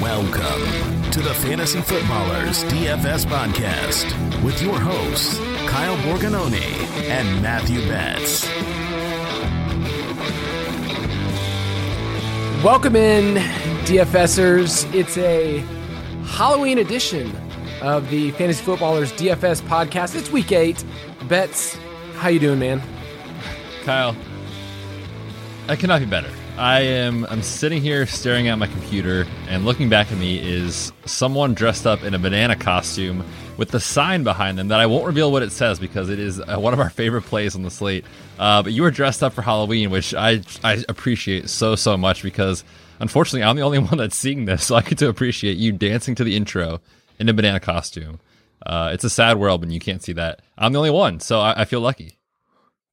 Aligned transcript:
Welcome 0.00 1.10
to 1.12 1.20
the 1.20 1.32
Fantasy 1.32 1.80
Footballers 1.80 2.64
DFS 2.64 3.24
podcast 3.24 4.42
with 4.42 4.60
your 4.60 4.78
hosts, 4.78 5.38
Kyle 5.66 5.96
Borgognoni 5.98 6.60
and 7.08 7.40
Matthew 7.40 7.80
Betz. 7.88 8.46
Welcome 12.62 12.96
in, 12.96 13.36
DFSers. 13.86 14.92
It's 14.94 15.16
a 15.16 15.60
Halloween 16.26 16.76
edition 16.76 17.30
of 17.82 18.08
the 18.10 18.30
Fantasy 18.32 18.62
Footballers 18.62 19.12
DFS 19.12 19.60
podcast. 19.62 20.14
It's 20.14 20.30
week 20.30 20.52
eight. 20.52 20.84
Betz, 21.28 21.76
how 22.14 22.28
you 22.28 22.38
doing, 22.38 22.60
man? 22.60 22.80
Kyle, 23.82 24.16
I 25.68 25.74
cannot 25.74 26.00
be 26.00 26.06
better. 26.06 26.30
I 26.56 26.80
am 26.80 27.24
I'm 27.26 27.42
sitting 27.42 27.82
here 27.82 28.06
staring 28.06 28.46
at 28.48 28.58
my 28.58 28.66
computer 28.68 29.26
and 29.48 29.64
looking 29.64 29.88
back 29.88 30.12
at 30.12 30.18
me 30.18 30.38
is 30.38 30.92
someone 31.06 31.54
dressed 31.54 31.86
up 31.86 32.02
in 32.04 32.14
a 32.14 32.18
banana 32.18 32.54
costume 32.54 33.24
with 33.56 33.70
the 33.70 33.80
sign 33.80 34.22
behind 34.22 34.58
them 34.58 34.68
that 34.68 34.78
I 34.78 34.86
won't 34.86 35.06
reveal 35.06 35.32
what 35.32 35.42
it 35.42 35.50
says 35.50 35.80
because 35.80 36.08
it 36.08 36.18
is 36.18 36.40
uh, 36.40 36.58
one 36.58 36.74
of 36.74 36.80
our 36.80 36.90
favorite 36.90 37.22
plays 37.22 37.56
on 37.56 37.62
the 37.62 37.70
slate. 37.70 38.04
Uh, 38.38 38.62
but 38.62 38.72
you 38.72 38.82
were 38.82 38.90
dressed 38.90 39.22
up 39.22 39.32
for 39.32 39.42
Halloween, 39.42 39.90
which 39.90 40.14
I 40.14 40.42
I 40.62 40.84
appreciate 40.88 41.48
so 41.48 41.74
so 41.74 41.96
much 41.96 42.22
because 42.22 42.62
unfortunately 43.00 43.42
I'm 43.42 43.56
the 43.56 43.62
only 43.62 43.78
one 43.90 43.96
that's 43.96 44.16
seeing 44.16 44.44
this, 44.44 44.64
so 44.64 44.76
I 44.76 44.82
get 44.82 44.98
to 44.98 45.08
appreciate 45.08 45.56
you 45.56 45.72
dancing 45.72 46.14
to 46.16 46.24
the 46.24 46.36
intro 46.36 46.80
in 47.22 47.28
a 47.28 47.32
banana 47.32 47.60
costume. 47.60 48.20
Uh, 48.66 48.90
it's 48.92 49.04
a 49.04 49.10
sad 49.10 49.38
world 49.38 49.60
when 49.60 49.70
you 49.70 49.80
can't 49.80 50.02
see 50.02 50.12
that. 50.12 50.42
I'm 50.58 50.72
the 50.72 50.78
only 50.78 50.90
one, 50.90 51.20
so 51.20 51.40
I, 51.40 51.62
I 51.62 51.64
feel 51.64 51.80
lucky. 51.80 52.18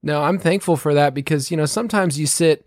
No, 0.02 0.22
I'm 0.22 0.40
thankful 0.40 0.78
for 0.78 0.94
that 0.94 1.14
because 1.14 1.52
you 1.52 1.58
know 1.58 1.66
sometimes 1.66 2.18
you 2.18 2.26
sit 2.26 2.66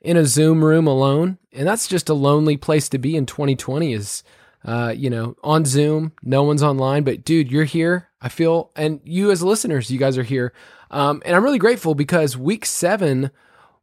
in 0.00 0.16
a 0.16 0.26
Zoom 0.26 0.64
room 0.64 0.86
alone, 0.86 1.38
and 1.52 1.66
that's 1.66 1.88
just 1.88 2.08
a 2.08 2.14
lonely 2.14 2.56
place 2.56 2.88
to 2.90 2.98
be 2.98 3.16
in 3.16 3.26
2020. 3.26 3.92
Is 3.92 4.22
uh, 4.64 4.92
you 4.94 5.08
know 5.08 5.34
on 5.42 5.64
Zoom, 5.64 6.12
no 6.22 6.42
one's 6.42 6.62
online, 6.62 7.04
but 7.04 7.24
dude, 7.24 7.50
you're 7.50 7.64
here. 7.64 8.08
I 8.20 8.28
feel, 8.28 8.72
and 8.74 9.00
you 9.04 9.30
as 9.30 9.42
listeners, 9.42 9.90
you 9.90 9.98
guys 9.98 10.18
are 10.18 10.24
here, 10.24 10.52
um, 10.90 11.22
and 11.24 11.34
I'm 11.34 11.44
really 11.44 11.58
grateful 11.58 11.94
because 11.94 12.36
week 12.36 12.66
seven 12.66 13.30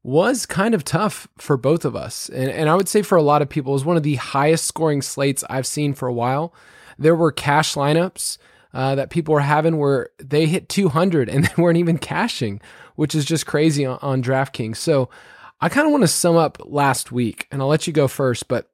was 0.03 0.45
kind 0.45 0.75
of 0.75 0.83
tough 0.83 1.27
for 1.37 1.57
both 1.57 1.83
of 1.83 1.95
us, 1.95 2.29
and, 2.29 2.51
and 2.51 2.69
I 2.69 2.75
would 2.75 2.89
say 2.89 3.01
for 3.01 3.17
a 3.17 3.23
lot 3.23 3.41
of 3.41 3.49
people, 3.49 3.71
it 3.71 3.73
was 3.73 3.85
one 3.85 3.97
of 3.97 4.03
the 4.03 4.15
highest 4.15 4.65
scoring 4.65 5.01
slates 5.01 5.43
I've 5.49 5.65
seen 5.65 5.93
for 5.93 6.07
a 6.07 6.13
while. 6.13 6.53
There 6.97 7.15
were 7.15 7.31
cash 7.31 7.75
lineups. 7.75 8.37
Uh, 8.73 8.93
that 8.93 9.09
people 9.09 9.33
were 9.33 9.39
having 9.39 9.77
where 9.77 10.09
they 10.17 10.47
hit 10.47 10.67
200 10.67 11.29
and 11.29 11.45
they 11.45 11.61
weren't 11.61 11.77
even 11.77 11.97
cashing, 11.97 12.59
which 12.95 13.15
is 13.15 13.23
just 13.23 13.45
crazy 13.45 13.85
on, 13.85 13.97
on 14.01 14.21
DraftKings. 14.21 14.75
So 14.75 15.09
I 15.61 15.69
kind 15.69 15.87
of 15.87 15.91
want 15.91 16.03
to 16.03 16.09
sum 16.09 16.35
up 16.35 16.57
last 16.65 17.11
week, 17.11 17.47
and 17.51 17.61
I'll 17.61 17.69
let 17.69 17.87
you 17.87 17.93
go 17.93 18.07
first, 18.07 18.47
but 18.47 18.69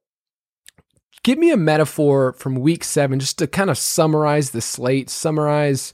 give 1.24 1.38
me 1.38 1.52
a 1.52 1.58
metaphor 1.58 2.34
from 2.34 2.56
week 2.56 2.84
seven 2.84 3.20
just 3.20 3.38
to 3.40 3.48
kind 3.48 3.70
of 3.70 3.78
summarize 3.78 4.52
the 4.52 4.62
slate, 4.62 5.10
summarize 5.10 5.94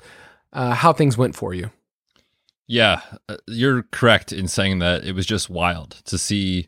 uh, 0.53 0.73
how 0.73 0.93
things 0.93 1.17
went 1.17 1.35
for 1.35 1.53
you. 1.53 1.69
Yeah, 2.67 3.01
uh, 3.29 3.37
you're 3.47 3.83
correct 3.91 4.31
in 4.31 4.47
saying 4.47 4.79
that 4.79 5.03
it 5.03 5.13
was 5.13 5.25
just 5.25 5.49
wild 5.49 6.01
to 6.05 6.17
see 6.17 6.67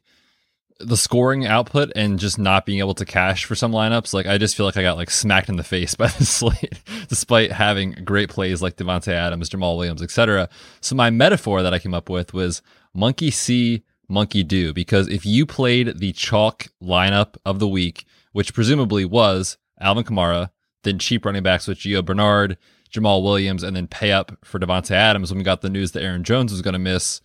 the 0.80 0.98
scoring 0.98 1.46
output 1.46 1.92
and 1.96 2.20
just 2.20 2.40
not 2.40 2.66
being 2.66 2.80
able 2.80 2.94
to 2.94 3.06
cash 3.06 3.46
for 3.46 3.56
some 3.56 3.72
lineups. 3.72 4.14
Like 4.14 4.26
I 4.26 4.38
just 4.38 4.56
feel 4.56 4.66
like 4.66 4.78
I 4.78 4.82
got 4.82 4.98
like 4.98 5.10
smacked 5.10 5.50
in 5.50 5.58
the 5.58 5.64
face 5.64 5.96
by 5.96 6.08
the 6.08 6.26
slate, 6.26 6.82
despite 7.08 7.52
having 7.52 7.92
great 8.04 8.30
plays 8.30 8.62
like 8.62 8.78
Davante 8.78 9.12
Adams, 9.12 9.50
Jamaal 9.50 9.78
Williams, 9.78 10.02
etc. 10.02 10.50
So 10.82 10.96
my 10.96 11.10
metaphor 11.10 11.62
that 11.62 11.74
I 11.74 11.80
came 11.80 11.94
up 11.94 12.10
with 12.10 12.34
was 12.34 12.62
monkey 12.94 13.32
see, 13.32 13.84
monkey 14.08 14.44
do. 14.44 14.74
Because 14.74 15.08
if 15.08 15.26
you 15.26 15.46
played 15.46 16.00
the 16.00 16.14
chalk 16.14 16.68
lineup 16.82 17.36
of 17.46 17.60
the 17.60 17.68
week, 17.68 18.06
which 18.32 18.54
presumably 18.54 19.06
was 19.06 19.58
Alvin 19.80 20.04
Kamara, 20.04 20.52
then 20.84 21.00
cheap 21.00 21.26
running 21.26 21.44
backs 21.44 21.68
with 21.68 21.80
Gio 21.80 22.04
Bernard, 22.04 22.58
Jamaal 22.92 23.22
Williams, 23.22 23.64
and 23.64 23.76
then 23.76 23.88
pay 23.88 24.12
up 24.12 24.38
for 24.46 24.60
Davante 24.60 24.92
Adams 24.92 25.30
when 25.30 25.38
we 25.38 25.44
got 25.44 25.62
the 25.62 25.70
news 25.70 25.92
that 25.92 26.04
Aaron 26.04 26.24
Jones 26.24 26.52
was 26.52 26.62
going 26.62 26.74
to 26.74 26.80
miss 26.80 27.22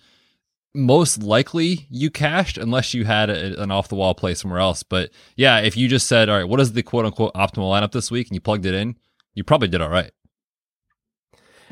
most 0.75 1.23
likely 1.23 1.87
you 1.89 2.11
cashed 2.11 2.59
unless 2.59 2.95
you 2.95 3.05
had 3.05 3.31
a, 3.31 3.63
an 3.63 3.71
off 3.71 3.89
the 3.89 3.95
wall 3.95 4.15
play 4.15 4.35
somewhere 4.35 4.59
else. 4.61 4.83
But 4.83 5.11
yeah, 5.37 5.61
if 5.61 5.77
you 5.77 5.89
just 5.89 6.07
said, 6.07 6.29
all 6.29 6.37
right, 6.39 6.49
what 6.49 6.61
is 6.61 6.73
the 6.73 6.83
quote 6.83 7.05
unquote 7.05 7.35
optimal 7.35 7.71
lineup 7.71 7.93
this 7.93 8.11
week 8.11 8.29
and 8.29 8.35
you 8.35 8.41
plugged 8.41 8.67
it 8.67 8.75
in, 8.75 8.97
you 9.35 9.45
probably 9.45 9.69
did 9.69 9.81
all 9.81 9.89
right. 9.89 10.11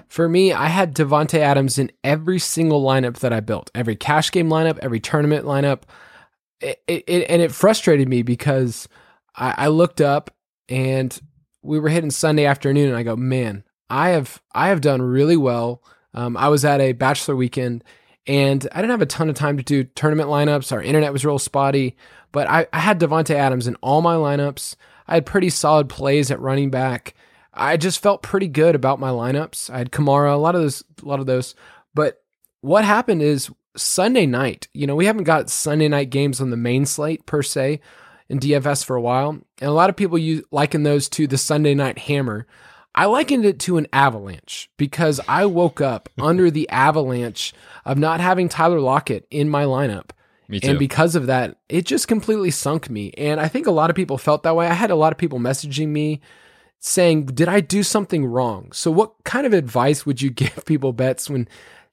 For 0.08 0.28
me, 0.28 0.52
I 0.52 0.66
had 0.66 0.94
Davante 0.94 1.38
Adams 1.38 1.78
in 1.78 1.90
every 2.04 2.38
single 2.38 2.84
lineup 2.84 3.18
that 3.20 3.32
I 3.32 3.40
built, 3.40 3.70
every 3.74 3.96
cash 3.96 4.30
game 4.30 4.48
lineup, 4.48 4.78
every 4.78 5.00
tournament 5.00 5.46
lineup. 5.46 5.82
It, 6.60 6.82
it, 6.86 7.26
and 7.28 7.42
it 7.42 7.50
frustrated 7.50 8.08
me 8.08 8.22
because 8.22 8.88
I, 9.34 9.54
I 9.56 9.68
looked 9.68 10.00
up 10.00 10.30
and 10.68 11.18
we 11.62 11.80
were 11.80 11.88
hitting 11.88 12.10
Sunday 12.10 12.44
afternoon, 12.44 12.88
and 12.88 12.96
I 12.96 13.02
go, 13.02 13.16
man, 13.16 13.64
I 13.88 14.10
have 14.10 14.42
I 14.54 14.68
have 14.68 14.80
done 14.80 15.00
really 15.00 15.36
well. 15.36 15.82
Um, 16.14 16.36
I 16.36 16.48
was 16.48 16.64
at 16.64 16.80
a 16.80 16.92
bachelor 16.92 17.34
weekend 17.34 17.82
and 18.26 18.66
I 18.72 18.76
didn't 18.76 18.90
have 18.90 19.02
a 19.02 19.06
ton 19.06 19.28
of 19.28 19.34
time 19.34 19.56
to 19.56 19.62
do 19.62 19.84
tournament 19.84 20.28
lineups. 20.28 20.72
Our 20.72 20.82
internet 20.82 21.12
was 21.12 21.24
real 21.24 21.38
spotty, 21.38 21.96
but 22.30 22.48
I, 22.48 22.66
I 22.72 22.78
had 22.78 23.00
Davante 23.00 23.34
Adams 23.34 23.66
in 23.66 23.76
all 23.76 24.00
my 24.02 24.14
lineups. 24.14 24.76
I 25.08 25.14
had 25.14 25.26
pretty 25.26 25.50
solid 25.50 25.88
plays 25.88 26.30
at 26.30 26.40
running 26.40 26.70
back. 26.70 27.14
I 27.52 27.76
just 27.76 28.00
felt 28.00 28.22
pretty 28.22 28.48
good 28.48 28.74
about 28.74 29.00
my 29.00 29.10
lineups. 29.10 29.70
I 29.70 29.78
had 29.78 29.92
Kamara, 29.92 30.32
a 30.32 30.36
lot 30.36 30.54
of 30.54 30.62
those, 30.62 30.84
a 31.02 31.06
lot 31.06 31.20
of 31.20 31.26
those. 31.26 31.54
But 31.94 32.22
what 32.60 32.84
happened 32.84 33.22
is 33.22 33.50
Sunday 33.76 34.26
night. 34.26 34.68
You 34.72 34.86
know, 34.86 34.96
we 34.96 35.06
haven't 35.06 35.24
got 35.24 35.50
Sunday 35.50 35.88
night 35.88 36.10
games 36.10 36.40
on 36.40 36.50
the 36.50 36.56
main 36.56 36.86
slate 36.86 37.26
per 37.26 37.42
se 37.42 37.80
in 38.28 38.38
DFS 38.38 38.84
for 38.84 38.96
a 38.96 39.00
while, 39.00 39.30
and 39.30 39.44
a 39.60 39.72
lot 39.72 39.90
of 39.90 39.96
people 39.96 40.16
use 40.16 40.42
liken 40.50 40.84
those 40.84 41.08
to 41.10 41.26
the 41.26 41.36
Sunday 41.36 41.74
night 41.74 41.98
hammer. 41.98 42.46
I 42.94 43.06
likened 43.06 43.44
it 43.44 43.58
to 43.60 43.78
an 43.78 43.86
avalanche 43.92 44.70
because 44.76 45.20
I 45.26 45.46
woke 45.46 45.80
up 45.80 46.08
under 46.20 46.50
the 46.50 46.68
avalanche 46.68 47.52
of 47.84 47.98
not 47.98 48.20
having 48.20 48.48
Tyler 48.48 48.80
Lockett 48.80 49.26
in 49.30 49.48
my 49.48 49.64
lineup. 49.64 50.10
Me 50.48 50.60
too. 50.60 50.70
And 50.70 50.78
because 50.78 51.14
of 51.14 51.26
that, 51.26 51.56
it 51.68 51.86
just 51.86 52.08
completely 52.08 52.50
sunk 52.50 52.90
me. 52.90 53.12
And 53.16 53.40
I 53.40 53.48
think 53.48 53.66
a 53.66 53.70
lot 53.70 53.88
of 53.88 53.96
people 53.96 54.18
felt 54.18 54.42
that 54.42 54.54
way. 54.54 54.66
I 54.66 54.74
had 54.74 54.90
a 54.90 54.96
lot 54.96 55.12
of 55.12 55.18
people 55.18 55.38
messaging 55.38 55.88
me 55.88 56.20
saying, 56.78 57.26
Did 57.26 57.48
I 57.48 57.60
do 57.60 57.82
something 57.82 58.26
wrong? 58.26 58.70
So, 58.72 58.90
what 58.90 59.14
kind 59.24 59.46
of 59.46 59.54
advice 59.54 60.04
would 60.04 60.20
you 60.20 60.30
give 60.30 60.64
people, 60.66 60.92
Betz 60.92 61.30
when 61.30 61.48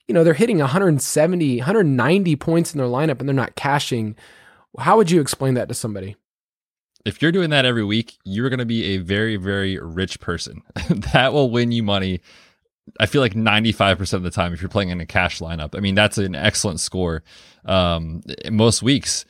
you 0.07 0.13
know 0.13 0.23
they're 0.23 0.33
hitting 0.33 0.57
170, 0.57 1.57
190 1.57 2.35
points 2.35 2.73
in 2.73 2.79
their 2.79 2.87
lineup 2.87 3.19
and 3.19 3.29
they're 3.29 3.33
not 3.33 3.55
cashing? 3.55 4.17
How 4.77 4.97
would 4.97 5.09
you 5.09 5.21
explain 5.21 5.53
that 5.53 5.69
to 5.69 5.73
somebody? 5.73 6.15
If 7.05 7.21
you're 7.21 7.31
doing 7.31 7.49
that 7.51 7.65
every 7.65 7.83
week, 7.83 8.17
you're 8.23 8.49
going 8.49 8.59
to 8.59 8.65
be 8.65 8.95
a 8.95 8.97
very, 8.97 9.35
very 9.35 9.77
rich 9.77 10.19
person. 10.19 10.61
that 11.13 11.33
will 11.33 11.49
win 11.49 11.71
you 11.71 11.83
money. 11.83 12.21
I 12.99 13.05
feel 13.05 13.21
like 13.21 13.33
95% 13.33 14.13
of 14.13 14.23
the 14.23 14.31
time, 14.31 14.53
if 14.53 14.61
you're 14.61 14.69
playing 14.69 14.89
in 14.89 14.99
a 14.99 15.05
cash 15.05 15.39
lineup, 15.39 15.77
I 15.77 15.79
mean, 15.79 15.95
that's 15.95 16.17
an 16.17 16.35
excellent 16.35 16.79
score. 16.79 17.23
Um, 17.65 18.21
most 18.51 18.81
weeks, 18.81 19.25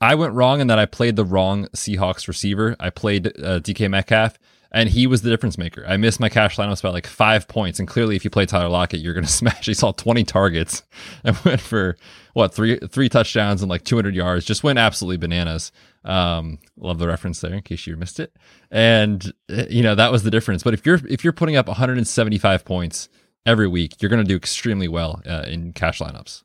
I 0.00 0.14
went 0.14 0.34
wrong 0.34 0.60
in 0.60 0.66
that 0.68 0.78
I 0.78 0.86
played 0.86 1.16
the 1.16 1.24
wrong 1.24 1.66
Seahawks 1.68 2.28
receiver. 2.28 2.76
I 2.80 2.90
played 2.90 3.28
uh, 3.28 3.60
DK 3.60 3.90
Metcalf, 3.90 4.38
and 4.72 4.88
he 4.88 5.06
was 5.06 5.22
the 5.22 5.30
difference 5.30 5.56
maker. 5.56 5.84
I 5.86 5.96
missed 5.96 6.18
my 6.18 6.28
cash 6.28 6.56
lineups 6.56 6.82
by 6.82 6.90
like 6.90 7.06
five 7.06 7.46
points. 7.46 7.78
And 7.78 7.86
clearly, 7.86 8.16
if 8.16 8.24
you 8.24 8.30
play 8.30 8.44
Tyler 8.44 8.68
Lockett, 8.68 9.00
you're 9.00 9.14
going 9.14 9.24
to 9.26 9.30
smash. 9.32 9.66
He 9.66 9.74
saw 9.74 9.92
20 9.92 10.24
targets 10.24 10.82
and 11.22 11.36
went 11.44 11.60
for 11.60 11.96
what 12.32 12.52
three 12.52 12.78
three 12.78 13.08
touchdowns 13.08 13.62
and 13.62 13.70
like 13.70 13.84
200 13.84 14.14
yards. 14.14 14.44
Just 14.44 14.64
went 14.64 14.78
absolutely 14.78 15.16
bananas. 15.16 15.72
Um, 16.04 16.58
love 16.76 16.98
the 16.98 17.08
reference 17.08 17.40
there 17.40 17.54
in 17.54 17.62
case 17.62 17.86
you 17.86 17.96
missed 17.96 18.20
it. 18.20 18.36
And 18.70 19.32
uh, 19.50 19.64
you 19.70 19.82
know 19.82 19.94
that 19.94 20.12
was 20.12 20.22
the 20.22 20.30
difference. 20.30 20.62
But 20.62 20.74
if 20.74 20.84
you're 20.84 21.00
if 21.08 21.24
you're 21.24 21.32
putting 21.32 21.56
up 21.56 21.66
175 21.66 22.64
points 22.64 23.08
every 23.46 23.68
week, 23.68 24.00
you're 24.00 24.10
going 24.10 24.24
to 24.24 24.28
do 24.28 24.36
extremely 24.36 24.88
well 24.88 25.22
uh, 25.26 25.44
in 25.46 25.72
cash 25.72 26.00
lineups. 26.00 26.42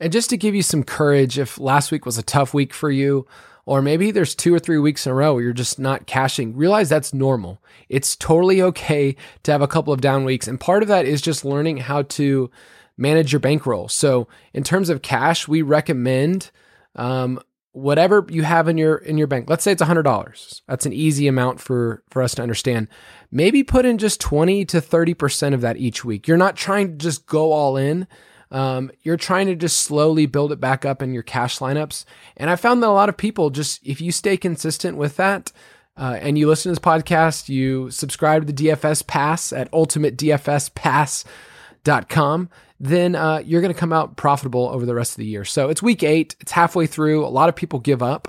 And 0.00 0.12
just 0.12 0.30
to 0.30 0.36
give 0.36 0.54
you 0.54 0.62
some 0.62 0.82
courage, 0.82 1.38
if 1.38 1.58
last 1.60 1.92
week 1.92 2.04
was 2.04 2.18
a 2.18 2.24
tough 2.24 2.52
week 2.52 2.74
for 2.74 2.90
you, 2.90 3.26
or 3.64 3.80
maybe 3.80 4.10
there's 4.10 4.34
two 4.34 4.52
or 4.52 4.58
three 4.58 4.78
weeks 4.78 5.06
in 5.06 5.12
a 5.12 5.14
row 5.14 5.34
where 5.34 5.44
you're 5.44 5.52
just 5.52 5.78
not 5.78 6.06
cashing, 6.06 6.56
realize 6.56 6.88
that's 6.88 7.14
normal. 7.14 7.62
It's 7.88 8.16
totally 8.16 8.60
okay 8.60 9.14
to 9.44 9.52
have 9.52 9.62
a 9.62 9.68
couple 9.68 9.92
of 9.92 10.00
down 10.00 10.24
weeks. 10.24 10.48
And 10.48 10.58
part 10.58 10.82
of 10.82 10.88
that 10.88 11.06
is 11.06 11.22
just 11.22 11.44
learning 11.44 11.76
how 11.78 12.02
to 12.02 12.50
manage 12.96 13.32
your 13.32 13.40
bankroll. 13.40 13.88
So 13.88 14.26
in 14.52 14.64
terms 14.64 14.88
of 14.88 15.02
cash, 15.02 15.46
we 15.46 15.62
recommend 15.62 16.50
um, 16.96 17.40
whatever 17.72 18.24
you 18.28 18.42
have 18.42 18.68
in 18.68 18.78
your 18.78 18.96
in 18.96 19.18
your 19.18 19.26
bank. 19.26 19.50
Let's 19.50 19.64
say 19.64 19.72
it's 19.72 19.82
hundred 19.82 20.04
dollars. 20.04 20.62
That's 20.68 20.86
an 20.86 20.92
easy 20.92 21.26
amount 21.26 21.60
for 21.60 22.04
for 22.10 22.22
us 22.22 22.36
to 22.36 22.42
understand. 22.42 22.86
Maybe 23.30 23.64
put 23.64 23.84
in 23.84 23.98
just 23.98 24.20
twenty 24.20 24.64
to 24.66 24.80
thirty 24.80 25.14
percent 25.14 25.54
of 25.54 25.60
that 25.62 25.76
each 25.76 26.04
week. 26.04 26.28
You're 26.28 26.36
not 26.36 26.56
trying 26.56 26.88
to 26.88 26.94
just 26.94 27.26
go 27.26 27.52
all 27.52 27.76
in. 27.76 28.06
Um, 28.50 28.90
you're 29.00 29.16
trying 29.16 29.46
to 29.46 29.56
just 29.56 29.78
slowly 29.78 30.26
build 30.26 30.52
it 30.52 30.60
back 30.60 30.84
up 30.84 31.00
in 31.00 31.14
your 31.14 31.22
cash 31.22 31.58
lineups. 31.58 32.04
And 32.36 32.50
I 32.50 32.56
found 32.56 32.82
that 32.82 32.88
a 32.88 32.92
lot 32.92 33.08
of 33.08 33.16
people 33.16 33.48
just 33.48 33.80
if 33.86 33.98
you 34.00 34.12
stay 34.12 34.36
consistent 34.36 34.98
with 34.98 35.16
that, 35.16 35.52
uh, 35.96 36.18
and 36.20 36.38
you 36.38 36.48
listen 36.48 36.70
to 36.70 36.74
this 36.74 36.84
podcast, 36.84 37.48
you 37.48 37.90
subscribe 37.90 38.46
to 38.46 38.52
the 38.52 38.68
DFS 38.68 39.06
Pass 39.06 39.52
at 39.52 39.70
ultimatedfspass.com, 39.72 42.50
then 42.82 43.14
uh, 43.14 43.40
you're 43.44 43.60
going 43.60 43.72
to 43.72 43.78
come 43.78 43.92
out 43.92 44.16
profitable 44.16 44.68
over 44.68 44.84
the 44.84 44.94
rest 44.94 45.12
of 45.12 45.18
the 45.18 45.24
year. 45.24 45.44
So 45.44 45.68
it's 45.68 45.80
week 45.80 46.02
eight, 46.02 46.34
it's 46.40 46.50
halfway 46.50 46.88
through. 46.88 47.24
A 47.24 47.28
lot 47.28 47.48
of 47.48 47.54
people 47.54 47.78
give 47.78 48.02
up, 48.02 48.26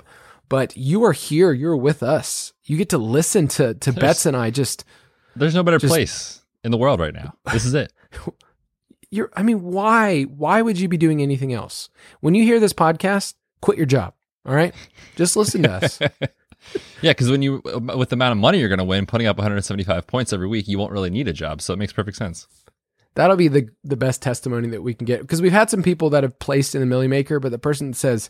but 0.48 0.76
you 0.76 1.02
are 1.02 1.12
here, 1.12 1.52
you're 1.52 1.76
with 1.76 2.04
us. 2.04 2.52
You 2.62 2.76
get 2.76 2.88
to 2.90 2.98
listen 2.98 3.48
to 3.48 3.74
to 3.74 3.92
Betz 3.92 4.26
and 4.26 4.36
I 4.36 4.50
just. 4.50 4.84
There's 5.34 5.56
no 5.56 5.64
better 5.64 5.78
just, 5.78 5.92
place 5.92 6.40
in 6.62 6.70
the 6.70 6.78
world 6.78 7.00
right 7.00 7.12
now. 7.12 7.34
This 7.52 7.64
is 7.64 7.74
it. 7.74 7.92
You're, 9.10 9.30
I 9.36 9.44
mean, 9.44 9.62
why? 9.62 10.22
Why 10.22 10.60
would 10.60 10.78
you 10.78 10.88
be 10.88 10.96
doing 10.96 11.22
anything 11.22 11.52
else? 11.52 11.88
When 12.18 12.34
you 12.34 12.42
hear 12.42 12.58
this 12.58 12.72
podcast, 12.72 13.34
quit 13.60 13.76
your 13.76 13.86
job. 13.86 14.14
All 14.44 14.54
right, 14.54 14.74
just 15.14 15.36
listen 15.36 15.62
to 15.62 15.72
us. 15.72 16.00
yeah, 17.00 17.10
because 17.12 17.30
when 17.30 17.40
you, 17.40 17.62
with 17.64 18.08
the 18.08 18.14
amount 18.14 18.32
of 18.32 18.38
money 18.38 18.58
you're 18.58 18.68
going 18.68 18.78
to 18.78 18.84
win, 18.84 19.06
putting 19.06 19.28
up 19.28 19.36
175 19.36 20.06
points 20.08 20.32
every 20.32 20.48
week, 20.48 20.66
you 20.66 20.78
won't 20.78 20.90
really 20.90 21.10
need 21.10 21.28
a 21.28 21.32
job. 21.32 21.62
So 21.62 21.72
it 21.72 21.76
makes 21.76 21.92
perfect 21.92 22.16
sense. 22.16 22.48
That'll 23.14 23.36
be 23.36 23.48
the 23.48 23.68
the 23.84 23.96
best 23.96 24.22
testimony 24.22 24.68
that 24.68 24.82
we 24.82 24.94
can 24.94 25.04
get 25.04 25.20
because 25.20 25.40
we've 25.40 25.52
had 25.52 25.70
some 25.70 25.82
people 25.82 26.10
that 26.10 26.22
have 26.24 26.38
placed 26.38 26.74
in 26.74 26.80
the 26.80 26.86
Milly 26.86 27.08
Maker, 27.08 27.38
but 27.40 27.52
the 27.52 27.58
person 27.58 27.92
says, 27.94 28.28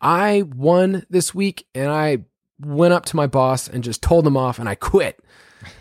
"I 0.00 0.42
won 0.54 1.06
this 1.08 1.34
week 1.34 1.66
and 1.74 1.90
I 1.90 2.18
went 2.60 2.92
up 2.92 3.06
to 3.06 3.16
my 3.16 3.26
boss 3.26 3.68
and 3.68 3.82
just 3.82 4.02
told 4.02 4.24
them 4.26 4.36
off 4.36 4.58
and 4.58 4.68
I 4.68 4.74
quit." 4.74 5.20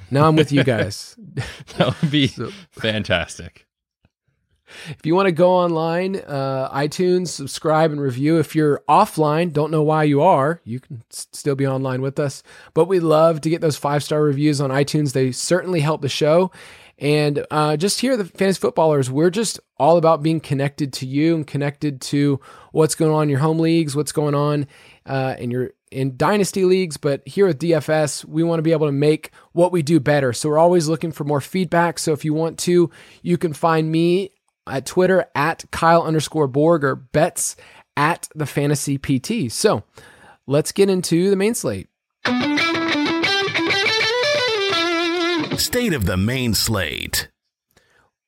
Now 0.10 0.28
I'm 0.28 0.36
with 0.38 0.52
you 0.52 0.64
guys. 0.66 1.16
that 1.78 1.96
would 2.02 2.12
be 2.12 2.28
so, 2.28 2.52
fantastic. 2.72 3.66
If 4.90 5.06
you 5.06 5.16
want 5.16 5.28
to 5.28 5.32
go 5.32 5.52
online, 5.52 6.18
uh, 6.18 6.70
iTunes, 6.74 7.30
subscribe 7.30 7.92
and 7.92 8.02
review. 8.02 8.38
If 8.38 8.54
you're 8.54 8.84
offline, 8.90 9.54
don't 9.54 9.72
know 9.72 9.82
why 9.84 10.04
you 10.04 10.22
are, 10.22 10.60
you 10.66 10.82
can 10.82 11.04
s- 11.10 11.28
still 11.32 11.56
be 11.56 11.66
online 11.66 12.02
with 12.02 12.20
us. 12.20 12.44
But 12.74 12.86
we 12.86 13.00
love 13.00 13.40
to 13.42 13.50
get 13.50 13.62
those 13.62 13.78
five 13.78 14.04
star 14.04 14.22
reviews 14.22 14.60
on 14.60 14.70
iTunes. 14.70 15.14
They 15.14 15.32
certainly 15.32 15.80
help 15.80 16.02
the 16.02 16.10
show. 16.10 16.52
And 17.00 17.46
uh, 17.52 17.78
just 17.78 18.02
here, 18.02 18.18
the 18.18 18.26
fantasy 18.26 18.60
footballers, 18.60 19.12
we're 19.12 19.30
just 19.30 19.60
all 19.78 19.98
about 19.98 20.24
being 20.24 20.40
connected 20.40 20.94
to 20.94 21.06
you 21.06 21.36
and 21.36 21.46
connected 21.46 22.02
to 22.02 22.40
what's 22.72 22.96
going 22.96 23.12
on 23.12 23.24
in 23.24 23.30
your 23.30 23.40
home 23.40 23.60
leagues, 23.60 23.96
what's 23.96 24.12
going 24.12 24.34
on 24.34 24.68
uh, 25.06 25.36
in 25.38 25.52
your 25.52 25.72
in 25.92 26.18
dynasty 26.18 26.66
leagues. 26.66 26.98
But 26.98 27.28
here 27.28 27.46
with 27.46 27.60
DFS, 27.60 28.26
we 28.26 28.44
want 28.44 28.60
to 28.60 28.64
be 28.64 28.72
able 28.72 28.88
to 28.88 28.92
make 28.92 29.32
what 29.52 29.72
we 29.72 29.84
do 29.84 30.00
better. 30.00 30.34
So 30.34 30.50
we're 30.50 30.58
always 30.58 30.88
looking 30.88 31.12
for 31.12 31.24
more 31.24 31.42
feedback. 31.42 32.00
So 32.00 32.14
if 32.14 32.26
you 32.26 32.34
want 32.34 32.58
to, 32.60 32.90
you 33.22 33.38
can 33.38 33.54
find 33.54 33.92
me 33.92 34.32
at 34.66 34.86
Twitter 34.86 35.28
at 35.36 35.66
Kyle 35.72 36.02
underscore 36.02 36.48
Borg 36.48 36.84
or 36.84 36.96
Betz 36.96 37.56
at 37.96 38.28
the 38.36 38.46
fantasy 38.46 38.98
PT. 38.98 39.52
So 39.52 39.84
let's 40.48 40.72
get 40.72 40.90
into 40.90 41.30
the 41.30 41.36
main 41.36 41.54
slate. 41.54 41.90
State 45.58 45.94
of 45.94 46.06
the 46.06 46.18
main 46.18 46.54
slate. 46.54 47.30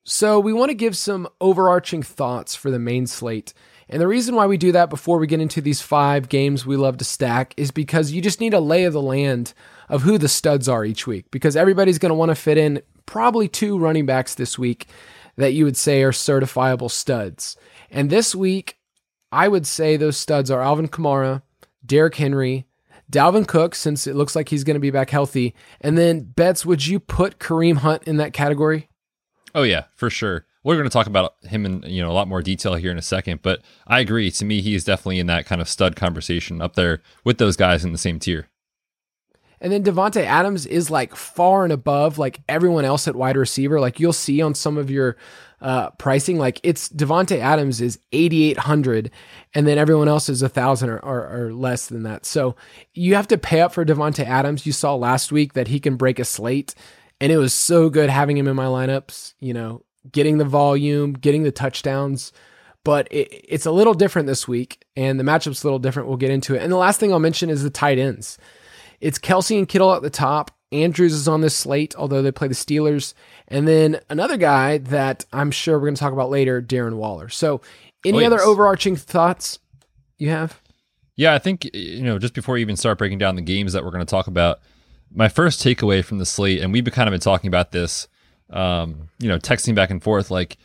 So 0.03 0.39
we 0.39 0.51
want 0.51 0.69
to 0.71 0.75
give 0.75 0.97
some 0.97 1.27
overarching 1.39 2.01
thoughts 2.01 2.55
for 2.55 2.71
the 2.71 2.79
main 2.79 3.05
slate. 3.05 3.53
And 3.87 4.01
the 4.01 4.07
reason 4.07 4.33
why 4.33 4.47
we 4.47 4.57
do 4.57 4.71
that 4.71 4.89
before 4.89 5.19
we 5.19 5.27
get 5.27 5.39
into 5.39 5.61
these 5.61 5.79
five 5.79 6.27
games 6.27 6.65
we 6.65 6.75
love 6.75 6.97
to 6.97 7.05
stack 7.05 7.53
is 7.55 7.69
because 7.69 8.11
you 8.11 8.21
just 8.21 8.39
need 8.39 8.55
a 8.55 8.59
lay 8.59 8.83
of 8.83 8.93
the 8.93 9.01
land 9.01 9.53
of 9.89 10.01
who 10.01 10.17
the 10.17 10.27
studs 10.27 10.67
are 10.67 10.83
each 10.83 11.05
week 11.05 11.29
because 11.29 11.55
everybody's 11.55 11.99
going 11.99 12.09
to 12.09 12.15
want 12.15 12.29
to 12.29 12.35
fit 12.35 12.57
in 12.57 12.81
probably 13.05 13.47
two 13.47 13.77
running 13.77 14.07
backs 14.07 14.33
this 14.33 14.57
week 14.57 14.87
that 15.35 15.53
you 15.53 15.65
would 15.65 15.77
say 15.77 16.01
are 16.01 16.11
certifiable 16.11 16.89
studs. 16.89 17.55
And 17.91 18.09
this 18.09 18.33
week, 18.33 18.79
I 19.31 19.47
would 19.47 19.67
say 19.67 19.97
those 19.97 20.17
studs 20.17 20.49
are 20.49 20.61
Alvin 20.61 20.87
Kamara, 20.87 21.43
Derrick 21.85 22.15
Henry, 22.15 22.65
Dalvin 23.11 23.47
Cook, 23.47 23.75
since 23.75 24.07
it 24.07 24.15
looks 24.15 24.35
like 24.35 24.49
he's 24.49 24.63
going 24.63 24.75
to 24.75 24.79
be 24.79 24.91
back 24.91 25.09
healthy. 25.09 25.55
And 25.81 25.97
then, 25.97 26.21
Betts, 26.21 26.65
would 26.65 26.85
you 26.85 26.99
put 26.99 27.39
Kareem 27.39 27.77
Hunt 27.77 28.03
in 28.03 28.17
that 28.17 28.33
category? 28.33 28.89
Oh, 29.55 29.63
yeah, 29.63 29.85
for 29.95 30.09
sure. 30.09 30.45
We're 30.63 30.75
going 30.75 30.89
to 30.89 30.93
talk 30.93 31.07
about 31.07 31.35
him 31.43 31.65
in 31.65 31.83
you 31.83 32.01
know 32.01 32.11
a 32.11 32.13
lot 32.13 32.27
more 32.27 32.41
detail 32.41 32.75
here 32.75 32.91
in 32.91 32.97
a 32.97 33.01
second, 33.01 33.41
but 33.41 33.61
I 33.87 34.01
agree. 34.01 34.29
To 34.29 34.45
me, 34.45 34.61
he 34.61 34.75
is 34.75 34.83
definitely 34.83 35.19
in 35.19 35.27
that 35.27 35.45
kind 35.45 35.61
of 35.61 35.69
stud 35.69 35.95
conversation 35.95 36.61
up 36.61 36.75
there 36.75 37.01
with 37.23 37.37
those 37.37 37.55
guys 37.55 37.85
in 37.85 37.93
the 37.93 37.97
same 37.97 38.19
tier. 38.19 38.49
And 39.61 39.73
then 39.73 39.83
Davante 39.83 40.23
Adams 40.23 40.65
is 40.65 40.89
like 40.89 41.15
far 41.15 41.63
and 41.63 41.73
above 41.73 42.17
like 42.17 42.41
everyone 42.47 42.85
else 42.85 43.07
at 43.07 43.15
wide 43.15 43.37
receiver. 43.37 43.79
Like 43.79 43.99
you'll 43.99 44.13
see 44.13 44.41
on 44.41 44.53
some 44.53 44.77
of 44.77 44.89
your 44.89 45.17
uh, 45.61 45.89
pricing, 45.91 46.37
like 46.37 46.59
it's 46.63 46.89
Davante 46.89 47.39
Adams 47.39 47.81
is 47.81 47.99
8,800 48.11 49.11
and 49.53 49.67
then 49.67 49.77
everyone 49.77 50.07
else 50.07 50.29
is 50.29 50.41
a 50.41 50.49
thousand 50.49 50.89
or, 50.89 50.99
or, 50.99 51.47
or, 51.47 51.53
less 51.53 51.87
than 51.87 52.03
that. 52.03 52.25
So 52.25 52.55
you 52.93 53.15
have 53.15 53.27
to 53.27 53.37
pay 53.37 53.61
up 53.61 53.73
for 53.73 53.83
Davante 53.83 54.23
Adams. 54.23 54.65
You 54.65 54.71
saw 54.71 54.95
last 54.95 55.31
week 55.31 55.53
that 55.53 55.67
he 55.67 55.79
can 55.79 55.97
break 55.97 56.19
a 56.19 56.25
slate 56.25 56.75
and 57.19 57.31
it 57.31 57.37
was 57.37 57.53
so 57.53 57.89
good 57.89 58.09
having 58.09 58.37
him 58.37 58.47
in 58.47 58.55
my 58.55 58.65
lineups, 58.65 59.33
you 59.39 59.53
know, 59.53 59.83
getting 60.09 60.37
the 60.37 60.45
volume, 60.45 61.13
getting 61.13 61.43
the 61.43 61.51
touchdowns 61.51 62.31
but 62.83 63.07
it, 63.11 63.27
it's 63.47 63.65
a 63.65 63.71
little 63.71 63.93
different 63.93 64.27
this 64.27 64.47
week, 64.47 64.85
and 64.95 65.19
the 65.19 65.23
matchup's 65.23 65.63
a 65.63 65.67
little 65.67 65.79
different. 65.79 66.07
We'll 66.07 66.17
get 66.17 66.31
into 66.31 66.55
it. 66.55 66.63
And 66.63 66.71
the 66.71 66.77
last 66.77 66.99
thing 66.99 67.11
I'll 67.11 67.19
mention 67.19 67.49
is 67.49 67.63
the 67.63 67.69
tight 67.69 67.99
ends. 67.99 68.37
It's 68.99 69.19
Kelce 69.19 69.57
and 69.57 69.67
Kittle 69.67 69.93
at 69.93 70.01
the 70.01 70.09
top. 70.09 70.51
Andrews 70.71 71.13
is 71.13 71.27
on 71.27 71.41
this 71.41 71.55
slate, 71.55 71.95
although 71.97 72.21
they 72.21 72.31
play 72.31 72.47
the 72.47 72.53
Steelers. 72.53 73.13
And 73.47 73.67
then 73.67 73.99
another 74.09 74.37
guy 74.37 74.77
that 74.77 75.25
I'm 75.33 75.51
sure 75.51 75.77
we're 75.77 75.85
going 75.85 75.95
to 75.95 75.99
talk 75.99 76.13
about 76.13 76.29
later, 76.29 76.61
Darren 76.61 76.95
Waller. 76.95 77.29
So, 77.29 77.61
any 78.05 78.17
oh, 78.17 78.21
yes. 78.21 78.27
other 78.27 78.41
overarching 78.41 78.95
thoughts 78.95 79.59
you 80.17 80.29
have? 80.29 80.61
Yeah, 81.15 81.33
I 81.33 81.39
think, 81.39 81.69
you 81.73 82.03
know, 82.03 82.17
just 82.17 82.33
before 82.33 82.53
we 82.53 82.61
even 82.61 82.77
start 82.77 82.97
breaking 82.97 83.17
down 83.17 83.35
the 83.35 83.41
games 83.41 83.73
that 83.73 83.83
we're 83.83 83.91
going 83.91 84.05
to 84.05 84.09
talk 84.09 84.27
about, 84.27 84.59
my 85.13 85.27
first 85.27 85.61
takeaway 85.61 86.03
from 86.03 86.17
the 86.17 86.25
slate, 86.25 86.61
and 86.61 86.71
we've 86.71 86.83
been 86.83 86.93
kind 86.93 87.09
of 87.09 87.11
been 87.11 87.19
talking 87.19 87.49
about 87.49 87.71
this, 87.71 88.07
um, 88.51 89.09
you 89.19 89.27
know, 89.27 89.37
texting 89.37 89.75
back 89.75 89.89
and 89.89 90.01
forth, 90.01 90.31
like 90.31 90.57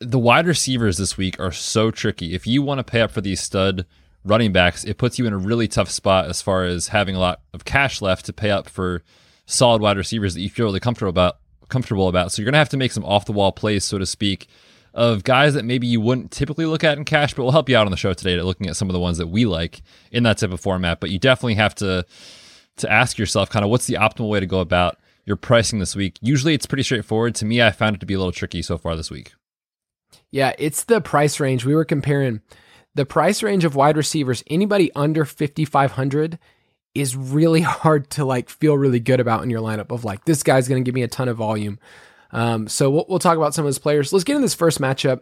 the 0.00 0.18
wide 0.18 0.46
receivers 0.46 0.98
this 0.98 1.16
week 1.16 1.38
are 1.40 1.52
so 1.52 1.90
tricky. 1.90 2.34
If 2.34 2.46
you 2.46 2.60
want 2.60 2.80
to 2.80 2.84
pay 2.84 3.00
up 3.00 3.12
for 3.12 3.20
these 3.20 3.40
stud 3.40 3.86
running 4.24 4.52
backs, 4.52 4.84
it 4.84 4.98
puts 4.98 5.18
you 5.18 5.26
in 5.26 5.32
a 5.32 5.38
really 5.38 5.68
tough 5.68 5.90
spot 5.90 6.26
as 6.26 6.42
far 6.42 6.64
as 6.64 6.88
having 6.88 7.16
a 7.16 7.20
lot 7.20 7.40
of 7.52 7.64
cash 7.64 8.00
left 8.00 8.26
to 8.26 8.32
pay 8.32 8.50
up 8.50 8.68
for 8.68 9.02
solid 9.46 9.82
wide 9.82 9.96
receivers 9.96 10.34
that 10.34 10.40
you 10.40 10.50
feel 10.50 10.66
really 10.66 10.80
comfortable 10.80 11.10
about. 11.10 11.38
Comfortable 11.68 12.08
about. 12.08 12.32
So 12.32 12.42
you're 12.42 12.50
gonna 12.50 12.58
have 12.58 12.68
to 12.70 12.76
make 12.76 12.92
some 12.92 13.04
off 13.04 13.24
the 13.24 13.32
wall 13.32 13.50
plays, 13.50 13.82
so 13.84 13.96
to 13.96 14.04
speak, 14.04 14.46
of 14.94 15.24
guys 15.24 15.54
that 15.54 15.64
maybe 15.64 15.86
you 15.86 16.00
wouldn't 16.00 16.30
typically 16.30 16.66
look 16.66 16.84
at 16.84 16.98
in 16.98 17.04
cash, 17.04 17.32
but 17.32 17.44
we'll 17.44 17.52
help 17.52 17.68
you 17.68 17.76
out 17.76 17.86
on 17.86 17.90
the 17.90 17.96
show 17.96 18.12
today 18.12 18.36
to 18.36 18.44
looking 18.44 18.66
at 18.66 18.76
some 18.76 18.90
of 18.90 18.92
the 18.92 19.00
ones 19.00 19.18
that 19.18 19.28
we 19.28 19.46
like 19.46 19.80
in 20.10 20.22
that 20.24 20.38
type 20.38 20.52
of 20.52 20.60
format. 20.60 21.00
But 21.00 21.10
you 21.10 21.18
definitely 21.18 21.54
have 21.54 21.74
to 21.76 22.04
to 22.76 22.92
ask 22.92 23.18
yourself 23.18 23.50
kind 23.50 23.64
of 23.64 23.70
what's 23.70 23.86
the 23.86 23.94
optimal 23.94 24.28
way 24.28 24.40
to 24.40 24.46
go 24.46 24.60
about 24.60 24.98
your 25.24 25.36
pricing 25.36 25.78
this 25.78 25.94
week. 25.94 26.18
Usually 26.20 26.54
it's 26.54 26.66
pretty 26.66 26.82
straightforward. 26.82 27.34
To 27.36 27.44
me, 27.44 27.62
I 27.62 27.70
found 27.70 27.96
it 27.96 28.00
to 28.00 28.06
be 28.06 28.14
a 28.14 28.18
little 28.18 28.32
tricky 28.32 28.62
so 28.62 28.76
far 28.76 28.96
this 28.96 29.10
week. 29.10 29.32
Yeah, 30.30 30.52
it's 30.58 30.84
the 30.84 31.00
price 31.00 31.40
range. 31.40 31.64
We 31.64 31.74
were 31.74 31.84
comparing 31.84 32.40
the 32.94 33.06
price 33.06 33.42
range 33.42 33.64
of 33.64 33.74
wide 33.74 33.96
receivers, 33.96 34.44
anybody 34.48 34.92
under 34.94 35.24
5,500 35.24 36.38
is 36.94 37.16
really 37.16 37.60
hard 37.62 38.10
to 38.10 38.24
like 38.24 38.48
feel 38.48 38.76
really 38.76 39.00
good 39.00 39.20
about 39.20 39.42
in 39.42 39.50
your 39.50 39.60
lineup 39.60 39.90
of 39.90 40.04
like, 40.04 40.24
this 40.24 40.42
guy's 40.42 40.68
going 40.68 40.82
to 40.82 40.86
give 40.86 40.94
me 40.94 41.02
a 41.02 41.08
ton 41.08 41.28
of 41.28 41.36
volume. 41.36 41.78
Um, 42.32 42.68
so 42.68 42.90
we'll, 42.90 43.06
we'll 43.08 43.18
talk 43.18 43.36
about 43.36 43.54
some 43.54 43.64
of 43.64 43.66
those 43.66 43.78
players. 43.78 44.12
Let's 44.12 44.24
get 44.24 44.36
in 44.36 44.42
this 44.42 44.54
first 44.54 44.80
matchup. 44.80 45.20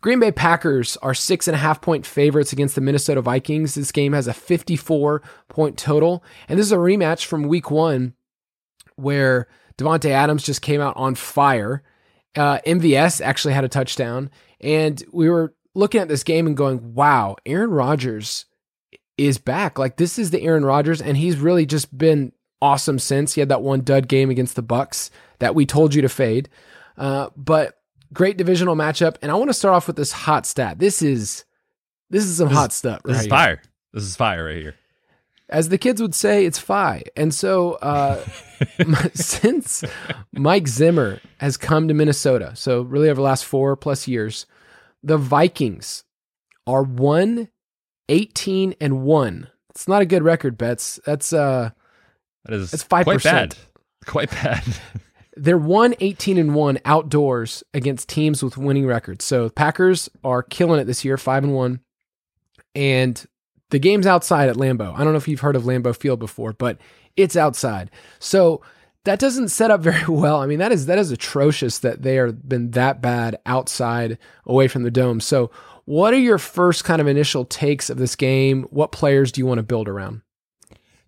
Green 0.00 0.20
Bay 0.20 0.32
Packers 0.32 0.96
are 0.98 1.12
six 1.12 1.46
and 1.46 1.54
a 1.54 1.58
half 1.58 1.82
point 1.82 2.06
favorites 2.06 2.52
against 2.52 2.74
the 2.74 2.80
Minnesota 2.80 3.20
Vikings. 3.20 3.74
This 3.74 3.92
game 3.92 4.14
has 4.14 4.26
a 4.26 4.32
54 4.32 5.22
point 5.48 5.76
total. 5.76 6.24
And 6.48 6.58
this 6.58 6.66
is 6.66 6.72
a 6.72 6.76
rematch 6.76 7.26
from 7.26 7.42
week 7.42 7.70
one 7.70 8.14
where 8.96 9.48
Davante 9.76 10.10
Adams 10.10 10.42
just 10.42 10.62
came 10.62 10.80
out 10.80 10.96
on 10.96 11.14
fire. 11.14 11.82
Uh, 12.34 12.58
MVS 12.66 13.20
actually 13.20 13.52
had 13.52 13.64
a 13.64 13.68
touchdown. 13.68 14.30
And 14.60 15.02
we 15.12 15.28
were 15.28 15.54
looking 15.80 16.00
at 16.00 16.08
this 16.08 16.22
game 16.22 16.46
and 16.46 16.56
going, 16.56 16.94
wow, 16.94 17.36
Aaron 17.44 17.70
Rodgers 17.70 18.44
is 19.18 19.38
back. 19.38 19.78
Like 19.78 19.96
this 19.96 20.18
is 20.18 20.30
the 20.30 20.42
Aaron 20.42 20.64
Rodgers, 20.64 21.02
and 21.02 21.16
he's 21.16 21.36
really 21.36 21.66
just 21.66 21.96
been 21.96 22.32
awesome 22.62 22.98
since. 22.98 23.34
He 23.34 23.40
had 23.40 23.48
that 23.48 23.62
one 23.62 23.80
dud 23.80 24.06
game 24.06 24.30
against 24.30 24.54
the 24.54 24.62
Bucs 24.62 25.10
that 25.40 25.54
we 25.54 25.66
told 25.66 25.94
you 25.94 26.02
to 26.02 26.08
fade. 26.08 26.48
Uh, 26.96 27.30
but 27.36 27.80
great 28.12 28.36
divisional 28.36 28.76
matchup. 28.76 29.16
And 29.22 29.32
I 29.32 29.34
want 29.34 29.48
to 29.48 29.54
start 29.54 29.74
off 29.74 29.86
with 29.86 29.96
this 29.96 30.12
hot 30.12 30.46
stat. 30.46 30.78
This 30.78 31.02
is 31.02 31.44
this 32.10 32.24
is 32.24 32.36
some 32.36 32.48
this 32.48 32.58
hot 32.58 32.72
stuff. 32.72 33.02
This 33.02 33.12
right 33.12 33.20
is 33.20 33.24
here. 33.24 33.30
fire. 33.30 33.62
This 33.92 34.02
is 34.04 34.16
fire 34.16 34.44
right 34.44 34.56
here. 34.56 34.74
As 35.48 35.68
the 35.68 35.78
kids 35.78 36.00
would 36.00 36.14
say, 36.14 36.44
it's 36.44 36.58
fi. 36.58 37.02
And 37.16 37.34
so 37.34 37.72
uh, 37.74 38.24
since 39.14 39.82
Mike 40.32 40.68
Zimmer 40.68 41.20
has 41.38 41.56
come 41.56 41.88
to 41.88 41.94
Minnesota, 41.94 42.52
so 42.54 42.82
really 42.82 43.08
over 43.08 43.16
the 43.16 43.22
last 43.22 43.44
four 43.44 43.74
plus 43.74 44.06
years, 44.06 44.46
the 45.02 45.18
Vikings 45.18 46.04
are 46.66 46.82
1 46.82 47.48
18 48.08 48.74
and 48.80 49.02
1. 49.02 49.48
It's 49.70 49.86
not 49.86 50.02
a 50.02 50.06
good 50.06 50.22
record, 50.22 50.58
Betz. 50.58 50.98
That's 51.06 51.32
uh 51.32 51.70
that 52.44 52.54
is 52.54 52.70
that's 52.70 52.84
5%. 52.84 53.04
Quite 53.04 53.22
bad. 53.22 53.56
Quite 54.06 54.30
bad. 54.30 54.62
They're 55.36 55.58
1 55.58 55.94
18 56.00 56.38
and 56.38 56.54
1 56.54 56.78
outdoors 56.84 57.62
against 57.72 58.08
teams 58.08 58.42
with 58.42 58.58
winning 58.58 58.86
records. 58.86 59.24
So 59.24 59.48
Packers 59.48 60.08
are 60.24 60.42
killing 60.42 60.80
it 60.80 60.84
this 60.84 61.04
year, 61.04 61.16
5 61.16 61.44
and 61.44 61.54
1. 61.54 61.80
And 62.74 63.26
the 63.70 63.78
game's 63.78 64.06
outside 64.06 64.48
at 64.48 64.56
Lambeau. 64.56 64.92
I 64.94 65.04
don't 65.04 65.12
know 65.12 65.18
if 65.18 65.28
you've 65.28 65.40
heard 65.40 65.56
of 65.56 65.62
Lambeau 65.62 65.96
Field 65.96 66.18
before, 66.18 66.52
but 66.52 66.78
it's 67.16 67.36
outside. 67.36 67.90
So 68.18 68.62
that 69.04 69.18
doesn't 69.18 69.48
set 69.48 69.70
up 69.70 69.80
very 69.80 70.04
well. 70.08 70.40
I 70.40 70.46
mean, 70.46 70.58
that 70.58 70.72
is 70.72 70.86
that 70.86 70.98
is 70.98 71.10
atrocious 71.10 71.78
that 71.80 72.02
they 72.02 72.18
are 72.18 72.32
been 72.32 72.72
that 72.72 73.00
bad 73.00 73.38
outside 73.46 74.18
away 74.46 74.68
from 74.68 74.82
the 74.82 74.90
dome. 74.90 75.20
So, 75.20 75.50
what 75.84 76.14
are 76.14 76.18
your 76.18 76.38
first 76.38 76.84
kind 76.84 77.00
of 77.00 77.06
initial 77.06 77.44
takes 77.44 77.90
of 77.90 77.98
this 77.98 78.16
game? 78.16 78.64
What 78.70 78.92
players 78.92 79.32
do 79.32 79.40
you 79.40 79.46
want 79.46 79.58
to 79.58 79.62
build 79.62 79.88
around? 79.88 80.22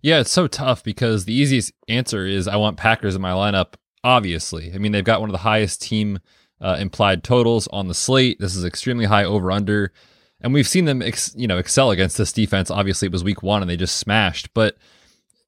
Yeah, 0.01 0.19
it's 0.19 0.31
so 0.31 0.47
tough 0.47 0.83
because 0.83 1.25
the 1.25 1.33
easiest 1.33 1.71
answer 1.87 2.25
is 2.25 2.47
I 2.47 2.57
want 2.57 2.77
Packers 2.77 3.15
in 3.15 3.21
my 3.21 3.31
lineup. 3.31 3.75
Obviously, 4.03 4.73
I 4.73 4.77
mean 4.77 4.91
they've 4.91 5.03
got 5.03 5.21
one 5.21 5.29
of 5.29 5.33
the 5.33 5.39
highest 5.39 5.81
team 5.81 6.19
uh, 6.59 6.77
implied 6.79 7.23
totals 7.23 7.67
on 7.69 7.87
the 7.87 7.93
slate. 7.93 8.39
This 8.39 8.55
is 8.55 8.65
extremely 8.65 9.05
high 9.05 9.23
over 9.23 9.51
under, 9.51 9.93
and 10.41 10.53
we've 10.53 10.67
seen 10.67 10.85
them 10.85 11.01
ex- 11.01 11.33
you 11.37 11.47
know 11.47 11.57
excel 11.57 11.91
against 11.91 12.17
this 12.17 12.33
defense. 12.33 12.69
Obviously, 12.69 13.05
it 13.05 13.11
was 13.11 13.23
week 13.23 13.43
one 13.43 13.61
and 13.61 13.69
they 13.69 13.77
just 13.77 13.95
smashed, 13.95 14.53
but 14.53 14.77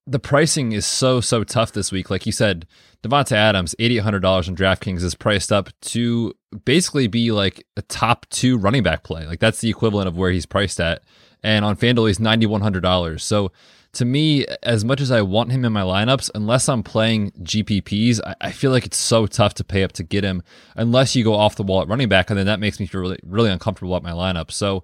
the 0.08 0.20
pricing 0.20 0.72
is 0.72 0.86
so 0.86 1.20
so 1.20 1.44
tough 1.44 1.72
this 1.72 1.92
week. 1.92 2.10
Like 2.10 2.26
you 2.26 2.32
said, 2.32 2.68
Davante 3.04 3.32
Adams, 3.32 3.76
eighty 3.80 3.98
eight 3.98 4.04
hundred 4.04 4.22
dollars 4.22 4.48
on 4.48 4.56
DraftKings 4.56 5.04
is 5.04 5.16
priced 5.16 5.52
up 5.52 5.70
to 5.82 6.34
basically 6.64 7.08
be 7.08 7.32
like 7.32 7.66
a 7.76 7.82
top 7.84 8.26
two 8.30 8.58
running 8.58 8.84
back 8.84 9.04
play. 9.04 9.26
Like 9.26 9.40
that's 9.40 9.62
the 9.62 9.70
equivalent 9.70 10.08
of 10.08 10.18
where 10.18 10.32
he's 10.32 10.46
priced 10.46 10.80
at. 10.80 11.02
And 11.44 11.66
on 11.66 11.76
FanDuel, 11.76 12.08
he's 12.08 12.20
ninety 12.20 12.46
one 12.46 12.62
hundred 12.62 12.82
dollars. 12.82 13.24
So 13.24 13.52
to 13.94 14.06
me, 14.06 14.46
as 14.62 14.84
much 14.84 15.00
as 15.02 15.10
I 15.10 15.22
want 15.22 15.52
him 15.52 15.64
in 15.64 15.72
my 15.72 15.82
lineups, 15.82 16.30
unless 16.36 16.68
I'm 16.68 16.84
playing 16.84 17.32
GPPs, 17.42 18.20
I, 18.26 18.36
I, 18.42 18.52
feel 18.52 18.72
like 18.72 18.86
it's 18.86 18.98
so 18.98 19.26
tough 19.26 19.54
to 19.54 19.64
pay 19.64 19.84
up 19.84 19.94
to 19.94 20.04
get 20.04 20.26
him 20.26 20.44
unless 20.76 21.16
you 21.16 21.24
go 21.24 21.34
off 21.34 21.56
the 21.56 21.64
wall 21.64 21.82
at 21.82 21.88
running 21.88 22.10
back, 22.10 22.30
and 22.30 22.38
then 22.38 22.46
that 22.46 22.60
makes 22.60 22.80
me 22.80 22.86
feel 22.86 23.02
really 23.02 23.20
really 23.24 23.50
uncomfortable 23.50 23.96
at 23.96 24.04
my 24.04 24.12
lineup. 24.12 24.52
So 24.52 24.84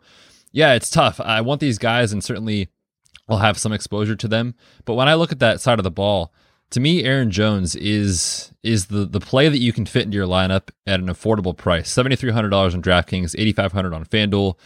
yeah, 0.52 0.74
it's 0.74 0.90
tough. 0.90 1.20
I 1.20 1.42
want 1.42 1.62
these 1.62 1.78
guys, 1.78 2.12
and 2.12 2.24
certainly 2.24 2.70
I'll 3.30 3.38
have 3.38 3.58
some 3.58 3.74
exposure 3.74 4.16
to 4.16 4.28
them. 4.28 4.56
But 4.86 4.96
when 4.96 5.08
I 5.08 5.16
look 5.16 5.32
at 5.32 5.40
that 5.40 5.62
side 5.62 5.80
of 5.80 5.84
the 5.84 5.92
ball, 5.92 6.34
to 6.72 6.80
me, 6.80 7.04
Aaron 7.04 7.32
Jones 7.32 7.76
is 7.76 8.52
is 8.64 8.88
the 8.88 9.06
the 9.06 9.20
play 9.20 9.50
that 9.50 9.60
you 9.60 9.74
can 9.74 9.86
fit 9.86 10.06
into 10.06 10.16
your 10.16 10.28
lineup 10.28 10.70
at 10.88 11.00
an 11.00 11.08
affordable 11.08 11.56
price. 11.56 11.90
Seventy 11.90 12.16
three 12.16 12.32
hundred 12.32 12.50
dollars 12.50 12.74
on 12.74 12.82
DraftKings, 12.82 13.36
eighty 13.38 13.54
five 13.54 13.74
hundred 13.74 13.94
on 13.94 14.06
FanDuel. 14.06 14.58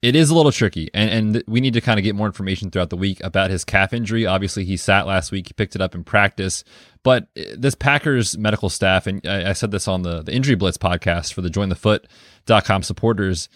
It 0.00 0.14
is 0.14 0.30
a 0.30 0.34
little 0.34 0.52
tricky, 0.52 0.90
and 0.94 1.10
and 1.10 1.44
we 1.48 1.60
need 1.60 1.74
to 1.74 1.80
kind 1.80 1.98
of 1.98 2.04
get 2.04 2.14
more 2.14 2.26
information 2.26 2.70
throughout 2.70 2.90
the 2.90 2.96
week 2.96 3.20
about 3.24 3.50
his 3.50 3.64
calf 3.64 3.92
injury. 3.92 4.26
Obviously, 4.26 4.64
he 4.64 4.76
sat 4.76 5.06
last 5.06 5.32
week; 5.32 5.48
he 5.48 5.54
picked 5.54 5.74
it 5.74 5.80
up 5.80 5.94
in 5.94 6.04
practice. 6.04 6.62
But 7.02 7.28
uh, 7.36 7.42
this 7.56 7.74
Packers 7.74 8.36
medical 8.36 8.68
staff, 8.68 9.06
and 9.06 9.26
I, 9.26 9.50
I 9.50 9.52
said 9.54 9.70
this 9.70 9.88
on 9.88 10.02
the 10.02 10.22
the 10.22 10.32
Injury 10.32 10.54
Blitz 10.54 10.78
podcast 10.78 11.32
for 11.32 11.40
the 11.40 11.48
JoinTheFoot.com 11.48 12.82
supporters 12.82 13.48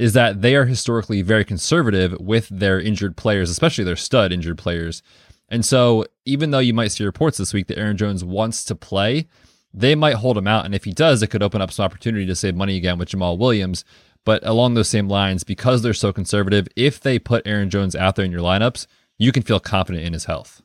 is 0.00 0.14
that 0.14 0.40
they 0.40 0.56
are 0.56 0.64
historically 0.64 1.20
very 1.20 1.44
conservative 1.44 2.18
with 2.18 2.48
their 2.48 2.80
injured 2.80 3.18
players, 3.18 3.50
especially 3.50 3.84
their 3.84 3.96
stud 3.96 4.32
injured 4.32 4.56
players. 4.56 5.02
And 5.50 5.62
so, 5.62 6.06
even 6.24 6.52
though 6.52 6.58
you 6.58 6.72
might 6.72 6.92
see 6.92 7.04
reports 7.04 7.36
this 7.36 7.52
week 7.52 7.66
that 7.66 7.78
Aaron 7.78 7.98
Jones 7.98 8.24
wants 8.24 8.64
to 8.64 8.74
play, 8.74 9.28
they 9.74 9.94
might 9.94 10.14
hold 10.14 10.38
him 10.38 10.46
out. 10.46 10.64
And 10.64 10.74
if 10.74 10.84
he 10.84 10.92
does, 10.92 11.22
it 11.22 11.26
could 11.26 11.42
open 11.42 11.60
up 11.60 11.70
some 11.70 11.84
opportunity 11.84 12.24
to 12.24 12.34
save 12.34 12.56
money 12.56 12.78
again 12.78 12.96
with 12.96 13.10
Jamaal 13.10 13.36
Williams. 13.36 13.84
But 14.24 14.46
along 14.46 14.72
those 14.72 14.88
same 14.88 15.06
lines, 15.06 15.44
because 15.44 15.82
they're 15.82 15.92
so 15.92 16.14
conservative, 16.14 16.66
if 16.76 16.98
they 16.98 17.18
put 17.18 17.46
Aaron 17.46 17.68
Jones 17.68 17.94
out 17.94 18.16
there 18.16 18.24
in 18.24 18.32
your 18.32 18.40
lineups, 18.40 18.86
you 19.18 19.32
can 19.32 19.42
feel 19.42 19.60
confident 19.60 20.06
in 20.06 20.14
his 20.14 20.24
health. 20.24 20.62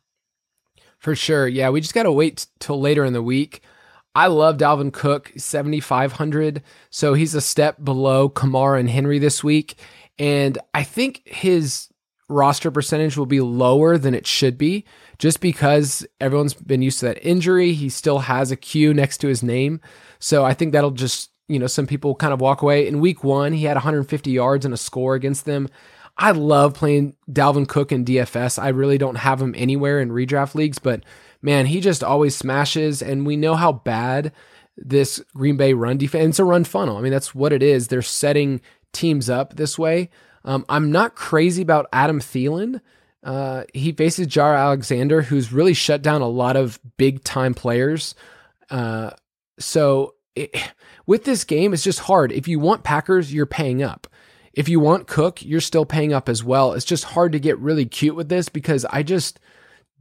For 0.98 1.14
sure. 1.14 1.46
Yeah, 1.46 1.70
we 1.72 1.82
just 1.82 1.94
got 1.94 2.04
to 2.04 2.12
wait 2.12 2.48
till 2.60 2.80
later 2.80 3.04
in 3.04 3.12
the 3.12 3.22
week. 3.22 3.62
I 4.16 4.28
love 4.28 4.58
Dalvin 4.58 4.94
Cook, 4.94 5.34
7,500. 5.36 6.64
So 6.90 7.14
he's 7.14 7.36
a 7.36 7.42
step 7.42 7.84
below 7.84 8.30
Kamara 8.30 8.80
and 8.80 8.90
Henry 8.90 9.20
this 9.20 9.44
week. 9.44 9.78
And 10.18 10.58
I 10.74 10.84
think 10.84 11.22
his 11.26 11.90
roster 12.30 12.72
percentage 12.72 13.18
will 13.18 13.26
be 13.26 13.42
lower 13.42 13.98
than 13.98 14.16
it 14.16 14.26
should 14.26 14.58
be 14.58 14.86
just 15.20 15.42
because 15.42 16.08
everyone's 16.20 16.54
been 16.54 16.82
used 16.82 17.00
to 17.00 17.08
that 17.08 17.24
injury. 17.26 17.74
He 17.74 17.90
still 17.90 18.20
has 18.20 18.52
a 18.52 18.56
Q 18.56 18.94
next 18.94 19.18
to 19.20 19.28
his 19.28 19.44
name. 19.44 19.82
So 20.20 20.46
I 20.46 20.54
think 20.54 20.72
that'll 20.72 20.92
just, 20.92 21.32
you 21.48 21.60
know, 21.60 21.68
some 21.68 21.86
people 21.86 22.16
kind 22.16 22.34
of 22.34 22.42
walk 22.42 22.62
away. 22.62 22.88
In 22.88 23.02
week 23.02 23.24
one, 23.24 23.54
he 23.54 23.66
had 23.66 23.76
150 23.76 24.32
yards 24.32 24.66
and 24.66 24.74
a 24.74 24.78
score 24.78 25.16
against 25.16 25.46
them. 25.46 25.70
I 26.18 26.32
love 26.32 26.74
playing 26.74 27.16
Dalvin 27.30 27.68
Cook 27.68 27.92
in 27.92 28.06
DFS. 28.06 28.58
I 28.58 28.70
really 28.70 28.98
don't 28.98 29.18
have 29.18 29.42
him 29.42 29.54
anywhere 29.58 30.00
in 30.00 30.10
redraft 30.10 30.56
leagues, 30.56 30.80
but 30.80 31.04
man, 31.46 31.68
he 31.68 31.80
just 31.80 32.04
always 32.04 32.36
smashes. 32.36 33.02
And 33.02 33.26
we 33.26 33.38
know 33.38 33.54
how 33.56 33.72
bad 33.72 34.34
this 34.76 35.24
Green 35.36 35.56
Bay 35.56 35.74
run 35.74 35.98
defense. 35.98 36.32
It's 36.32 36.40
a 36.40 36.44
run 36.44 36.64
funnel. 36.64 36.98
I 36.98 37.02
mean, 37.02 37.12
that's 37.12 37.36
what 37.36 37.54
it 37.54 37.62
is. 37.62 37.88
They're 37.88 38.02
setting 38.02 38.60
teams 38.92 39.30
up 39.30 39.56
this 39.56 39.78
way. 39.78 40.10
Um, 40.44 40.66
I'm 40.68 40.92
not 40.92 41.16
crazy 41.16 41.62
about 41.62 41.88
Adam 41.94 42.20
Thielen. 42.20 42.82
Uh, 43.24 43.64
he 43.74 43.92
faces 43.92 44.28
Jaire 44.28 44.58
Alexander, 44.58 45.22
who's 45.22 45.54
really 45.54 45.74
shut 45.74 46.02
down 46.02 46.22
a 46.22 46.28
lot 46.28 46.56
of 46.56 46.80
big 46.98 47.24
time 47.24 47.54
players. 47.54 48.16
Uh, 48.70 49.12
so 49.60 50.16
it, 50.36 50.56
with 51.06 51.26
this 51.26 51.44
game, 51.44 51.74
it's 51.74 51.84
just 51.84 52.00
hard. 52.00 52.32
If 52.32 52.48
you 52.48 52.60
want 52.60 52.84
Packers, 52.84 53.34
you're 53.34 53.46
paying 53.46 53.84
up. 53.84 54.08
If 54.54 54.68
you 54.68 54.80
want 54.80 55.08
Cook, 55.08 55.44
you're 55.44 55.62
still 55.62 55.86
paying 55.86 56.14
up 56.14 56.28
as 56.28 56.44
well. 56.44 56.74
It's 56.74 56.86
just 56.86 57.04
hard 57.04 57.34
to 57.34 57.40
get 57.40 57.60
really 57.60 57.86
cute 57.86 58.16
with 58.16 58.30
this 58.30 58.50
because 58.50 58.86
I 58.86 59.04
just 59.04 59.40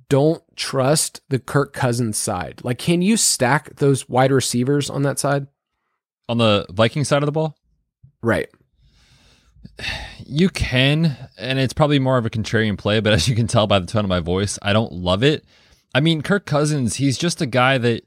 don't 0.09 0.43
trust 0.57 1.21
the 1.29 1.39
Kirk 1.39 1.73
Cousins 1.73 2.17
side. 2.17 2.61
Like, 2.63 2.79
can 2.79 3.03
you 3.03 3.17
stack 3.17 3.77
those 3.77 4.09
wide 4.09 4.33
receivers 4.33 4.91
on 4.91 5.03
that 5.03 5.19
side? 5.19 5.47
On 6.29 6.39
the 6.39 6.67
Viking 6.71 7.05
side 7.05 7.23
of 7.23 7.27
the 7.27 7.33
ball? 7.33 7.57
Right. 8.23 8.49
You 10.19 10.49
can, 10.49 11.17
and 11.37 11.59
it's 11.59 11.73
probably 11.73 11.99
more 11.99 12.19
of 12.19 12.27
a 12.27 12.31
contrarian 12.31 12.79
play, 12.79 13.01
but 13.01 13.13
as 13.15 13.29
you 13.29 13.37
can 13.37 13.47
tell 13.47 13.67
by 13.67 13.79
the 13.79 13.87
tone 13.87 14.05
of 14.05 14.09
my 14.09 14.21
voice, 14.21 14.59
I 14.63 14.73
don't 14.73 14.93
love 14.93 15.23
it. 15.23 15.45
I 15.95 16.01
mean, 16.01 16.23
Kirk 16.23 16.47
Cousins, 16.47 16.97
he's 16.97 17.19
just 17.19 17.41
a 17.41 17.47
guy 17.47 17.79
that 17.79 18.05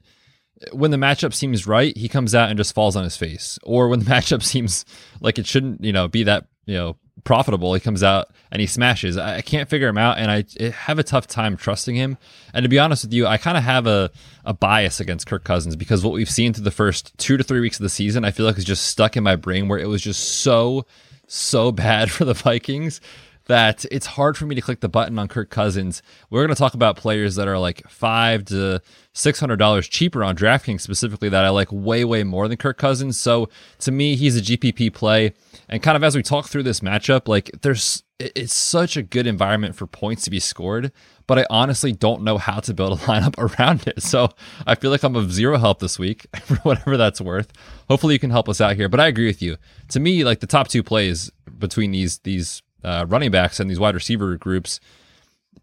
when 0.72 0.90
the 0.90 0.96
matchup 0.96 1.32
seems 1.32 1.66
right, 1.66 1.96
he 1.96 2.08
comes 2.08 2.34
out 2.34 2.50
and 2.50 2.58
just 2.58 2.74
falls 2.74 2.96
on 2.96 3.04
his 3.04 3.16
face. 3.16 3.58
Or 3.62 3.88
when 3.88 4.00
the 4.00 4.04
matchup 4.10 4.42
seems 4.42 4.84
like 5.20 5.38
it 5.38 5.46
shouldn't, 5.46 5.82
you 5.82 5.92
know, 5.92 6.08
be 6.08 6.24
that, 6.24 6.46
you 6.66 6.74
know, 6.74 6.96
profitable. 7.24 7.74
He 7.74 7.80
comes 7.80 8.02
out 8.02 8.30
and 8.50 8.60
he 8.60 8.66
smashes. 8.66 9.16
I, 9.16 9.40
can't 9.40 9.68
figure 9.68 9.88
him 9.88 9.98
out, 9.98 10.18
and 10.18 10.30
I 10.30 10.44
have 10.70 10.98
a 10.98 11.02
tough 11.02 11.26
time 11.26 11.56
trusting 11.56 11.94
him. 11.94 12.18
And 12.54 12.62
to 12.62 12.68
be 12.68 12.78
honest 12.78 13.04
with 13.04 13.12
you, 13.12 13.26
I 13.26 13.36
kind 13.36 13.56
of 13.56 13.64
have 13.64 13.86
a, 13.86 14.10
a 14.44 14.54
bias 14.54 15.00
against 15.00 15.26
Kirk 15.26 15.44
Cousins 15.44 15.76
because 15.76 16.04
what 16.04 16.14
we've 16.14 16.30
seen 16.30 16.52
through 16.52 16.64
the 16.64 16.70
first 16.70 17.16
two 17.18 17.36
to 17.36 17.44
three 17.44 17.60
weeks 17.60 17.78
of 17.78 17.84
the 17.84 17.90
season, 17.90 18.24
I 18.24 18.30
feel 18.30 18.46
like 18.46 18.58
is 18.58 18.64
just 18.64 18.86
stuck 18.86 19.16
in 19.16 19.24
my 19.24 19.36
brain 19.36 19.68
where 19.68 19.78
it 19.78 19.88
was 19.88 20.02
just 20.02 20.40
so, 20.40 20.86
so 21.26 21.72
bad 21.72 22.10
for 22.10 22.24
the 22.24 22.34
Vikings 22.34 23.00
that 23.48 23.86
it's 23.90 24.06
hard 24.06 24.36
for 24.36 24.44
me 24.46 24.54
to 24.54 24.60
click 24.60 24.80
the 24.80 24.88
button 24.88 25.18
on 25.18 25.26
Kirk 25.26 25.50
Cousins. 25.50 26.02
We're 26.30 26.40
going 26.40 26.54
to 26.54 26.58
talk 26.58 26.74
about 26.74 26.96
players 26.96 27.36
that 27.36 27.48
are 27.48 27.58
like 27.58 27.82
five 27.88 28.44
to 28.46 28.80
six 29.18 29.40
hundred 29.40 29.56
dollars 29.56 29.88
cheaper 29.88 30.22
on 30.22 30.36
DraftKings 30.36 30.80
specifically 30.80 31.28
that 31.28 31.44
I 31.44 31.48
like 31.48 31.68
way 31.72 32.04
way 32.04 32.22
more 32.24 32.48
than 32.48 32.56
Kirk 32.56 32.78
Cousins. 32.78 33.20
So 33.20 33.48
to 33.80 33.90
me, 33.90 34.16
he's 34.16 34.36
a 34.36 34.40
GPP 34.40 34.94
play. 34.94 35.34
And 35.68 35.82
kind 35.82 35.96
of 35.96 36.04
as 36.04 36.16
we 36.16 36.22
talk 36.22 36.46
through 36.46 36.62
this 36.62 36.80
matchup, 36.80 37.28
like 37.28 37.50
there's 37.62 38.04
it's 38.20 38.54
such 38.54 38.96
a 38.96 39.02
good 39.02 39.26
environment 39.26 39.76
for 39.76 39.86
points 39.86 40.24
to 40.24 40.30
be 40.30 40.40
scored, 40.40 40.90
but 41.28 41.38
I 41.38 41.46
honestly 41.50 41.92
don't 41.92 42.22
know 42.22 42.36
how 42.36 42.58
to 42.60 42.74
build 42.74 42.92
a 42.92 43.02
lineup 43.04 43.38
around 43.38 43.86
it. 43.86 44.02
So 44.02 44.30
I 44.66 44.74
feel 44.74 44.90
like 44.90 45.02
I'm 45.02 45.14
of 45.16 45.32
zero 45.32 45.58
help 45.58 45.80
this 45.80 45.98
week 45.98 46.26
for 46.42 46.56
whatever 46.56 46.96
that's 46.96 47.20
worth. 47.20 47.52
Hopefully 47.88 48.14
you 48.14 48.20
can 48.20 48.30
help 48.30 48.48
us 48.48 48.60
out 48.60 48.76
here. 48.76 48.88
But 48.88 49.00
I 49.00 49.06
agree 49.08 49.26
with 49.26 49.42
you. 49.42 49.56
To 49.88 50.00
me, 50.00 50.24
like 50.24 50.40
the 50.40 50.46
top 50.46 50.68
two 50.68 50.82
plays 50.82 51.30
between 51.58 51.90
these 51.90 52.18
these 52.20 52.62
uh, 52.84 53.04
running 53.08 53.30
backs 53.30 53.58
and 53.58 53.68
these 53.68 53.80
wide 53.80 53.94
receiver 53.94 54.36
groups 54.36 54.78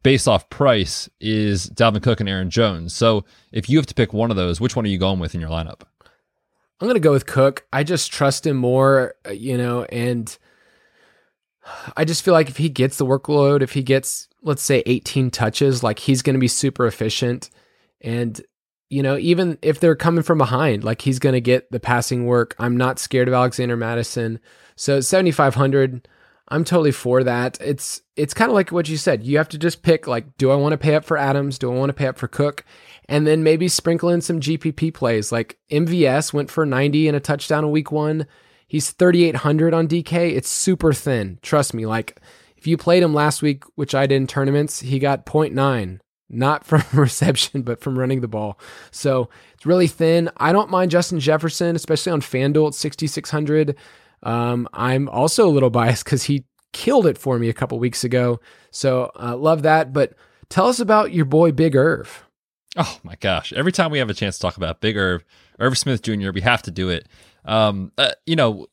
based 0.03 0.27
off 0.27 0.49
price 0.49 1.09
is 1.19 1.69
Dalvin 1.69 2.03
Cook 2.03 2.19
and 2.19 2.29
Aaron 2.29 2.49
Jones. 2.49 2.95
So 2.95 3.25
if 3.51 3.69
you 3.69 3.77
have 3.77 3.85
to 3.87 3.93
pick 3.93 4.13
one 4.13 4.31
of 4.31 4.37
those, 4.37 4.59
which 4.61 4.75
one 4.75 4.85
are 4.85 4.89
you 4.89 4.97
going 4.97 5.19
with 5.19 5.35
in 5.35 5.41
your 5.41 5.49
lineup? 5.49 5.81
I'm 6.79 6.87
going 6.87 6.95
to 6.95 6.99
go 6.99 7.11
with 7.11 7.25
Cook. 7.25 7.65
I 7.71 7.83
just 7.83 8.11
trust 8.11 8.45
him 8.45 8.57
more, 8.57 9.15
uh, 9.25 9.31
you 9.31 9.57
know, 9.57 9.83
and 9.85 10.37
I 11.95 12.05
just 12.05 12.23
feel 12.23 12.33
like 12.33 12.49
if 12.49 12.57
he 12.57 12.69
gets 12.69 12.97
the 12.97 13.05
workload, 13.05 13.61
if 13.61 13.71
he 13.71 13.81
gets, 13.81 14.27
let's 14.43 14.61
say, 14.61 14.83
18 14.85 15.31
touches, 15.31 15.83
like 15.83 15.99
he's 15.99 16.21
going 16.21 16.33
to 16.33 16.39
be 16.39 16.47
super 16.47 16.85
efficient. 16.85 17.49
And, 18.01 18.39
you 18.89 19.01
know, 19.01 19.17
even 19.17 19.57
if 19.61 19.79
they're 19.79 19.95
coming 19.95 20.23
from 20.23 20.37
behind, 20.37 20.83
like 20.83 21.01
he's 21.01 21.17
going 21.17 21.33
to 21.33 21.41
get 21.41 21.71
the 21.71 21.79
passing 21.79 22.25
work. 22.25 22.55
I'm 22.59 22.77
not 22.77 22.99
scared 22.99 23.27
of 23.27 23.33
Alexander 23.33 23.77
Madison. 23.77 24.39
So 24.75 24.99
7,500. 24.99 26.07
I'm 26.47 26.63
totally 26.63 26.91
for 26.91 27.23
that. 27.23 27.57
It's 27.59 28.01
it's 28.15 28.33
kind 28.33 28.51
of 28.51 28.55
like 28.55 28.71
what 28.71 28.87
you 28.87 28.97
said. 28.97 29.23
You 29.23 29.37
have 29.37 29.49
to 29.49 29.57
just 29.57 29.81
pick 29.81 30.07
like, 30.07 30.37
do 30.37 30.51
I 30.51 30.55
want 30.55 30.73
to 30.73 30.77
pay 30.77 30.95
up 30.95 31.03
for 31.03 31.17
Adams? 31.17 31.57
Do 31.57 31.71
I 31.71 31.75
want 31.75 31.89
to 31.89 31.93
pay 31.93 32.07
up 32.07 32.17
for 32.17 32.27
Cook? 32.27 32.63
And 33.09 33.25
then 33.25 33.43
maybe 33.43 33.67
sprinkle 33.67 34.09
in 34.09 34.21
some 34.21 34.39
GPP 34.39 34.93
plays. 34.93 35.31
Like 35.31 35.57
MVS 35.71 36.33
went 36.33 36.51
for 36.51 36.65
90 36.65 37.07
and 37.07 37.17
a 37.17 37.19
touchdown 37.19 37.63
in 37.65 37.71
week 37.71 37.91
one. 37.91 38.27
He's 38.67 38.91
3,800 38.91 39.73
on 39.73 39.87
DK. 39.87 40.35
It's 40.35 40.49
super 40.49 40.93
thin. 40.93 41.39
Trust 41.41 41.73
me. 41.73 41.85
Like 41.85 42.19
if 42.57 42.67
you 42.67 42.77
played 42.77 43.03
him 43.03 43.13
last 43.13 43.41
week, 43.41 43.63
which 43.75 43.95
I 43.95 44.05
did 44.05 44.15
in 44.15 44.27
tournaments, 44.27 44.79
he 44.79 44.99
got 44.99 45.25
0.9, 45.25 45.99
not 46.29 46.65
from 46.65 46.83
reception, 46.93 47.63
but 47.63 47.79
from 47.79 47.97
running 47.97 48.21
the 48.21 48.27
ball. 48.27 48.59
So 48.91 49.29
it's 49.55 49.65
really 49.65 49.87
thin. 49.87 50.29
I 50.37 50.51
don't 50.51 50.69
mind 50.69 50.91
Justin 50.91 51.19
Jefferson, 51.19 51.75
especially 51.75 52.11
on 52.11 52.21
FanDuel 52.21 52.67
at 52.67 52.75
6,600. 52.75 53.75
Um, 54.25 54.67
I'm 54.73 55.07
also 55.07 55.47
a 55.47 55.51
little 55.51 55.69
biased 55.81 56.03
because 56.03 56.23
he 56.23 56.43
killed 56.73 57.07
it 57.07 57.17
for 57.17 57.39
me 57.39 57.47
a 57.47 57.53
couple 57.53 57.79
weeks 57.79 58.03
ago. 58.03 58.41
So 58.71 59.11
uh, 59.17 59.37
love 59.37 59.61
that. 59.61 59.93
But 59.93 60.13
tell 60.49 60.67
us 60.67 60.79
about 60.79 61.13
your 61.13 61.25
boy 61.25 61.53
Big 61.53 61.75
Irv. 61.75 62.25
Oh 62.77 62.99
my 63.03 63.15
gosh! 63.15 63.53
Every 63.53 63.71
time 63.71 63.89
we 63.89 63.99
have 63.99 64.09
a 64.09 64.13
chance 64.13 64.35
to 64.35 64.41
talk 64.41 64.57
about 64.57 64.81
Big 64.81 64.97
Irv, 64.97 65.23
Irv 65.59 65.77
Smith 65.77 66.01
Jr., 66.01 66.31
we 66.31 66.41
have 66.41 66.61
to 66.63 66.71
do 66.71 66.89
it. 66.89 67.07
Um, 67.45 67.93
uh, 67.97 68.11
you 68.25 68.35
know, 68.35 68.67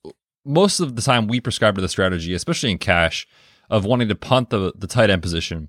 most 0.44 0.80
of 0.80 0.96
the 0.96 1.02
time 1.02 1.28
we 1.28 1.40
prescribe 1.40 1.76
to 1.76 1.80
the 1.80 1.88
strategy, 1.88 2.34
especially 2.34 2.72
in 2.72 2.78
cash, 2.78 3.28
of 3.70 3.84
wanting 3.84 4.08
to 4.08 4.16
punt 4.16 4.50
the 4.50 4.72
the 4.74 4.88
tight 4.88 5.08
end 5.08 5.22
position. 5.22 5.68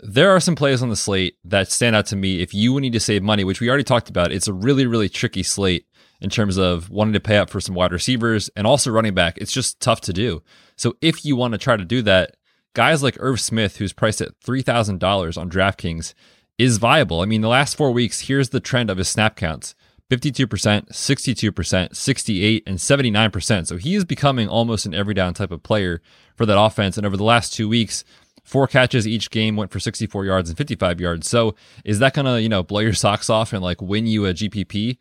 There 0.00 0.30
are 0.30 0.40
some 0.40 0.56
plays 0.56 0.82
on 0.82 0.90
the 0.90 0.96
slate 0.96 1.36
that 1.44 1.70
stand 1.70 1.94
out 1.94 2.06
to 2.06 2.16
me. 2.16 2.40
If 2.40 2.54
you 2.54 2.78
need 2.80 2.92
to 2.92 3.00
save 3.00 3.22
money, 3.22 3.44
which 3.44 3.60
we 3.60 3.68
already 3.68 3.84
talked 3.84 4.08
about, 4.08 4.32
it's 4.32 4.48
a 4.48 4.52
really 4.52 4.86
really 4.86 5.08
tricky 5.08 5.44
slate 5.44 5.86
in 6.20 6.30
terms 6.30 6.56
of 6.56 6.90
wanting 6.90 7.14
to 7.14 7.20
pay 7.20 7.36
up 7.36 7.50
for 7.50 7.60
some 7.60 7.74
wide 7.74 7.92
receivers 7.92 8.50
and 8.56 8.66
also 8.66 8.90
running 8.90 9.14
back. 9.14 9.38
It's 9.38 9.52
just 9.52 9.80
tough 9.80 10.00
to 10.02 10.12
do. 10.12 10.42
So 10.76 10.96
if 11.00 11.24
you 11.24 11.36
want 11.36 11.52
to 11.52 11.58
try 11.58 11.76
to 11.76 11.84
do 11.84 12.02
that, 12.02 12.36
guys 12.74 13.02
like 13.02 13.16
Irv 13.20 13.40
Smith, 13.40 13.76
who's 13.76 13.92
priced 13.92 14.20
at 14.20 14.36
three 14.42 14.62
thousand 14.62 15.00
dollars 15.00 15.36
on 15.36 15.50
DraftKings 15.50 16.14
is 16.58 16.78
viable. 16.78 17.20
I 17.20 17.26
mean, 17.26 17.40
the 17.40 17.48
last 17.48 17.76
four 17.76 17.92
weeks, 17.92 18.22
here's 18.22 18.50
the 18.50 18.60
trend 18.60 18.90
of 18.90 18.98
his 18.98 19.08
snap 19.08 19.36
counts 19.36 19.74
52%, 20.10 20.90
62%, 20.90 21.94
68, 21.94 22.62
and 22.66 22.78
79%. 22.78 23.66
So 23.66 23.76
he 23.76 23.94
is 23.94 24.04
becoming 24.04 24.48
almost 24.48 24.86
an 24.86 24.94
every 24.94 25.14
down 25.14 25.34
type 25.34 25.50
of 25.50 25.62
player 25.62 26.00
for 26.34 26.46
that 26.46 26.58
offense. 26.58 26.96
And 26.96 27.06
over 27.06 27.16
the 27.16 27.24
last 27.24 27.52
two 27.52 27.68
weeks, 27.68 28.04
four 28.42 28.66
catches 28.66 29.06
each 29.06 29.30
game 29.30 29.56
went 29.56 29.70
for 29.70 29.78
64 29.78 30.24
yards 30.24 30.48
and 30.48 30.56
55 30.56 31.00
yards. 31.00 31.28
So 31.28 31.54
is 31.84 31.98
that 31.98 32.14
going 32.14 32.26
to, 32.26 32.40
you 32.40 32.48
know, 32.48 32.62
blow 32.62 32.80
your 32.80 32.94
socks 32.94 33.28
off 33.28 33.52
and 33.52 33.62
like 33.62 33.82
win 33.82 34.06
you 34.06 34.24
a 34.24 34.32
GPP? 34.32 34.96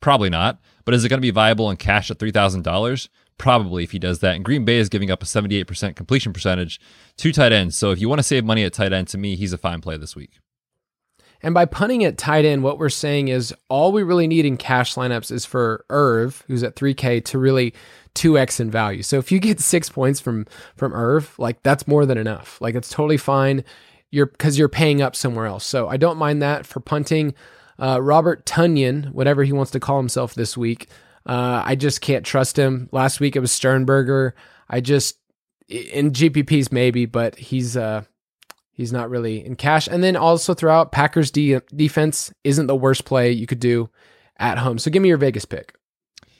Probably 0.00 0.30
not. 0.30 0.60
But 0.84 0.94
is 0.94 1.04
it 1.04 1.08
going 1.08 1.18
to 1.18 1.22
be 1.22 1.30
viable 1.30 1.70
in 1.70 1.76
cash 1.76 2.10
at 2.10 2.18
$3,000? 2.18 3.08
Probably 3.36 3.84
if 3.84 3.92
he 3.92 3.98
does 3.98 4.20
that. 4.20 4.34
And 4.34 4.44
Green 4.44 4.64
Bay 4.64 4.78
is 4.78 4.88
giving 4.88 5.10
up 5.10 5.22
a 5.22 5.26
78% 5.26 5.96
completion 5.96 6.32
percentage 6.32 6.80
to 7.18 7.32
tight 7.32 7.52
ends. 7.52 7.76
So 7.76 7.90
if 7.90 8.00
you 8.00 8.08
want 8.08 8.18
to 8.18 8.24
save 8.24 8.44
money 8.44 8.64
at 8.64 8.72
tight 8.72 8.92
end, 8.92 9.08
to 9.08 9.18
me, 9.18 9.36
he's 9.36 9.52
a 9.52 9.58
fine 9.58 9.80
play 9.80 9.96
this 9.96 10.16
week. 10.16 10.40
And 11.40 11.54
by 11.54 11.66
punting 11.66 12.02
it 12.02 12.18
tight 12.18 12.44
end, 12.44 12.62
what 12.62 12.78
we're 12.78 12.88
saying 12.88 13.28
is 13.28 13.54
all 13.68 13.92
we 13.92 14.02
really 14.02 14.26
need 14.26 14.44
in 14.44 14.56
cash 14.56 14.94
lineups 14.94 15.30
is 15.30 15.44
for 15.44 15.84
Irv, 15.88 16.42
who's 16.48 16.64
at 16.64 16.74
3K, 16.74 17.24
to 17.26 17.38
really 17.38 17.74
2x 18.14 18.58
in 18.58 18.70
value. 18.70 19.02
So 19.02 19.18
if 19.18 19.30
you 19.30 19.38
get 19.38 19.60
six 19.60 19.88
points 19.88 20.18
from 20.18 20.46
from 20.76 20.92
Irv, 20.92 21.38
like 21.38 21.62
that's 21.62 21.86
more 21.86 22.04
than 22.06 22.18
enough. 22.18 22.60
Like 22.60 22.74
it's 22.74 22.88
totally 22.90 23.16
fine. 23.16 23.62
You're 24.10 24.26
because 24.26 24.58
you're 24.58 24.68
paying 24.68 25.00
up 25.00 25.14
somewhere 25.14 25.46
else. 25.46 25.64
So 25.64 25.88
I 25.88 25.96
don't 25.96 26.18
mind 26.18 26.42
that 26.42 26.66
for 26.66 26.80
punting. 26.80 27.34
Uh, 27.78 28.00
Robert 28.02 28.44
Tonyan, 28.44 29.12
whatever 29.12 29.44
he 29.44 29.52
wants 29.52 29.70
to 29.72 29.80
call 29.80 29.98
himself 29.98 30.34
this 30.34 30.56
week, 30.56 30.88
uh, 31.26 31.62
I 31.64 31.74
just 31.76 32.00
can't 32.00 32.24
trust 32.24 32.58
him. 32.58 32.88
Last 32.92 33.20
week 33.20 33.36
it 33.36 33.40
was 33.40 33.52
Sternberger. 33.52 34.34
I 34.68 34.80
just 34.80 35.18
in 35.68 36.12
GPPs 36.12 36.72
maybe, 36.72 37.06
but 37.06 37.36
he's 37.36 37.76
uh 37.76 38.04
He's 38.78 38.92
not 38.92 39.10
really 39.10 39.44
in 39.44 39.56
cash. 39.56 39.88
And 39.88 40.04
then 40.04 40.14
also 40.14 40.54
throughout, 40.54 40.92
Packers 40.92 41.32
de- 41.32 41.60
defense 41.74 42.32
isn't 42.44 42.68
the 42.68 42.76
worst 42.76 43.04
play 43.04 43.32
you 43.32 43.44
could 43.44 43.58
do 43.58 43.90
at 44.36 44.56
home. 44.56 44.78
So 44.78 44.88
give 44.88 45.02
me 45.02 45.08
your 45.08 45.18
Vegas 45.18 45.44
pick. 45.44 45.74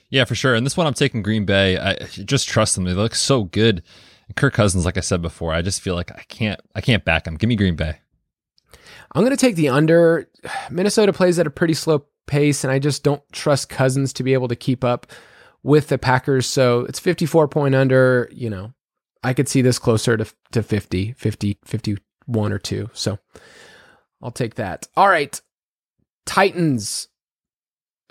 Yeah, 0.09 0.25
for 0.25 0.37
sure. 0.37 0.55
And 0.55 0.65
this 0.65 0.77
one 0.77 0.87
I'm 0.87 0.95
taking 0.95 1.21
Green 1.21 1.45
Bay. 1.45 1.77
I 1.77 1.97
just 2.05 2.49
trust 2.49 2.77
them. 2.77 2.85
They 2.85 2.93
look 2.95 3.17
so 3.17 3.43
good. 3.43 3.83
Kirk 4.37 4.55
Cousins, 4.55 4.85
like 4.85 4.97
I 4.97 5.01
said 5.01 5.21
before, 5.21 5.53
I 5.53 5.63
just 5.63 5.81
feel 5.81 5.97
like 5.97 6.13
I 6.13 6.23
can't 6.29 6.61
I 6.77 6.81
can't 6.81 7.05
back 7.05 7.25
them. 7.25 7.35
Give 7.35 7.49
me 7.49 7.57
Green 7.57 7.75
Bay. 7.75 7.99
I'm 9.13 9.23
going 9.23 9.37
to 9.37 9.41
take 9.41 9.57
the 9.57 9.69
under. 9.69 10.29
Minnesota 10.71 11.13
plays 11.13 11.39
at 11.39 11.47
a 11.47 11.51
pretty 11.51 11.75
slow 11.75 12.07
pace, 12.27 12.65
and 12.65 12.73
I 12.73 12.79
just 12.79 13.03
don't 13.03 13.23
trust 13.33 13.69
Cousins 13.69 14.13
to 14.15 14.23
be 14.23 14.35
able 14.35 14.49
to 14.49 14.57
keep 14.57 14.85
up 14.85 15.07
with 15.63 15.89
the 15.89 15.99
Packers. 15.99 16.47
So 16.47 16.81
it's 16.81 17.01
54 17.01 17.49
point 17.49 17.75
under. 17.75 18.29
You 18.33 18.51
know, 18.51 18.73
I 19.23 19.35
could 19.35 19.49
see 19.49 19.63
this 19.63 19.79
closer 19.79 20.17
to, 20.17 20.27
to 20.53 20.63
50, 20.63 21.13
50, 21.13 21.59
50 21.65 21.99
one 22.29 22.53
or 22.53 22.59
two. 22.59 22.91
So 22.93 23.19
I'll 24.23 24.31
take 24.31 24.55
that. 24.57 24.87
All 24.97 25.09
right. 25.09 25.41
Titans, 26.27 27.09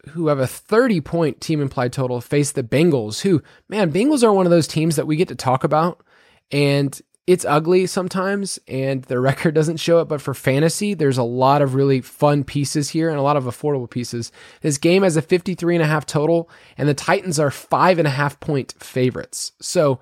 who 0.10 0.27
have 0.27 0.39
a 0.39 0.48
30 0.48 1.01
point 1.01 1.40
team 1.40 1.62
implied 1.62 1.94
total, 1.94 2.20
face 2.20 2.51
the 2.51 2.64
Bengals, 2.64 3.22
who, 3.22 3.42
man, 3.70 3.94
Bengals 3.94 4.24
are 4.24 4.33
one 4.33 4.46
of 4.46 4.50
those 4.50 4.68
teams 4.68 4.96
that 4.96 5.07
we 5.07 5.16
get 5.16 5.27
to 5.29 5.36
talk 5.36 5.64
about. 5.64 6.03
And 6.51 7.00
it's 7.27 7.46
ugly 7.46 7.85
sometimes, 7.85 8.57
and 8.68 9.03
the 9.03 9.20
record 9.20 9.53
doesn't 9.53 9.77
show 9.77 10.00
it. 10.00 10.05
But 10.05 10.22
for 10.22 10.33
fantasy, 10.33 10.94
there's 10.94 11.18
a 11.18 11.24
lot 11.24 11.61
of 11.61 11.75
really 11.75 12.01
fun 12.01 12.44
pieces 12.44 12.90
here 12.90 13.09
and 13.09 13.20
a 13.20 13.22
lot 13.22 13.37
of 13.37 13.44
affordable 13.44 13.90
pieces. 13.90 14.31
This 14.61 14.77
game 14.77 15.03
has 15.03 15.18
a 15.18 15.22
53 15.22 15.75
and 15.75 15.83
a 15.83 15.87
half 15.87 16.05
total, 16.05 16.50
and 16.77 16.87
the 16.87 16.94
Titans 16.94 17.40
are 17.40 17.51
five 17.51 18.00
and 18.00 18.07
a 18.07 18.11
half 18.11 18.40
point 18.40 18.74
favorites. 18.79 19.51
So 19.61 20.00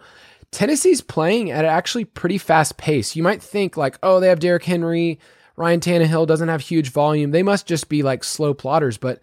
Tennessee's 0.52 1.02
playing 1.02 1.52
at 1.52 1.66
actually 1.66 2.06
pretty 2.06 2.38
fast 2.38 2.78
pace. 2.78 3.16
You 3.16 3.24
might 3.24 3.42
think 3.42 3.76
like, 3.76 3.98
oh, 4.04 4.20
they 4.20 4.30
have 4.30 4.40
Derrick 4.40 4.64
Henry, 4.64 5.20
Ryan 5.58 5.80
Tannehill 5.80 6.28
doesn't 6.28 6.50
have 6.50 6.62
huge 6.62 6.92
volume. 6.92 7.32
They 7.32 7.44
must 7.44 7.66
just 7.66 7.90
be 7.90 8.04
like 8.04 8.24
slow 8.24 8.54
plotters, 8.54 8.98
but 8.98 9.20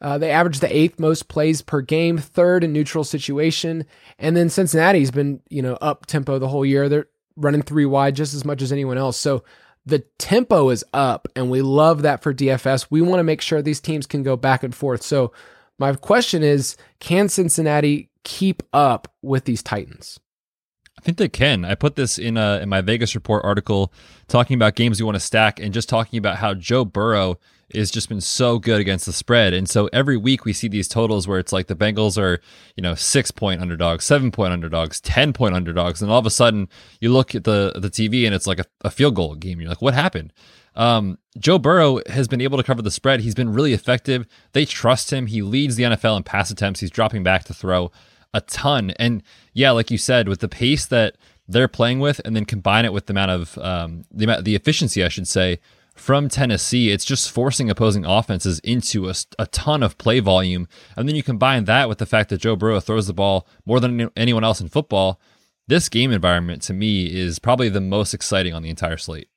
uh, 0.00 0.18
they 0.18 0.30
average 0.30 0.60
the 0.60 0.76
eighth 0.76 0.98
most 0.98 1.28
plays 1.28 1.62
per 1.62 1.80
game, 1.80 2.18
third 2.18 2.64
in 2.64 2.72
neutral 2.72 3.04
situation, 3.04 3.84
and 4.18 4.36
then 4.36 4.48
Cincinnati's 4.50 5.10
been 5.10 5.40
you 5.48 5.62
know 5.62 5.74
up 5.80 6.06
tempo 6.06 6.38
the 6.38 6.48
whole 6.48 6.66
year. 6.66 6.88
They're 6.88 7.06
running 7.36 7.62
three 7.62 7.86
wide 7.86 8.16
just 8.16 8.34
as 8.34 8.44
much 8.44 8.62
as 8.62 8.72
anyone 8.72 8.98
else. 8.98 9.16
So 9.16 9.44
the 9.86 10.00
tempo 10.18 10.70
is 10.70 10.84
up, 10.92 11.28
and 11.36 11.50
we 11.50 11.62
love 11.62 12.02
that 12.02 12.22
for 12.22 12.32
DFS. 12.32 12.86
We 12.90 13.02
want 13.02 13.18
to 13.20 13.24
make 13.24 13.40
sure 13.40 13.60
these 13.60 13.80
teams 13.80 14.06
can 14.06 14.22
go 14.22 14.36
back 14.36 14.62
and 14.62 14.74
forth. 14.74 15.02
So 15.02 15.32
my 15.78 15.94
question 15.94 16.42
is, 16.42 16.76
can 17.00 17.28
Cincinnati 17.28 18.08
keep 18.22 18.62
up 18.72 19.12
with 19.22 19.44
these 19.44 19.62
Titans? 19.62 20.18
I 20.98 21.02
think 21.02 21.18
they 21.18 21.28
can. 21.28 21.64
I 21.64 21.74
put 21.74 21.96
this 21.96 22.18
in 22.18 22.36
a, 22.36 22.60
in 22.62 22.68
my 22.68 22.80
Vegas 22.80 23.14
report 23.14 23.44
article 23.44 23.92
talking 24.26 24.54
about 24.54 24.76
games 24.76 24.98
you 24.98 25.04
want 25.04 25.16
to 25.16 25.20
stack 25.20 25.60
and 25.60 25.74
just 25.74 25.88
talking 25.88 26.18
about 26.18 26.36
how 26.36 26.54
Joe 26.54 26.84
Burrow 26.84 27.38
has 27.76 27.90
just 27.90 28.08
been 28.08 28.20
so 28.20 28.58
good 28.58 28.80
against 28.80 29.06
the 29.06 29.12
spread. 29.12 29.52
And 29.52 29.68
so 29.68 29.88
every 29.92 30.16
week 30.16 30.44
we 30.44 30.52
see 30.52 30.68
these 30.68 30.88
totals 30.88 31.26
where 31.26 31.38
it's 31.38 31.52
like 31.52 31.66
the 31.66 31.76
Bengals 31.76 32.16
are, 32.16 32.40
you 32.76 32.82
know, 32.82 32.94
six 32.94 33.30
point 33.30 33.60
underdogs, 33.60 34.04
seven 34.04 34.30
point 34.30 34.52
underdogs, 34.52 35.00
10 35.00 35.32
point 35.32 35.54
underdogs. 35.54 36.02
And 36.02 36.10
all 36.10 36.18
of 36.18 36.26
a 36.26 36.30
sudden 36.30 36.68
you 37.00 37.12
look 37.12 37.34
at 37.34 37.44
the, 37.44 37.72
the 37.76 37.90
TV 37.90 38.26
and 38.26 38.34
it's 38.34 38.46
like 38.46 38.58
a, 38.58 38.64
a 38.82 38.90
field 38.90 39.14
goal 39.14 39.34
game. 39.34 39.60
You're 39.60 39.70
like, 39.70 39.82
what 39.82 39.94
happened? 39.94 40.32
Um, 40.76 41.18
Joe 41.38 41.58
Burrow 41.58 42.00
has 42.08 42.28
been 42.28 42.40
able 42.40 42.58
to 42.58 42.64
cover 42.64 42.82
the 42.82 42.90
spread. 42.90 43.20
He's 43.20 43.34
been 43.34 43.52
really 43.52 43.72
effective. 43.72 44.26
They 44.52 44.64
trust 44.64 45.12
him. 45.12 45.26
He 45.26 45.42
leads 45.42 45.76
the 45.76 45.84
NFL 45.84 46.16
in 46.16 46.22
pass 46.24 46.50
attempts. 46.50 46.80
He's 46.80 46.90
dropping 46.90 47.22
back 47.22 47.44
to 47.44 47.54
throw 47.54 47.92
a 48.32 48.40
ton. 48.40 48.90
And 48.92 49.22
yeah, 49.52 49.70
like 49.70 49.90
you 49.90 49.98
said, 49.98 50.28
with 50.28 50.40
the 50.40 50.48
pace 50.48 50.86
that 50.86 51.16
they're 51.46 51.68
playing 51.68 52.00
with, 52.00 52.20
and 52.24 52.34
then 52.34 52.44
combine 52.44 52.84
it 52.84 52.92
with 52.92 53.06
the 53.06 53.12
amount 53.12 53.30
of 53.30 53.58
um, 53.58 54.04
the 54.10 54.24
amount, 54.24 54.44
the 54.44 54.54
efficiency, 54.54 55.04
I 55.04 55.08
should 55.08 55.28
say, 55.28 55.60
from 55.94 56.28
Tennessee, 56.28 56.90
it's 56.90 57.04
just 57.04 57.30
forcing 57.30 57.70
opposing 57.70 58.04
offenses 58.04 58.58
into 58.60 59.08
a, 59.08 59.14
a, 59.38 59.46
ton 59.46 59.82
of 59.82 59.96
play 59.96 60.20
volume. 60.20 60.66
And 60.96 61.08
then 61.08 61.14
you 61.14 61.22
combine 61.22 61.64
that 61.64 61.88
with 61.88 61.98
the 61.98 62.06
fact 62.06 62.30
that 62.30 62.40
Joe 62.40 62.56
Burrow 62.56 62.80
throws 62.80 63.06
the 63.06 63.14
ball 63.14 63.46
more 63.64 63.78
than 63.78 64.10
anyone 64.16 64.44
else 64.44 64.60
in 64.60 64.68
football. 64.68 65.20
This 65.68 65.88
game 65.88 66.10
environment 66.10 66.62
to 66.62 66.74
me 66.74 67.06
is 67.06 67.38
probably 67.38 67.68
the 67.68 67.80
most 67.80 68.12
exciting 68.12 68.52
on 68.52 68.62
the 68.62 68.70
entire 68.70 68.96
slate. 68.96 69.28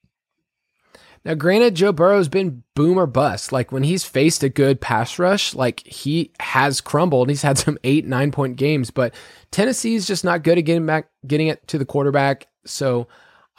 Now, 1.24 1.36
granted, 1.36 1.76
Joe 1.76 1.92
Burrow's 1.92 2.30
been 2.30 2.64
boom 2.74 2.98
or 2.98 3.06
bust. 3.06 3.52
Like 3.52 3.72
when 3.72 3.84
he's 3.84 4.04
faced 4.04 4.44
a 4.44 4.50
good 4.50 4.82
pass 4.82 5.20
rush, 5.20 5.54
like 5.54 5.86
he 5.86 6.32
has 6.40 6.82
crumbled. 6.82 7.30
He's 7.30 7.42
had 7.42 7.58
some 7.58 7.78
eight, 7.84 8.06
nine 8.06 8.32
point 8.32 8.56
games, 8.56 8.90
but 8.90 9.14
Tennessee's 9.52 10.08
just 10.08 10.24
not 10.24 10.44
good 10.44 10.58
at 10.58 10.62
getting 10.62 10.86
back, 10.86 11.10
getting 11.26 11.48
it 11.48 11.68
to 11.68 11.78
the 11.78 11.86
quarterback. 11.86 12.48
So 12.66 13.08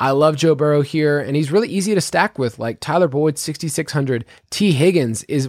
I 0.00 0.12
love 0.12 0.36
Joe 0.36 0.54
Burrow 0.54 0.82
here, 0.82 1.18
and 1.18 1.34
he's 1.34 1.50
really 1.50 1.68
easy 1.68 1.94
to 1.94 2.00
stack 2.00 2.38
with. 2.38 2.58
Like 2.58 2.80
Tyler 2.80 3.08
Boyd, 3.08 3.38
6,600. 3.38 4.24
Tee 4.50 4.72
Higgins 4.72 5.24
is 5.24 5.46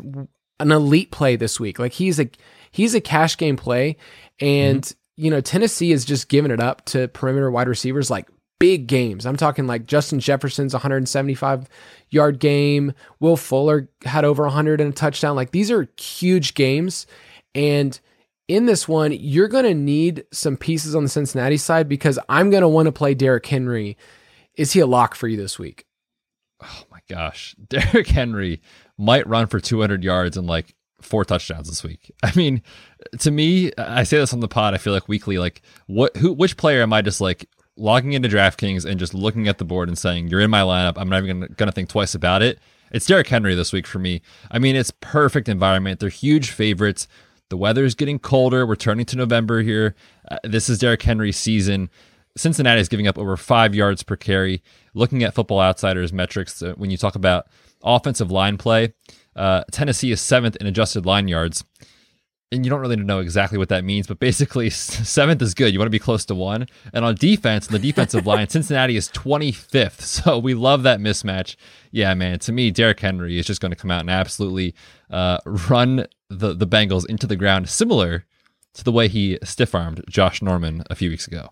an 0.60 0.72
elite 0.72 1.12
play 1.12 1.36
this 1.36 1.60
week. 1.60 1.80
Like 1.80 1.94
he's 1.94 2.20
a 2.20 2.30
he's 2.72 2.96
a 2.96 3.02
cash 3.02 3.38
game 3.38 3.58
play, 3.58 3.98
and 4.40 4.82
mm-hmm. 4.82 5.24
you 5.24 5.32
know 5.32 5.42
Tennessee 5.42 5.92
is 5.92 6.06
just 6.06 6.30
giving 6.30 6.52
it 6.52 6.60
up 6.60 6.86
to 6.86 7.08
perimeter 7.10 7.52
wide 7.52 7.68
receivers 7.68 8.10
like 8.10 8.28
big 8.60 8.88
games. 8.88 9.26
I'm 9.26 9.38
talking 9.38 9.68
like 9.68 9.86
Justin 9.86 10.20
Jefferson's 10.20 10.74
175 10.74 11.68
yard 12.10 12.40
game. 12.40 12.94
Will 13.20 13.38
Fuller 13.38 13.90
had 14.04 14.26
over 14.26 14.44
100 14.44 14.82
and 14.82 14.92
a 14.92 14.96
touchdown. 14.96 15.36
Like 15.36 15.52
these 15.52 15.72
are 15.72 15.88
huge 15.98 16.54
games. 16.54 17.08
And 17.56 18.00
in 18.48 18.66
this 18.66 18.88
one, 18.88 19.12
you're 19.14 19.48
going 19.48 19.64
to 19.64 19.74
need 19.74 20.26
some 20.32 20.58
pieces 20.58 20.96
on 20.96 21.04
the 21.04 21.10
Cincinnati 21.10 21.58
side 21.58 21.88
because 21.88 22.20
I'm 22.28 22.50
going 22.50 22.62
to 22.62 22.68
want 22.68 22.88
to 22.88 22.92
play 22.92 23.14
Derrick 23.14 23.46
Henry. 23.46 23.98
Is 24.60 24.74
he 24.74 24.82
a 24.82 24.86
lock 24.86 25.16
for 25.16 25.30
you 25.30 25.38
this 25.38 25.58
week? 25.58 25.86
Oh 26.62 26.84
my 26.92 27.00
gosh. 27.08 27.56
Derrick 27.70 28.08
Henry 28.08 28.62
might 28.98 29.26
run 29.26 29.48
for 29.48 29.62
200 29.62 30.04
yards 30.04 30.36
and 30.36 30.48
like 30.48 30.76
four 31.02 31.24
touchdowns 31.24 31.70
this 31.70 31.82
week. 31.82 32.12
I 32.24 32.34
mean, 32.36 32.62
to 33.20 33.32
me, 33.32 33.72
I 33.78 34.04
say 34.04 34.18
this 34.18 34.34
on 34.34 34.42
the 34.42 34.50
pod. 34.50 34.74
I 34.74 34.78
feel 34.78 34.92
like 34.92 35.08
weekly, 35.08 35.38
like 35.38 35.62
what, 35.88 36.18
who, 36.18 36.34
which 36.34 36.58
player 36.58 36.82
am 36.82 36.92
I 36.92 37.02
just 37.02 37.22
like 37.22 37.48
logging 37.78 38.12
into 38.12 38.28
DraftKings 38.28 38.84
and 38.84 39.00
just 39.00 39.14
looking 39.14 39.48
at 39.48 39.60
the 39.60 39.64
board 39.66 39.88
and 39.88 39.98
saying, 39.98 40.28
You're 40.28 40.42
in 40.42 40.52
my 40.52 40.62
lineup. 40.62 40.96
I'm 40.98 41.08
not 41.08 41.24
even 41.24 41.56
to 41.56 41.72
think 41.72 41.88
twice 41.88 42.14
about 42.14 42.42
it. 42.42 42.60
It's 42.92 43.06
Derrick 43.06 43.28
Henry 43.28 43.56
this 43.56 43.72
week 43.72 43.88
for 43.88 44.00
me. 44.00 44.22
I 44.52 44.60
mean, 44.60 44.76
it's 44.76 44.92
perfect 45.00 45.48
environment. 45.48 46.02
They're 46.02 46.10
huge 46.10 46.50
favorites. 46.52 47.08
The 47.48 47.56
weather 47.56 47.86
is 47.86 47.96
getting 47.96 48.20
colder. 48.20 48.66
We're 48.66 48.76
turning 48.76 49.06
to 49.06 49.16
November 49.16 49.62
here. 49.62 49.96
Uh, 50.30 50.38
this 50.44 50.68
is 50.68 50.80
Derrick 50.80 51.02
Henry's 51.02 51.38
season. 51.38 51.90
Cincinnati 52.38 52.80
is 52.80 52.90
giving 52.90 53.08
up 53.08 53.18
over 53.18 53.36
five 53.38 53.76
yards 53.76 54.04
per 54.04 54.16
carry. 54.16 54.62
Looking 54.94 55.24
at 55.24 55.34
Football 55.34 55.62
Outsiders 55.62 56.14
metrics, 56.14 56.62
uh, 56.62 56.74
when 56.78 56.90
you 56.90 56.98
talk 56.98 57.16
about 57.16 57.48
offensive 57.84 58.32
line 58.32 58.58
play, 58.58 58.94
uh, 59.36 59.64
Tennessee 59.72 60.12
is 60.12 60.22
seventh 60.22 60.56
in 60.58 60.68
adjusted 60.68 61.06
line 61.06 61.28
yards 61.28 61.64
and 62.52 62.66
you 62.66 62.70
don't 62.70 62.80
really 62.80 62.96
know 62.96 63.20
exactly 63.20 63.58
what 63.58 63.70
that 63.70 63.84
means, 63.84 64.08
but 64.08 64.20
basically 64.20 64.70
seventh 64.70 65.42
is 65.42 65.54
good. 65.54 65.72
You 65.72 65.80
want 65.80 65.88
to 65.88 65.92
be 65.92 66.00
close 66.00 66.26
to 66.26 66.36
one. 66.36 66.68
And 66.94 67.06
on 67.06 67.16
defense, 67.16 67.68
the 67.68 67.80
defensive 67.80 68.26
line, 68.26 68.50
Cincinnati 68.50 68.96
is 68.96 69.10
25th. 69.10 70.00
So 70.20 70.38
we 70.38 70.54
love 70.54 70.84
that 70.84 71.00
mismatch. 71.00 71.56
Yeah, 71.92 72.14
man. 72.14 72.40
To 72.40 72.52
me, 72.52 72.72
Derrick 72.72 73.00
Henry 73.00 73.38
is 73.38 73.46
just 73.46 73.62
going 73.62 73.72
to 73.72 73.76
come 73.76 73.92
out 73.92 74.02
and 74.02 74.10
absolutely 74.10 74.76
uh, 75.10 75.38
run 75.46 76.08
the 76.30 76.54
the 76.54 76.68
Bengals 76.68 77.06
into 77.08 77.26
the 77.26 77.38
ground, 77.38 77.70
similar 77.70 78.26
to 78.74 78.84
the 78.84 78.92
way 78.92 79.08
he 79.08 79.38
stiff 79.44 79.74
armed 79.74 80.04
Josh 80.10 80.42
Norman 80.42 80.84
a 80.90 80.96
few 80.96 81.10
weeks 81.10 81.26
ago. 81.26 81.52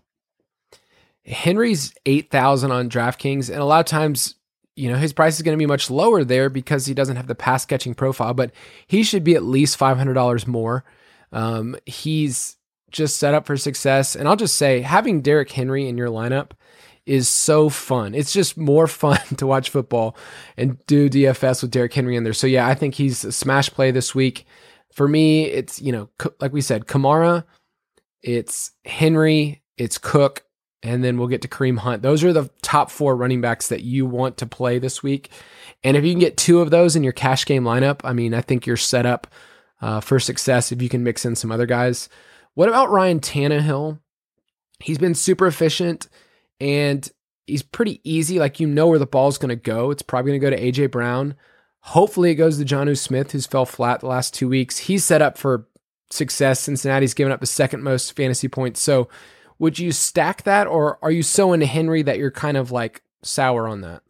Henry's 1.28 1.94
8,000 2.06 2.72
on 2.72 2.90
DraftKings. 2.90 3.50
And 3.50 3.60
a 3.60 3.66
lot 3.66 3.82
of 3.82 3.86
times 3.86 4.36
you 4.78 4.92
know, 4.92 4.98
his 4.98 5.12
price 5.12 5.36
is 5.36 5.42
going 5.42 5.58
to 5.58 5.62
be 5.62 5.66
much 5.66 5.90
lower 5.90 6.24
there 6.24 6.50
because 6.50 6.86
he 6.86 6.94
doesn't 6.94 7.16
have 7.16 7.26
the 7.26 7.36
pass 7.36 7.66
catching 7.66 7.96
profile, 7.96 8.36
but 8.36 8.52
he 8.86 9.02
should 9.02 9.24
be 9.24 9.34
at 9.34 9.44
least 9.44 9.78
$500 9.78 10.48
more. 10.48 10.86
Um, 11.32 11.76
he's 11.88 12.58
just 12.92 13.18
set 13.18 13.34
up 13.34 13.48
for 13.48 13.58
success. 13.58 14.16
And 14.16 14.28
I'll 14.28 14.36
just 14.36 14.56
say, 14.56 14.82
having 14.82 15.22
Derrick 15.22 15.52
Henry 15.52 15.90
in 15.90 15.98
your 15.98 16.10
lineup 16.10 16.52
is 17.08 17.28
so 17.28 17.70
fun. 17.70 18.13
It's 18.13 18.32
just 18.32 18.56
more 18.56 18.88
fun 18.88 19.20
to 19.38 19.48
watch 19.48 19.72
football 19.72 20.16
and 20.58 20.78
do 20.86 21.10
DFS 21.10 21.63
with 21.63 21.72
Derrick 21.72 21.94
Henry 21.94 22.16
in 22.16 22.24
there. 22.24 22.34
So, 22.34 22.46
yeah, 22.46 22.68
I 22.68 22.76
think 22.76 22.94
he's 22.94 23.26
a 23.26 23.32
smash 23.32 23.72
play 23.72 23.90
this 23.90 24.13
week. 24.13 24.46
For 24.94 25.08
me, 25.08 25.46
it's, 25.46 25.82
you 25.82 25.92
know, 25.92 26.10
like 26.40 26.54
we 26.54 26.62
said, 26.62 26.86
Kamara, 26.86 27.46
it's 28.22 28.72
Henry, 28.86 29.63
it's 29.76 29.98
Cook, 29.98 30.44
and 30.84 31.04
then 31.04 31.18
we'll 31.18 31.28
get 31.28 31.42
to 31.42 31.48
Kareem 31.48 31.80
Hunt. 31.80 32.02
Those 32.02 32.24
are 32.24 32.34
the 32.34 32.50
top 32.62 32.92
four 32.92 33.16
running 33.16 33.42
backs 33.42 33.70
that 33.70 33.84
you 33.84 34.06
want 34.06 34.38
to 34.38 34.46
play 34.46 34.80
this 34.80 35.02
week. 35.02 35.30
And 35.84 35.98
if 35.98 36.04
you 36.04 36.12
can 36.12 36.20
get 36.20 36.38
two 36.38 36.62
of 36.62 36.70
those 36.70 36.96
in 36.96 37.04
your 37.04 37.13
cash 37.13 37.46
game 37.46 37.63
lineup, 37.63 38.02
I 38.04 38.13
mean, 38.13 38.34
I 38.34 38.42
think 38.42 38.66
you're 38.66 38.78
set 38.78 39.06
up 39.06 39.28
uh, 39.82 40.00
for 40.00 40.20
success 40.20 40.72
if 40.72 40.82
you 40.82 40.90
can 40.90 41.04
mix 41.04 41.26
in 41.26 41.36
some 41.36 41.52
other 41.52 41.66
guys. 41.66 42.10
What 42.54 42.70
about 42.70 42.90
Ryan 42.90 43.20
Tannehill? 43.20 44.00
He's 44.80 44.98
been 44.98 45.16
super 45.16 45.48
efficient 45.48 46.08
and 46.60 47.10
he's 47.46 47.63
pretty 47.63 48.02
easy. 48.04 48.40
Like, 48.40 48.60
you 48.60 48.68
know 48.68 48.88
where 48.88 49.00
the 49.00 49.06
ball's 49.06 49.38
going 49.38 49.50
to 49.50 49.56
go. 49.56 49.92
It's 49.92 50.02
probably 50.02 50.32
going 50.32 50.42
to 50.42 50.46
go 50.46 50.56
to 50.56 50.63
A.J. 50.63 50.88
Brown. 50.88 51.36
Hopefully, 51.82 52.32
it 52.32 52.36
goes 52.36 52.58
to 52.58 52.66
Jonnu 52.66 52.98
Smith, 52.98 53.32
who's 53.32 53.48
fell 53.48 53.66
flat 53.66 54.02
the 54.02 54.08
last 54.08 54.34
two 54.34 54.50
weeks. 54.50 54.78
He's 54.78 55.06
set 55.06 55.22
up 55.22 55.38
for 55.38 55.68
success. 56.10 56.60
Cincinnati's 56.60 57.13
given 57.13 57.32
up 57.32 57.40
the 57.40 57.46
second 57.46 57.84
most 57.84 58.16
fantasy 58.16 58.48
points. 58.48 58.82
So, 58.82 59.08
would 59.60 59.80
you 59.80 59.91
stack 59.91 60.43
that, 60.43 60.67
or 60.67 61.00
are 61.02 61.12
you 61.12 61.24
so 61.24 61.54
into 61.54 61.65
Henry 61.65 62.02
that 62.04 62.17
you're 62.17 62.32
kind 62.32 62.58
of 62.58 62.72
like 62.72 63.02
sour 63.24 63.67
on 63.67 63.82
that? 63.82 64.04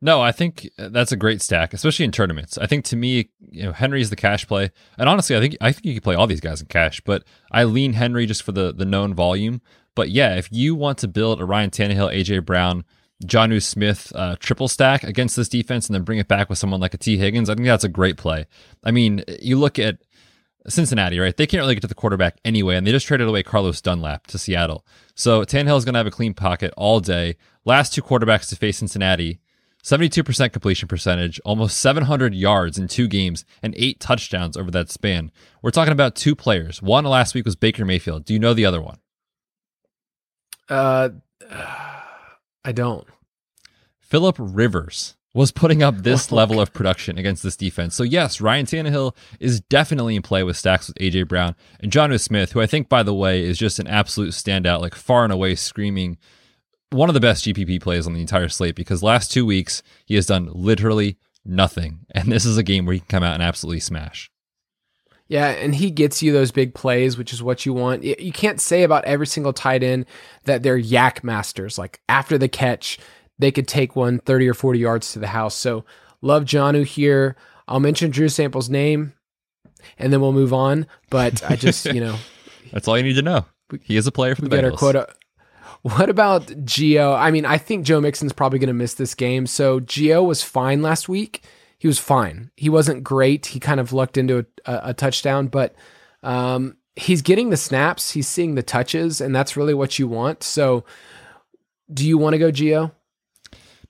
No, 0.00 0.20
I 0.20 0.30
think 0.30 0.70
that's 0.76 1.10
a 1.10 1.16
great 1.16 1.40
stack, 1.40 1.72
especially 1.72 2.04
in 2.04 2.12
tournaments. 2.12 2.58
I 2.58 2.66
think 2.66 2.84
to 2.86 2.96
me, 2.96 3.30
you 3.50 3.62
know, 3.62 3.72
Henry's 3.72 4.10
the 4.10 4.16
cash 4.16 4.46
play, 4.46 4.70
and 4.98 5.08
honestly, 5.08 5.36
I 5.36 5.40
think 5.40 5.56
I 5.60 5.72
think 5.72 5.86
you 5.86 5.94
can 5.94 6.02
play 6.02 6.14
all 6.14 6.26
these 6.26 6.40
guys 6.40 6.60
in 6.60 6.66
cash, 6.66 7.00
but 7.00 7.24
I 7.50 7.64
lean 7.64 7.94
Henry 7.94 8.26
just 8.26 8.42
for 8.42 8.52
the 8.52 8.72
the 8.72 8.84
known 8.84 9.14
volume. 9.14 9.62
But 9.94 10.10
yeah, 10.10 10.36
if 10.36 10.48
you 10.52 10.74
want 10.74 10.98
to 10.98 11.08
build 11.08 11.40
a 11.40 11.46
Ryan 11.46 11.70
Tannehill, 11.70 12.14
AJ 12.14 12.44
Brown, 12.44 12.84
Jonnu 13.24 13.62
Smith 13.62 14.12
uh, 14.14 14.36
triple 14.38 14.68
stack 14.68 15.02
against 15.02 15.34
this 15.34 15.48
defense, 15.48 15.88
and 15.88 15.94
then 15.94 16.02
bring 16.02 16.18
it 16.18 16.28
back 16.28 16.50
with 16.50 16.58
someone 16.58 16.80
like 16.80 16.92
a 16.92 16.98
Tee 16.98 17.16
Higgins, 17.16 17.48
I 17.48 17.54
think 17.54 17.66
that's 17.66 17.82
a 17.82 17.88
great 17.88 18.18
play. 18.18 18.46
I 18.84 18.90
mean, 18.90 19.24
you 19.40 19.58
look 19.58 19.78
at 19.78 19.98
Cincinnati, 20.68 21.18
right? 21.18 21.36
They 21.36 21.46
can't 21.46 21.60
really 21.60 21.74
get 21.74 21.82
to 21.82 21.86
the 21.86 21.94
quarterback 21.94 22.38
anyway, 22.44 22.76
and 22.76 22.86
they 22.86 22.92
just 22.92 23.06
traded 23.06 23.28
away 23.28 23.42
Carlos 23.42 23.80
Dunlap 23.80 24.26
to 24.28 24.38
Seattle. 24.38 24.84
So 25.14 25.42
Tannehill 25.44 25.78
is 25.78 25.84
going 25.84 25.94
to 25.94 25.98
have 25.98 26.06
a 26.06 26.10
clean 26.10 26.34
pocket 26.34 26.72
all 26.76 27.00
day. 27.00 27.36
Last 27.64 27.94
two 27.94 28.02
quarterbacks 28.02 28.48
to 28.48 28.56
face 28.56 28.78
Cincinnati, 28.78 29.40
72% 29.82 30.52
completion 30.52 30.88
percentage, 30.88 31.40
almost 31.44 31.78
700 31.78 32.34
yards 32.34 32.78
in 32.78 32.88
two 32.88 33.06
games, 33.06 33.44
and 33.62 33.74
eight 33.76 34.00
touchdowns 34.00 34.56
over 34.56 34.70
that 34.72 34.90
span. 34.90 35.30
We're 35.62 35.70
talking 35.70 35.92
about 35.92 36.16
two 36.16 36.34
players. 36.34 36.82
One 36.82 37.04
last 37.04 37.34
week 37.34 37.44
was 37.44 37.54
Baker 37.54 37.84
Mayfield. 37.84 38.24
Do 38.24 38.34
you 38.34 38.40
know 38.40 38.52
the 38.52 38.66
other 38.66 38.82
one? 38.82 38.98
Uh, 40.68 41.10
I 41.50 42.72
don't. 42.72 43.06
Philip 44.00 44.36
Rivers 44.38 45.14
was 45.36 45.52
putting 45.52 45.82
up 45.82 45.98
this 45.98 46.32
oh, 46.32 46.34
level 46.34 46.60
of 46.60 46.72
production 46.72 47.18
against 47.18 47.42
this 47.42 47.56
defense. 47.56 47.94
So 47.94 48.02
yes, 48.02 48.40
Ryan 48.40 48.66
Tannehill 48.66 49.14
is 49.38 49.60
definitely 49.60 50.16
in 50.16 50.22
play 50.22 50.42
with 50.42 50.56
stacks 50.56 50.88
with 50.88 50.96
AJ 50.96 51.28
Brown 51.28 51.54
and 51.78 51.92
Jonnu 51.92 52.18
Smith, 52.18 52.52
who 52.52 52.60
I 52.60 52.66
think, 52.66 52.88
by 52.88 53.02
the 53.02 53.14
way, 53.14 53.44
is 53.44 53.58
just 53.58 53.78
an 53.78 53.86
absolute 53.86 54.30
standout, 54.30 54.80
like 54.80 54.94
far 54.94 55.24
and 55.24 55.32
away 55.32 55.54
screaming 55.54 56.16
one 56.90 57.10
of 57.10 57.14
the 57.14 57.20
best 57.20 57.44
GPP 57.44 57.80
plays 57.80 58.06
on 58.06 58.14
the 58.14 58.20
entire 58.20 58.48
slate 58.48 58.76
because 58.76 59.02
last 59.02 59.30
two 59.30 59.44
weeks 59.44 59.82
he 60.06 60.14
has 60.14 60.26
done 60.26 60.48
literally 60.52 61.18
nothing, 61.44 62.06
and 62.12 62.32
this 62.32 62.44
is 62.44 62.56
a 62.56 62.62
game 62.62 62.86
where 62.86 62.94
he 62.94 63.00
can 63.00 63.08
come 63.08 63.22
out 63.22 63.34
and 63.34 63.42
absolutely 63.42 63.80
smash. 63.80 64.30
Yeah, 65.28 65.48
and 65.48 65.74
he 65.74 65.90
gets 65.90 66.22
you 66.22 66.32
those 66.32 66.52
big 66.52 66.72
plays, 66.72 67.18
which 67.18 67.32
is 67.32 67.42
what 67.42 67.66
you 67.66 67.72
want. 67.74 68.04
You 68.04 68.30
can't 68.30 68.60
say 68.60 68.84
about 68.84 69.04
every 69.06 69.26
single 69.26 69.52
tight 69.52 69.82
end 69.82 70.06
that 70.44 70.62
they're 70.62 70.78
YAC 70.78 71.24
masters. 71.24 71.78
Like 71.78 72.00
after 72.08 72.38
the 72.38 72.48
catch, 72.48 72.98
they 73.38 73.50
could 73.50 73.68
take 73.68 73.96
one 73.96 74.18
30 74.18 74.48
or 74.48 74.54
40 74.54 74.78
yards 74.78 75.12
to 75.12 75.18
the 75.18 75.28
house. 75.28 75.54
So 75.54 75.84
love 76.22 76.44
Jonnu 76.44 76.84
here. 76.84 77.36
I'll 77.68 77.80
mention 77.80 78.10
Drew 78.10 78.28
Sample's 78.28 78.70
name 78.70 79.12
and 79.98 80.12
then 80.12 80.20
we'll 80.20 80.32
move 80.32 80.52
on. 80.52 80.86
But 81.10 81.42
I 81.48 81.56
just, 81.56 81.86
you 81.86 82.00
know. 82.00 82.16
That's 82.72 82.88
all 82.88 82.96
you 82.96 83.04
need 83.04 83.14
to 83.14 83.22
know. 83.22 83.46
He 83.82 83.96
is 83.96 84.06
a 84.06 84.12
player 84.12 84.34
for 84.34 84.42
the 84.42 84.48
Bengals. 84.48 84.72
Our 84.72 84.78
quota. 84.78 85.08
What 85.82 86.08
about 86.08 86.46
Gio? 86.46 87.16
I 87.16 87.30
mean, 87.30 87.44
I 87.44 87.58
think 87.58 87.84
Joe 87.84 88.00
Mixon's 88.00 88.32
probably 88.32 88.58
going 88.58 88.68
to 88.68 88.74
miss 88.74 88.94
this 88.94 89.14
game. 89.14 89.46
So 89.46 89.80
Gio 89.80 90.26
was 90.26 90.42
fine 90.42 90.82
last 90.82 91.08
week. 91.08 91.44
He 91.78 91.86
was 91.86 91.98
fine. 91.98 92.50
He 92.56 92.68
wasn't 92.68 93.04
great. 93.04 93.46
He 93.46 93.60
kind 93.60 93.78
of 93.78 93.92
lucked 93.92 94.16
into 94.16 94.38
a, 94.38 94.44
a, 94.64 94.80
a 94.84 94.94
touchdown, 94.94 95.48
but 95.48 95.74
um, 96.22 96.76
he's 96.96 97.22
getting 97.22 97.50
the 97.50 97.56
snaps. 97.56 98.12
He's 98.12 98.26
seeing 98.26 98.54
the 98.54 98.62
touches, 98.62 99.20
and 99.20 99.34
that's 99.34 99.56
really 99.56 99.74
what 99.74 99.98
you 99.98 100.08
want. 100.08 100.42
So, 100.42 100.84
do 101.92 102.06
you 102.06 102.18
want 102.18 102.32
to 102.34 102.38
go 102.38 102.50
Gio? 102.50 102.92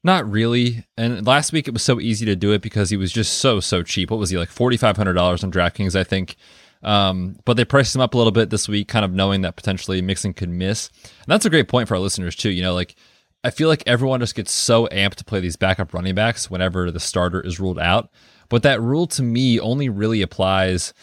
Not 0.03 0.31
really. 0.31 0.85
And 0.97 1.27
last 1.27 1.53
week 1.53 1.69
it 1.69 1.73
was 1.73 1.83
so 1.83 2.01
easy 2.01 2.25
to 2.27 2.37
do 2.37 2.53
it 2.53 2.63
because 2.63 2.91
he 2.91 2.97
was 2.97 3.13
just 3.13 3.39
so 3.39 3.61
so 3.61 3.83
cheap. 3.83 4.11
What 4.11 4.21
was 4.21 4.31
he 4.31 4.39
like 4.39 4.49
forty 4.49 4.77
five 4.77 4.97
hundred 4.97 5.15
dollars 5.15 5.43
on 5.43 5.51
DraftKings? 5.53 5.99
I 5.99 6.05
think. 6.05 6.37
Um, 6.83 7.37
but 7.45 7.57
they 7.57 7.65
priced 7.65 7.95
him 7.95 8.01
up 8.01 8.15
a 8.15 8.17
little 8.17 8.33
bit 8.33 8.51
this 8.51 8.69
week, 8.69 8.87
kind 8.87 9.05
of 9.05 9.13
knowing 9.13 9.41
that 9.41 9.57
potentially 9.57 10.01
Mixon 10.03 10.35
could 10.35 10.51
miss. 10.51 10.91
And 11.05 11.27
that's 11.27 11.47
a 11.47 11.51
great 11.51 11.69
point 11.69 11.89
for 11.89 11.95
our 11.95 12.01
listeners 12.01 12.37
too. 12.37 12.51
You 12.51 12.63
know, 12.63 12.75
like 12.75 12.95
I 13.43 13.51
feel 13.51 13.69
like 13.69 13.83
everyone 13.87 14.21
just 14.21 14.35
gets 14.35 14.53
so 14.53 14.87
amped 14.89 15.17
to 15.17 15.25
play 15.25 15.41
these 15.41 15.57
backup 15.57 15.95
running 15.95 16.15
backs 16.15 16.51
whenever 16.51 16.91
the 16.91 17.01
starter 17.01 17.41
is 17.41 17.59
ruled 17.59 17.79
out. 17.79 18.11
But 18.49 18.63
that 18.63 18.81
rule 18.81 19.07
to 19.09 19.23
me 19.23 19.59
only 19.59 19.89
really 19.89 20.23
applies 20.23 20.95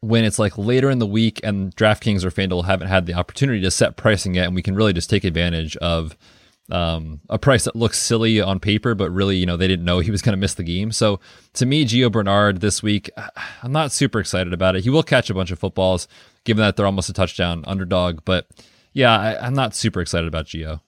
when 0.00 0.24
it's 0.24 0.38
like 0.38 0.56
later 0.56 0.90
in 0.90 0.98
the 0.98 1.06
week 1.06 1.40
and 1.42 1.74
DraftKings 1.74 2.24
or 2.24 2.30
FanDuel 2.30 2.66
haven't 2.66 2.88
had 2.88 3.06
the 3.06 3.14
opportunity 3.14 3.60
to 3.62 3.70
set 3.70 3.96
pricing 3.96 4.34
yet, 4.34 4.46
and 4.46 4.54
we 4.54 4.62
can 4.62 4.76
really 4.76 4.92
just 4.92 5.10
take 5.10 5.24
advantage 5.24 5.76
of 5.78 6.16
um, 6.70 7.20
a 7.28 7.38
price 7.38 7.64
that 7.64 7.76
looks 7.76 7.98
silly 7.98 8.40
on 8.40 8.60
paper, 8.60 8.94
but 8.94 9.10
really, 9.10 9.36
you 9.36 9.46
know, 9.46 9.56
they 9.56 9.68
didn't 9.68 9.84
know 9.84 10.00
he 10.00 10.10
was 10.10 10.22
going 10.22 10.34
to 10.34 10.40
miss 10.40 10.54
the 10.54 10.62
game. 10.62 10.92
So 10.92 11.20
to 11.54 11.66
me, 11.66 11.84
Gio 11.84 12.12
Bernard 12.12 12.60
this 12.60 12.82
week, 12.82 13.10
I'm 13.62 13.72
not 13.72 13.92
super 13.92 14.20
excited 14.20 14.52
about 14.52 14.76
it. 14.76 14.84
He 14.84 14.90
will 14.90 15.02
catch 15.02 15.30
a 15.30 15.34
bunch 15.34 15.50
of 15.50 15.58
footballs, 15.58 16.08
given 16.44 16.62
that 16.62 16.76
they're 16.76 16.86
almost 16.86 17.08
a 17.08 17.14
touchdown 17.14 17.64
underdog. 17.66 18.20
But 18.24 18.48
yeah, 18.92 19.18
I, 19.18 19.46
I'm 19.46 19.54
not 19.54 19.74
super 19.74 20.00
excited 20.00 20.28
about 20.28 20.46
Gio. 20.46 20.80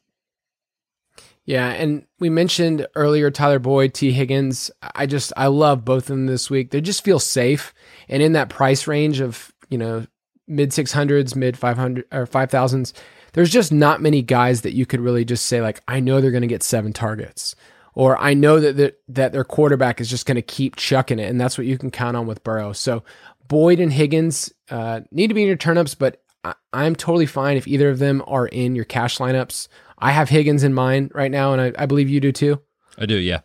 Yeah, 1.46 1.68
and 1.70 2.06
we 2.18 2.30
mentioned 2.30 2.86
earlier 2.94 3.30
Tyler 3.30 3.58
Boyd, 3.58 3.94
Tee 3.94 4.12
Higgins. 4.12 4.70
I 4.94 5.06
just 5.06 5.32
I 5.36 5.46
love 5.46 5.84
both 5.84 6.04
of 6.04 6.08
them 6.08 6.26
this 6.26 6.50
week. 6.50 6.70
They 6.70 6.80
just 6.80 7.02
feel 7.02 7.18
safe, 7.18 7.74
and 8.08 8.22
in 8.22 8.34
that 8.34 8.50
price 8.50 8.86
range 8.86 9.20
of 9.20 9.52
you 9.68 9.78
know 9.78 10.06
mid 10.46 10.72
six 10.72 10.92
hundreds, 10.92 11.34
mid 11.34 11.58
five 11.58 11.76
hundred 11.76 12.04
or 12.12 12.26
five 12.26 12.50
thousands 12.50 12.92
there's 13.32 13.50
just 13.50 13.72
not 13.72 14.00
many 14.00 14.22
guys 14.22 14.62
that 14.62 14.72
you 14.72 14.86
could 14.86 15.00
really 15.00 15.24
just 15.24 15.46
say 15.46 15.60
like 15.60 15.80
I 15.88 16.00
know 16.00 16.20
they're 16.20 16.30
going 16.30 16.42
to 16.42 16.46
get 16.46 16.62
seven 16.62 16.92
targets 16.92 17.54
or 17.94 18.18
I 18.18 18.34
know 18.34 18.60
that 18.60 18.98
that 19.08 19.32
their 19.32 19.44
quarterback 19.44 20.00
is 20.00 20.08
just 20.08 20.26
going 20.26 20.36
to 20.36 20.42
keep 20.42 20.76
chucking 20.76 21.18
it, 21.18 21.28
and 21.28 21.40
that's 21.40 21.58
what 21.58 21.66
you 21.66 21.78
can 21.78 21.90
count 21.90 22.16
on 22.16 22.26
with 22.26 22.44
Burrow. 22.44 22.72
So 22.72 23.02
Boyd 23.48 23.80
and 23.80 23.92
Higgins 23.92 24.52
uh, 24.70 25.00
need 25.10 25.28
to 25.28 25.34
be 25.34 25.42
in 25.42 25.48
your 25.48 25.56
turnips, 25.56 25.94
but 25.94 26.22
I, 26.44 26.54
I'm 26.72 26.94
totally 26.94 27.26
fine 27.26 27.56
if 27.56 27.66
either 27.66 27.90
of 27.90 27.98
them 27.98 28.22
are 28.26 28.46
in 28.46 28.74
your 28.74 28.84
cash 28.84 29.18
lineups. 29.18 29.68
I 29.98 30.12
have 30.12 30.28
Higgins 30.28 30.62
in 30.62 30.72
mind 30.72 31.12
right 31.14 31.30
now, 31.30 31.52
and 31.52 31.60
I, 31.60 31.82
I 31.82 31.86
believe 31.86 32.08
you 32.08 32.20
do 32.20 32.32
too. 32.32 32.60
I 32.96 33.06
do, 33.06 33.16
yeah, 33.16 33.40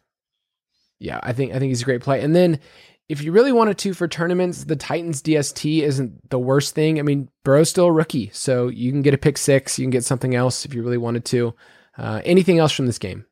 yeah. 1.00 1.20
I 1.24 1.34
think 1.34 1.54
I 1.54 1.60
think 1.60 1.70
he's 1.70 1.82
a 1.82 1.86
great 1.86 2.02
play. 2.02 2.22
And 2.22 2.36
then 2.36 2.60
if 3.08 3.22
you 3.22 3.32
really 3.32 3.52
wanted 3.52 3.78
to 3.80 3.94
for 3.94 4.08
tournaments, 4.08 4.64
the 4.64 4.76
Titans 4.76 5.22
DST 5.22 5.82
isn't 5.82 6.30
the 6.30 6.40
worst 6.40 6.74
thing. 6.74 7.00
I 7.00 7.04
mean, 7.04 7.30
Burrow's 7.44 7.70
still 7.70 7.86
a 7.86 7.92
rookie, 7.92 8.32
so 8.34 8.68
you 8.68 8.92
can 8.92 9.02
get 9.02 9.14
a 9.14 9.18
pick 9.18 9.38
six. 9.38 9.78
You 9.78 9.84
can 9.84 9.92
get 9.92 10.04
something 10.04 10.34
else 10.34 10.66
if 10.66 10.74
you 10.74 10.82
really 10.82 10.98
wanted 10.98 11.26
to. 11.26 11.54
Uh, 11.98 12.22
anything 12.26 12.58
else 12.58 12.72
from 12.72 12.88
this 12.88 12.98
game? 12.98 13.26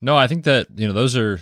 No, 0.00 0.16
I 0.16 0.26
think 0.26 0.44
that 0.44 0.68
you 0.76 0.86
know 0.86 0.92
those 0.92 1.16
are. 1.16 1.40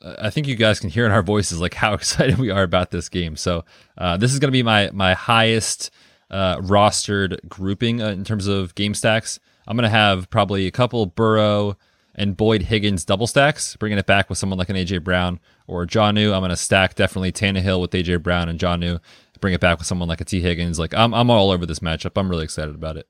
I 0.00 0.30
think 0.30 0.46
you 0.46 0.54
guys 0.54 0.78
can 0.78 0.90
hear 0.90 1.06
in 1.06 1.12
our 1.12 1.22
voices 1.22 1.60
like 1.60 1.74
how 1.74 1.92
excited 1.94 2.38
we 2.38 2.50
are 2.50 2.62
about 2.62 2.90
this 2.90 3.08
game. 3.08 3.36
So 3.36 3.64
uh, 3.96 4.16
this 4.16 4.32
is 4.32 4.38
going 4.38 4.48
to 4.48 4.52
be 4.52 4.62
my 4.62 4.90
my 4.92 5.14
highest 5.14 5.90
uh, 6.30 6.58
rostered 6.58 7.38
grouping 7.48 8.02
uh, 8.02 8.08
in 8.08 8.24
terms 8.24 8.48
of 8.48 8.74
game 8.74 8.94
stacks. 8.94 9.38
I'm 9.66 9.76
going 9.76 9.84
to 9.84 9.90
have 9.90 10.30
probably 10.30 10.66
a 10.66 10.70
couple 10.70 11.06
Burrow 11.06 11.76
and 12.14 12.36
Boyd 12.36 12.62
Higgins 12.62 13.04
double 13.04 13.26
stacks, 13.26 13.76
bringing 13.76 13.98
it 13.98 14.06
back 14.06 14.28
with 14.28 14.38
someone 14.38 14.58
like 14.58 14.68
an 14.68 14.76
AJ 14.76 15.04
Brown 15.04 15.38
or 15.68 15.86
Jonnu. 15.86 16.32
I'm 16.32 16.40
going 16.40 16.50
to 16.50 16.56
stack 16.56 16.96
definitely 16.96 17.30
Tannehill 17.30 17.80
with 17.80 17.92
AJ 17.92 18.22
Brown 18.24 18.48
and 18.48 18.58
Jonnu, 18.58 18.98
bring 19.40 19.54
it 19.54 19.60
back 19.60 19.78
with 19.78 19.86
someone 19.86 20.08
like 20.08 20.20
a 20.20 20.24
Tee 20.24 20.40
Higgins. 20.40 20.78
Like 20.78 20.94
I'm, 20.94 21.14
I'm 21.14 21.30
all 21.30 21.52
over 21.52 21.64
this 21.64 21.78
matchup. 21.78 22.12
I'm 22.16 22.28
really 22.28 22.44
excited 22.44 22.74
about 22.74 22.96
it. 22.96 23.06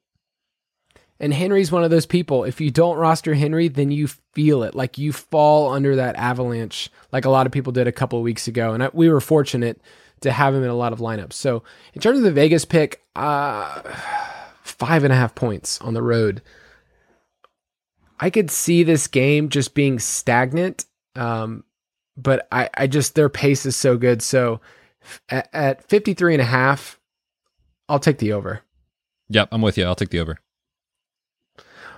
And 1.20 1.32
Henry's 1.32 1.72
one 1.72 1.82
of 1.82 1.90
those 1.90 2.06
people. 2.06 2.44
If 2.44 2.60
you 2.60 2.70
don't 2.70 2.96
roster 2.96 3.34
Henry, 3.34 3.68
then 3.68 3.90
you 3.90 4.08
feel 4.34 4.62
it. 4.62 4.74
Like 4.74 4.98
you 4.98 5.12
fall 5.12 5.72
under 5.72 5.96
that 5.96 6.14
avalanche, 6.16 6.90
like 7.10 7.24
a 7.24 7.30
lot 7.30 7.46
of 7.46 7.52
people 7.52 7.72
did 7.72 7.88
a 7.88 7.92
couple 7.92 8.18
of 8.18 8.22
weeks 8.22 8.46
ago. 8.46 8.72
And 8.72 8.84
I, 8.84 8.90
we 8.92 9.08
were 9.08 9.20
fortunate 9.20 9.80
to 10.20 10.30
have 10.30 10.54
him 10.54 10.62
in 10.62 10.68
a 10.68 10.74
lot 10.74 10.92
of 10.92 11.00
lineups. 11.00 11.32
So 11.32 11.64
in 11.94 12.00
terms 12.00 12.18
of 12.18 12.24
the 12.24 12.32
Vegas 12.32 12.64
pick, 12.64 13.02
uh, 13.16 13.82
five 14.68 15.04
and 15.04 15.12
a 15.12 15.16
half 15.16 15.34
points 15.34 15.80
on 15.80 15.94
the 15.94 16.02
road. 16.02 16.42
I 18.20 18.30
could 18.30 18.50
see 18.50 18.82
this 18.82 19.06
game 19.06 19.48
just 19.48 19.74
being 19.74 19.98
stagnant. 19.98 20.86
Um, 21.14 21.64
but 22.20 22.46
I, 22.52 22.68
I 22.74 22.86
just, 22.86 23.14
their 23.14 23.28
pace 23.28 23.64
is 23.64 23.76
so 23.76 23.96
good. 23.96 24.22
So 24.22 24.60
at, 25.28 25.48
at 25.52 25.88
53 25.88 26.34
and 26.34 26.42
a 26.42 26.46
half, 26.46 26.98
I'll 27.88 27.98
take 27.98 28.18
the 28.18 28.32
over. 28.32 28.62
Yep, 29.28 29.48
I'm 29.52 29.62
with 29.62 29.78
you. 29.78 29.84
I'll 29.84 29.94
take 29.94 30.10
the 30.10 30.20
over. 30.20 30.38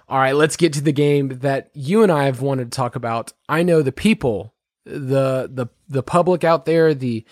All 0.08 0.18
right, 0.18 0.34
let's 0.34 0.56
get 0.56 0.72
to 0.72 0.80
the 0.80 0.92
game 0.92 1.28
that 1.40 1.70
you 1.72 2.02
and 2.02 2.10
I 2.10 2.24
have 2.24 2.40
wanted 2.40 2.72
to 2.72 2.76
talk 2.76 2.96
about. 2.96 3.32
I 3.48 3.62
know 3.62 3.80
the 3.80 3.92
people, 3.92 4.52
the 4.84 5.48
the 5.48 5.68
the 5.88 6.02
public 6.02 6.42
out 6.42 6.64
there, 6.64 6.94
the 6.94 7.24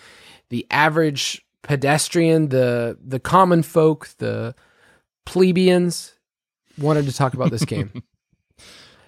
the 0.47 0.65
average 0.71 1.45
pedestrian, 1.61 2.47
the 2.47 2.97
the 3.05 3.19
common 3.19 3.63
folk, 3.63 4.07
the 4.19 4.55
plebeians 5.25 6.13
wanted 6.77 7.05
to 7.05 7.13
talk 7.13 7.33
about 7.33 7.51
this 7.51 7.65
game. 7.65 8.01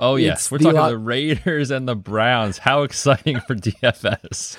oh 0.01 0.15
yes, 0.15 0.41
it's 0.41 0.51
we're 0.51 0.57
talking 0.57 0.75
lot- 0.79 0.89
the 0.89 0.97
Raiders 0.97 1.71
and 1.71 1.87
the 1.87 1.95
Browns. 1.95 2.57
How 2.57 2.83
exciting 2.83 3.39
for 3.41 3.55
DFS. 3.55 4.57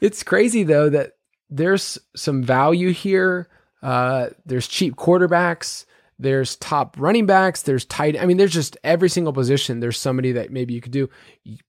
it's 0.00 0.22
crazy 0.22 0.62
though 0.64 0.90
that 0.90 1.12
there's 1.48 1.98
some 2.14 2.42
value 2.42 2.90
here. 2.90 3.48
Uh, 3.82 4.28
there's 4.44 4.68
cheap 4.68 4.96
quarterbacks. 4.96 5.86
There's 6.18 6.56
top 6.56 6.96
running 6.98 7.26
backs. 7.26 7.62
There's 7.62 7.84
tight. 7.84 8.20
I 8.20 8.26
mean, 8.26 8.36
there's 8.36 8.52
just 8.52 8.76
every 8.84 9.08
single 9.08 9.32
position. 9.32 9.80
There's 9.80 9.98
somebody 9.98 10.32
that 10.32 10.50
maybe 10.52 10.74
you 10.74 10.80
could 10.80 10.92
do. 10.92 11.10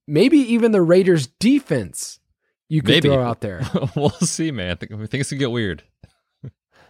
Maybe 0.08 0.38
even 0.38 0.72
the 0.72 0.82
Raiders 0.82 1.28
defense 1.28 2.20
you 2.70 2.82
could 2.82 2.90
maybe. 2.90 3.10
throw 3.10 3.24
out 3.24 3.42
there. 3.42 3.62
we'll 3.96 4.10
see, 4.12 4.52
man. 4.52 4.78
Things 4.78 5.30
can 5.30 5.38
get 5.38 5.52
weird. 5.52 5.84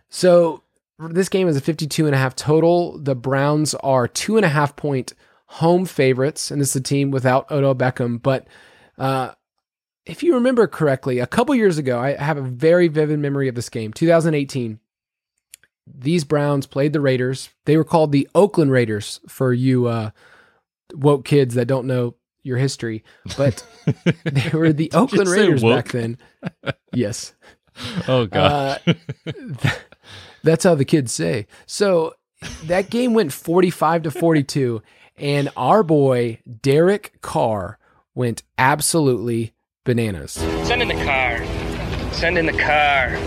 so 0.09 0.62
this 0.99 1.29
game 1.29 1.47
is 1.47 1.57
a 1.57 1.61
52 1.61 2.05
and 2.05 2.15
a 2.15 2.17
half 2.17 2.35
total. 2.35 2.97
The 2.97 3.15
Browns 3.15 3.73
are 3.75 4.07
two 4.07 4.37
and 4.37 4.45
a 4.45 4.49
half 4.49 4.75
point 4.75 5.13
home 5.47 5.85
favorites, 5.85 6.51
and 6.51 6.61
it's 6.61 6.75
a 6.75 6.81
team 6.81 7.11
without 7.11 7.51
Odell 7.51 7.75
Beckham. 7.75 8.21
But 8.21 8.47
uh, 8.97 9.31
if 10.05 10.23
you 10.23 10.35
remember 10.35 10.67
correctly, 10.67 11.19
a 11.19 11.27
couple 11.27 11.55
years 11.55 11.77
ago, 11.77 11.99
I 11.99 12.13
have 12.13 12.37
a 12.37 12.41
very 12.41 12.87
vivid 12.87 13.19
memory 13.19 13.47
of 13.47 13.55
this 13.55 13.69
game, 13.69 13.93
2018 13.93 14.79
these 15.85 16.23
Browns 16.23 16.65
played 16.65 16.93
the 16.93 17.01
Raiders. 17.01 17.49
They 17.65 17.77
were 17.77 17.83
called 17.83 18.11
the 18.11 18.29
Oakland 18.33 18.71
Raiders 18.71 19.19
for 19.27 19.53
you 19.53 19.87
uh, 19.87 20.11
woke 20.93 21.25
kids 21.25 21.55
that 21.55 21.67
don't 21.67 21.87
know 21.87 22.15
your 22.43 22.57
history, 22.57 23.03
but 23.37 23.65
they 24.23 24.49
were 24.53 24.73
the 24.73 24.91
Oakland 24.93 25.29
Raiders 25.29 25.63
back 25.63 25.89
then. 25.89 26.17
Yes. 26.93 27.33
Oh 28.07 28.27
god. 28.27 28.81
Uh, 28.85 28.93
th- 29.25 29.73
that's 30.43 30.63
how 30.63 30.75
the 30.75 30.85
kids 30.85 31.11
say. 31.11 31.47
So 31.65 32.13
that 32.65 32.89
game 32.89 33.13
went 33.13 33.33
45 33.33 34.03
to 34.03 34.11
42 34.11 34.81
and 35.17 35.49
our 35.55 35.83
boy 35.83 36.39
Derek 36.61 37.21
Carr 37.21 37.77
went 38.15 38.43
absolutely 38.57 39.53
bananas. 39.83 40.31
Send 40.31 40.81
in 40.81 40.87
the 40.87 41.03
car. 41.03 41.43
Send 42.13 42.37
in 42.37 42.45
the 42.45 42.53
car. 42.53 43.17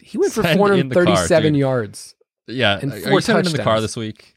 He 0.00 0.18
went 0.18 0.32
for 0.32 0.42
437 0.42 1.52
car, 1.52 1.58
yards. 1.58 2.14
Yeah, 2.46 2.78
and 2.80 2.92
four 2.92 2.98
are 2.98 3.10
you 3.14 3.20
touchdowns. 3.20 3.50
in 3.52 3.56
the 3.56 3.62
car 3.62 3.80
this 3.80 3.96
week? 3.96 4.36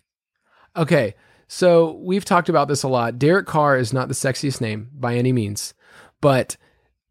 Okay, 0.75 1.13
so 1.47 1.93
we've 1.93 2.23
talked 2.23 2.49
about 2.49 2.67
this 2.67 2.83
a 2.83 2.87
lot. 2.87 3.19
Derek 3.19 3.47
Carr 3.47 3.77
is 3.77 3.93
not 3.93 4.07
the 4.07 4.13
sexiest 4.13 4.61
name 4.61 4.89
by 4.93 5.15
any 5.15 5.33
means, 5.33 5.73
but 6.21 6.55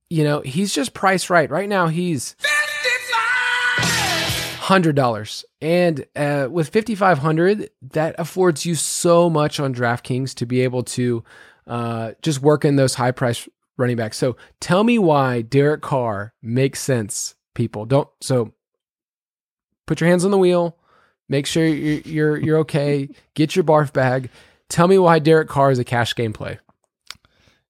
you 0.08 0.24
know 0.24 0.40
he's 0.40 0.74
just 0.74 0.94
priced 0.94 1.28
right. 1.28 1.50
Right 1.50 1.68
now 1.68 1.88
he's 1.88 2.34
hundred 4.66 4.96
dollars, 4.96 5.44
and 5.60 6.04
uh, 6.16 6.48
with 6.50 6.68
fifty 6.68 6.94
five 6.94 7.18
hundred, 7.18 7.70
that 7.80 8.14
affords 8.18 8.66
you 8.66 8.74
so 8.74 9.30
much 9.30 9.60
on 9.60 9.74
DraftKings 9.74 10.34
to 10.34 10.46
be 10.46 10.62
able 10.62 10.82
to 10.82 11.22
uh, 11.66 12.12
just 12.20 12.42
work 12.42 12.64
in 12.64 12.76
those 12.76 12.94
high 12.94 13.12
price 13.12 13.48
running 13.76 13.96
backs. 13.96 14.16
So 14.16 14.36
tell 14.60 14.82
me 14.82 14.98
why 14.98 15.42
Derek 15.42 15.82
Carr 15.82 16.32
makes 16.42 16.80
sense, 16.80 17.36
people. 17.54 17.86
Don't 17.86 18.08
so 18.20 18.52
put 19.86 20.00
your 20.00 20.10
hands 20.10 20.24
on 20.24 20.30
the 20.32 20.38
wheel, 20.38 20.76
make 21.28 21.46
sure 21.46 21.64
you're 21.64 22.00
you're, 22.00 22.36
you're 22.36 22.58
okay, 22.58 23.08
get 23.34 23.54
your 23.54 23.64
barf 23.64 23.92
bag. 23.92 24.30
Tell 24.68 24.88
me 24.88 24.98
why 24.98 25.20
Derek 25.20 25.48
Carr 25.48 25.70
is 25.70 25.78
a 25.78 25.84
cash 25.84 26.14
game 26.14 26.32
play. 26.32 26.58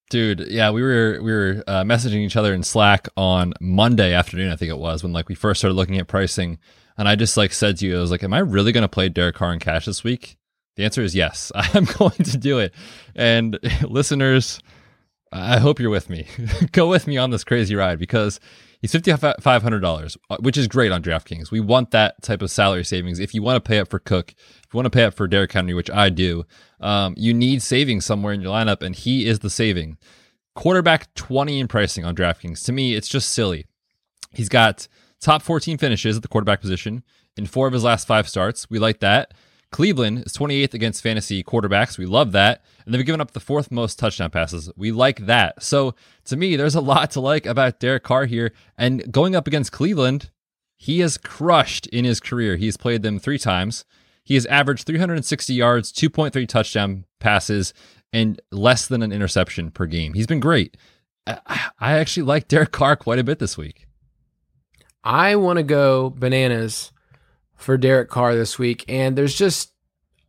Dude, 0.09 0.47
yeah, 0.49 0.71
we 0.71 0.83
were 0.83 1.19
we 1.21 1.33
were 1.33 1.65
uh, 1.67 1.83
messaging 1.83 2.25
each 2.25 2.37
other 2.37 2.55
in 2.55 2.63
Slack 2.63 3.09
on 3.17 3.53
Monday 3.61 4.15
afternoon, 4.15 4.53
I 4.53 4.57
think 4.57 4.71
it 4.71 4.79
was, 4.79 5.03
when 5.03 5.13
like 5.13 5.29
we 5.29 5.35
first 5.35 5.61
started 5.61 5.75
looking 5.75 5.99
at 5.99 6.07
pricing, 6.07 6.59
and 6.97 7.09
I 7.09 7.17
just 7.17 7.37
like 7.37 7.53
said 7.53 7.79
to 7.79 7.87
you, 7.87 7.99
I 7.99 8.01
was 8.01 8.11
like, 8.11 8.25
"Am 8.25 8.33
I 8.33 8.39
really 8.39 8.73
going 8.73 8.83
to 8.83 8.89
play 8.89 9.09
Derek 9.09 9.37
Carr 9.37 9.53
in 9.53 9.59
cash 9.59 9.87
this 9.87 10.05
week?" 10.05 10.37
The 10.77 10.85
answer 10.85 11.03
is 11.03 11.15
yes. 11.15 11.51
I'm 11.55 11.85
going 11.85 12.25
to 12.25 12.37
do 12.37 12.59
it. 12.59 12.75
And 13.15 13.59
listeners, 13.83 14.61
I 15.33 15.59
hope 15.59 15.81
you're 15.81 15.91
with 15.91 16.11
me. 16.11 16.27
Go 16.73 16.89
with 16.89 17.07
me 17.07 17.17
on 17.17 17.31
this 17.31 17.45
crazy 17.45 17.75
ride 17.75 17.99
because 17.99 18.41
He's 18.81 18.93
$5,500, 18.93 20.17
uh, 20.29 20.37
which 20.41 20.57
is 20.57 20.69
great 20.69 20.93
on 20.93 21.03
DraftKings. 21.03 21.51
We 21.51 21.61
want 21.61 21.91
that 21.93 22.23
type 22.23 22.43
of 22.43 22.51
salary 22.51 22.85
savings. 22.85 23.19
If 23.19 23.35
you 23.35 23.43
want 23.43 23.63
to 23.63 23.67
pay 23.67 23.79
up 23.79 23.89
for 23.89 23.99
Cook, 23.99 24.33
if 24.33 24.73
you 24.73 24.77
want 24.77 24.87
to 24.87 24.91
pay 24.91 25.05
up 25.05 25.15
for 25.15 25.27
Derrick 25.27 25.53
Henry, 25.53 25.75
which 25.75 25.91
I 25.91 26.11
do, 26.11 26.45
um, 26.81 27.15
you 27.17 27.33
need 27.33 27.63
savings 27.63 28.05
somewhere 28.05 28.33
in 28.33 28.41
your 28.41 28.53
lineup, 28.53 28.83
and 28.83 28.95
he 28.95 29.27
is 29.27 29.39
the 29.39 29.51
saving. 29.51 29.97
Quarterback 30.55 31.13
20 31.15 31.61
in 31.61 31.69
pricing 31.69 32.05
on 32.05 32.15
DraftKings. 32.15 32.65
To 32.67 32.73
me, 32.73 32.95
it's 32.95 33.09
just 33.09 33.33
silly. 33.33 33.67
He's 34.33 34.49
got 34.49 34.89
top 35.27 35.43
14 35.43 35.77
finishes 35.77 36.17
at 36.17 36.23
the 36.23 36.29
quarterback 36.29 36.61
position 36.61 37.03
in 37.37 37.47
four 37.47 37.67
of 37.67 37.73
his 37.73 37.83
last 37.83 38.07
five 38.07 38.29
starts. 38.29 38.71
We 38.71 38.79
like 38.79 39.01
that. 39.01 39.35
Cleveland 39.73 40.23
is 40.25 40.33
28th 40.35 40.73
against 40.73 41.03
fantasy 41.03 41.43
quarterbacks. 41.43 41.99
We 41.99 42.07
love 42.07 42.31
that. 42.31 42.65
And 42.85 42.95
they've 42.95 43.05
given 43.05 43.21
up 43.21 43.33
the 43.33 43.41
fourth 43.41 43.73
most 43.73 43.99
touchdown 43.99 44.31
passes. 44.31 44.71
We 44.77 44.93
like 44.93 45.27
that. 45.27 45.65
So 45.65 45.97
to 46.27 46.37
me, 46.37 46.55
there's 46.55 46.77
a 46.77 46.81
lot 46.81 47.11
to 47.11 47.21
like 47.21 47.45
about 47.45 47.81
Derek 47.81 48.05
Carr 48.05 48.27
here. 48.27 48.53
And 48.79 49.13
going 49.13 49.35
up 49.35 49.49
against 49.49 49.73
Cleveland, 49.73 50.31
he 50.77 51.01
has 51.01 51.19
crushed 51.19 51.89
in 51.89 52.05
his 52.05 52.21
career. 52.21 52.55
He's 52.55 52.77
played 52.77 53.03
them 53.03 53.19
three 53.19 53.39
times. 53.39 53.85
He 54.23 54.35
has 54.35 54.47
averaged 54.47 54.87
360 54.87 55.53
yards, 55.53 55.93
2.3 55.93 56.47
touchdown 56.47 57.05
passes, 57.19 57.75
and 58.13 58.41
less 58.53 58.87
than 58.87 59.03
an 59.03 59.11
interception 59.13 59.73
per 59.73 59.87
game. 59.87 60.15
He's 60.15 60.29
been 60.29 60.39
great. 60.39 60.77
I 61.27 61.73
actually 61.81 62.23
like 62.23 62.47
Derek 62.47 62.71
Carr 62.71 62.95
quite 62.95 63.19
a 63.19 63.25
bit 63.25 63.41
this 63.41 63.59
week. 63.59 63.87
I 65.07 65.37
want 65.37 65.59
to 65.59 65.63
go 65.63 66.11
bananas 66.11 66.91
for 67.55 67.77
Derek 67.77 68.11
Carr 68.11 68.35
this 68.35 68.59
week, 68.59 68.85
and 68.89 69.17
there's 69.17 69.37
just 69.37 69.73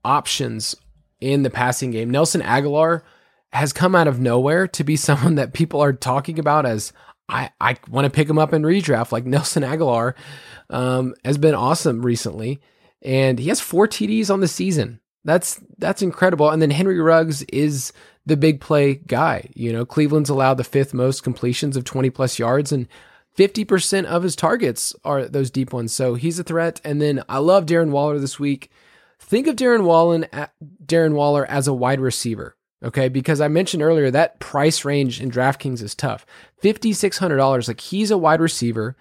options 0.06 0.76
in 1.20 1.42
the 1.42 1.50
passing 1.50 1.90
game. 1.90 2.12
Nelson 2.12 2.42
Agholor 2.42 3.02
has 3.52 3.74
come 3.74 3.96
out 3.96 4.08
of 4.08 4.20
nowhere 4.20 4.68
to 4.68 4.84
be 4.84 4.96
someone 4.96 5.34
that 5.36 5.54
people 5.54 5.82
are 5.82 5.94
talking 5.94 6.38
about 6.38 6.68
as 6.68 6.94
I, 7.28 7.50
I 7.60 7.78
want 7.90 8.06
to 8.06 8.12
pick 8.12 8.30
him 8.30 8.38
up 8.38 8.54
in 8.54 8.62
redraft. 8.62 9.12
Like 9.12 9.26
Nelson 9.26 9.64
Agholor 9.64 10.14
um, 10.70 11.16
has 11.26 11.40
been 11.40 11.56
awesome 11.56 12.06
recently, 12.06 12.62
and 13.02 13.40
he 13.40 13.50
has 13.50 13.60
four 13.60 13.88
TDs 13.88 14.30
on 14.30 14.42
the 14.42 14.48
season. 14.48 15.00
That's 15.26 15.60
that's 15.80 16.04
incredible. 16.04 16.52
And 16.52 16.62
then 16.62 16.70
Henry 16.70 17.00
Ruggs 17.00 17.42
is 17.46 17.94
the 18.28 18.38
big 18.38 18.62
play 18.62 18.94
guy. 18.94 19.50
You 19.56 19.74
know, 19.74 19.88
Cleveland's 19.88 20.30
allowed 20.30 20.58
the 20.58 20.64
fifth 20.64 20.94
most 20.94 21.24
completions 21.24 21.76
of 21.76 21.84
20 21.84 22.12
plus 22.12 22.38
yards, 22.38 22.72
and 22.72 22.88
50% 23.38 24.06
of 24.06 24.24
his 24.24 24.36
targets 24.36 24.96
are 25.06 25.26
those 25.26 25.52
deep 25.52 25.72
ones. 25.72 25.94
So 25.94 26.16
he's 26.16 26.40
a 26.40 26.44
threat. 26.44 26.82
And 26.84 27.02
then 27.02 27.24
I 27.30 27.38
love 27.38 27.66
Darren 27.66 27.92
Waller 27.92 28.18
this 28.18 28.40
week. 28.40 28.72
Think 29.20 29.48
of 29.48 29.56
Darren 29.56 29.84
Waller, 29.84 30.28
Darren 30.84 31.14
Waller 31.14 31.46
as 31.46 31.68
a 31.68 31.74
wide 31.74 32.00
receiver. 32.00 32.56
Okay, 32.84 33.10
because 33.10 33.42
I 33.42 33.48
mentioned 33.48 33.82
earlier 33.82 34.12
that 34.12 34.40
price 34.40 34.86
range 34.86 35.20
in 35.20 35.32
DraftKings 35.32 35.82
is 35.82 35.96
tough. 35.96 36.26
$5,600. 36.64 37.68
Like 37.68 37.82
he's 37.82 38.12
a 38.12 38.18
wide 38.18 38.40
receiver. 38.42 38.96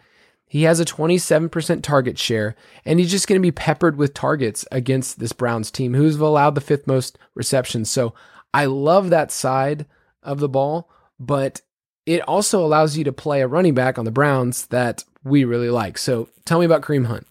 He 0.48 0.62
has 0.62 0.80
a 0.80 0.84
27% 0.84 1.82
target 1.82 2.18
share, 2.18 2.54
and 2.84 3.00
he's 3.00 3.10
just 3.10 3.26
going 3.26 3.40
to 3.40 3.46
be 3.46 3.50
peppered 3.50 3.96
with 3.96 4.14
targets 4.14 4.64
against 4.70 5.18
this 5.18 5.32
Browns 5.32 5.72
team, 5.72 5.92
who's 5.92 6.16
allowed 6.16 6.54
the 6.54 6.60
fifth 6.60 6.86
most 6.86 7.18
receptions. 7.34 7.90
So 7.90 8.14
I 8.54 8.66
love 8.66 9.10
that 9.10 9.32
side 9.32 9.86
of 10.22 10.38
the 10.38 10.48
ball, 10.48 10.88
but 11.18 11.62
it 12.06 12.22
also 12.22 12.64
allows 12.64 12.96
you 12.96 13.04
to 13.04 13.12
play 13.12 13.42
a 13.42 13.48
running 13.48 13.74
back 13.74 13.98
on 13.98 14.04
the 14.04 14.10
Browns 14.10 14.66
that 14.68 15.04
we 15.24 15.44
really 15.44 15.70
like. 15.70 15.98
So 15.98 16.28
tell 16.44 16.60
me 16.60 16.64
about 16.64 16.82
Kareem 16.82 17.06
Hunt. 17.06 17.26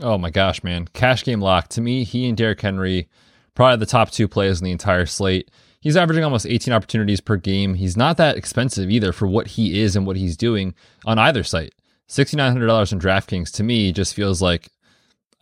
Oh 0.00 0.18
my 0.18 0.30
gosh, 0.30 0.64
man. 0.64 0.88
Cash 0.92 1.24
game 1.24 1.40
lock. 1.40 1.68
To 1.68 1.80
me, 1.80 2.04
he 2.04 2.26
and 2.28 2.36
Derrick 2.36 2.60
Henry, 2.60 3.08
probably 3.54 3.78
the 3.78 3.86
top 3.86 4.10
two 4.10 4.28
players 4.28 4.60
in 4.60 4.64
the 4.64 4.72
entire 4.72 5.06
slate. 5.06 5.50
He's 5.80 5.96
averaging 5.96 6.24
almost 6.24 6.46
18 6.46 6.74
opportunities 6.74 7.20
per 7.20 7.36
game. 7.36 7.74
He's 7.74 7.96
not 7.96 8.16
that 8.16 8.36
expensive 8.36 8.90
either 8.90 9.12
for 9.12 9.26
what 9.26 9.46
he 9.46 9.80
is 9.80 9.94
and 9.94 10.06
what 10.06 10.16
he's 10.16 10.36
doing 10.36 10.74
on 11.04 11.18
either 11.18 11.44
site. 11.44 11.74
$6,900 12.08 12.92
in 12.92 12.98
DraftKings 12.98 13.52
to 13.52 13.62
me 13.62 13.92
just 13.92 14.14
feels 14.14 14.42
like 14.42 14.70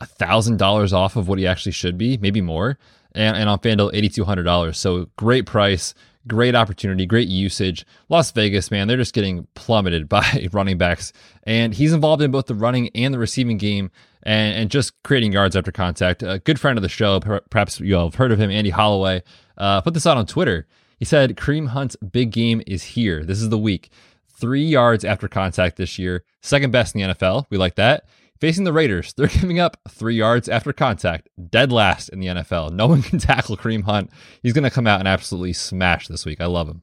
$1,000 0.03 0.92
off 0.92 1.16
of 1.16 1.29
what 1.29 1.38
he 1.38 1.47
actually 1.47 1.73
should 1.73 1.97
be, 1.97 2.16
maybe 2.18 2.40
more. 2.40 2.79
And, 3.12 3.37
and 3.37 3.49
on 3.49 3.59
FanDuel, 3.61 3.92
$8,200. 3.94 4.75
So 4.75 5.09
great 5.16 5.47
price, 5.47 5.94
great 6.26 6.54
opportunity, 6.54 7.06
great 7.06 7.28
usage. 7.28 7.84
Las 8.08 8.30
Vegas, 8.30 8.70
man, 8.70 8.88
they're 8.88 8.96
just 8.96 9.14
getting 9.14 9.46
plummeted 9.54 10.08
by 10.08 10.48
running 10.52 10.78
backs. 10.78 11.12
And 11.44 11.74
he's 11.74 11.92
involved 11.92 12.22
in 12.22 12.30
both 12.30 12.46
the 12.46 12.54
running 12.54 12.90
and 12.94 13.12
the 13.12 13.18
receiving 13.18 13.58
game 13.58 13.90
and, 14.22 14.56
and 14.56 14.70
just 14.70 15.00
creating 15.02 15.32
yards 15.32 15.56
after 15.56 15.72
contact. 15.72 16.22
A 16.22 16.38
good 16.38 16.58
friend 16.60 16.78
of 16.78 16.82
the 16.82 16.88
show, 16.88 17.20
perhaps 17.20 17.80
you 17.80 17.96
all 17.96 18.06
have 18.06 18.14
heard 18.16 18.32
of 18.32 18.40
him, 18.40 18.50
Andy 18.50 18.70
Holloway, 18.70 19.22
uh, 19.58 19.80
put 19.80 19.94
this 19.94 20.06
out 20.06 20.16
on 20.16 20.26
Twitter. 20.26 20.66
He 20.98 21.04
said, 21.04 21.37
Kareem 21.37 21.68
Hunt's 21.68 21.96
big 21.96 22.30
game 22.30 22.62
is 22.66 22.82
here. 22.82 23.24
This 23.24 23.42
is 23.42 23.50
the 23.50 23.58
week. 23.58 23.90
Three 24.28 24.64
yards 24.64 25.04
after 25.04 25.28
contact 25.28 25.76
this 25.76 25.98
year, 25.98 26.24
second 26.40 26.70
best 26.70 26.94
in 26.94 27.00
the 27.02 27.14
NFL. 27.14 27.46
We 27.50 27.58
like 27.58 27.76
that. 27.76 28.06
Facing 28.40 28.64
the 28.64 28.73
Raiders, 28.73 29.14
they're 29.16 29.27
giving 29.40 29.61
up 29.61 29.77
three 29.88 30.16
yards 30.16 30.49
after 30.49 30.73
contact, 30.73 31.29
dead 31.51 31.73
last 31.73 32.09
in 32.09 32.20
the 32.20 32.27
NFL. 32.29 32.73
No 32.73 32.87
one 32.87 33.03
can 33.03 33.18
tackle 33.20 33.57
Kareem 33.57 33.85
Hunt. 33.85 34.11
He's 34.42 34.53
going 34.53 34.64
to 34.64 34.70
come 34.70 34.87
out 34.87 34.99
and 34.99 35.09
absolutely 35.09 35.53
smash 35.53 36.09
this 36.09 36.25
week. 36.27 36.40
I 36.40 36.47
love 36.47 36.68
him. 36.68 36.83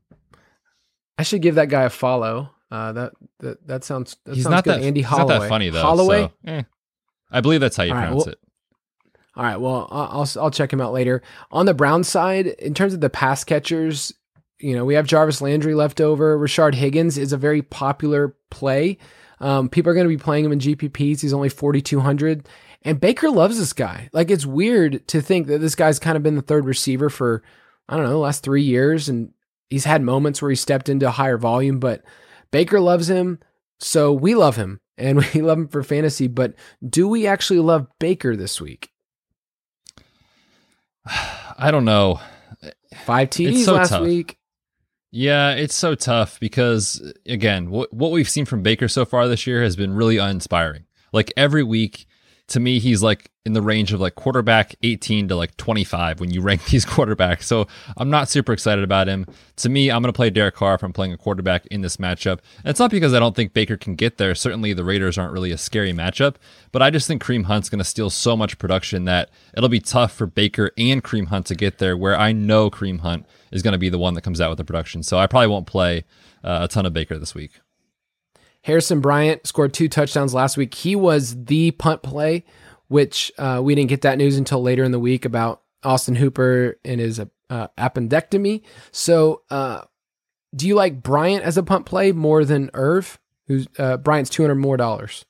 I 1.18 1.24
should 1.24 1.42
give 1.42 1.56
that 1.56 1.70
guy 1.70 1.84
a 1.84 1.90
follow. 1.90 2.50
Uh, 2.72 2.94
that 2.94 3.14
that 3.40 3.68
that 3.68 3.84
sounds. 3.84 4.16
That 4.26 4.36
he's 4.36 4.44
sounds 4.44 4.52
not 4.52 4.64
good. 4.64 4.82
that 4.82 4.86
Andy 4.86 5.02
Holloway. 5.02 5.34
not 5.36 5.40
that 5.42 5.50
funny 5.50 5.70
though. 5.70 5.82
Holloway. 5.82 6.22
so, 6.24 6.32
eh. 6.52 6.64
I 7.30 7.42
believe 7.42 7.60
that's 7.62 7.76
how 7.76 7.84
you 7.84 7.92
All 7.92 7.98
right, 7.98 8.06
pronounce 8.08 8.26
well- 8.26 8.32
it. 8.34 8.40
All 9.36 9.44
right. 9.44 9.58
Well, 9.58 9.88
I'll 9.92 10.28
I'll 10.40 10.52
check 10.52 10.72
him 10.74 10.82
out 10.82 10.94
later. 10.94 11.22
On 11.52 11.66
the 11.66 11.74
Brown 11.74 12.04
side, 12.04 12.48
in 12.48 12.74
terms 12.74 12.94
of 12.94 13.00
the 13.02 13.10
pass 13.10 13.44
catchers, 13.44 14.14
you 14.60 14.76
know, 14.76 14.84
we 14.84 14.94
have 14.96 15.06
Jarvis 15.06 15.42
Landry 15.42 15.74
left 15.74 16.02
over. 16.02 16.38
Rashard 16.38 16.74
Higgins 16.76 17.18
is 17.18 17.32
a 17.34 17.38
very 17.38 17.62
popular 17.62 18.36
play. 18.50 18.98
Um, 19.41 19.69
people 19.69 19.91
are 19.91 19.95
going 19.95 20.06
to 20.06 20.15
be 20.15 20.21
playing 20.21 20.45
him 20.45 20.51
in 20.51 20.60
GPPs. 20.60 21.21
He's 21.21 21.34
only 21.34 21.49
4,200. 21.49 22.47
And 22.84 22.99
Baker 22.99 23.30
loves 23.30 23.58
this 23.58 23.73
guy. 23.73 24.10
Like, 24.13 24.30
it's 24.30 24.45
weird 24.45 25.06
to 25.10 25.21
think 25.21 25.47
that 25.47 25.60
this 25.60 25.75
guy's 25.75 25.99
kind 25.99 26.15
of 26.15 26.23
been 26.23 26.36
the 26.36 26.41
third 26.41 26.65
receiver 26.65 27.10
for, 27.10 27.43
I 27.89 27.95
don't 27.95 28.06
know, 28.06 28.12
the 28.12 28.17
last 28.17 28.43
three 28.43 28.62
years. 28.62 29.10
And 29.10 29.34
he's 29.69 29.86
had 29.86 30.04
moments 30.04 30.41
where 30.41 30.49
he 30.49 30.56
stepped 30.56 30.89
into 30.89 31.10
higher 31.10 31.38
volume, 31.38 31.80
but 31.80 32.04
Baker 32.51 32.80
loves 32.80 33.10
him. 33.10 33.39
So 33.80 34.13
we 34.13 34.36
love 34.36 34.56
him 34.56 34.80
and 34.97 35.25
we 35.34 35.41
love 35.41 35.58
him 35.58 35.67
for 35.67 35.82
fantasy. 35.84 36.27
But 36.27 36.54
do 36.88 37.08
we 37.08 37.25
actually 37.25 37.60
love 37.60 37.88
Baker 37.99 38.36
this 38.36 38.62
week? 38.62 38.91
I 41.58 41.71
don't 41.71 41.86
know. 41.86 42.19
Five 43.06 43.30
TDs 43.32 43.65
so 43.65 43.73
last 43.73 43.89
tough. 43.89 44.04
week. 44.04 44.38
Yeah, 45.12 45.52
it's 45.52 45.76
so 45.76 45.93
tough 45.93 46.39
because 46.39 47.13
again, 47.26 47.69
what 47.69 47.93
what 47.93 48.12
we've 48.12 48.30
seen 48.30 48.45
from 48.45 48.63
Baker 48.63 48.88
so 48.88 49.04
far 49.04 49.28
this 49.28 49.45
year 49.45 49.62
has 49.62 49.76
been 49.76 49.93
really 49.93 50.17
uninspiring. 50.17 50.86
Like 51.12 51.34
every 51.36 51.63
week, 51.63 52.08
to 52.52 52.60
me, 52.60 52.80
he's 52.80 53.02
like 53.02 53.32
in 53.46 53.54
the 53.54 53.62
range 53.62 53.94
of 53.94 54.02
like 54.02 54.16
quarterback 54.16 54.76
18 54.84 55.30
to 55.30 55.36
like 55.38 55.56
25 55.56 56.20
when 56.20 56.32
you 56.32 56.42
rank 56.50 56.66
these 56.66 56.86
quarterbacks. 56.86 57.44
So 57.44 57.66
I'm 57.96 58.10
not 58.10 58.28
super 58.28 58.52
excited 58.52 58.84
about 58.84 59.08
him. 59.08 59.26
To 59.58 59.70
me, 59.70 59.90
I'm 59.90 60.02
going 60.02 60.12
to 60.12 60.16
play 60.16 60.30
Derek 60.30 60.56
Carr 60.56 60.76
if 60.76 60.84
I'm 60.84 60.92
playing 60.92 61.14
a 61.14 61.18
quarterback 61.18 61.66
in 61.68 61.80
this 61.80 61.96
matchup. 61.96 62.40
And 62.58 62.68
it's 62.68 62.80
not 62.80 62.92
because 62.92 63.14
I 63.14 63.20
don't 63.20 63.36
think 63.36 63.54
Baker 63.54 63.78
can 63.78 63.96
get 63.96 64.18
there. 64.18 64.36
Certainly, 64.36 64.74
the 64.74 64.84
Raiders 64.84 65.18
aren't 65.18 65.32
really 65.32 65.52
a 65.52 65.58
scary 65.58 65.94
matchup, 65.94 66.36
but 66.74 66.82
I 66.82 66.90
just 66.90 67.08
think 67.08 67.24
Kareem 67.24 67.46
Hunt's 67.46 67.70
going 67.70 67.80
to 67.80 67.86
steal 67.86 68.10
so 68.10 68.36
much 68.36 68.58
production 68.58 69.06
that 69.06 69.30
it'll 69.56 69.70
be 69.70 69.80
tough 69.80 70.12
for 70.12 70.26
Baker 70.26 70.72
and 70.78 71.02
Kareem 71.02 71.28
Hunt 71.28 71.46
to 71.48 71.56
get 71.56 71.78
there. 71.78 71.96
Where 71.96 72.20
I 72.20 72.34
know 72.34 72.70
Kareem 72.70 73.00
Hunt 73.00 73.26
is 73.52 73.62
going 73.62 73.74
to 73.74 73.78
be 73.78 73.90
the 73.90 73.98
one 73.98 74.14
that 74.16 74.24
comes 74.24 74.42
out 74.42 74.50
with 74.50 74.58
the 74.58 74.66
production. 74.66 75.04
So 75.04 75.18
I 75.18 75.28
probably 75.28 75.48
won't 75.48 75.68
play 75.68 76.04
uh, 76.44 76.60
a 76.64 76.68
ton 76.68 76.86
of 76.86 76.92
Baker 76.92 77.18
this 77.18 77.34
week. 77.34 77.62
Harrison 78.63 79.02
Bryant 79.02 79.45
scored 79.47 79.74
two 79.74 79.89
touchdowns 79.89 80.34
last 80.34 80.58
week. 80.58 80.74
He 80.74 80.95
was 80.95 81.45
the 81.45 81.71
punt 81.71 82.04
play, 82.04 82.45
which 82.88 83.32
uh, 83.38 83.62
we 83.63 83.74
didn't 83.76 83.89
get 83.89 84.02
that 84.02 84.17
news 84.17 84.38
until 84.38 84.62
later 84.62 84.84
in 84.84 84.91
the 84.91 85.00
week 85.00 85.26
about 85.26 85.62
Austin 85.84 86.15
Hooper 86.15 86.78
and 86.86 87.02
his 87.02 87.19
uh, 87.19 87.67
appendectomy. 87.78 88.62
So, 88.91 89.41
uh, 89.50 89.82
do 90.56 90.67
you 90.67 90.76
like 90.76 91.02
Bryant 91.02 91.43
as 91.43 91.58
a 91.58 91.63
punt 91.63 91.86
play 91.86 92.12
more 92.12 92.45
than 92.45 92.69
Irv? 92.74 93.19
Who's 93.47 93.67
uh, 93.80 93.97
Bryant's 93.97 94.30
two 94.30 94.43
hundred 94.43 94.56
more 94.56 94.78
dollars? 94.78 95.26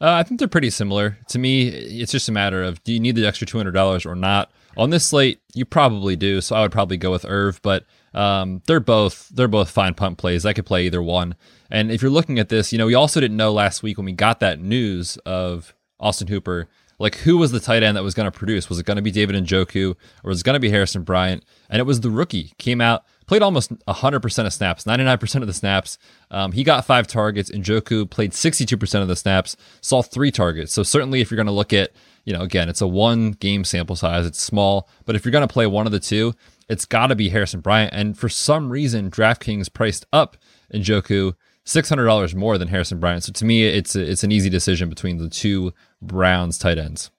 Uh, 0.00 0.12
I 0.12 0.22
think 0.22 0.38
they're 0.38 0.48
pretty 0.48 0.70
similar. 0.70 1.18
To 1.28 1.38
me, 1.38 1.68
it's 1.68 2.12
just 2.12 2.28
a 2.28 2.32
matter 2.32 2.62
of 2.62 2.82
do 2.84 2.92
you 2.92 3.00
need 3.00 3.16
the 3.16 3.26
extra 3.26 3.46
two 3.46 3.58
hundred 3.58 3.72
dollars 3.72 4.06
or 4.06 4.14
not. 4.14 4.50
On 4.76 4.90
this 4.90 5.06
slate, 5.06 5.40
you 5.54 5.64
probably 5.64 6.16
do, 6.16 6.40
so 6.40 6.54
I 6.56 6.62
would 6.62 6.72
probably 6.72 6.96
go 6.96 7.10
with 7.10 7.24
Irv. 7.28 7.60
But 7.62 7.84
um, 8.14 8.62
they're 8.66 8.80
both 8.80 9.28
they're 9.28 9.48
both 9.48 9.70
fine 9.70 9.94
punt 9.94 10.18
plays. 10.18 10.46
I 10.46 10.52
could 10.52 10.66
play 10.66 10.86
either 10.86 11.02
one. 11.02 11.34
And 11.70 11.90
if 11.90 12.02
you're 12.02 12.10
looking 12.10 12.38
at 12.38 12.48
this, 12.48 12.72
you 12.72 12.78
know, 12.78 12.86
we 12.86 12.94
also 12.94 13.20
didn't 13.20 13.36
know 13.36 13.52
last 13.52 13.82
week 13.82 13.98
when 13.98 14.06
we 14.06 14.12
got 14.12 14.40
that 14.40 14.60
news 14.60 15.16
of 15.18 15.74
Austin 16.00 16.28
Hooper, 16.28 16.68
like 16.98 17.16
who 17.16 17.36
was 17.36 17.52
the 17.52 17.60
tight 17.60 17.82
end 17.82 17.96
that 17.96 18.02
was 18.02 18.14
going 18.14 18.30
to 18.30 18.36
produce? 18.36 18.68
Was 18.68 18.78
it 18.78 18.86
going 18.86 18.96
to 18.96 19.02
be 19.02 19.10
David 19.10 19.36
Njoku 19.44 19.94
or 20.24 20.28
was 20.28 20.40
it 20.40 20.44
going 20.44 20.54
to 20.54 20.60
be 20.60 20.70
Harrison 20.70 21.02
Bryant? 21.02 21.44
And 21.70 21.80
it 21.80 21.84
was 21.84 22.00
the 22.00 22.10
rookie. 22.10 22.52
Came 22.58 22.80
out, 22.80 23.04
played 23.26 23.42
almost 23.42 23.72
100% 23.86 24.46
of 24.46 24.52
snaps, 24.52 24.84
99% 24.84 25.40
of 25.40 25.46
the 25.46 25.52
snaps. 25.52 25.98
Um, 26.30 26.52
he 26.52 26.64
got 26.64 26.84
five 26.84 27.06
targets. 27.06 27.50
Njoku 27.50 28.08
played 28.08 28.32
62% 28.32 29.02
of 29.02 29.08
the 29.08 29.16
snaps, 29.16 29.56
saw 29.80 30.02
three 30.02 30.30
targets. 30.30 30.72
So 30.72 30.82
certainly 30.82 31.20
if 31.20 31.30
you're 31.30 31.36
going 31.36 31.46
to 31.46 31.52
look 31.52 31.72
at, 31.72 31.92
you 32.24 32.32
know, 32.32 32.42
again, 32.42 32.68
it's 32.68 32.80
a 32.80 32.86
one 32.86 33.32
game 33.32 33.64
sample 33.64 33.96
size, 33.96 34.26
it's 34.26 34.40
small, 34.40 34.88
but 35.04 35.14
if 35.14 35.24
you're 35.24 35.32
going 35.32 35.46
to 35.46 35.52
play 35.52 35.66
one 35.66 35.86
of 35.86 35.92
the 35.92 36.00
two, 36.00 36.34
it's 36.68 36.84
got 36.84 37.08
to 37.08 37.14
be 37.14 37.30
Harrison 37.30 37.60
Bryant. 37.60 37.92
And 37.92 38.18
for 38.18 38.28
some 38.28 38.70
reason, 38.70 39.10
DraftKings 39.10 39.72
priced 39.72 40.06
up 40.12 40.36
Njoku 40.72 41.34
six 41.64 41.88
hundred 41.88 42.06
dollars 42.06 42.34
more 42.34 42.58
than 42.58 42.68
Harrison 42.68 42.98
Bryant. 42.98 43.24
So 43.24 43.32
to 43.32 43.44
me, 43.44 43.66
it's 43.66 43.94
a, 43.94 44.10
it's 44.10 44.24
an 44.24 44.32
easy 44.32 44.50
decision 44.50 44.88
between 44.88 45.18
the 45.18 45.28
two 45.28 45.72
Browns 46.00 46.58
tight 46.58 46.78
ends. 46.78 47.10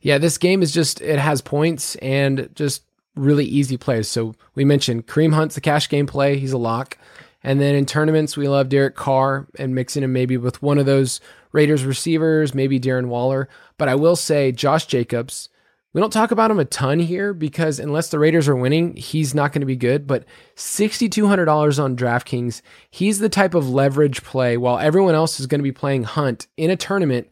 Yeah, 0.00 0.18
this 0.18 0.38
game 0.38 0.62
is 0.62 0.72
just 0.72 1.00
it 1.00 1.18
has 1.18 1.40
points 1.40 1.96
and 1.96 2.48
just 2.54 2.84
really 3.14 3.44
easy 3.44 3.76
plays. 3.76 4.08
So 4.08 4.34
we 4.54 4.64
mentioned 4.64 5.06
Kareem 5.06 5.34
Hunt's 5.34 5.54
the 5.54 5.60
cash 5.60 5.88
game 5.88 6.06
play; 6.06 6.38
he's 6.38 6.52
a 6.52 6.58
lock. 6.58 6.98
And 7.42 7.60
then 7.60 7.76
in 7.76 7.86
tournaments, 7.86 8.36
we 8.36 8.48
love 8.48 8.68
Derek 8.68 8.96
Carr 8.96 9.46
and 9.56 9.74
mixing 9.74 10.02
him 10.02 10.12
maybe 10.12 10.36
with 10.36 10.62
one 10.62 10.78
of 10.78 10.86
those 10.86 11.20
Raiders 11.52 11.84
receivers, 11.84 12.54
maybe 12.54 12.80
Darren 12.80 13.06
Waller. 13.06 13.48
But 13.78 13.88
I 13.88 13.94
will 13.94 14.16
say 14.16 14.50
Josh 14.50 14.86
Jacobs. 14.86 15.48
We 15.96 16.02
don't 16.02 16.12
talk 16.12 16.30
about 16.30 16.50
him 16.50 16.58
a 16.58 16.66
ton 16.66 16.98
here 16.98 17.32
because 17.32 17.80
unless 17.80 18.10
the 18.10 18.18
Raiders 18.18 18.48
are 18.48 18.54
winning, 18.54 18.96
he's 18.96 19.34
not 19.34 19.54
going 19.54 19.62
to 19.62 19.66
be 19.66 19.76
good. 19.76 20.06
But 20.06 20.26
$6,200 20.54 21.82
on 21.82 21.96
DraftKings, 21.96 22.60
he's 22.90 23.18
the 23.18 23.30
type 23.30 23.54
of 23.54 23.70
leverage 23.70 24.22
play 24.22 24.58
while 24.58 24.78
everyone 24.78 25.14
else 25.14 25.40
is 25.40 25.46
going 25.46 25.60
to 25.60 25.62
be 25.62 25.72
playing 25.72 26.02
Hunt 26.02 26.48
in 26.58 26.68
a 26.68 26.76
tournament 26.76 27.28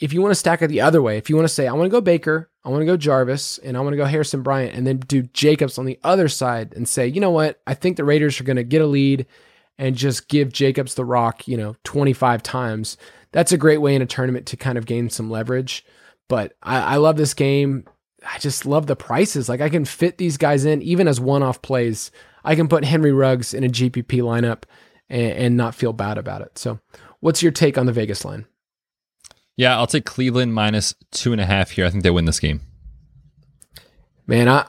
if 0.00 0.12
you 0.12 0.20
want 0.20 0.32
to 0.32 0.36
stack 0.36 0.60
it 0.62 0.66
the 0.66 0.80
other 0.80 1.00
way, 1.00 1.16
if 1.16 1.30
you 1.30 1.36
want 1.36 1.46
to 1.46 1.54
say, 1.54 1.68
I 1.68 1.72
want 1.74 1.84
to 1.86 1.90
go 1.90 2.00
Baker, 2.00 2.50
I 2.64 2.70
want 2.70 2.80
to 2.80 2.86
go 2.86 2.96
Jarvis, 2.96 3.58
and 3.58 3.76
I 3.76 3.80
want 3.80 3.92
to 3.92 3.96
go 3.96 4.04
Harrison 4.04 4.42
Bryant, 4.42 4.74
and 4.74 4.84
then 4.84 4.96
do 4.96 5.22
Jacobs 5.22 5.78
on 5.78 5.84
the 5.84 6.00
other 6.02 6.28
side 6.28 6.74
and 6.74 6.88
say, 6.88 7.06
you 7.06 7.20
know 7.20 7.30
what? 7.30 7.60
I 7.68 7.74
think 7.74 7.96
the 7.96 8.04
Raiders 8.04 8.40
are 8.40 8.44
going 8.44 8.56
to 8.56 8.64
get 8.64 8.82
a 8.82 8.86
lead 8.86 9.26
and 9.78 9.94
just 9.94 10.26
give 10.28 10.52
Jacobs 10.52 10.96
the 10.96 11.04
rock, 11.04 11.46
you 11.46 11.56
know, 11.56 11.76
25 11.84 12.42
times. 12.42 12.96
That's 13.30 13.52
a 13.52 13.56
great 13.56 13.78
way 13.78 13.94
in 13.94 14.02
a 14.02 14.06
tournament 14.06 14.46
to 14.46 14.56
kind 14.56 14.76
of 14.76 14.86
gain 14.86 15.08
some 15.08 15.30
leverage. 15.30 15.84
But 16.28 16.56
I, 16.64 16.94
I 16.94 16.96
love 16.96 17.16
this 17.16 17.34
game. 17.34 17.84
I 18.26 18.38
just 18.38 18.66
love 18.66 18.86
the 18.86 18.96
prices. 18.96 19.48
Like 19.48 19.60
I 19.60 19.68
can 19.68 19.84
fit 19.84 20.18
these 20.18 20.36
guys 20.36 20.64
in 20.64 20.82
even 20.82 21.08
as 21.08 21.20
one 21.20 21.42
off 21.42 21.62
plays. 21.62 22.10
I 22.44 22.54
can 22.54 22.68
put 22.68 22.84
Henry 22.84 23.12
Ruggs 23.12 23.54
in 23.54 23.64
a 23.64 23.68
GPP 23.68 24.20
lineup 24.20 24.64
and, 25.08 25.32
and 25.32 25.56
not 25.56 25.74
feel 25.74 25.92
bad 25.92 26.18
about 26.18 26.42
it. 26.42 26.58
So, 26.58 26.78
what's 27.20 27.42
your 27.42 27.52
take 27.52 27.78
on 27.78 27.86
the 27.86 27.92
Vegas 27.92 28.24
line? 28.24 28.46
Yeah, 29.56 29.76
I'll 29.76 29.86
take 29.86 30.04
Cleveland 30.06 30.54
minus 30.54 30.94
two 31.10 31.32
and 31.32 31.40
a 31.40 31.46
half 31.46 31.70
here. 31.72 31.84
I 31.86 31.90
think 31.90 32.02
they 32.02 32.10
win 32.10 32.24
this 32.24 32.40
game. 32.40 32.62
Man, 34.26 34.48
I 34.48 34.66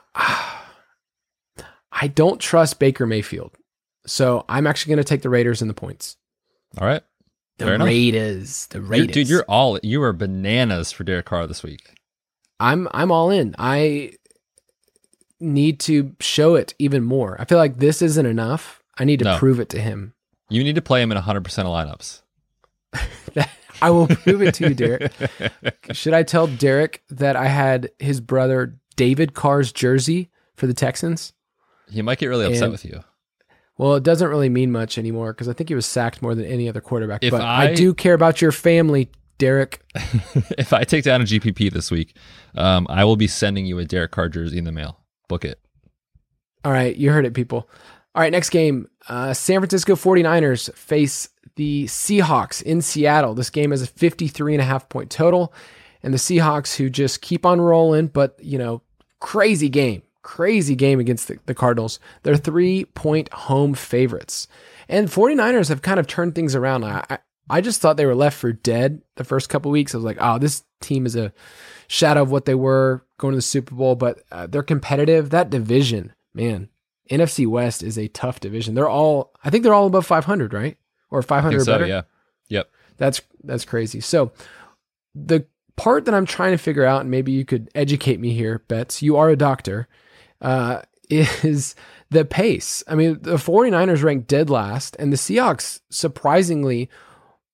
I 1.91 2.07
don't 2.07 2.39
trust 2.41 2.79
Baker 2.79 3.05
Mayfield. 3.05 3.51
So 4.05 4.43
I'm 4.49 4.67
actually 4.67 4.91
going 4.95 5.03
to 5.03 5.09
take 5.09 5.21
the 5.21 5.29
Raiders 5.29 5.61
in 5.61 5.67
the 5.67 5.73
points. 5.73 6.17
All 6.77 6.85
right. 6.87 7.01
The 7.59 7.65
Fair 7.65 7.75
enough. 7.75 7.85
Raiders. 7.87 8.67
The 8.67 8.79
You're- 8.79 8.89
Raiders. 8.89 9.13
dude, 9.13 9.29
you're 9.29 9.45
all 9.47 9.79
you 9.83 10.01
are 10.03 10.11
bananas 10.11 10.91
for 10.91 11.03
Derek 11.03 11.25
Carr 11.27 11.47
this 11.47 11.63
week. 11.63 11.81
I'm 12.63 12.87
I'm 12.91 13.11
all 13.11 13.29
in. 13.29 13.55
I 13.57 14.13
need 15.39 15.79
to 15.81 16.15
show 16.19 16.55
it 16.55 16.73
even 16.79 17.03
more. 17.03 17.35
I 17.39 17.45
feel 17.45 17.57
like 17.57 17.77
this 17.77 18.01
isn't 18.01 18.25
enough. 18.25 18.81
I 18.97 19.03
need 19.03 19.19
to 19.19 19.25
No. 19.25 19.37
prove 19.37 19.59
it 19.59 19.69
to 19.69 19.81
him. 19.81 20.13
You 20.49 20.63
need 20.63 20.75
to 20.75 20.81
play 20.81 21.01
him 21.01 21.11
in 21.11 21.17
100% 21.17 21.37
of 21.59 21.65
lineups. 21.65 22.21
I 23.81 23.89
will 23.89 24.07
prove 24.07 24.41
it 24.41 24.53
to 24.55 24.69
you, 24.69 24.75
Derek. 24.75 25.11
Should 25.91 26.13
I 26.13 26.23
tell 26.23 26.47
Derek 26.47 27.03
that 27.09 27.35
I 27.35 27.47
had 27.47 27.89
his 27.99 28.21
brother 28.21 28.77
David 28.95 29.33
Carr's 29.33 29.71
jersey 29.71 30.29
for 30.55 30.67
the 30.67 30.73
Texans? 30.73 31.33
He 31.89 32.01
might 32.01 32.19
get 32.19 32.27
really 32.27 32.45
upset 32.45 32.63
And- 32.63 32.71
with 32.71 32.85
you. 32.85 33.03
Well, 33.77 33.95
it 33.95 34.03
doesn't 34.03 34.27
really 34.29 34.49
mean 34.49 34.71
much 34.71 34.99
anymore 34.99 35.33
because 35.33 35.49
I 35.49 35.53
think 35.53 35.67
he 35.67 35.73
was 35.75 35.87
sacked 35.87 36.21
more 36.21 36.35
than 36.35 36.45
any 36.45 36.69
other 36.69 36.79
quarterback. 36.79 37.23
If 37.23 37.31
but 37.31 37.41
I, 37.41 37.69
I- 37.69 37.73
do 37.73 37.93
care 37.95 38.13
about 38.13 38.39
your 38.39 38.51
family, 38.51 39.09
Derek. 39.37 39.81
if 40.57 40.73
I 40.73 40.83
take 40.83 41.03
down 41.03 41.21
a 41.21 41.25
GPP 41.25 41.71
this 41.71 41.91
week, 41.91 42.15
um, 42.55 42.87
I 42.89 43.03
will 43.03 43.15
be 43.15 43.27
sending 43.27 43.65
you 43.65 43.79
a 43.79 43.85
Derek 43.85 44.11
Carr 44.11 44.29
jersey 44.29 44.57
in 44.57 44.63
the 44.63 44.71
mail. 44.71 44.99
Book 45.27 45.45
it. 45.45 45.59
All 46.65 46.71
right, 46.71 46.95
you 46.95 47.11
heard 47.11 47.25
it, 47.25 47.33
people. 47.33 47.69
All 48.15 48.21
right, 48.21 48.31
next 48.31 48.51
game. 48.51 48.87
Uh, 49.09 49.33
San 49.33 49.59
Francisco 49.59 49.95
49ers 49.95 50.73
face 50.75 51.29
the 51.55 51.85
Seahawks 51.85 52.61
in 52.61 52.81
Seattle. 52.81 53.33
This 53.33 53.49
game 53.49 53.73
is 53.73 53.81
a 53.81 53.87
53 53.87 54.53
and 54.53 54.61
a 54.61 54.65
half 54.65 54.87
point 54.87 55.09
total. 55.09 55.53
And 56.03 56.13
the 56.13 56.17
Seahawks, 56.17 56.75
who 56.75 56.89
just 56.89 57.21
keep 57.21 57.45
on 57.45 57.61
rolling, 57.61 58.07
but, 58.07 58.37
you 58.41 58.57
know, 58.57 58.81
crazy 59.19 59.69
game, 59.69 60.03
crazy 60.21 60.75
game 60.75 60.99
against 60.99 61.27
the, 61.27 61.39
the 61.45 61.55
Cardinals. 61.55 61.99
They're 62.23 62.37
three 62.37 62.85
point 62.85 63.31
home 63.33 63.73
favorites. 63.73 64.47
And 64.89 65.07
49ers 65.07 65.69
have 65.69 65.81
kind 65.81 65.99
of 65.99 66.07
turned 66.07 66.35
things 66.35 66.55
around. 66.55 66.83
I, 66.83 67.05
I, 67.09 67.17
I 67.49 67.61
just 67.61 67.81
thought 67.81 67.97
they 67.97 68.05
were 68.05 68.15
left 68.15 68.37
for 68.37 68.53
dead 68.53 69.01
the 69.15 69.23
first 69.23 69.49
couple 69.49 69.71
weeks. 69.71 69.93
I 69.93 69.97
was 69.97 70.05
like, 70.05 70.17
oh, 70.19 70.39
this 70.39 70.63
team 70.81 71.05
is 71.05 71.15
a 71.15 71.33
shadow 71.87 72.21
of 72.21 72.31
what 72.31 72.45
they 72.45 72.55
were 72.55 73.05
going 73.17 73.33
to 73.33 73.37
the 73.37 73.41
Super 73.41 73.75
Bowl, 73.75 73.95
but 73.95 74.23
uh, 74.31 74.47
they're 74.47 74.63
competitive. 74.63 75.29
That 75.29 75.49
division, 75.49 76.13
man, 76.33 76.69
NFC 77.11 77.45
West 77.45 77.83
is 77.83 77.97
a 77.97 78.07
tough 78.09 78.39
division. 78.39 78.75
They're 78.75 78.89
all, 78.89 79.33
I 79.43 79.49
think 79.49 79.63
they're 79.63 79.73
all 79.73 79.87
above 79.87 80.05
500, 80.05 80.53
right? 80.53 80.77
Or 81.11 81.19
I 81.19 81.23
500 81.23 81.49
think 81.49 81.61
or 81.61 81.65
so. 81.65 81.71
better. 81.73 81.87
Yeah. 81.87 82.01
Yep. 82.49 82.69
That's 82.97 83.21
that's 83.43 83.65
crazy. 83.65 83.99
So 83.99 84.31
the 85.15 85.45
part 85.75 86.05
that 86.05 86.13
I'm 86.13 86.25
trying 86.25 86.51
to 86.51 86.57
figure 86.57 86.85
out, 86.85 87.01
and 87.01 87.11
maybe 87.11 87.31
you 87.31 87.45
could 87.45 87.69
educate 87.75 88.19
me 88.19 88.33
here, 88.33 88.63
Betz, 88.67 89.01
you 89.01 89.17
are 89.17 89.29
a 89.29 89.35
doctor, 89.35 89.87
uh, 90.41 90.81
is 91.09 91.75
the 92.09 92.25
pace. 92.25 92.83
I 92.87 92.95
mean, 92.95 93.19
the 93.21 93.35
49ers 93.35 94.03
ranked 94.03 94.27
dead 94.27 94.49
last, 94.49 94.95
and 94.97 95.11
the 95.11 95.17
Seahawks 95.17 95.81
surprisingly 95.89 96.89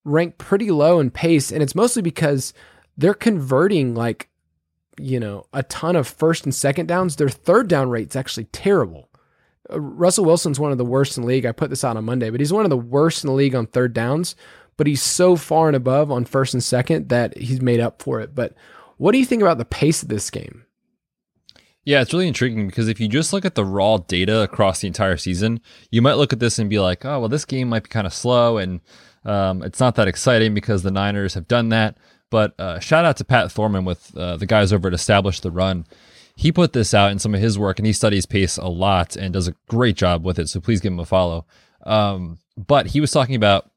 ranked 0.10 0.38
pretty 0.38 0.72
low 0.72 1.00
in 1.00 1.12
pace. 1.12 1.52
And 1.52 1.62
it's 1.62 1.76
mostly 1.76 2.02
because 2.02 2.54
they're 2.98 3.14
converting 3.14 3.96
like, 3.96 4.30
you 5.00 5.20
know, 5.20 5.46
a 5.54 5.64
ton 5.64 5.96
of 5.96 6.08
first 6.08 6.44
and 6.44 6.54
second 6.54 6.88
downs. 6.88 7.16
Their 7.16 7.30
third 7.30 7.68
down 7.68 7.90
rate's 7.90 8.16
actually 8.16 8.46
terrible. 8.46 9.10
Uh, 9.72 9.80
Russell 9.80 10.26
Wilson's 10.26 10.60
one 10.60 10.72
of 10.72 10.78
the 10.78 10.86
worst 10.86 11.18
in 11.18 11.24
the 11.24 11.28
league. 11.28 11.46
I 11.46 11.52
put 11.52 11.70
this 11.70 11.84
out 11.84 11.98
on 11.98 12.06
Monday, 12.06 12.30
but 12.30 12.40
he's 12.40 12.54
one 12.54 12.66
of 12.66 12.70
the 12.70 12.78
worst 12.78 13.24
in 13.24 13.30
the 13.30 13.36
league 13.36 13.56
on 13.56 13.68
third 13.68 13.94
downs. 13.94 14.36
But 14.78 14.88
he's 14.88 15.04
so 15.04 15.36
far 15.36 15.68
and 15.68 15.76
above 15.76 16.10
on 16.10 16.26
first 16.26 16.54
and 16.54 16.64
second 16.64 17.10
that 17.10 17.38
he's 17.38 17.62
made 17.62 17.80
up 17.80 18.02
for 18.02 18.22
it. 18.22 18.34
But 18.34 18.56
what 18.98 19.12
do 19.12 19.18
you 19.18 19.26
think 19.26 19.42
about 19.42 19.58
the 19.58 19.66
pace 19.66 20.02
of 20.04 20.10
this 20.10 20.30
game? 20.30 20.66
Yeah, 21.86 22.02
it's 22.02 22.14
really 22.14 22.28
intriguing 22.28 22.68
because 22.68 22.88
if 22.88 23.00
you 23.00 23.08
just 23.08 23.34
look 23.34 23.46
at 23.46 23.56
the 23.56 23.66
raw 23.66 23.98
data 23.98 24.42
across 24.42 24.82
the 24.82 24.88
entire 24.88 25.18
season, 25.18 25.60
you 25.90 26.02
might 26.02 26.16
look 26.18 26.34
at 26.34 26.40
this 26.40 26.60
and 26.60 26.70
be 26.70 26.80
like, 26.80 27.04
oh, 27.04 27.22
well, 27.22 27.30
this 27.30 27.46
game 27.46 27.70
might 27.70 27.84
be 27.84 27.90
kind 27.90 28.06
of 28.06 28.14
slow 28.14 28.58
and 28.58 28.82
um, 29.26 29.64
it's 29.64 29.80
not 29.80 29.96
that 29.96 30.08
exciting 30.08 30.54
because 30.54 30.84
the 30.84 30.92
Niners 30.92 31.34
have 31.34 31.48
done 31.48 31.70
that. 31.70 31.98
But 32.30 32.60
uh, 32.60 32.80
shout 32.80 33.06
out 33.06 33.18
to 33.18 33.26
Pat 33.26 33.52
Thorman 33.52 33.86
with 33.86 34.16
uh, 34.16 34.38
the 34.38 34.46
guys 34.46 34.72
over 34.72 34.88
at 34.88 34.94
Establish 34.94 35.40
the 35.40 35.52
Run. 35.52 35.86
He 36.36 36.52
put 36.52 36.74
this 36.74 36.94
out 36.94 37.12
in 37.12 37.20
some 37.20 37.34
of 37.34 37.42
his 37.42 37.60
work 37.60 37.80
and 37.80 37.86
he 37.86 37.94
studies 37.94 38.26
pace 38.26 38.58
a 38.58 38.68
lot 38.68 39.16
and 39.16 39.34
does 39.34 39.48
a 39.48 39.56
great 39.68 39.98
job 39.98 40.24
with 40.24 40.40
it. 40.40 40.48
So 40.48 40.62
please 40.62 40.80
give 40.80 40.94
him 40.94 41.00
a 41.00 41.06
follow. 41.06 41.46
Um, 41.86 42.40
but 42.56 42.88
he 42.88 43.02
was 43.02 43.12
talking 43.12 43.36
about 43.36 43.70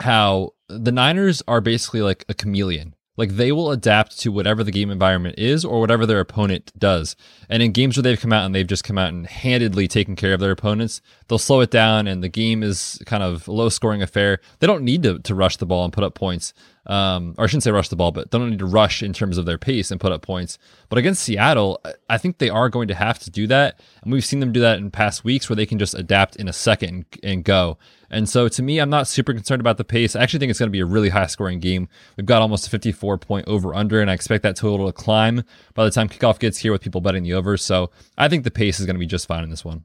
how 0.00 0.54
the 0.68 0.90
Niners 0.90 1.42
are 1.46 1.60
basically 1.60 2.02
like 2.02 2.24
a 2.28 2.34
chameleon. 2.34 2.94
Like 3.16 3.30
they 3.30 3.52
will 3.52 3.70
adapt 3.70 4.18
to 4.20 4.32
whatever 4.32 4.64
the 4.64 4.70
game 4.70 4.90
environment 4.90 5.38
is 5.38 5.64
or 5.64 5.80
whatever 5.80 6.06
their 6.06 6.20
opponent 6.20 6.72
does. 6.78 7.14
And 7.48 7.62
in 7.62 7.72
games 7.72 7.96
where 7.96 8.02
they've 8.02 8.20
come 8.20 8.32
out 8.32 8.46
and 8.46 8.54
they've 8.54 8.66
just 8.66 8.84
come 8.84 8.96
out 8.96 9.12
and 9.12 9.26
handedly 9.26 9.86
taken 9.86 10.16
care 10.16 10.32
of 10.32 10.40
their 10.40 10.50
opponents, 10.50 11.02
they'll 11.28 11.38
slow 11.38 11.60
it 11.60 11.70
down 11.70 12.06
and 12.06 12.22
the 12.22 12.28
game 12.28 12.62
is 12.62 13.00
kind 13.04 13.22
of 13.22 13.46
a 13.46 13.52
low 13.52 13.68
scoring 13.68 14.02
affair. 14.02 14.40
They 14.60 14.66
don't 14.66 14.84
need 14.84 15.02
to, 15.02 15.18
to 15.18 15.34
rush 15.34 15.58
the 15.58 15.66
ball 15.66 15.84
and 15.84 15.92
put 15.92 16.04
up 16.04 16.14
points. 16.14 16.54
Um, 16.86 17.36
or 17.38 17.44
I 17.44 17.46
shouldn't 17.46 17.62
say 17.62 17.70
rush 17.70 17.88
the 17.88 17.96
ball, 17.96 18.10
but 18.10 18.30
they 18.30 18.38
don't 18.38 18.50
need 18.50 18.58
to 18.58 18.66
rush 18.66 19.02
in 19.02 19.12
terms 19.12 19.38
of 19.38 19.46
their 19.46 19.58
pace 19.58 19.90
and 19.92 20.00
put 20.00 20.10
up 20.10 20.22
points. 20.22 20.58
But 20.88 20.98
against 20.98 21.22
Seattle, 21.22 21.80
I- 22.08 22.18
think 22.18 22.38
they 22.38 22.50
are 22.50 22.68
going 22.68 22.86
to 22.88 22.94
have 22.94 23.18
to 23.20 23.30
do 23.30 23.48
that. 23.48 23.80
And 24.02 24.12
we've 24.12 24.24
seen 24.24 24.38
them 24.40 24.52
do 24.52 24.60
that 24.60 24.78
in 24.78 24.90
past 24.92 25.24
weeks 25.24 25.48
where 25.48 25.56
they 25.56 25.66
can 25.66 25.78
just 25.78 25.94
adapt 25.94 26.36
in 26.36 26.46
a 26.48 26.52
second 26.52 26.88
and, 26.88 27.04
and 27.24 27.44
go. 27.44 27.78
And 28.10 28.28
so 28.28 28.46
to 28.46 28.62
me, 28.62 28.78
I'm 28.78 28.90
not 28.90 29.08
super 29.08 29.32
concerned 29.32 29.60
about 29.60 29.76
the 29.76 29.84
pace. 29.84 30.14
I 30.14 30.22
actually 30.22 30.38
think 30.38 30.50
it's 30.50 30.58
going 30.58 30.68
to 30.68 30.72
be 30.72 30.80
a 30.80 30.86
really 30.86 31.08
high 31.08 31.26
scoring 31.26 31.58
game. 31.58 31.88
We've 32.16 32.26
got 32.26 32.42
almost 32.42 32.66
a 32.66 32.70
54 32.70 33.18
point 33.18 33.48
over 33.48 33.74
under, 33.74 34.00
and 34.00 34.10
I 34.10 34.14
expect 34.14 34.42
that 34.44 34.54
total 34.54 34.86
to 34.86 34.92
climb 34.92 35.42
by 35.74 35.84
the 35.84 35.90
time 35.90 36.08
kickoff 36.08 36.38
gets 36.38 36.58
here 36.58 36.72
with 36.72 36.82
people 36.82 37.00
betting 37.00 37.24
the 37.24 37.32
over. 37.32 37.56
So 37.56 37.90
I 38.16 38.28
think 38.28 38.44
the 38.44 38.50
pace 38.50 38.78
is 38.78 38.86
going 38.86 38.94
to 38.96 39.00
be 39.00 39.06
just 39.06 39.26
fine 39.26 39.42
in 39.42 39.50
this 39.50 39.64
one. 39.64 39.84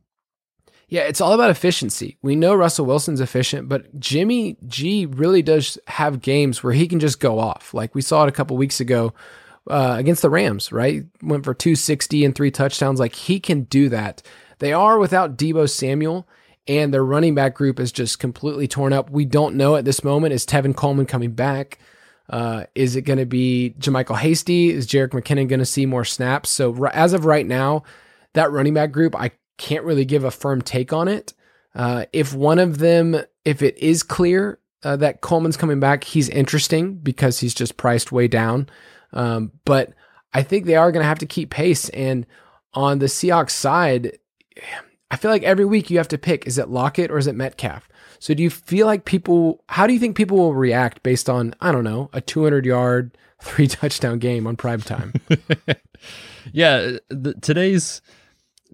Yeah, 0.89 1.01
it's 1.01 1.19
all 1.19 1.33
about 1.33 1.49
efficiency. 1.49 2.17
We 2.21 2.38
know 2.38 2.55
Russell 2.55 2.85
Wilson's 2.85 3.19
efficient, 3.19 3.67
but 3.67 3.99
Jimmy 3.99 4.57
G 4.67 5.05
really 5.05 5.41
does 5.41 5.77
have 5.88 6.21
games 6.21 6.63
where 6.63 6.73
he 6.73 6.88
can 6.88 6.99
just 6.99 7.19
go 7.19 7.39
off. 7.39 7.73
Like 7.73 7.93
we 7.93 8.01
saw 8.01 8.23
it 8.23 8.29
a 8.29 8.31
couple 8.31 8.55
weeks 8.55 8.79
ago 8.79 9.13
uh, 9.69 9.95
against 9.97 10.21
the 10.21 10.29
Rams, 10.29 10.71
right? 10.71 11.03
Went 11.21 11.43
for 11.43 11.53
260 11.53 12.23
and 12.23 12.33
three 12.33 12.51
touchdowns. 12.51 13.01
Like 13.01 13.15
he 13.15 13.39
can 13.39 13.63
do 13.63 13.89
that. 13.89 14.21
They 14.59 14.71
are 14.71 14.97
without 14.97 15.38
Deebo 15.38 15.69
Samuel, 15.69 16.25
and 16.67 16.93
their 16.93 17.03
running 17.03 17.35
back 17.35 17.53
group 17.53 17.79
is 17.79 17.91
just 17.91 18.19
completely 18.19 18.67
torn 18.67 18.93
up. 18.93 19.09
We 19.09 19.25
don't 19.25 19.55
know 19.55 19.75
at 19.75 19.85
this 19.85 20.05
moment 20.05 20.33
is 20.33 20.45
Tevin 20.45 20.75
Coleman 20.75 21.05
coming 21.05 21.31
back. 21.31 21.79
Uh, 22.29 22.63
is 22.75 22.95
it 22.95 23.03
going 23.03 23.19
to 23.19 23.25
be 23.25 23.75
JaMycal 23.79 24.17
Hasty? 24.17 24.69
Is 24.69 24.88
Jerick 24.88 25.09
McKinnon 25.09 25.47
going 25.47 25.59
to 25.59 25.65
see 25.65 25.85
more 25.85 26.03
snaps? 26.05 26.49
So 26.49 26.85
as 26.88 27.13
of 27.13 27.25
right 27.25 27.45
now, 27.45 27.83
that 28.33 28.51
running 28.51 28.73
back 28.73 28.91
group, 28.91 29.15
I 29.15 29.31
can't 29.58 29.84
really 29.84 30.05
give 30.05 30.24
a 30.24 30.32
firm 30.32 30.62
take 30.62 30.93
on 30.93 31.08
it. 31.08 31.34
Uh, 31.76 32.05
if 32.14 32.34
one 32.34 32.60
of 32.60 32.80
them, 32.80 33.20
if 33.45 33.62
it 33.62 33.78
is 33.78 34.03
clear 34.03 34.60
uh, 34.84 34.95
that 34.97 35.22
Coleman's 35.22 35.58
coming 35.58 35.80
back, 35.80 36.03
he's 36.03 36.30
interesting 36.30 36.95
because 36.95 37.39
he's 37.39 37.53
just 37.53 37.78
priced 37.78 38.12
way 38.12 38.28
down. 38.28 38.70
Um, 39.14 39.51
but 39.66 39.93
I 40.34 40.43
think 40.43 40.66
they 40.66 40.76
are 40.76 40.91
going 40.91 41.03
to 41.03 41.08
have 41.08 41.20
to 41.20 41.26
keep 41.26 41.49
pace. 41.49 41.89
And 41.89 42.26
on 42.74 42.99
the 42.99 43.05
Seahawks 43.05 43.51
side, 43.51 44.18
I 45.12 45.16
feel 45.18 45.32
like 45.32 45.43
every 45.43 45.66
week 45.66 45.89
you 45.89 45.97
have 45.97 46.08
to 46.10 46.18
pick 46.18 46.47
is 46.47 46.58
it 46.58 46.70
Lockett 46.70 47.12
or 47.12 47.18
is 47.18 47.28
it 47.28 47.36
Metcalf? 47.36 47.88
So 48.20 48.34
do 48.34 48.41
you 48.41 48.49
feel 48.49 48.88
like 48.88 49.05
people, 49.05 49.64
how 49.70 49.86
do 49.86 49.93
you 49.93 49.99
think 49.99 50.18
people 50.18 50.38
will 50.38 50.55
react 50.55 51.03
based 51.03 51.30
on, 51.30 51.53
I 51.62 51.72
don't 51.72 51.84
know, 51.84 52.10
a 52.14 52.22
200 52.22 52.66
yard, 52.66 53.16
three 53.41 53.68
touchdown 53.68 54.20
game 54.20 54.47
on 54.47 54.55
prime 54.55 54.82
time? 54.82 55.14
Yeah, 56.53 56.97
the, 57.10 57.34
today's 57.41 58.01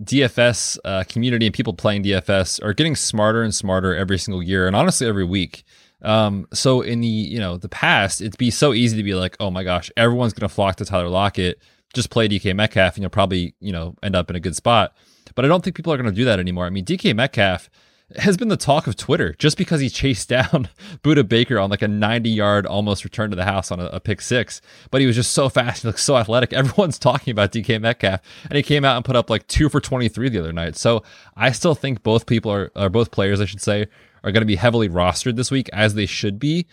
DFS 0.01 0.77
uh, 0.83 1.03
community 1.07 1.45
and 1.45 1.53
people 1.53 1.73
playing 1.73 2.03
DFS 2.03 2.63
are 2.63 2.73
getting 2.73 2.95
smarter 2.95 3.43
and 3.43 3.53
smarter 3.53 3.95
every 3.95 4.17
single 4.17 4.41
year, 4.41 4.67
and 4.67 4.75
honestly 4.75 5.07
every 5.07 5.25
week. 5.25 5.63
Um, 6.01 6.47
so 6.53 6.81
in 6.81 7.01
the 7.01 7.07
you 7.07 7.39
know 7.39 7.57
the 7.57 7.69
past, 7.69 8.21
it'd 8.21 8.37
be 8.37 8.51
so 8.51 8.73
easy 8.73 8.97
to 8.97 9.03
be 9.03 9.15
like, 9.15 9.37
oh 9.39 9.51
my 9.51 9.63
gosh, 9.63 9.91
everyone's 9.95 10.33
gonna 10.33 10.49
flock 10.49 10.75
to 10.77 10.85
Tyler 10.85 11.09
Lockett. 11.09 11.59
Just 11.93 12.09
play 12.09 12.27
DK 12.27 12.55
Metcalf, 12.55 12.95
and 12.95 13.03
you'll 13.03 13.09
probably 13.09 13.55
you 13.59 13.71
know 13.71 13.95
end 14.03 14.15
up 14.15 14.29
in 14.29 14.35
a 14.35 14.39
good 14.39 14.55
spot. 14.55 14.95
But 15.35 15.45
I 15.45 15.47
don't 15.47 15.63
think 15.63 15.75
people 15.75 15.93
are 15.93 15.97
gonna 15.97 16.11
do 16.11 16.25
that 16.25 16.39
anymore. 16.39 16.65
I 16.65 16.69
mean, 16.69 16.85
DK 16.85 17.15
Metcalf 17.15 17.69
has 18.17 18.37
been 18.37 18.47
the 18.47 18.57
talk 18.57 18.87
of 18.87 18.95
Twitter 18.95 19.35
just 19.39 19.57
because 19.57 19.81
he 19.81 19.89
chased 19.89 20.29
down 20.29 20.69
Budda 21.03 21.27
Baker 21.27 21.59
on 21.59 21.69
like 21.69 21.81
a 21.81 21.87
90 21.87 22.29
yard 22.29 22.65
almost 22.65 23.03
return 23.03 23.29
to 23.29 23.35
the 23.35 23.45
house 23.45 23.71
on 23.71 23.79
a, 23.79 23.85
a 23.85 23.99
pick 23.99 24.21
six. 24.21 24.61
But 24.91 25.01
he 25.01 25.07
was 25.07 25.15
just 25.15 25.31
so 25.31 25.49
fast, 25.49 25.81
he 25.83 25.87
looked 25.87 25.99
so 25.99 26.17
athletic. 26.17 26.53
Everyone's 26.53 26.99
talking 26.99 27.31
about 27.31 27.51
DK 27.51 27.81
Metcalf, 27.81 28.21
and 28.43 28.55
he 28.55 28.63
came 28.63 28.85
out 28.85 28.95
and 28.95 29.05
put 29.05 29.15
up 29.15 29.29
like 29.29 29.47
two 29.47 29.69
for 29.69 29.79
23 29.79 30.29
the 30.29 30.39
other 30.39 30.53
night. 30.53 30.75
So 30.75 31.03
I 31.35 31.51
still 31.51 31.75
think 31.75 32.03
both 32.03 32.25
people 32.25 32.51
are, 32.51 32.71
or 32.75 32.89
both 32.89 33.11
players, 33.11 33.41
I 33.41 33.45
should 33.45 33.61
say, 33.61 33.87
are 34.23 34.31
going 34.31 34.41
to 34.41 34.45
be 34.45 34.55
heavily 34.55 34.89
rostered 34.89 35.35
this 35.35 35.51
week 35.51 35.69
as 35.73 35.95
they 35.95 36.05
should 36.05 36.39
be. 36.39 36.67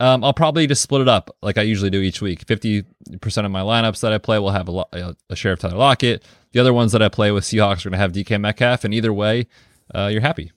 Um, 0.00 0.24
I'll 0.24 0.32
probably 0.32 0.66
just 0.66 0.82
split 0.82 1.02
it 1.02 1.08
up 1.08 1.34
like 1.40 1.56
I 1.56 1.62
usually 1.62 1.90
do 1.90 2.00
each 2.00 2.20
week. 2.20 2.44
50% 2.46 2.84
of 3.44 3.50
my 3.50 3.60
lineups 3.60 4.00
that 4.00 4.12
I 4.12 4.18
play 4.18 4.38
will 4.38 4.50
have 4.50 4.66
a, 4.66 4.72
lo- 4.72 4.88
a, 4.92 5.14
a 5.30 5.36
share 5.36 5.52
of 5.52 5.60
Tyler 5.60 5.76
Lockett. 5.76 6.24
The 6.52 6.60
other 6.60 6.72
ones 6.72 6.92
that 6.92 7.02
I 7.02 7.08
play 7.08 7.30
with 7.30 7.44
Seahawks 7.44 7.86
are 7.86 7.90
going 7.90 7.92
to 7.92 7.98
have 7.98 8.12
DK 8.12 8.40
Metcalf, 8.40 8.84
and 8.84 8.92
either 8.92 9.12
way, 9.12 9.46
uh, 9.94 10.08
you're 10.12 10.20
happy. 10.20 10.50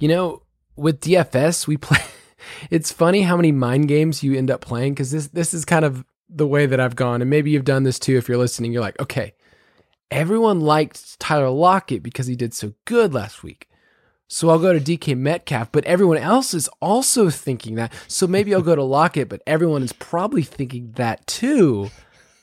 You 0.00 0.08
know, 0.08 0.42
with 0.76 1.00
DFS, 1.00 1.66
we 1.66 1.76
play. 1.76 1.98
It's 2.70 2.90
funny 2.90 3.20
how 3.20 3.36
many 3.36 3.52
mind 3.52 3.86
games 3.86 4.22
you 4.22 4.34
end 4.34 4.50
up 4.50 4.62
playing 4.62 4.94
because 4.94 5.10
this 5.10 5.26
this 5.28 5.52
is 5.52 5.66
kind 5.66 5.84
of 5.84 6.06
the 6.28 6.46
way 6.46 6.64
that 6.64 6.80
I've 6.80 6.96
gone, 6.96 7.20
and 7.20 7.28
maybe 7.28 7.50
you've 7.50 7.66
done 7.66 7.82
this 7.82 7.98
too. 7.98 8.16
If 8.16 8.28
you're 8.28 8.38
listening, 8.38 8.72
you're 8.72 8.80
like, 8.80 8.98
okay, 8.98 9.34
everyone 10.10 10.60
liked 10.60 11.20
Tyler 11.20 11.50
Lockett 11.50 12.02
because 12.02 12.26
he 12.26 12.34
did 12.34 12.54
so 12.54 12.72
good 12.86 13.12
last 13.12 13.42
week. 13.42 13.68
So 14.26 14.48
I'll 14.48 14.58
go 14.58 14.72
to 14.72 14.80
DK 14.80 15.16
Metcalf, 15.18 15.70
but 15.70 15.84
everyone 15.84 16.16
else 16.16 16.54
is 16.54 16.68
also 16.80 17.28
thinking 17.28 17.74
that. 17.74 17.92
So 18.08 18.26
maybe 18.26 18.54
I'll 18.54 18.62
go 18.62 18.74
to 18.74 18.82
Lockett, 18.82 19.28
but 19.28 19.42
everyone 19.46 19.82
is 19.82 19.92
probably 19.92 20.42
thinking 20.42 20.92
that 20.92 21.26
too. 21.26 21.90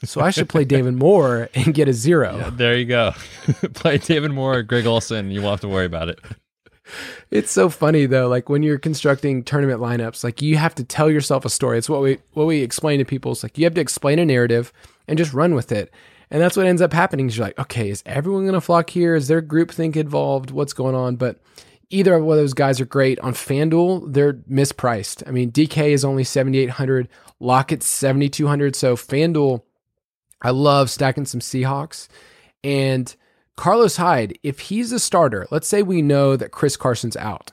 So 0.04 0.22
I 0.22 0.30
should 0.30 0.48
play 0.48 0.64
David 0.64 0.94
Moore 0.94 1.50
and 1.56 1.74
get 1.74 1.88
a 1.88 1.94
zero. 1.94 2.52
There 2.52 2.78
you 2.78 2.86
go. 2.86 3.14
play 3.74 3.98
David 3.98 4.32
Moore, 4.32 4.62
Greg 4.62 4.86
Olsen. 4.86 5.32
You 5.32 5.42
won't 5.42 5.54
have 5.54 5.62
to 5.62 5.68
worry 5.68 5.86
about 5.86 6.10
it. 6.10 6.20
It's 7.32 7.52
so 7.52 7.70
funny 7.70 8.06
though, 8.06 8.28
like 8.28 8.50
when 8.50 8.64
you're 8.64 8.78
constructing 8.78 9.44
tournament 9.44 9.82
lineups, 9.82 10.24
like 10.24 10.42
you 10.42 10.58
have 10.58 10.76
to 10.76 10.84
tell 10.84 11.10
yourself 11.10 11.46
a 11.46 11.50
story. 11.50 11.78
It's 11.78 11.90
what 11.90 12.02
we 12.02 12.20
what 12.34 12.48
we 12.48 12.62
explain 12.62 13.00
to 13.00 13.06
people. 13.06 13.32
It's 13.32 13.44
like 13.44 13.58
you 13.58 13.66
have 13.66 13.76
to 13.76 13.82
explain 13.82 14.20
a 14.20 14.26
narrative 14.26 14.72
and 15.08 15.18
just 15.18 15.34
run 15.34 15.56
with 15.56 15.72
it. 15.72 15.94
And 16.30 16.42
that's 16.42 16.58
what 16.58 16.66
ends 16.66 16.82
up 16.82 16.94
happening. 16.94 17.28
Is 17.28 17.38
you're 17.38 17.48
like, 17.48 17.60
okay, 17.60 17.90
is 17.90 18.04
everyone 18.06 18.46
gonna 18.46 18.62
flock 18.62 18.90
here? 18.90 19.16
Is 19.16 19.28
there 19.28 19.42
group 19.42 19.72
think 19.72 19.96
involved? 19.96 20.52
What's 20.52 20.74
going 20.74 20.96
on? 20.96 21.16
But 21.16 21.40
either 21.90 22.16
of 22.16 22.26
those 22.26 22.54
guys 22.54 22.82
are 22.82 22.86
great. 22.86 23.20
On 23.20 23.34
FanDuel, 23.34 24.14
they're 24.14 24.34
mispriced. 24.34 25.24
I 25.28 25.32
mean, 25.32 25.52
DK 25.52 25.90
is 25.90 26.04
only 26.04 26.24
7,800, 26.24 27.08
Lockett's 27.40 27.86
7,200. 27.88 28.76
So 28.76 28.96
FanDuel, 28.96 29.62
I 30.42 30.50
love 30.52 30.90
stacking 30.90 31.26
some 31.26 31.40
Seahawks. 31.40 32.08
And 32.64 33.16
Carlos 33.58 33.98
Hyde, 33.98 34.38
if 34.44 34.60
he's 34.60 34.92
a 34.92 35.00
starter, 35.00 35.48
let's 35.52 35.68
say 35.68 35.82
we 35.82 36.02
know 36.02 36.38
that 36.38 36.52
Chris 36.52 36.78
Carson's 36.78 37.18
out. 37.18 37.52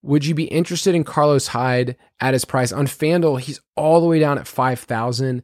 Would 0.00 0.24
you 0.24 0.34
be 0.34 0.44
interested 0.44 0.94
in 0.94 1.04
Carlos 1.04 1.48
Hyde 1.48 1.96
at 2.20 2.32
his 2.32 2.44
price? 2.44 2.72
On 2.72 2.86
FanDuel, 2.86 3.40
he's 3.40 3.60
all 3.76 4.00
the 4.00 4.06
way 4.06 4.20
down 4.20 4.38
at 4.38 4.46
5,000. 4.46 5.42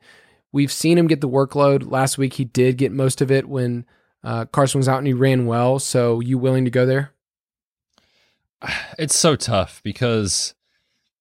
We've 0.53 0.72
seen 0.72 0.99
him 0.99 1.09
get 1.09 1.20
the 1.20 1.28
workload. 1.28 1.90
Last 1.90 2.16
week, 2.16 2.34
he 2.34 2.44
did 2.44 2.78
get 2.78 2.92
most 2.92 3.20
of 3.20 3.30
it 3.30 3.49
when 3.49 3.84
uh, 4.24 4.46
Carson 4.46 4.78
was 4.78 4.88
out 4.88 4.99
and 4.99 5.07
he 5.07 5.12
ran 5.12 5.46
well. 5.46 5.78
So, 5.78 6.20
you 6.20 6.38
willing 6.38 6.64
to 6.64 6.70
go 6.70 6.86
there? 6.86 7.12
It's 8.99 9.16
so 9.16 9.36
tough 9.36 9.80
because, 9.84 10.55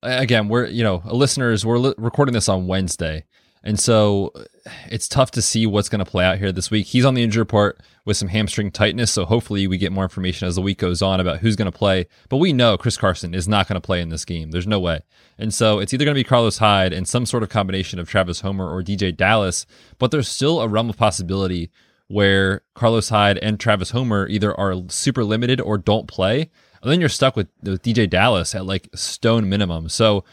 again, 0.01 0.47
we're, 0.47 0.65
you 0.65 0.84
know, 0.84 1.03
listeners, 1.05 1.63
we're 1.63 1.93
recording 1.97 2.34
this 2.34 2.49
on 2.49 2.65
Wednesday. 2.65 3.25
And 3.63 3.80
so 3.80 4.32
it's 4.89 5.07
tough 5.07 5.32
to 5.32 5.41
see 5.41 5.65
what's 5.65 5.89
going 5.89 6.03
to 6.03 6.09
play 6.09 6.26
out 6.26 6.38
here 6.38 6.51
this 6.51 6.72
week. 6.72 6.88
He's 6.88 7.05
on 7.05 7.13
the 7.13 7.24
injury 7.24 7.41
report 7.41 7.80
with 8.05 8.18
some 8.18 8.30
hamstring 8.30 8.72
tightness. 8.72 9.11
So 9.11 9.26
hopefully 9.26 9.68
we 9.68 9.78
get 9.78 9.91
more 9.91 10.03
information 10.03 10.47
as 10.47 10.55
the 10.55 10.61
week 10.61 10.78
goes 10.78 11.01
on 11.01 11.20
about 11.20 11.39
who's 11.39 11.55
going 11.55 11.72
to 11.72 11.78
play. 11.78 12.07
But 12.30 12.38
we 12.38 12.53
know 12.53 12.78
Chris 12.78 12.97
Carson 12.97 13.34
is 13.34 13.47
not 13.47 13.68
going 13.68 13.76
to 13.80 13.86
play 13.86 14.01
in 14.01 14.09
this 14.09 14.26
game. 14.26 14.51
There's 14.51 14.68
no 14.68 14.80
way. 14.80 15.01
And 15.38 15.53
so 15.53 15.80
it's 15.80 15.93
either 15.93 16.05
going 16.05 16.15
to 16.15 16.20
be 16.20 16.24
Carlos 16.24 16.57
Hyde 16.57 16.93
and 16.93 17.07
some 17.07 17.26
sort 17.26 17.43
of 17.43 17.49
combination 17.49 17.99
of 17.99 18.09
Travis 18.09 18.41
Homer 18.41 18.70
or 18.70 18.82
DJ 18.82 19.15
Dallas. 19.15 19.65
But 19.99 20.11
there's 20.11 20.30
still 20.30 20.61
a 20.61 20.68
realm 20.68 20.89
of 20.89 20.97
possibility 20.97 21.70
where 22.07 22.61
Carlos 22.74 23.09
Hyde 23.09 23.38
and 23.39 23.59
Travis 23.59 23.91
Homer 23.91 24.28
either 24.28 24.57
are 24.57 24.76
super 24.88 25.24
limited 25.24 25.59
or 25.59 25.78
don't 25.78 26.07
play. 26.07 26.49
And 26.82 26.91
then 26.91 26.99
you're 26.99 27.09
stuck 27.09 27.36
with, 27.36 27.49
with 27.61 27.84
DeeJay 27.84 28.09
Dallas 28.09 28.55
at 28.55 28.65
like 28.65 28.89
stone 28.95 29.49
minimum. 29.49 29.89
So 29.89 30.24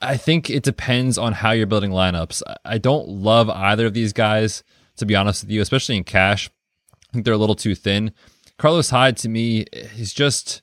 I 0.00 0.16
think 0.16 0.48
it 0.48 0.62
depends 0.62 1.18
on 1.18 1.32
how 1.32 1.50
you're 1.50 1.66
building 1.66 1.90
lineups. 1.90 2.42
I 2.64 2.78
don't 2.78 3.08
love 3.08 3.50
either 3.50 3.86
of 3.86 3.94
these 3.94 4.12
guys, 4.12 4.62
to 4.96 5.06
be 5.06 5.16
honest 5.16 5.42
with 5.42 5.50
you, 5.50 5.60
especially 5.60 5.96
in 5.96 6.04
cash. 6.04 6.50
I 6.92 7.12
think 7.12 7.24
they're 7.24 7.34
a 7.34 7.38
little 7.38 7.54
too 7.54 7.74
thin. 7.74 8.12
Carlos 8.58 8.90
Hyde 8.90 9.16
to 9.18 9.28
me 9.28 9.60
is 9.72 10.12
just 10.12 10.62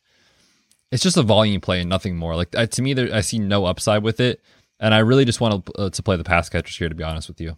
it's 0.91 1.03
just 1.03 1.17
a 1.17 1.23
volume 1.23 1.61
play 1.61 1.81
and 1.81 1.89
nothing 1.89 2.15
more. 2.15 2.35
Like 2.35 2.51
to 2.51 2.81
me, 2.81 2.93
there, 2.93 3.13
I 3.13 3.21
see 3.21 3.39
no 3.39 3.65
upside 3.65 4.03
with 4.03 4.19
it, 4.19 4.41
and 4.79 4.93
I 4.93 4.99
really 4.99 5.25
just 5.25 5.41
want 5.41 5.65
to 5.65 5.73
uh, 5.73 5.89
to 5.89 6.03
play 6.03 6.15
the 6.15 6.23
pass 6.23 6.49
catchers 6.49 6.77
here. 6.77 6.89
To 6.89 6.95
be 6.95 7.03
honest 7.03 7.27
with 7.27 7.41
you. 7.41 7.57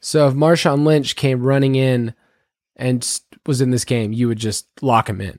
So 0.00 0.28
if 0.28 0.34
Marshawn 0.34 0.84
Lynch 0.84 1.16
came 1.16 1.42
running 1.42 1.74
in 1.74 2.14
and 2.76 3.20
was 3.46 3.60
in 3.60 3.70
this 3.70 3.84
game, 3.84 4.12
you 4.12 4.28
would 4.28 4.38
just 4.38 4.68
lock 4.80 5.08
him 5.08 5.20
in. 5.20 5.38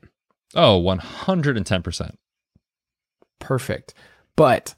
Oh, 0.54 0.76
one 0.76 0.98
hundred 0.98 1.56
and 1.56 1.64
ten 1.64 1.82
percent. 1.82 2.18
Perfect, 3.38 3.94
but 4.36 4.74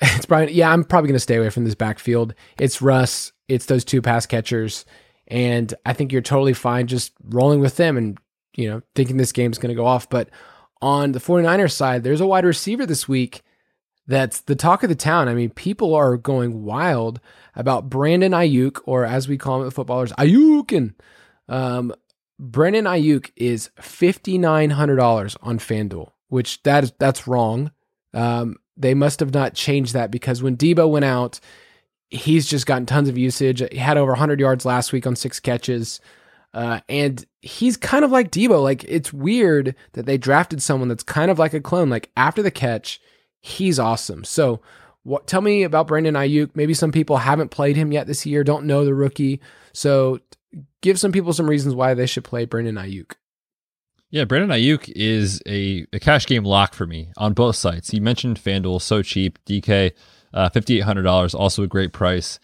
it's 0.00 0.26
Brian. 0.26 0.48
Yeah, 0.50 0.72
I'm 0.72 0.84
probably 0.84 1.08
going 1.08 1.16
to 1.16 1.20
stay 1.20 1.36
away 1.36 1.50
from 1.50 1.64
this 1.64 1.74
backfield. 1.74 2.34
It's 2.58 2.80
Russ. 2.80 3.32
It's 3.48 3.66
those 3.66 3.84
two 3.84 4.00
pass 4.00 4.26
catchers, 4.26 4.84
and 5.26 5.72
I 5.84 5.92
think 5.92 6.12
you're 6.12 6.22
totally 6.22 6.54
fine 6.54 6.86
just 6.86 7.12
rolling 7.24 7.60
with 7.60 7.76
them 7.76 7.96
and 7.96 8.18
you 8.56 8.68
know 8.68 8.82
thinking 8.94 9.16
this 9.16 9.32
game's 9.32 9.58
going 9.58 9.74
to 9.74 9.80
go 9.80 9.86
off. 9.86 10.08
But 10.08 10.30
on 10.80 11.12
the 11.12 11.18
49ers 11.18 11.72
side, 11.72 12.02
there's 12.02 12.20
a 12.20 12.26
wide 12.26 12.44
receiver 12.44 12.86
this 12.86 13.08
week 13.08 13.42
that's 14.06 14.40
the 14.40 14.56
talk 14.56 14.82
of 14.82 14.88
the 14.88 14.94
town. 14.94 15.28
I 15.28 15.34
mean, 15.34 15.50
people 15.50 15.94
are 15.94 16.16
going 16.16 16.64
wild 16.64 17.20
about 17.54 17.88
Brandon 17.88 18.32
Aiyuk, 18.32 18.80
or 18.84 19.04
as 19.04 19.28
we 19.28 19.38
call 19.38 19.60
him 19.60 19.68
at 19.68 19.72
footballers, 19.72 20.12
Aiyuk. 20.12 20.76
And 20.76 20.94
um, 21.48 21.94
Brandon 22.38 22.86
Aiyuk 22.86 23.30
is 23.36 23.70
fifty 23.80 24.38
nine 24.38 24.70
hundred 24.70 24.96
dollars 24.96 25.36
on 25.42 25.58
FanDuel, 25.58 26.10
which 26.28 26.62
that 26.64 26.84
is 26.84 26.92
that's 26.98 27.28
wrong. 27.28 27.70
Um, 28.12 28.56
they 28.80 28.94
must 28.94 29.20
have 29.20 29.34
not 29.34 29.54
changed 29.54 29.94
that 29.94 30.10
because 30.10 30.42
when 30.42 30.56
Deebo 30.56 30.90
went 30.90 31.04
out, 31.04 31.40
he's 32.10 32.46
just 32.46 32.66
gotten 32.66 32.86
tons 32.86 33.08
of 33.08 33.18
usage. 33.18 33.62
He 33.70 33.78
had 33.78 33.96
over 33.96 34.12
100 34.12 34.40
yards 34.40 34.64
last 34.64 34.92
week 34.92 35.06
on 35.06 35.16
six 35.16 35.38
catches. 35.40 36.00
Uh, 36.52 36.80
and 36.88 37.24
he's 37.42 37.76
kind 37.76 38.04
of 38.04 38.10
like 38.10 38.30
Deebo. 38.30 38.62
Like, 38.62 38.84
it's 38.84 39.12
weird 39.12 39.74
that 39.92 40.06
they 40.06 40.18
drafted 40.18 40.62
someone 40.62 40.88
that's 40.88 41.04
kind 41.04 41.30
of 41.30 41.38
like 41.38 41.54
a 41.54 41.60
clone. 41.60 41.88
Like, 41.88 42.10
after 42.16 42.42
the 42.42 42.50
catch, 42.50 43.00
he's 43.40 43.78
awesome. 43.78 44.24
So, 44.24 44.60
what, 45.04 45.26
tell 45.26 45.40
me 45.40 45.62
about 45.62 45.86
Brandon 45.86 46.14
Aiyuk. 46.14 46.50
Maybe 46.54 46.74
some 46.74 46.92
people 46.92 47.18
haven't 47.18 47.50
played 47.50 47.76
him 47.76 47.92
yet 47.92 48.06
this 48.06 48.26
year, 48.26 48.42
don't 48.42 48.66
know 48.66 48.84
the 48.84 48.94
rookie. 48.94 49.40
So, 49.72 50.20
give 50.80 50.98
some 50.98 51.12
people 51.12 51.32
some 51.32 51.48
reasons 51.48 51.74
why 51.74 51.94
they 51.94 52.06
should 52.06 52.24
play 52.24 52.44
Brandon 52.44 52.74
Aiyuk. 52.74 53.12
Yeah, 54.10 54.24
Brandon 54.24 54.50
Aiyuk 54.50 54.92
is 54.96 55.40
a, 55.46 55.86
a 55.92 56.00
cash 56.00 56.26
game 56.26 56.44
lock 56.44 56.74
for 56.74 56.84
me 56.84 57.12
on 57.16 57.32
both 57.32 57.54
sites. 57.54 57.92
You 57.94 58.00
mentioned 58.00 58.42
FanDuel, 58.42 58.82
so 58.82 59.02
cheap. 59.02 59.38
DK, 59.44 59.92
uh, 60.34 60.50
$5,800, 60.50 61.34
also 61.34 61.62
a 61.62 61.68
great 61.68 61.92
price. 61.92 62.40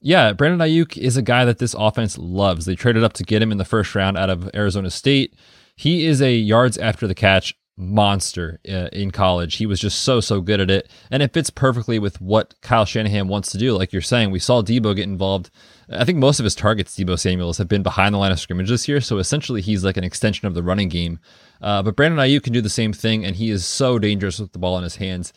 Yeah, 0.00 0.32
Brandon 0.32 0.66
Aiyuk 0.66 0.96
is 0.98 1.16
a 1.16 1.22
guy 1.22 1.44
that 1.44 1.58
this 1.58 1.74
offense 1.78 2.18
loves. 2.18 2.66
They 2.66 2.74
traded 2.74 3.04
up 3.04 3.12
to 3.14 3.24
get 3.24 3.40
him 3.40 3.52
in 3.52 3.58
the 3.58 3.64
first 3.64 3.94
round 3.94 4.16
out 4.18 4.30
of 4.30 4.50
Arizona 4.54 4.90
State. 4.90 5.34
He 5.76 6.06
is 6.06 6.20
a 6.20 6.34
yards 6.34 6.76
after 6.76 7.06
the 7.06 7.14
catch 7.14 7.54
monster 7.76 8.58
uh, 8.68 8.88
in 8.92 9.10
college. 9.10 9.56
He 9.56 9.66
was 9.66 9.80
just 9.80 10.02
so, 10.02 10.20
so 10.20 10.40
good 10.40 10.60
at 10.60 10.70
it. 10.70 10.90
And 11.10 11.22
it 11.22 11.32
fits 11.32 11.50
perfectly 11.50 11.98
with 11.98 12.20
what 12.20 12.54
Kyle 12.62 12.84
Shanahan 12.84 13.28
wants 13.28 13.50
to 13.52 13.58
do. 13.58 13.76
Like 13.76 13.92
you're 13.92 14.02
saying, 14.02 14.30
we 14.30 14.38
saw 14.38 14.62
Deebo 14.62 14.96
get 14.96 15.04
involved. 15.04 15.50
I 15.90 16.04
think 16.04 16.18
most 16.18 16.40
of 16.40 16.44
his 16.44 16.54
targets, 16.54 16.96
Deebo 16.96 17.18
Samuels, 17.18 17.58
have 17.58 17.68
been 17.68 17.82
behind 17.82 18.14
the 18.14 18.18
line 18.18 18.32
of 18.32 18.40
scrimmage 18.40 18.70
this 18.70 18.88
year. 18.88 19.00
So 19.00 19.18
essentially, 19.18 19.60
he's 19.60 19.84
like 19.84 19.96
an 19.96 20.04
extension 20.04 20.46
of 20.46 20.54
the 20.54 20.62
running 20.62 20.88
game. 20.88 21.18
Uh, 21.60 21.82
but 21.82 21.96
Brandon 21.96 22.18
Aiyuk 22.18 22.42
can 22.42 22.52
do 22.52 22.60
the 22.60 22.68
same 22.68 22.92
thing, 22.92 23.24
and 23.24 23.36
he 23.36 23.50
is 23.50 23.64
so 23.64 23.98
dangerous 23.98 24.38
with 24.38 24.52
the 24.52 24.58
ball 24.58 24.76
in 24.78 24.84
his 24.84 24.96
hands. 24.96 25.32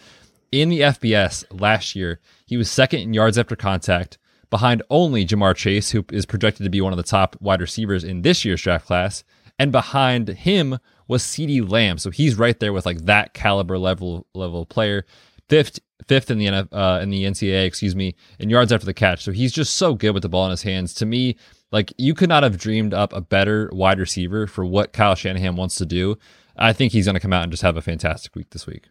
In 0.52 0.70
the 0.70 0.82
FBS 0.82 1.46
last 1.60 1.96
year, 1.96 2.20
he 2.46 2.58
was 2.58 2.72
second 2.72 3.02
in 3.02 3.14
yards 3.14 3.38
after 3.38 3.56
contact, 3.56 4.18
behind 4.50 4.82
only 4.90 5.26
Ja'Marr 5.26 5.56
Chase, 5.56 5.92
who 5.92 6.04
is 6.12 6.26
projected 6.26 6.64
to 6.64 6.70
be 6.70 6.82
one 6.82 6.92
of 6.92 6.98
the 6.98 7.04
top 7.04 7.36
wide 7.40 7.62
receivers 7.62 8.04
in 8.04 8.24
this 8.24 8.44
year's 8.44 8.62
draft 8.62 8.88
class. 8.88 9.24
And 9.60 9.72
behind 9.72 10.30
him 10.30 10.80
was 11.10 11.24
CeeDee 11.24 11.70
Lamb. 11.70 11.98
So 11.98 12.12
he's 12.12 12.36
right 12.36 12.58
there 12.58 12.72
with 12.72 12.86
like 12.86 13.06
that 13.06 13.34
caliber 13.34 13.78
level 13.78 14.26
level 14.34 14.66
player. 14.66 15.06
Fifth 15.50 15.80
fifth 16.08 16.32
in 16.32 16.38
the 16.38 16.48
uh, 16.48 17.00
in 17.02 17.10
the 17.10 17.26
NCAA, 17.26 17.66
excuse 17.66 17.96
me, 17.96 18.16
in 18.40 18.50
yards 18.50 18.72
after 18.72 18.86
the 18.86 18.94
catch. 18.94 19.24
So 19.24 19.34
he's 19.34 19.52
just 19.52 19.76
so 19.76 19.96
good 19.96 20.12
with 20.12 20.24
the 20.24 20.30
ball 20.30 20.46
in 20.46 20.52
his 20.52 20.62
hands. 20.62 20.94
To 20.96 21.06
me, 21.06 21.36
like 21.72 21.92
you 21.98 22.14
could 22.14 22.30
not 22.30 22.44
have 22.44 22.58
dreamed 22.58 22.94
up 22.94 23.12
a 23.12 23.20
better 23.20 23.70
wide 23.74 24.00
receiver 24.00 24.48
for 24.48 24.64
what 24.64 24.94
Kyle 24.94 25.16
Shanahan 25.16 25.58
wants 25.58 25.76
to 25.76 25.86
do. 25.86 26.18
I 26.56 26.72
think 26.74 26.94
he's 26.94 27.06
going 27.06 27.16
to 27.16 27.20
come 27.20 27.34
out 27.34 27.44
and 27.44 27.52
just 27.52 27.64
have 27.64 27.78
a 27.78 27.82
fantastic 27.82 28.36
week 28.36 28.52
this 28.52 28.68
week. 28.68 28.90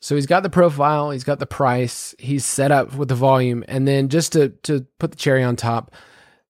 So 0.00 0.14
he's 0.14 0.26
got 0.26 0.42
the 0.42 0.50
profile, 0.50 1.10
he's 1.10 1.24
got 1.24 1.38
the 1.38 1.46
price, 1.46 2.14
he's 2.18 2.44
set 2.44 2.70
up 2.70 2.94
with 2.94 3.08
the 3.08 3.14
volume, 3.14 3.64
and 3.68 3.86
then 3.86 4.08
just 4.08 4.32
to 4.32 4.50
to 4.64 4.86
put 4.98 5.12
the 5.12 5.16
cherry 5.16 5.44
on 5.44 5.56
top, 5.56 5.94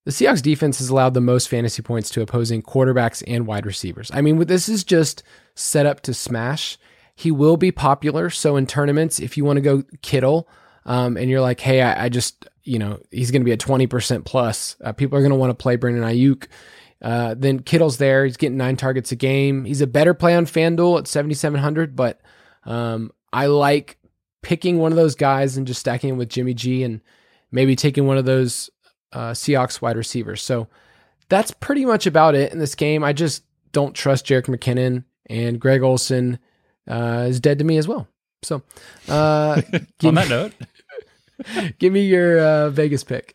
the 0.06 0.12
Seahawks 0.12 0.40
defense 0.40 0.78
has 0.78 0.88
allowed 0.88 1.14
the 1.14 1.20
most 1.20 1.48
fantasy 1.48 1.82
points 1.82 2.10
to 2.10 2.22
opposing 2.22 2.62
quarterbacks 2.62 3.24
and 3.26 3.44
wide 3.44 3.66
receivers. 3.66 4.08
I 4.14 4.20
mean, 4.20 4.38
this 4.46 4.68
is 4.68 4.84
just 4.84 5.24
set 5.56 5.84
up 5.84 6.00
to 6.02 6.14
smash. 6.14 6.78
He 7.16 7.32
will 7.32 7.56
be 7.56 7.72
popular. 7.72 8.30
So 8.30 8.54
in 8.54 8.68
tournaments, 8.68 9.18
if 9.18 9.36
you 9.36 9.44
want 9.44 9.56
to 9.56 9.62
go 9.62 9.82
Kittle, 10.02 10.48
um, 10.84 11.16
and 11.16 11.28
you're 11.28 11.40
like, 11.40 11.58
hey, 11.58 11.82
I, 11.82 12.04
I 12.04 12.08
just, 12.08 12.46
you 12.62 12.78
know, 12.78 13.00
he's 13.10 13.32
going 13.32 13.42
to 13.42 13.44
be 13.44 13.50
at 13.50 13.58
20% 13.58 14.24
plus. 14.24 14.76
Uh, 14.80 14.92
people 14.92 15.18
are 15.18 15.22
going 15.22 15.32
to 15.32 15.36
want 15.36 15.50
to 15.50 15.60
play 15.60 15.74
Brandon 15.74 16.04
Aiyuk. 16.04 16.46
Uh, 17.02 17.34
then 17.36 17.58
Kittle's 17.58 17.96
there. 17.96 18.24
He's 18.24 18.36
getting 18.36 18.56
nine 18.56 18.76
targets 18.76 19.10
a 19.10 19.16
game. 19.16 19.64
He's 19.64 19.80
a 19.80 19.88
better 19.88 20.14
play 20.14 20.36
on 20.36 20.46
FanDuel 20.46 21.00
at 21.00 21.08
7,700, 21.08 21.96
but 21.96 22.20
um, 22.64 23.10
I 23.32 23.46
like 23.46 23.98
picking 24.40 24.78
one 24.78 24.92
of 24.92 24.96
those 24.96 25.16
guys 25.16 25.56
and 25.56 25.66
just 25.66 25.80
stacking 25.80 26.10
him 26.10 26.16
with 26.16 26.28
Jimmy 26.28 26.54
G 26.54 26.84
and 26.84 27.00
maybe 27.50 27.74
taking 27.74 28.06
one 28.06 28.18
of 28.18 28.24
those 28.24 28.70
uh, 29.16 29.32
Seahawks 29.32 29.80
wide 29.80 29.96
receivers. 29.96 30.42
So 30.42 30.68
that's 31.30 31.50
pretty 31.50 31.86
much 31.86 32.06
about 32.06 32.34
it 32.34 32.52
in 32.52 32.58
this 32.58 32.74
game. 32.74 33.02
I 33.02 33.14
just 33.14 33.44
don't 33.72 33.94
trust 33.94 34.26
Jerick 34.26 34.44
McKinnon 34.44 35.04
and 35.28 35.58
Greg 35.58 35.82
Olsen 35.82 36.38
uh, 36.86 37.24
is 37.26 37.40
dead 37.40 37.58
to 37.58 37.64
me 37.64 37.78
as 37.78 37.88
well. 37.88 38.06
So 38.42 38.62
uh, 39.08 39.62
on 40.04 40.14
that 40.14 40.28
note, 40.28 40.52
give 41.78 41.94
me 41.94 42.02
your 42.06 42.38
uh, 42.38 42.70
Vegas 42.70 43.04
pick. 43.04 43.34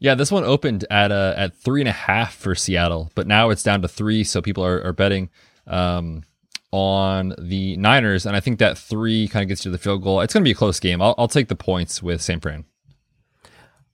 Yeah, 0.00 0.16
this 0.16 0.32
one 0.32 0.44
opened 0.44 0.84
at 0.90 1.12
uh, 1.12 1.34
at 1.36 1.56
three 1.56 1.80
and 1.80 1.88
a 1.88 1.92
half 1.92 2.34
for 2.34 2.56
Seattle, 2.56 3.10
but 3.14 3.28
now 3.28 3.50
it's 3.50 3.62
down 3.62 3.80
to 3.82 3.88
three. 3.88 4.24
So 4.24 4.42
people 4.42 4.64
are, 4.64 4.84
are 4.84 4.92
betting 4.92 5.30
um, 5.68 6.24
on 6.72 7.32
the 7.38 7.76
Niners, 7.76 8.26
and 8.26 8.36
I 8.36 8.40
think 8.40 8.58
that 8.58 8.76
three 8.76 9.28
kind 9.28 9.44
of 9.44 9.48
gets 9.48 9.64
you 9.64 9.70
to 9.70 9.76
the 9.76 9.82
field 9.82 10.02
goal. 10.02 10.20
It's 10.20 10.34
going 10.34 10.42
to 10.42 10.48
be 10.48 10.52
a 10.52 10.56
close 10.56 10.80
game. 10.80 11.00
I'll, 11.00 11.14
I'll 11.16 11.28
take 11.28 11.48
the 11.48 11.56
points 11.56 12.02
with 12.02 12.20
San 12.20 12.40
Fran. 12.40 12.64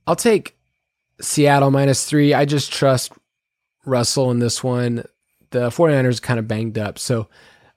I'll 0.06 0.16
take 0.16 0.56
Seattle 1.20 1.70
minus 1.70 2.04
three. 2.04 2.34
I 2.34 2.44
just 2.44 2.72
trust 2.72 3.12
Russell 3.84 4.30
in 4.30 4.38
this 4.38 4.62
one. 4.62 5.04
The 5.50 5.68
49ers 5.68 6.22
kind 6.22 6.38
of 6.38 6.48
banged 6.48 6.78
up. 6.78 6.98
So 6.98 7.28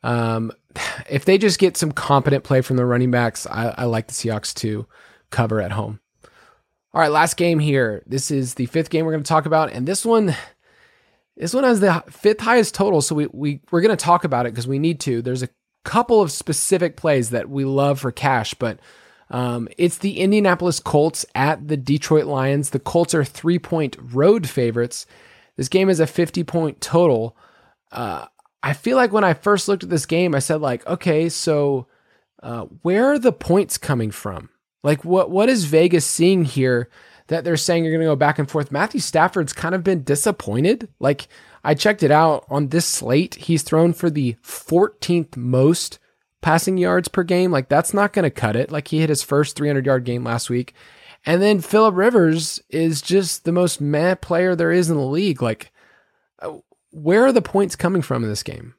um, 0.03 0.51
if 1.09 1.25
they 1.25 1.37
just 1.37 1.59
get 1.59 1.77
some 1.77 1.91
competent 1.91 2.43
play 2.43 2.61
from 2.61 2.77
the 2.77 2.85
running 2.85 3.11
backs, 3.11 3.45
I, 3.47 3.73
I 3.77 3.83
like 3.85 4.07
the 4.07 4.13
Seahawks 4.13 4.53
to 4.55 4.87
cover 5.29 5.61
at 5.61 5.71
home. 5.71 5.99
All 6.93 7.01
right, 7.01 7.11
last 7.11 7.37
game 7.37 7.59
here. 7.59 8.03
This 8.05 8.29
is 8.29 8.53
the 8.53 8.67
fifth 8.67 8.91
game 8.91 9.05
we're 9.05 9.13
going 9.13 9.23
to 9.23 9.27
talk 9.27 9.47
about. 9.47 9.71
And 9.71 9.87
this 9.87 10.05
one, 10.05 10.35
This 11.35 11.53
one 11.53 11.63
has 11.63 11.79
the 11.79 12.03
fifth 12.09 12.41
highest 12.41 12.75
total, 12.75 13.01
so 13.01 13.15
we, 13.15 13.27
we 13.33 13.61
we're 13.71 13.81
going 13.81 13.97
to 13.97 14.05
talk 14.05 14.23
about 14.23 14.45
it 14.45 14.51
because 14.51 14.67
we 14.67 14.77
need 14.77 14.99
to. 15.01 15.23
There's 15.23 15.41
a 15.41 15.49
couple 15.83 16.21
of 16.21 16.31
specific 16.31 16.95
plays 16.95 17.31
that 17.31 17.49
we 17.49 17.65
love 17.65 17.99
for 17.99 18.11
cash, 18.11 18.53
but 18.53 18.79
um, 19.29 19.67
it's 19.77 19.97
the 19.97 20.19
Indianapolis 20.19 20.79
Colts 20.79 21.25
at 21.33 21.67
the 21.67 21.77
Detroit 21.77 22.25
Lions. 22.25 22.69
The 22.69 22.79
Colts 22.79 23.15
are 23.15 23.23
three 23.23 23.59
point 23.59 23.97
road 23.99 24.47
favorites. 24.47 25.05
This 25.55 25.69
game 25.69 25.89
is 25.89 25.99
a 25.99 26.07
50 26.07 26.43
point 26.43 26.81
total. 26.81 27.35
Uh, 27.91 28.25
I 28.61 28.73
feel 28.73 28.95
like 28.95 29.11
when 29.11 29.23
I 29.23 29.33
first 29.33 29.67
looked 29.67 29.83
at 29.83 29.89
this 29.89 30.05
game, 30.05 30.33
I 30.33 30.39
said 30.39 30.61
like, 30.61 30.85
okay, 30.87 31.29
so 31.29 31.87
uh, 32.41 32.65
where 32.81 33.11
are 33.11 33.19
the 33.19 33.33
points 33.33 33.77
coming 33.77 34.11
from? 34.11 34.49
Like, 34.83 35.05
what 35.05 35.31
what 35.31 35.49
is 35.49 35.65
Vegas 35.65 36.05
seeing 36.05 36.43
here 36.43 36.89
that 37.27 37.43
they're 37.43 37.55
saying 37.55 37.83
you're 37.83 37.93
going 37.93 38.01
to 38.01 38.11
go 38.11 38.15
back 38.15 38.37
and 38.37 38.49
forth? 38.49 38.71
Matthew 38.71 38.99
Stafford's 38.99 39.53
kind 39.53 39.73
of 39.73 39.83
been 39.83 40.03
disappointed. 40.03 40.89
Like, 40.99 41.27
I 41.63 41.73
checked 41.73 42.03
it 42.03 42.11
out 42.11 42.45
on 42.49 42.67
this 42.67 42.85
slate. 42.85 43.35
He's 43.35 43.63
thrown 43.63 43.93
for 43.93 44.09
the 44.09 44.35
14th 44.43 45.37
most 45.37 45.99
passing 46.43 46.77
yards 46.77 47.07
per 47.07 47.23
game. 47.23 47.51
Like, 47.51 47.69
that's 47.69 47.93
not 47.93 48.13
going 48.13 48.23
to 48.23 48.29
cut 48.29 48.55
it. 48.55 48.71
Like, 48.71 48.89
he 48.89 48.99
hit 48.99 49.09
his 49.09 49.23
first 49.23 49.55
300 49.55 49.85
yard 49.85 50.03
game 50.03 50.23
last 50.23 50.49
week. 50.49 50.75
And 51.25 51.41
then 51.41 51.61
Philip 51.61 51.95
Rivers 51.95 52.61
is 52.69 53.01
just 53.01 53.45
the 53.45 53.51
most 53.51 53.81
mad 53.81 54.21
player 54.21 54.55
there 54.55 54.71
is 54.71 54.89
in 54.89 54.97
the 54.97 55.05
league. 55.05 55.41
Like, 55.41 55.71
uh, 56.39 56.57
where 56.91 57.25
are 57.25 57.31
the 57.31 57.41
points 57.41 57.75
coming 57.75 58.01
from 58.01 58.23
in 58.23 58.29
this 58.29 58.43
game? 58.43 58.75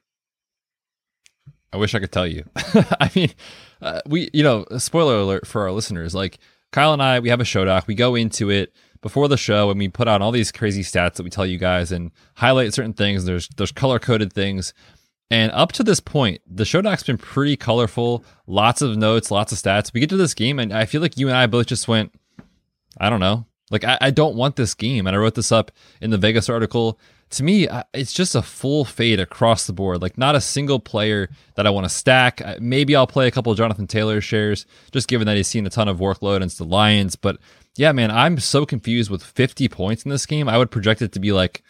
I 1.73 1.77
wish 1.77 1.93
I 1.93 1.99
could 1.99 2.11
tell 2.11 2.27
you. 2.27 2.45
I 2.55 3.11
mean, 3.13 3.31
uh, 3.81 3.99
we, 4.05 4.29
you 4.33 4.43
know, 4.43 4.65
spoiler 4.77 5.17
alert 5.17 5.45
for 5.45 5.63
our 5.63 5.71
listeners. 5.71 6.15
Like 6.15 6.39
Kyle 6.71 6.93
and 6.93 7.03
I, 7.03 7.19
we 7.19 7.29
have 7.29 7.41
a 7.41 7.45
show 7.45 7.65
doc. 7.65 7.85
We 7.87 7.95
go 7.95 8.15
into 8.15 8.49
it 8.49 8.73
before 9.01 9.27
the 9.27 9.37
show 9.37 9.69
and 9.69 9.77
we 9.77 9.89
put 9.89 10.07
out 10.07 10.21
all 10.21 10.31
these 10.31 10.51
crazy 10.51 10.83
stats 10.83 11.15
that 11.15 11.23
we 11.23 11.29
tell 11.29 11.45
you 11.45 11.57
guys 11.57 11.91
and 11.91 12.11
highlight 12.35 12.73
certain 12.73 12.93
things. 12.93 13.25
There's 13.25 13.49
there's 13.49 13.71
color 13.71 13.99
coded 13.99 14.31
things. 14.31 14.73
And 15.31 15.51
up 15.53 15.71
to 15.73 15.83
this 15.83 15.99
point, 15.99 16.41
the 16.47 16.65
show 16.65 16.81
doc's 16.81 17.03
been 17.03 17.17
pretty 17.17 17.57
colorful. 17.57 18.23
Lots 18.45 18.81
of 18.81 18.95
notes, 18.95 19.31
lots 19.31 19.51
of 19.51 19.57
stats. 19.57 19.91
We 19.93 19.99
get 19.99 20.09
to 20.09 20.17
this 20.17 20.33
game, 20.33 20.59
and 20.59 20.71
I 20.71 20.85
feel 20.85 21.01
like 21.01 21.17
you 21.17 21.27
and 21.27 21.35
I 21.35 21.47
both 21.47 21.65
just 21.65 21.87
went, 21.87 22.13
I 22.99 23.09
don't 23.09 23.19
know. 23.19 23.45
Like 23.71 23.83
I, 23.83 23.97
I 23.99 24.11
don't 24.11 24.35
want 24.35 24.55
this 24.55 24.75
game. 24.75 25.07
And 25.07 25.15
I 25.15 25.19
wrote 25.19 25.35
this 25.35 25.51
up 25.51 25.71
in 25.99 26.11
the 26.11 26.17
Vegas 26.17 26.49
article 26.49 26.99
to 27.31 27.43
me, 27.43 27.67
it's 27.93 28.13
just 28.13 28.35
a 28.35 28.41
full 28.41 28.85
fade 28.85 29.19
across 29.19 29.67
the 29.67 29.73
board. 29.73 30.01
Like 30.01 30.17
not 30.17 30.35
a 30.35 30.41
single 30.41 30.79
player 30.79 31.29
that 31.55 31.65
I 31.65 31.69
want 31.69 31.85
to 31.85 31.89
stack. 31.89 32.41
Maybe 32.61 32.95
I'll 32.95 33.07
play 33.07 33.27
a 33.27 33.31
couple 33.31 33.51
of 33.51 33.57
Jonathan 33.57 33.87
Taylor 33.87 34.21
shares, 34.21 34.65
just 34.91 35.07
given 35.07 35.25
that 35.27 35.35
he's 35.35 35.47
seen 35.47 35.65
a 35.65 35.69
ton 35.69 35.87
of 35.87 35.97
workload 35.97 36.37
against 36.37 36.57
the 36.57 36.65
Lions. 36.65 37.15
But 37.15 37.37
yeah, 37.75 37.91
man, 37.91 38.11
I'm 38.11 38.39
so 38.39 38.65
confused 38.65 39.09
with 39.09 39.23
50 39.23 39.67
points 39.69 40.03
in 40.03 40.11
this 40.11 40.25
game. 40.25 40.47
I 40.47 40.57
would 40.57 40.71
project 40.71 41.01
it 41.01 41.11
to 41.13 41.19
be 41.19 41.31
like, 41.31 41.63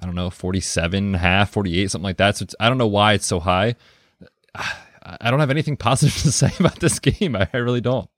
I 0.00 0.06
don't 0.06 0.14
know, 0.14 0.30
47, 0.30 1.04
and 1.04 1.14
a 1.14 1.18
half, 1.18 1.50
48, 1.50 1.90
something 1.90 2.04
like 2.04 2.16
that. 2.16 2.36
So 2.36 2.46
I 2.58 2.68
don't 2.68 2.78
know 2.78 2.86
why 2.86 3.12
it's 3.12 3.26
so 3.26 3.40
high. 3.40 3.76
I 4.54 5.30
don't 5.30 5.40
have 5.40 5.50
anything 5.50 5.76
positive 5.78 6.14
to 6.22 6.32
say 6.32 6.50
about 6.58 6.80
this 6.80 6.98
game. 6.98 7.36
I, 7.36 7.48
I 7.52 7.58
really 7.58 7.80
don't. 7.80 8.08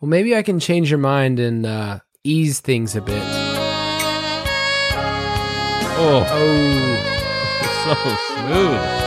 Well, 0.00 0.08
maybe 0.08 0.36
I 0.36 0.42
can 0.42 0.58
change 0.58 0.90
your 0.90 0.98
mind 0.98 1.38
and 1.38 1.64
uh, 1.64 2.00
ease 2.24 2.60
things 2.60 2.96
a 2.96 3.00
bit. 3.00 3.22
Oh. 5.94 6.26
Oh. 6.28 7.08
so 7.84 7.94
smooth. 8.34 9.02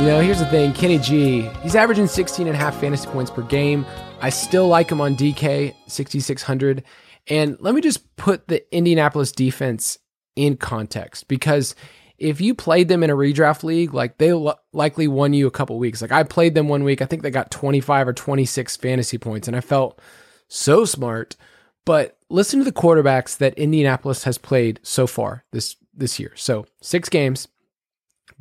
You 0.00 0.08
know, 0.08 0.20
here's 0.20 0.40
the 0.40 0.46
thing 0.46 0.72
Kenny 0.72 0.98
G, 0.98 1.42
he's 1.62 1.76
averaging 1.76 2.08
16 2.08 2.48
and 2.48 2.56
a 2.56 2.58
half 2.58 2.80
fantasy 2.80 3.08
points 3.08 3.30
per 3.30 3.42
game. 3.42 3.86
I 4.20 4.30
still 4.30 4.66
like 4.66 4.90
him 4.90 5.00
on 5.00 5.14
DK, 5.14 5.74
6,600. 5.86 6.82
And 7.28 7.56
let 7.60 7.74
me 7.74 7.80
just 7.80 8.16
put 8.16 8.48
the 8.48 8.64
Indianapolis 8.74 9.32
defense 9.32 9.98
in 10.34 10.56
context 10.56 11.28
because 11.28 11.74
if 12.18 12.40
you 12.40 12.54
played 12.54 12.88
them 12.88 13.02
in 13.02 13.10
a 13.10 13.16
redraft 13.16 13.64
league, 13.64 13.92
like 13.92 14.18
they 14.18 14.32
likely 14.72 15.08
won 15.08 15.32
you 15.32 15.46
a 15.46 15.50
couple 15.52 15.78
weeks. 15.78 16.00
Like 16.00 16.12
I 16.12 16.22
played 16.22 16.54
them 16.54 16.68
one 16.68 16.84
week, 16.84 17.02
I 17.02 17.06
think 17.06 17.22
they 17.22 17.30
got 17.30 17.50
25 17.50 18.08
or 18.08 18.12
26 18.12 18.76
fantasy 18.76 19.18
points, 19.18 19.48
and 19.48 19.56
I 19.56 19.60
felt 19.60 20.00
so 20.48 20.84
smart. 20.84 21.36
But 21.84 22.16
listen 22.28 22.60
to 22.60 22.64
the 22.64 22.72
quarterbacks 22.72 23.36
that 23.38 23.58
Indianapolis 23.58 24.22
has 24.24 24.38
played 24.38 24.78
so 24.84 25.08
far 25.08 25.44
this 25.50 25.76
this 25.92 26.20
year. 26.20 26.32
So 26.36 26.66
six 26.80 27.08
games: 27.08 27.48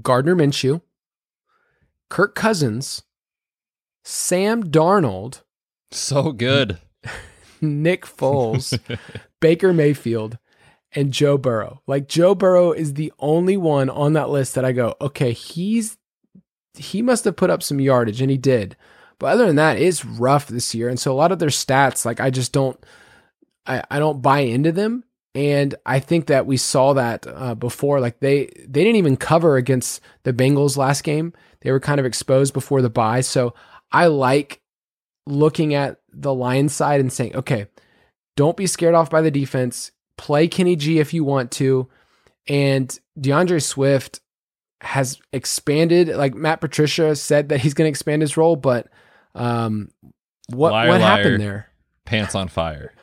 Gardner 0.02 0.36
Minshew, 0.36 0.82
Kirk 2.10 2.36
Cousins, 2.36 3.02
Sam 4.04 4.64
Darnold, 4.66 5.42
so 5.90 6.32
good, 6.32 6.78
Nick 7.84 8.06
Foles, 8.06 8.78
Baker 9.40 9.74
Mayfield, 9.74 10.38
and 10.94 11.12
Joe 11.12 11.38
Burrow. 11.38 11.82
Like 11.88 12.08
Joe 12.08 12.36
Burrow 12.36 12.72
is 12.72 12.94
the 12.94 13.14
only 13.20 13.58
one 13.58 13.90
on 13.90 14.14
that 14.14 14.30
list 14.30 14.56
that 14.56 14.66
I 14.66 14.72
go, 14.72 14.96
okay, 15.02 15.32
he's 15.32 15.98
he 16.78 17.02
must 17.02 17.26
have 17.26 17.36
put 17.36 17.50
up 17.50 17.62
some 17.62 17.82
yardage, 17.82 18.22
and 18.22 18.32
he 18.32 18.38
did. 18.38 18.78
But 19.20 19.28
other 19.28 19.46
than 19.46 19.58
that, 19.58 19.78
it's 19.78 20.04
rough 20.04 20.48
this 20.48 20.74
year. 20.74 20.90
And 20.90 21.00
so 21.00 21.12
a 21.12 21.14
lot 21.14 21.32
of 21.32 21.40
their 21.40 21.50
stats, 21.50 22.06
like 22.06 22.20
I 22.20 22.30
just 22.30 22.52
don't 22.52 22.84
I, 23.66 23.84
I 23.90 24.00
don't 24.00 24.22
buy 24.22 24.40
into 24.40 24.72
them. 24.72 25.04
And 25.34 25.76
I 25.86 26.00
think 26.00 26.26
that 26.26 26.46
we 26.46 26.58
saw 26.58 26.94
that 26.94 27.26
uh, 27.26 27.56
before. 27.56 28.00
Like 28.02 28.20
they 28.20 28.48
they 28.68 28.84
didn't 28.84 28.98
even 28.98 29.16
cover 29.16 29.56
against 29.56 30.02
the 30.24 30.34
Bengals 30.34 30.76
last 30.76 31.04
game. 31.04 31.34
They 31.62 31.72
were 31.72 31.80
kind 31.80 32.00
of 32.00 32.06
exposed 32.06 32.54
before 32.54 32.82
the 32.82 32.90
bye. 32.90 33.22
So 33.22 33.54
I 33.92 34.08
like 34.08 34.62
looking 35.26 35.74
at 35.74 36.00
the 36.12 36.34
Lions 36.34 36.74
side 36.74 37.00
and 37.00 37.12
saying, 37.12 37.36
okay, 37.36 37.68
don't 38.36 38.58
be 38.58 38.68
scared 38.68 38.96
off 38.96 39.10
by 39.10 39.22
the 39.22 39.32
defense. 39.32 39.92
Play 40.18 40.48
Kenny 40.48 40.76
G 40.76 41.00
if 41.00 41.14
you 41.14 41.24
want 41.24 41.52
to. 41.54 41.90
And 42.48 42.98
D'Andre 43.20 43.60
Swift 43.60 44.20
has 44.82 45.20
expanded. 45.32 46.10
Like 46.10 46.34
Matt 46.34 46.62
Patricia 46.62 47.16
said 47.16 47.50
that 47.50 47.62
he's 47.62 47.74
going 47.74 47.86
to 47.86 47.90
expand 47.90 48.22
his 48.22 48.38
role, 48.38 48.56
but 48.56 48.88
um, 49.36 49.90
what 50.50 50.72
liar, 50.72 50.90
what 50.90 51.02
liar, 51.02 51.18
happened 51.18 51.42
there? 51.42 51.68
Pants 52.06 52.36
on 52.36 52.48
fire. 52.48 52.94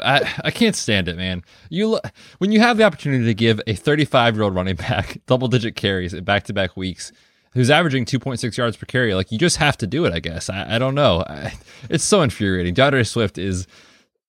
I, 0.00 0.32
I 0.44 0.50
can't 0.50 0.76
stand 0.76 1.08
it, 1.08 1.16
man. 1.16 1.42
You 1.70 1.98
when 2.38 2.52
you 2.52 2.60
have 2.60 2.76
the 2.76 2.84
opportunity 2.84 3.24
to 3.24 3.34
give 3.34 3.60
a 3.66 3.74
35 3.74 4.36
year 4.36 4.44
old 4.44 4.54
running 4.54 4.76
back 4.76 5.18
double 5.26 5.48
digit 5.48 5.76
carries 5.76 6.14
in 6.14 6.24
back 6.24 6.44
to 6.44 6.52
back 6.52 6.76
weeks, 6.76 7.12
who's 7.58 7.70
averaging 7.70 8.04
2.6 8.04 8.56
yards 8.56 8.76
per 8.76 8.86
carry, 8.86 9.14
like 9.16 9.32
you 9.32 9.36
just 9.38 9.56
have 9.56 9.76
to 9.76 9.84
do 9.84 10.04
it. 10.04 10.12
I 10.12 10.20
guess 10.20 10.48
I, 10.48 10.76
I 10.76 10.78
don't 10.78 10.94
know. 10.94 11.24
I, 11.26 11.54
it's 11.90 12.04
so 12.04 12.22
infuriating. 12.22 12.72
D'Andre 12.72 13.02
Swift 13.02 13.36
is 13.36 13.66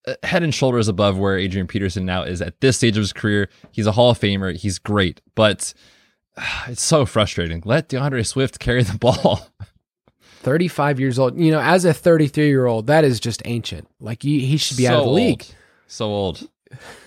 uh, 0.08 0.16
head 0.24 0.42
and 0.42 0.52
shoulders 0.52 0.88
above 0.88 1.20
where 1.20 1.38
Adrian 1.38 1.68
Peterson 1.68 2.08
now 2.08 2.24
is 2.24 2.42
at 2.42 2.60
this 2.60 2.78
stage 2.78 2.98
of 2.98 3.02
his 3.02 3.14
career. 3.14 3.48
He's 3.72 3.86
a 3.86 3.92
Hall 3.92 4.10
of 4.10 4.20
Famer. 4.20 4.58
He's 4.58 4.80
great, 4.80 5.22
but 5.36 5.76
it's 6.68 6.82
so 6.82 7.06
frustrating. 7.06 7.62
Let 7.66 7.88
D'Andre 7.88 8.24
Swift 8.24 8.58
carry 8.58 8.82
the 8.82 8.98
ball. 8.98 9.48
35 10.22 11.00
years 11.00 11.20
old. 11.20 11.38
You 11.40 11.52
know, 11.52 11.62
as 11.62 11.86
a 11.86 11.94
33 11.94 12.48
year 12.48 12.66
old, 12.66 12.88
that 12.88 13.04
is 13.04 13.20
just 13.20 13.44
ancient. 13.46 13.88
Like 14.00 14.24
he, 14.24 14.44
he 14.44 14.58
should 14.58 14.78
be 14.78 14.86
so 14.86 14.94
out 14.94 15.00
of 15.02 15.06
the 15.06 15.12
league. 15.12 15.42
Old. 15.42 15.56
So 15.86 16.06
old. 16.08 16.50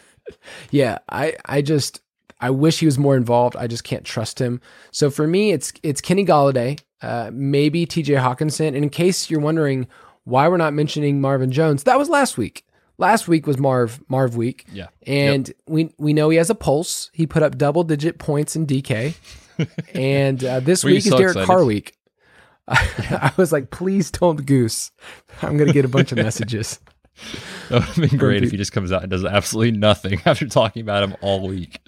yeah, 0.70 0.98
I 1.08 1.34
I 1.44 1.62
just 1.62 2.00
I 2.42 2.50
wish 2.50 2.80
he 2.80 2.86
was 2.86 2.98
more 2.98 3.16
involved. 3.16 3.56
I 3.56 3.68
just 3.68 3.84
can't 3.84 4.04
trust 4.04 4.40
him. 4.40 4.60
So 4.90 5.10
for 5.10 5.26
me, 5.26 5.52
it's 5.52 5.72
it's 5.84 6.00
Kenny 6.00 6.26
Golladay, 6.26 6.80
uh, 7.00 7.30
maybe 7.32 7.86
T.J. 7.86 8.14
Hockenson. 8.14 8.68
And 8.68 8.78
in 8.78 8.90
case 8.90 9.30
you're 9.30 9.40
wondering 9.40 9.86
why 10.24 10.48
we're 10.48 10.56
not 10.56 10.74
mentioning 10.74 11.20
Marvin 11.20 11.52
Jones, 11.52 11.84
that 11.84 11.98
was 11.98 12.08
last 12.08 12.36
week. 12.36 12.66
Last 12.98 13.28
week 13.28 13.46
was 13.46 13.58
Marv 13.58 14.02
Marv 14.08 14.36
week. 14.36 14.66
Yeah, 14.72 14.88
and 15.06 15.48
yep. 15.48 15.56
we 15.66 15.94
we 15.98 16.12
know 16.12 16.28
he 16.30 16.36
has 16.36 16.50
a 16.50 16.54
pulse. 16.54 17.10
He 17.14 17.26
put 17.26 17.42
up 17.44 17.56
double 17.56 17.84
digit 17.84 18.18
points 18.18 18.56
in 18.56 18.66
DK. 18.66 19.14
and 19.94 20.44
uh, 20.44 20.60
this 20.60 20.84
week 20.84 20.98
is 20.98 21.06
Derek 21.06 21.36
excited? 21.36 21.46
Carr 21.46 21.64
week. 21.64 21.94
I 22.68 23.32
was 23.36 23.52
like, 23.52 23.70
please 23.70 24.10
don't 24.10 24.44
goose. 24.46 24.90
I'm 25.42 25.56
gonna 25.56 25.72
get 25.72 25.84
a 25.84 25.88
bunch 25.88 26.12
of 26.12 26.18
messages. 26.18 26.80
That 27.68 27.80
would 27.80 27.82
have 27.82 28.10
been 28.10 28.18
great 28.18 28.42
if 28.42 28.50
he 28.50 28.56
just 28.56 28.72
comes 28.72 28.90
out 28.90 29.02
and 29.02 29.10
does 29.10 29.24
absolutely 29.24 29.78
nothing 29.78 30.20
after 30.24 30.46
talking 30.46 30.82
about 30.82 31.02
him 31.02 31.14
all 31.20 31.46
week. 31.46 31.78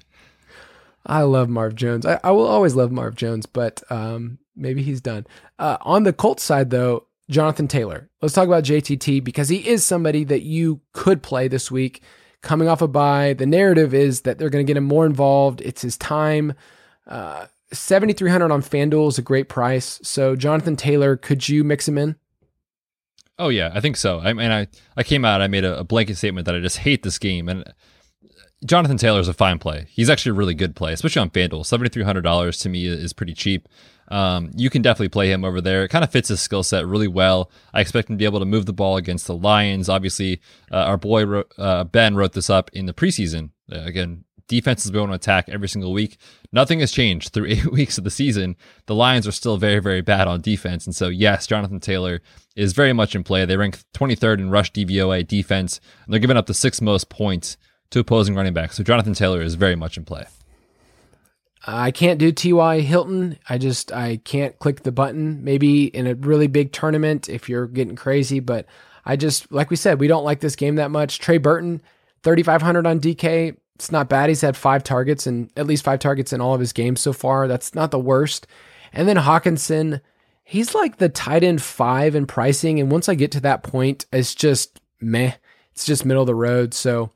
I 1.06 1.22
love 1.22 1.48
Marv 1.48 1.74
Jones. 1.74 2.06
I, 2.06 2.18
I 2.24 2.30
will 2.30 2.46
always 2.46 2.74
love 2.74 2.90
Marv 2.90 3.14
Jones, 3.14 3.46
but 3.46 3.82
um, 3.90 4.38
maybe 4.56 4.82
he's 4.82 5.00
done. 5.00 5.26
Uh, 5.58 5.76
on 5.82 6.04
the 6.04 6.12
Colts 6.12 6.42
side, 6.42 6.70
though, 6.70 7.06
Jonathan 7.30 7.68
Taylor. 7.68 8.08
Let's 8.20 8.34
talk 8.34 8.46
about 8.46 8.64
JTT 8.64 9.22
because 9.24 9.48
he 9.48 9.66
is 9.68 9.84
somebody 9.84 10.24
that 10.24 10.42
you 10.42 10.80
could 10.92 11.22
play 11.22 11.48
this 11.48 11.70
week. 11.70 12.02
Coming 12.42 12.68
off 12.68 12.82
a 12.82 12.88
bye, 12.88 13.32
the 13.32 13.46
narrative 13.46 13.94
is 13.94 14.22
that 14.22 14.38
they're 14.38 14.50
going 14.50 14.64
to 14.64 14.70
get 14.70 14.76
him 14.76 14.84
more 14.84 15.06
involved. 15.06 15.62
It's 15.62 15.82
his 15.82 15.96
time. 15.96 16.52
Uh, 17.06 17.46
7300 17.72 18.50
on 18.50 18.62
FanDuel 18.62 19.08
is 19.08 19.18
a 19.18 19.22
great 19.22 19.48
price. 19.48 19.98
So, 20.02 20.36
Jonathan 20.36 20.76
Taylor, 20.76 21.16
could 21.16 21.48
you 21.48 21.64
mix 21.64 21.88
him 21.88 21.96
in? 21.96 22.16
Oh 23.38 23.48
yeah, 23.48 23.72
I 23.74 23.80
think 23.80 23.96
so. 23.96 24.20
I 24.20 24.32
mean, 24.32 24.50
I 24.50 24.68
I 24.96 25.02
came 25.02 25.24
out, 25.24 25.42
I 25.42 25.48
made 25.48 25.64
a, 25.64 25.80
a, 25.80 25.84
blanket 25.84 26.16
statement 26.16 26.44
that 26.44 26.54
I 26.54 26.60
just 26.60 26.78
hate 26.78 27.02
this 27.02 27.18
game, 27.18 27.48
and 27.48 27.64
Jonathan 28.64 28.96
Taylor 28.96 29.20
is 29.20 29.28
a 29.28 29.34
fine 29.34 29.58
play. 29.58 29.86
He's 29.90 30.08
actually 30.08 30.30
a 30.30 30.34
really 30.34 30.54
good 30.54 30.74
play, 30.74 30.92
especially 30.92 31.20
on 31.20 31.30
FanDuel. 31.30 31.66
Seventy 31.66 31.90
three 31.90 32.04
hundred 32.04 32.22
dollars 32.22 32.58
to 32.60 32.68
me 32.68 32.86
is 32.86 33.12
pretty 33.12 33.34
cheap. 33.34 33.68
Um, 34.08 34.50
you 34.54 34.70
can 34.70 34.82
definitely 34.82 35.08
play 35.08 35.30
him 35.30 35.44
over 35.44 35.60
there. 35.60 35.84
It 35.84 35.88
kind 35.88 36.04
of 36.04 36.10
fits 36.10 36.28
his 36.28 36.40
skill 36.40 36.62
set 36.62 36.86
really 36.86 37.08
well. 37.08 37.50
I 37.72 37.80
expect 37.80 38.08
him 38.10 38.16
to 38.16 38.18
be 38.18 38.26
able 38.26 38.40
to 38.40 38.46
move 38.46 38.66
the 38.66 38.72
ball 38.72 38.96
against 38.96 39.26
the 39.26 39.36
Lions. 39.36 39.88
Obviously, 39.88 40.40
uh, 40.70 40.76
our 40.76 40.98
boy 40.98 41.24
wrote, 41.24 41.52
uh, 41.58 41.84
Ben 41.84 42.14
wrote 42.14 42.32
this 42.32 42.50
up 42.50 42.70
in 42.72 42.86
the 42.86 42.92
preseason. 42.92 43.50
Uh, 43.70 43.80
again, 43.80 44.24
we 44.50 44.60
want 44.60 45.10
to 45.10 45.12
attack 45.12 45.48
every 45.48 45.68
single 45.68 45.92
week. 45.92 46.18
Nothing 46.52 46.80
has 46.80 46.92
changed 46.92 47.30
through 47.32 47.46
eight 47.48 47.72
weeks 47.72 47.96
of 47.98 48.04
the 48.04 48.10
season. 48.10 48.56
The 48.86 48.94
Lions 48.94 49.26
are 49.26 49.32
still 49.32 49.56
very, 49.56 49.80
very 49.80 50.02
bad 50.02 50.28
on 50.28 50.42
defense. 50.42 50.86
And 50.86 50.94
so, 50.94 51.08
yes, 51.08 51.46
Jonathan 51.46 51.80
Taylor 51.80 52.20
is 52.56 52.72
very 52.72 52.92
much 52.92 53.14
in 53.14 53.24
play. 53.24 53.44
They 53.46 53.56
rank 53.56 53.82
23rd 53.94 54.38
in 54.38 54.50
rush 54.50 54.70
DVOA 54.72 55.26
defense, 55.26 55.80
and 56.04 56.12
they're 56.12 56.20
giving 56.20 56.36
up 56.36 56.46
the 56.46 56.54
sixth 56.54 56.82
most 56.82 57.08
points 57.08 57.56
to 57.94 58.00
opposing 58.00 58.34
running 58.34 58.52
backs. 58.52 58.76
So, 58.76 58.84
Jonathan 58.84 59.14
Taylor 59.14 59.40
is 59.40 59.54
very 59.54 59.74
much 59.74 59.96
in 59.96 60.04
play. 60.04 60.26
I 61.66 61.90
can't 61.90 62.18
do 62.18 62.30
T.Y. 62.30 62.80
Hilton. 62.80 63.38
I 63.48 63.56
just 63.56 63.90
I 63.90 64.18
can't 64.18 64.58
click 64.58 64.82
the 64.82 64.92
button. 64.92 65.42
Maybe 65.42 65.86
in 65.86 66.06
a 66.06 66.14
really 66.14 66.46
big 66.46 66.72
tournament 66.72 67.28
if 67.28 67.48
you're 67.48 67.66
getting 67.66 67.96
crazy, 67.96 68.40
but 68.40 68.66
I 69.06 69.16
just 69.16 69.50
like 69.50 69.70
we 69.70 69.76
said, 69.76 70.00
we 70.00 70.08
don't 70.08 70.24
like 70.24 70.40
this 70.40 70.56
game 70.56 70.76
that 70.76 70.90
much. 70.90 71.18
Trey 71.18 71.38
Burton, 71.38 71.80
3500 72.22 72.86
on 72.86 73.00
DK. 73.00 73.56
It's 73.76 73.90
not 73.90 74.08
bad. 74.08 74.28
He's 74.28 74.42
had 74.42 74.56
five 74.56 74.84
targets 74.84 75.26
and 75.26 75.50
at 75.56 75.66
least 75.66 75.84
five 75.84 75.98
targets 75.98 76.32
in 76.32 76.40
all 76.40 76.54
of 76.54 76.60
his 76.60 76.72
games 76.72 77.00
so 77.00 77.12
far. 77.12 77.48
That's 77.48 77.74
not 77.74 77.90
the 77.90 77.98
worst. 77.98 78.46
And 78.92 79.08
then 79.08 79.16
Hockenson, 79.16 80.00
he's 80.44 80.74
like 80.74 80.98
the 80.98 81.08
tight 81.08 81.42
end 81.42 81.62
five 81.62 82.14
in 82.14 82.26
pricing. 82.26 82.78
And 82.78 82.90
once 82.90 83.08
I 83.08 83.14
get 83.14 83.32
to 83.32 83.40
that 83.40 83.62
point, 83.62 84.06
it's 84.12 84.34
just 84.34 84.80
meh. 85.00 85.32
It's 85.72 85.86
just 85.86 86.04
middle 86.04 86.22
of 86.22 86.28
the 86.28 86.34
road. 86.34 86.72
So 86.72 87.10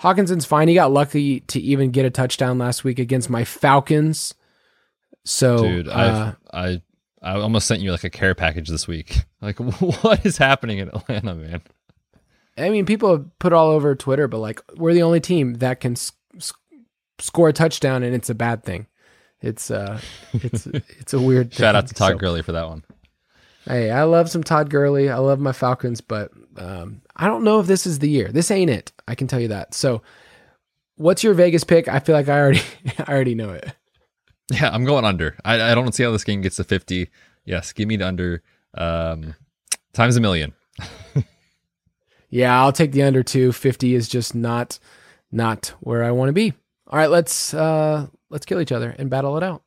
Hockenson's 0.00 0.46
fine. 0.46 0.68
He 0.68 0.74
got 0.74 0.92
lucky 0.92 1.40
to 1.40 1.60
even 1.60 1.90
get 1.90 2.04
a 2.06 2.10
touchdown 2.10 2.58
last 2.58 2.84
week 2.84 2.98
against 2.98 3.28
my 3.30 3.44
Falcons. 3.44 4.34
So, 5.24 5.58
dude, 5.58 5.88
uh, 5.88 6.32
I 6.52 6.80
I 7.22 7.32
almost 7.34 7.66
sent 7.66 7.82
you 7.82 7.92
like 7.92 8.04
a 8.04 8.10
care 8.10 8.34
package 8.34 8.68
this 8.68 8.86
week. 8.88 9.24
Like, 9.42 9.58
what 10.02 10.26
is 10.26 10.36
happening 10.36 10.80
in 10.80 10.88
Atlanta, 10.88 11.34
man? 11.34 11.62
I 12.58 12.68
mean, 12.68 12.84
people 12.84 13.10
have 13.10 13.38
put 13.38 13.54
all 13.54 13.70
over 13.70 13.94
Twitter, 13.94 14.28
but 14.28 14.36
like, 14.36 14.60
we're 14.76 14.92
the 14.92 15.02
only 15.02 15.20
team 15.20 15.54
that 15.54 15.80
can 15.80 15.96
score 17.18 17.48
a 17.48 17.52
touchdown, 17.54 18.02
and 18.02 18.14
it's 18.14 18.28
a 18.28 18.34
bad 18.34 18.64
thing. 18.64 18.86
It's 19.40 19.70
uh, 19.70 19.98
it's 20.34 20.66
it's 20.66 21.14
a 21.14 21.20
weird. 21.20 21.54
Shout 21.54 21.74
out 21.74 21.86
to 21.86 21.94
Todd 21.94 22.12
So- 22.12 22.18
Gurley 22.18 22.42
for 22.42 22.52
that 22.52 22.68
one. 22.68 22.84
Hey, 23.66 23.90
I 23.90 24.02
love 24.02 24.28
some 24.30 24.42
Todd 24.44 24.68
Gurley. 24.68 25.08
I 25.08 25.16
love 25.16 25.40
my 25.40 25.52
Falcons, 25.52 26.02
but 26.02 26.30
um, 26.58 27.00
I 27.16 27.26
don't 27.26 27.42
know 27.44 27.60
if 27.60 27.66
this 27.66 27.86
is 27.86 27.98
the 28.00 28.10
year. 28.10 28.28
This 28.28 28.50
ain't 28.50 28.70
it. 28.70 28.92
I 29.10 29.14
can 29.14 29.26
tell 29.26 29.40
you 29.40 29.48
that. 29.48 29.74
So, 29.74 30.02
what's 30.96 31.22
your 31.22 31.34
Vegas 31.34 31.64
pick? 31.64 31.88
I 31.88 31.98
feel 31.98 32.14
like 32.14 32.28
I 32.28 32.38
already, 32.38 32.62
I 32.98 33.12
already 33.12 33.34
know 33.34 33.50
it. 33.50 33.74
Yeah, 34.52 34.70
I'm 34.70 34.84
going 34.84 35.04
under. 35.04 35.36
I, 35.44 35.72
I 35.72 35.74
don't 35.74 35.94
see 35.94 36.02
how 36.02 36.10
this 36.10 36.24
game 36.24 36.40
gets 36.40 36.56
to 36.56 36.64
50. 36.64 37.10
Yes, 37.44 37.72
give 37.72 37.88
me 37.88 37.96
the 37.96 38.06
under 38.06 38.42
um, 38.74 39.34
times 39.92 40.16
a 40.16 40.20
million. 40.20 40.54
Yeah, 42.30 42.58
I'll 42.60 42.72
take 42.72 42.92
the 42.92 43.02
under 43.02 43.24
too. 43.24 43.50
Fifty 43.52 43.94
is 43.94 44.08
just 44.08 44.34
not, 44.36 44.78
not 45.32 45.74
where 45.80 46.04
I 46.04 46.12
want 46.12 46.28
to 46.28 46.32
be. 46.32 46.54
All 46.86 46.98
right, 46.98 47.10
let's 47.10 47.52
uh, 47.52 48.06
let's 48.30 48.46
kill 48.46 48.60
each 48.60 48.72
other 48.72 48.94
and 48.98 49.10
battle 49.10 49.36
it 49.36 49.42
out. 49.42 49.62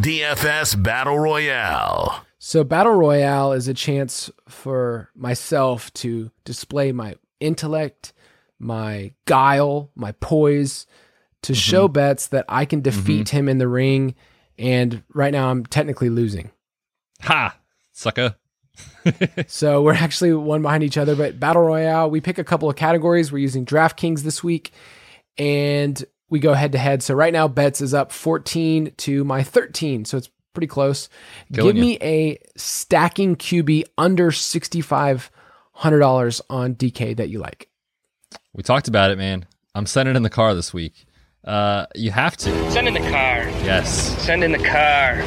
DFS 0.00 0.82
Battle 0.82 1.18
Royale. 1.18 2.24
So 2.42 2.64
Battle 2.64 2.94
Royale 2.94 3.52
is 3.52 3.68
a 3.68 3.74
chance 3.74 4.30
for 4.48 5.10
myself 5.14 5.92
to 5.94 6.30
display 6.46 6.90
my 6.90 7.16
intellect, 7.38 8.14
my 8.58 9.12
guile, 9.26 9.90
my 9.94 10.12
poise, 10.12 10.86
to 11.42 11.52
mm-hmm. 11.52 11.58
show 11.58 11.86
Betz 11.86 12.28
that 12.28 12.46
I 12.48 12.64
can 12.64 12.80
mm-hmm. 12.80 12.96
defeat 12.96 13.28
him 13.28 13.46
in 13.46 13.58
the 13.58 13.68
ring. 13.68 14.14
And 14.58 15.02
right 15.12 15.32
now 15.32 15.50
I'm 15.50 15.66
technically 15.66 16.08
losing. 16.08 16.50
Ha! 17.22 17.56
Sucker. 17.92 18.36
So 19.46 19.82
we're 19.82 19.92
actually 19.92 20.32
one 20.32 20.62
behind 20.62 20.82
each 20.82 20.96
other, 20.96 21.14
but 21.14 21.38
Battle 21.38 21.62
Royale, 21.62 22.08
we 22.08 22.22
pick 22.22 22.38
a 22.38 22.44
couple 22.44 22.70
of 22.70 22.76
categories. 22.76 23.30
We're 23.30 23.38
using 23.38 23.66
DraftKings 23.66 24.22
this 24.22 24.42
week 24.42 24.72
and 25.36 26.02
we 26.30 26.38
go 26.38 26.54
head 26.54 26.72
to 26.72 26.78
head. 26.78 27.02
So 27.02 27.14
right 27.14 27.32
now, 27.32 27.48
Betz 27.48 27.82
is 27.82 27.92
up 27.92 28.12
14 28.12 28.92
to 28.96 29.24
my 29.24 29.42
13. 29.42 30.06
So 30.06 30.16
it's 30.16 30.30
pretty 30.52 30.66
close. 30.66 31.08
Killing 31.52 31.74
Give 31.74 31.80
me 31.80 31.98
a 32.00 32.38
stacking 32.56 33.36
QB 33.36 33.84
under 33.98 34.30
$6,500 34.30 36.40
on 36.50 36.74
DK 36.74 37.16
that 37.16 37.28
you 37.28 37.38
like. 37.38 37.68
We 38.52 38.62
talked 38.62 38.88
about 38.88 39.10
it, 39.10 39.18
man. 39.18 39.46
I'm 39.74 39.86
sending 39.86 40.16
in 40.16 40.22
the 40.22 40.30
car 40.30 40.54
this 40.54 40.74
week. 40.74 41.06
Uh, 41.44 41.86
you 41.94 42.10
have 42.10 42.36
to. 42.38 42.70
Send 42.70 42.88
in 42.88 42.94
the 42.94 43.00
car. 43.00 43.48
Yes. 43.64 44.18
Send 44.22 44.44
in 44.44 44.52
the 44.52 44.58
car. 44.58 45.22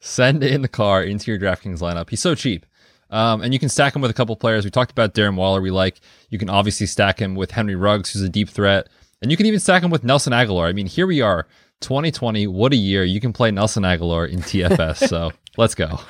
Send 0.00 0.44
in 0.44 0.62
the 0.62 0.68
car 0.68 1.02
into 1.02 1.30
your 1.30 1.40
DraftKings 1.40 1.80
lineup. 1.80 2.10
He's 2.10 2.20
so 2.20 2.34
cheap. 2.34 2.64
Um, 3.10 3.42
and 3.42 3.52
you 3.52 3.58
can 3.58 3.68
stack 3.68 3.94
him 3.94 4.02
with 4.02 4.10
a 4.10 4.14
couple 4.14 4.34
players. 4.36 4.64
We 4.64 4.70
talked 4.70 4.90
about 4.90 5.14
Darren 5.14 5.36
Waller, 5.36 5.60
we 5.60 5.70
like. 5.70 6.00
You 6.30 6.38
can 6.38 6.50
obviously 6.50 6.86
stack 6.86 7.20
him 7.20 7.34
with 7.34 7.52
Henry 7.52 7.74
Ruggs, 7.74 8.12
who's 8.12 8.22
a 8.22 8.28
deep 8.28 8.48
threat. 8.48 8.88
And 9.22 9.30
you 9.30 9.36
can 9.36 9.46
even 9.46 9.60
stack 9.60 9.82
him 9.82 9.90
with 9.90 10.04
Nelson 10.04 10.32
Agholor. 10.32 10.68
I 10.68 10.72
mean, 10.72 10.86
here 10.86 11.06
we 11.06 11.20
are, 11.20 11.46
2020. 11.80 12.46
What 12.46 12.72
a 12.72 12.76
year. 12.76 13.04
You 13.04 13.20
can 13.20 13.32
play 13.32 13.50
Nelson 13.50 13.82
Agholor 13.82 14.28
in 14.28 14.40
DFS. 14.40 15.08
so 15.08 15.32
let's 15.56 15.74
go. 15.74 16.00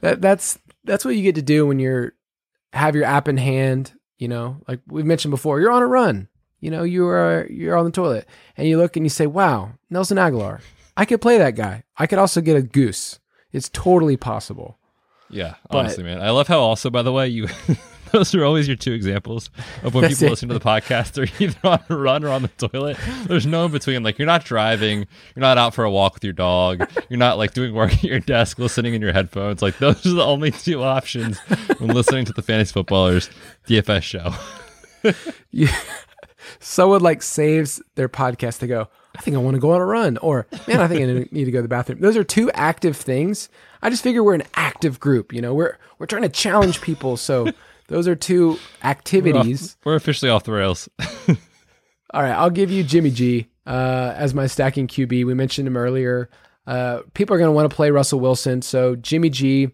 That 0.00 0.20
that's 0.20 0.58
that's 0.84 1.04
what 1.04 1.16
you 1.16 1.22
get 1.22 1.34
to 1.36 1.42
do 1.42 1.66
when 1.66 1.78
you're 1.78 2.12
have 2.72 2.94
your 2.94 3.04
app 3.04 3.28
in 3.28 3.36
hand, 3.38 3.92
you 4.18 4.28
know, 4.28 4.60
like 4.68 4.80
we've 4.86 5.06
mentioned 5.06 5.30
before, 5.30 5.60
you're 5.60 5.72
on 5.72 5.82
a 5.82 5.86
run. 5.86 6.28
You 6.60 6.70
know, 6.70 6.82
you 6.84 7.06
are 7.06 7.46
you're 7.50 7.76
on 7.76 7.84
the 7.84 7.90
toilet 7.90 8.26
and 8.56 8.66
you 8.68 8.76
look 8.78 8.96
and 8.96 9.04
you 9.06 9.10
say, 9.10 9.26
"Wow, 9.26 9.72
Nelson 9.90 10.16
Agholor. 10.18 10.60
I 10.96 11.04
could 11.04 11.20
play 11.20 11.38
that 11.38 11.54
guy. 11.54 11.84
I 11.96 12.06
could 12.06 12.18
also 12.18 12.40
get 12.40 12.56
a 12.56 12.62
goose. 12.62 13.18
It's 13.52 13.68
totally 13.68 14.16
possible." 14.16 14.78
Yeah, 15.30 15.54
But- 15.70 15.78
honestly, 15.78 16.04
man. 16.04 16.20
I 16.20 16.30
love 16.30 16.48
how 16.48 16.60
also, 16.60 16.88
by 16.90 17.02
the 17.02 17.12
way, 17.12 17.28
you 17.28 17.48
those 18.16 18.34
are 18.34 18.44
always 18.44 18.66
your 18.66 18.76
two 18.76 18.92
examples 18.92 19.50
of 19.82 19.94
when 19.94 20.08
people 20.08 20.26
it. 20.26 20.30
listen 20.30 20.48
to 20.48 20.54
the 20.54 20.64
podcast. 20.64 21.12
They're 21.12 21.28
either 21.38 21.58
on 21.64 21.80
a 21.88 21.96
run 21.96 22.24
or 22.24 22.30
on 22.30 22.42
the 22.42 22.68
toilet. 22.68 22.96
There's 23.26 23.46
no 23.46 23.66
in 23.66 23.72
between. 23.72 24.02
Like 24.02 24.18
you're 24.18 24.26
not 24.26 24.44
driving, 24.44 25.00
you're 25.34 25.40
not 25.40 25.58
out 25.58 25.74
for 25.74 25.84
a 25.84 25.90
walk 25.90 26.14
with 26.14 26.24
your 26.24 26.32
dog, 26.32 26.88
you're 27.10 27.18
not 27.18 27.36
like 27.36 27.52
doing 27.52 27.74
work 27.74 27.92
at 27.94 28.04
your 28.04 28.20
desk, 28.20 28.58
listening 28.58 28.94
in 28.94 29.02
your 29.02 29.12
headphones. 29.12 29.60
Like 29.60 29.78
those 29.78 30.06
are 30.06 30.14
the 30.14 30.24
only 30.24 30.50
two 30.50 30.82
options 30.82 31.38
when 31.78 31.90
listening 31.90 32.24
to 32.24 32.32
the 32.32 32.42
Fantasy 32.42 32.72
Footballers 32.72 33.28
DFS 33.68 34.02
show. 34.02 34.34
you, 35.50 35.68
someone 36.58 37.02
like 37.02 37.22
saves 37.22 37.82
their 37.96 38.08
podcast 38.08 38.58
to 38.60 38.66
go 38.66 38.88
i 39.16 39.20
think 39.20 39.36
i 39.36 39.40
want 39.40 39.54
to 39.54 39.60
go 39.60 39.72
on 39.72 39.80
a 39.80 39.84
run 39.84 40.16
or 40.18 40.46
man 40.66 40.80
i 40.80 40.88
think 40.88 41.00
i 41.00 41.28
need 41.32 41.44
to 41.44 41.50
go 41.50 41.58
to 41.58 41.62
the 41.62 41.68
bathroom 41.68 42.00
those 42.00 42.16
are 42.16 42.24
two 42.24 42.50
active 42.52 42.96
things 42.96 43.48
i 43.82 43.90
just 43.90 44.02
figure 44.02 44.22
we're 44.22 44.34
an 44.34 44.42
active 44.54 45.00
group 45.00 45.32
you 45.32 45.40
know 45.40 45.54
we're 45.54 45.76
we're 45.98 46.06
trying 46.06 46.22
to 46.22 46.28
challenge 46.28 46.80
people 46.80 47.16
so 47.16 47.48
those 47.88 48.08
are 48.08 48.16
two 48.16 48.48
We're, 48.48 48.52
off- 48.54 48.84
activities 48.84 49.76
we're 49.84 49.94
officially 49.96 50.30
off 50.30 50.44
the 50.44 50.52
rails. 50.52 50.88
all 51.28 52.22
right 52.22 52.32
i'll 52.32 52.50
give 52.50 52.70
you 52.70 52.82
jimmy 52.84 53.10
g 53.10 53.48
uh, 53.66 54.12
as 54.16 54.32
my 54.34 54.46
stacking 54.46 54.86
qb 54.86 55.24
we 55.24 55.34
mentioned 55.34 55.66
him 55.66 55.76
earlier 55.76 56.30
uh, 56.66 57.00
people 57.14 57.34
are 57.34 57.38
going 57.38 57.48
to 57.48 57.52
want 57.52 57.68
to 57.68 57.74
play 57.74 57.90
russell 57.90 58.20
wilson 58.20 58.62
so 58.62 58.94
jimmy 58.96 59.28
g 59.30 59.70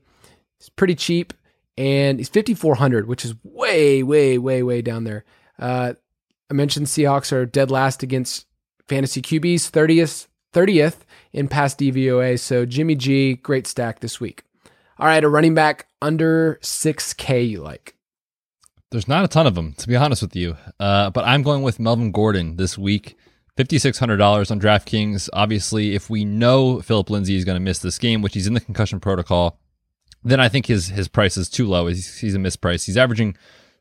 is 0.60 0.68
pretty 0.70 0.94
cheap 0.94 1.32
and 1.76 2.18
he's 2.18 2.28
5400 2.28 3.06
which 3.06 3.24
is 3.24 3.34
way 3.42 4.02
way 4.02 4.38
way 4.38 4.62
way 4.62 4.82
down 4.82 5.04
there 5.04 5.24
uh, 5.58 5.94
I 6.52 6.54
mentioned 6.54 6.86
Seahawks 6.86 7.32
are 7.32 7.46
dead 7.46 7.70
last 7.70 8.02
against 8.02 8.46
fantasy 8.86 9.22
QBs, 9.22 9.70
30th, 9.70 10.26
30th 10.52 10.96
in 11.32 11.48
pass 11.48 11.74
DVOA. 11.74 12.38
So 12.38 12.66
Jimmy 12.66 12.94
G, 12.94 13.34
great 13.36 13.66
stack 13.66 14.00
this 14.00 14.20
week. 14.20 14.42
All 14.98 15.06
right, 15.06 15.24
a 15.24 15.30
running 15.30 15.54
back 15.54 15.88
under 16.02 16.58
6K 16.62 17.48
you 17.48 17.62
like. 17.62 17.94
There's 18.92 19.08
not 19.08 19.24
a 19.24 19.28
ton 19.28 19.46
of 19.46 19.54
them, 19.54 19.72
to 19.78 19.88
be 19.88 19.96
honest 19.96 20.20
with 20.20 20.36
you. 20.36 20.58
Uh, 20.78 21.08
but 21.08 21.24
I'm 21.24 21.42
going 21.42 21.62
with 21.62 21.80
Melvin 21.80 22.12
Gordon 22.12 22.56
this 22.56 22.76
week. 22.76 23.16
$5,600 23.56 24.50
on 24.50 24.60
DraftKings. 24.60 25.30
Obviously, 25.32 25.94
if 25.94 26.10
we 26.10 26.26
know 26.26 26.82
Philip 26.82 27.08
Lindsay 27.08 27.36
is 27.36 27.46
going 27.46 27.56
to 27.56 27.60
miss 27.60 27.78
this 27.78 27.98
game, 27.98 28.20
which 28.20 28.34
he's 28.34 28.46
in 28.46 28.52
the 28.52 28.60
concussion 28.60 29.00
protocol, 29.00 29.58
then 30.22 30.40
I 30.40 30.50
think 30.50 30.66
his 30.66 30.88
his 30.88 31.08
price 31.08 31.38
is 31.38 31.48
too 31.48 31.66
low. 31.66 31.86
He's, 31.86 32.18
he's 32.18 32.34
a 32.34 32.38
misprice. 32.38 32.84
He's 32.84 32.98
averaging 32.98 33.34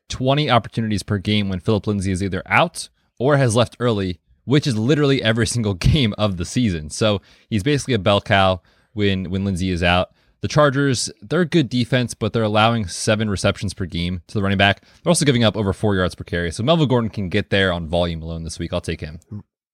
20 0.08 0.50
opportunities 0.50 1.02
per 1.02 1.18
game 1.18 1.50
when 1.50 1.60
Philip 1.60 1.86
Lindsay 1.86 2.10
is 2.10 2.22
either 2.22 2.42
out 2.46 2.88
or 3.18 3.36
has 3.36 3.54
left 3.54 3.76
early, 3.80 4.18
which 4.44 4.66
is 4.66 4.78
literally 4.78 5.22
every 5.22 5.46
single 5.54 5.74
game 5.74 6.14
of 6.16 6.38
the 6.38 6.46
season. 6.46 6.88
So 6.88 7.20
he's 7.50 7.62
basically 7.62 7.94
a 7.94 7.98
bell 7.98 8.22
cow 8.22 8.62
when 8.94 9.30
when 9.30 9.44
Lindsay 9.44 9.70
is 9.70 9.82
out. 9.82 10.12
The 10.42 10.48
Chargers, 10.48 11.08
they're 11.22 11.42
a 11.42 11.46
good 11.46 11.68
defense, 11.68 12.14
but 12.14 12.32
they're 12.32 12.42
allowing 12.42 12.88
seven 12.88 13.30
receptions 13.30 13.74
per 13.74 13.86
game 13.86 14.22
to 14.26 14.34
the 14.34 14.42
running 14.42 14.58
back. 14.58 14.82
They're 15.02 15.10
also 15.10 15.24
giving 15.24 15.44
up 15.44 15.56
over 15.56 15.72
four 15.72 15.94
yards 15.94 16.16
per 16.16 16.24
carry. 16.24 16.50
So 16.50 16.64
Melvin 16.64 16.88
Gordon 16.88 17.10
can 17.10 17.28
get 17.28 17.50
there 17.50 17.72
on 17.72 17.86
volume 17.86 18.22
alone 18.22 18.42
this 18.42 18.58
week. 18.58 18.72
I'll 18.72 18.80
take 18.80 19.00
him. 19.00 19.20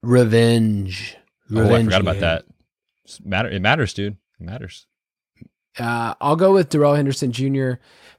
Revenge. 0.03 1.16
oh, 1.55 1.75
I 1.75 1.83
forgot 1.83 2.03
about 2.03 2.12
game. 2.12 2.21
that. 2.21 2.45
It's 3.05 3.19
Matter, 3.25 3.49
it 3.49 3.62
matters, 3.62 3.95
dude. 3.95 4.19
It 4.39 4.45
matters. 4.45 4.87
Uh, 5.79 6.14
I'll 6.21 6.37
go 6.37 6.53
with 6.53 6.69
Darrell 6.69 6.95
Henderson 6.95 7.33
Jr. 7.33 7.73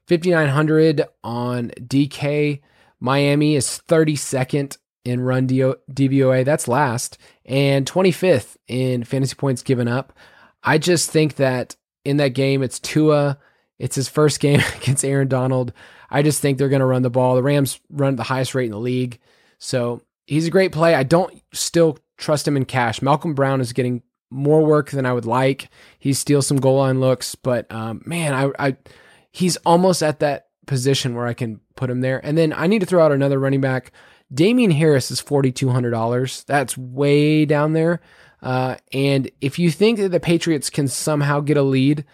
5,900 0.08 1.04
on 1.24 1.70
DK. 1.70 2.62
Miami 3.00 3.56
is 3.56 3.82
32nd 3.88 4.78
in 5.06 5.22
run 5.22 5.47
DVOA. 5.47 6.43
That's 6.43 6.68
last. 6.68 7.20
And 7.45 7.86
25th 7.86 8.58
in 8.68 9.04
fantasy 9.04 9.36
points 9.36 9.62
given 9.62 9.88
up. 9.88 10.14
I 10.64 10.80
just 10.80 11.12
think 11.12 11.36
that 11.36 11.76
in 12.06 12.18
that 12.18 12.30
game, 12.30 12.64
it's 12.64 12.80
Tua. 12.80 13.38
It's 13.78 13.95
his 13.95 14.10
first 14.10 14.39
game 14.39 14.62
against 14.76 15.06
Aaron 15.06 15.28
Donald. 15.28 15.74
I 16.10 16.22
just 16.22 16.41
think 16.41 16.58
they're 16.58 16.70
going 16.70 16.80
to 16.80 16.86
run 16.86 17.02
the 17.02 17.10
ball. 17.10 17.36
The 17.36 17.43
Rams 17.43 17.80
run 17.89 18.16
the 18.16 18.24
highest 18.24 18.56
rate 18.56 18.66
in 18.66 18.72
the 18.72 18.80
league. 18.80 19.20
So 19.60 20.02
he's 20.26 20.47
a 20.47 20.52
great 20.52 20.72
play. 20.72 20.95
I 20.95 21.04
don't 21.04 21.41
still 21.54 21.97
trust 22.18 22.47
him 22.47 22.58
in 22.58 22.66
cash. 22.66 23.02
Malcolm 23.02 23.34
Brown 23.34 23.62
is 23.62 23.74
getting 23.74 24.02
more 24.30 24.64
work 24.64 24.91
than 24.91 25.06
I 25.06 25.14
would 25.14 25.26
like. 25.26 25.70
He 25.97 26.14
steals 26.14 26.47
some 26.47 26.60
goal 26.60 26.78
line 26.78 27.00
looks, 27.00 27.36
but 27.36 27.72
um, 27.72 28.02
man, 28.06 28.34
I, 28.34 28.68
I 28.68 28.78
he's 29.32 29.58
almost 29.58 30.04
at 30.04 30.20
that 30.20 30.47
position 30.68 31.16
where 31.16 31.26
I 31.26 31.34
can 31.34 31.60
put 31.76 31.89
him 31.89 32.02
there. 32.02 32.24
And 32.24 32.38
then 32.38 32.54
I 32.54 32.68
need 32.68 32.80
to 32.80 32.86
throw 32.86 33.04
out 33.04 33.12
another 33.12 33.39
running 33.39 33.62
back. 33.62 33.91
Damian 34.32 34.72
Harris 34.72 35.10
is 35.10 35.20
forty 35.20 35.52
two 35.52 35.70
hundred 35.70 35.91
dollars. 35.91 36.43
That's 36.47 36.78
way 36.78 37.45
down 37.45 37.74
there. 37.74 38.02
Uh, 38.41 38.75
and 38.93 39.29
if 39.41 39.59
you 39.59 39.71
think 39.71 39.99
that 39.99 40.09
the 40.09 40.19
Patriots 40.19 40.69
can 40.69 40.87
somehow 40.87 41.39
get 41.39 41.57
a 41.57 41.61
lead 41.61 42.05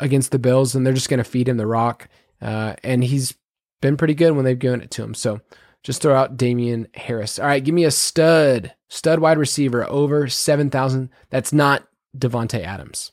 against 0.00 0.32
the 0.32 0.38
Bills, 0.38 0.72
then 0.72 0.84
they're 0.84 0.92
just 0.92 1.08
going 1.08 1.18
to 1.18 1.24
feed 1.24 1.48
him 1.48 1.56
the 1.56 1.66
rock. 1.66 2.08
Uh, 2.40 2.74
and 2.82 3.04
he's 3.04 3.34
been 3.80 3.96
pretty 3.96 4.14
good 4.14 4.32
when 4.32 4.44
they've 4.44 4.58
given 4.58 4.80
it 4.80 4.90
to 4.92 5.02
him. 5.02 5.14
So 5.14 5.40
just 5.82 6.02
throw 6.02 6.14
out 6.14 6.36
Damian 6.36 6.88
Harris. 6.94 7.38
All 7.38 7.46
right, 7.46 7.62
give 7.62 7.74
me 7.74 7.84
a 7.84 7.90
stud, 7.90 8.74
stud 8.88 9.20
wide 9.20 9.38
receiver 9.38 9.88
over 9.88 10.28
7,000. 10.28 11.10
That's 11.30 11.52
not 11.52 11.86
Davante 12.16 12.64
Adams. 12.64 13.12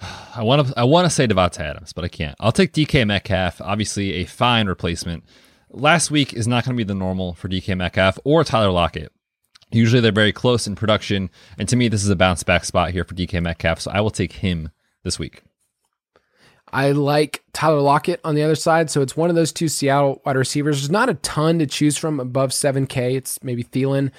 I 0.00 0.42
want 0.44 0.68
to 0.68 0.74
I 0.78 0.84
want 0.84 1.06
to 1.06 1.10
say 1.10 1.26
Davante 1.26 1.58
Adams, 1.58 1.92
but 1.92 2.04
I 2.04 2.08
can't. 2.08 2.36
I'll 2.38 2.52
take 2.52 2.72
DK 2.72 3.04
Metcalf, 3.04 3.60
obviously 3.60 4.14
a 4.14 4.24
fine 4.26 4.68
replacement. 4.68 5.24
Last 5.70 6.10
week 6.12 6.32
is 6.32 6.46
not 6.46 6.64
going 6.64 6.76
to 6.76 6.78
be 6.78 6.86
the 6.86 6.94
normal 6.94 7.34
for 7.34 7.48
DK 7.48 7.76
Metcalf 7.76 8.18
or 8.24 8.44
Tyler 8.44 8.70
Lockett. 8.70 9.12
Usually 9.70 10.00
they're 10.00 10.12
very 10.12 10.32
close 10.32 10.66
in 10.66 10.76
production, 10.76 11.30
and 11.58 11.68
to 11.68 11.76
me 11.76 11.88
this 11.88 12.02
is 12.02 12.10
a 12.10 12.16
bounce 12.16 12.42
back 12.42 12.64
spot 12.64 12.90
here 12.90 13.04
for 13.04 13.14
DK 13.14 13.42
Metcalf, 13.42 13.80
so 13.80 13.90
I 13.90 14.00
will 14.00 14.10
take 14.10 14.32
him 14.32 14.70
this 15.04 15.18
week. 15.18 15.42
I 16.72 16.90
like 16.92 17.42
Tyler 17.52 17.80
Lockett 17.80 18.20
on 18.24 18.34
the 18.34 18.42
other 18.42 18.54
side. 18.54 18.90
So 18.90 19.00
it's 19.00 19.16
one 19.16 19.30
of 19.30 19.36
those 19.36 19.52
two 19.52 19.68
Seattle 19.68 20.20
wide 20.24 20.36
receivers. 20.36 20.80
There's 20.80 20.90
not 20.90 21.08
a 21.08 21.14
ton 21.14 21.58
to 21.58 21.66
choose 21.66 21.96
from 21.96 22.20
above 22.20 22.50
7K. 22.50 23.16
It's 23.16 23.42
maybe 23.42 23.64
Thielen. 23.64 24.10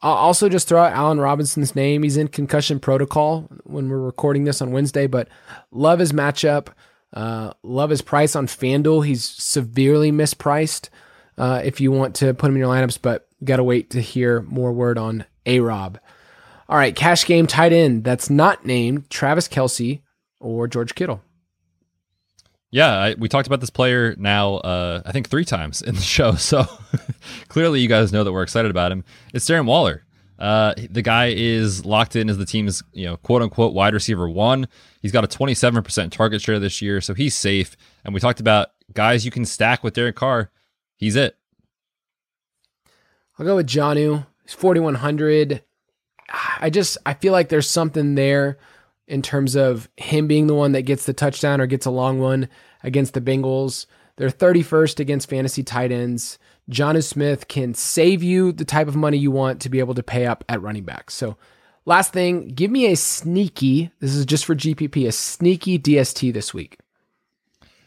I'll 0.00 0.14
also 0.14 0.48
just 0.48 0.68
throw 0.68 0.80
out 0.80 0.92
Allen 0.92 1.20
Robinson's 1.20 1.74
name. 1.74 2.04
He's 2.04 2.16
in 2.16 2.28
concussion 2.28 2.78
protocol 2.78 3.48
when 3.64 3.88
we're 3.88 3.98
recording 3.98 4.44
this 4.44 4.62
on 4.62 4.70
Wednesday, 4.70 5.06
but 5.06 5.28
love 5.72 5.98
his 5.98 6.12
matchup. 6.12 6.68
Uh, 7.12 7.52
love 7.62 7.90
his 7.90 8.02
price 8.02 8.36
on 8.36 8.46
FanDuel. 8.46 9.04
He's 9.04 9.24
severely 9.24 10.12
mispriced 10.12 10.88
uh, 11.36 11.62
if 11.64 11.80
you 11.80 11.90
want 11.90 12.14
to 12.16 12.32
put 12.34 12.48
him 12.48 12.54
in 12.54 12.60
your 12.60 12.68
lineups, 12.68 12.98
but 13.02 13.27
got 13.44 13.56
to 13.56 13.64
wait 13.64 13.90
to 13.90 14.00
hear 14.00 14.42
more 14.42 14.72
word 14.72 14.98
on 14.98 15.24
A 15.46 15.60
Rob. 15.60 15.98
All 16.68 16.76
right, 16.76 16.94
cash 16.94 17.24
game 17.24 17.46
tight 17.46 17.72
end 17.72 18.04
that's 18.04 18.28
not 18.28 18.66
named 18.66 19.08
Travis 19.10 19.48
Kelce 19.48 20.02
or 20.40 20.68
George 20.68 20.94
Kittle. 20.94 21.22
Yeah, 22.70 22.92
I, 22.92 23.14
we 23.14 23.28
talked 23.28 23.46
about 23.46 23.60
this 23.60 23.70
player 23.70 24.14
now, 24.18 24.56
uh, 24.56 25.02
I 25.06 25.12
think 25.12 25.28
three 25.28 25.46
times 25.46 25.80
in 25.80 25.94
the 25.94 26.00
show. 26.16 26.34
So 26.34 26.66
clearly, 27.48 27.80
you 27.80 27.88
guys 27.88 28.12
know 28.12 28.24
that 28.24 28.32
we're 28.32 28.42
excited 28.42 28.70
about 28.70 28.92
him. 28.92 29.04
It's 29.32 29.46
Darren 29.46 29.64
Waller. 29.64 30.04
Uh, 30.38 30.74
the 30.90 31.02
guy 31.02 31.32
is 31.34 31.84
locked 31.84 32.14
in 32.14 32.28
as 32.28 32.38
the 32.38 32.46
team's, 32.46 32.82
you 32.92 33.06
know, 33.06 33.16
quote 33.16 33.42
unquote 33.42 33.74
wide 33.74 33.94
receiver 33.94 34.28
one. 34.28 34.68
He's 35.00 35.10
got 35.10 35.24
a 35.24 35.28
27% 35.28 36.12
target 36.12 36.42
share 36.42 36.60
this 36.60 36.80
year, 36.80 37.00
so 37.00 37.14
he's 37.14 37.34
safe. 37.34 37.76
And 38.04 38.14
we 38.14 38.20
talked 38.20 38.38
about 38.38 38.68
guys 38.92 39.24
you 39.24 39.30
can 39.30 39.44
stack 39.44 39.82
with 39.82 39.94
Derek 39.94 40.16
Carr. 40.16 40.50
He's 40.96 41.16
it. 41.16 41.37
I'll 43.38 43.46
go 43.46 43.56
with 43.56 43.66
Jonnu. 43.66 44.26
He's 44.42 44.54
4,100. 44.54 45.62
I 46.60 46.70
just, 46.70 46.98
I 47.06 47.14
feel 47.14 47.32
like 47.32 47.48
there's 47.48 47.68
something 47.68 48.14
there 48.14 48.58
in 49.06 49.22
terms 49.22 49.56
of 49.56 49.88
him 49.96 50.26
being 50.26 50.46
the 50.46 50.54
one 50.54 50.72
that 50.72 50.82
gets 50.82 51.06
the 51.06 51.12
touchdown 51.12 51.60
or 51.60 51.66
gets 51.66 51.86
a 51.86 51.90
long 51.90 52.18
one 52.18 52.48
against 52.82 53.14
the 53.14 53.20
Bengals. 53.20 53.86
They're 54.16 54.28
31st 54.28 55.00
against 55.00 55.30
fantasy 55.30 55.62
tight 55.62 55.92
ends. 55.92 56.38
Jonnu 56.70 57.02
Smith 57.02 57.48
can 57.48 57.72
save 57.72 58.22
you 58.22 58.52
the 58.52 58.64
type 58.64 58.88
of 58.88 58.96
money 58.96 59.16
you 59.16 59.30
want 59.30 59.60
to 59.62 59.70
be 59.70 59.78
able 59.78 59.94
to 59.94 60.02
pay 60.02 60.26
up 60.26 60.44
at 60.48 60.60
running 60.60 60.84
back. 60.84 61.10
So, 61.10 61.38
last 61.86 62.12
thing, 62.12 62.48
give 62.48 62.70
me 62.70 62.86
a 62.86 62.96
sneaky, 62.96 63.90
this 64.00 64.14
is 64.14 64.26
just 64.26 64.44
for 64.44 64.54
GPP, 64.54 65.06
a 65.06 65.12
sneaky 65.12 65.78
DST 65.78 66.34
this 66.34 66.52
week. 66.52 66.78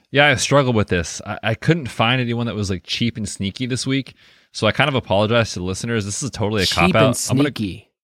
Yeah, 0.09 0.27
I 0.27 0.35
struggled 0.35 0.75
with 0.75 0.87
this. 0.87 1.21
I, 1.25 1.39
I 1.43 1.55
couldn't 1.55 1.87
find 1.87 2.19
anyone 2.19 2.47
that 2.47 2.55
was 2.55 2.69
like 2.69 2.83
cheap 2.83 3.17
and 3.17 3.29
sneaky 3.29 3.65
this 3.65 3.85
week. 3.85 4.15
So 4.51 4.67
I 4.67 4.71
kind 4.71 4.89
of 4.89 4.95
apologize 4.95 5.53
to 5.53 5.59
the 5.59 5.65
listeners. 5.65 6.05
This 6.05 6.23
is 6.23 6.29
totally 6.31 6.63
a 6.63 6.67
cop 6.67 6.93
out. 6.95 7.27
I'm 7.29 7.37
gonna 7.37 7.51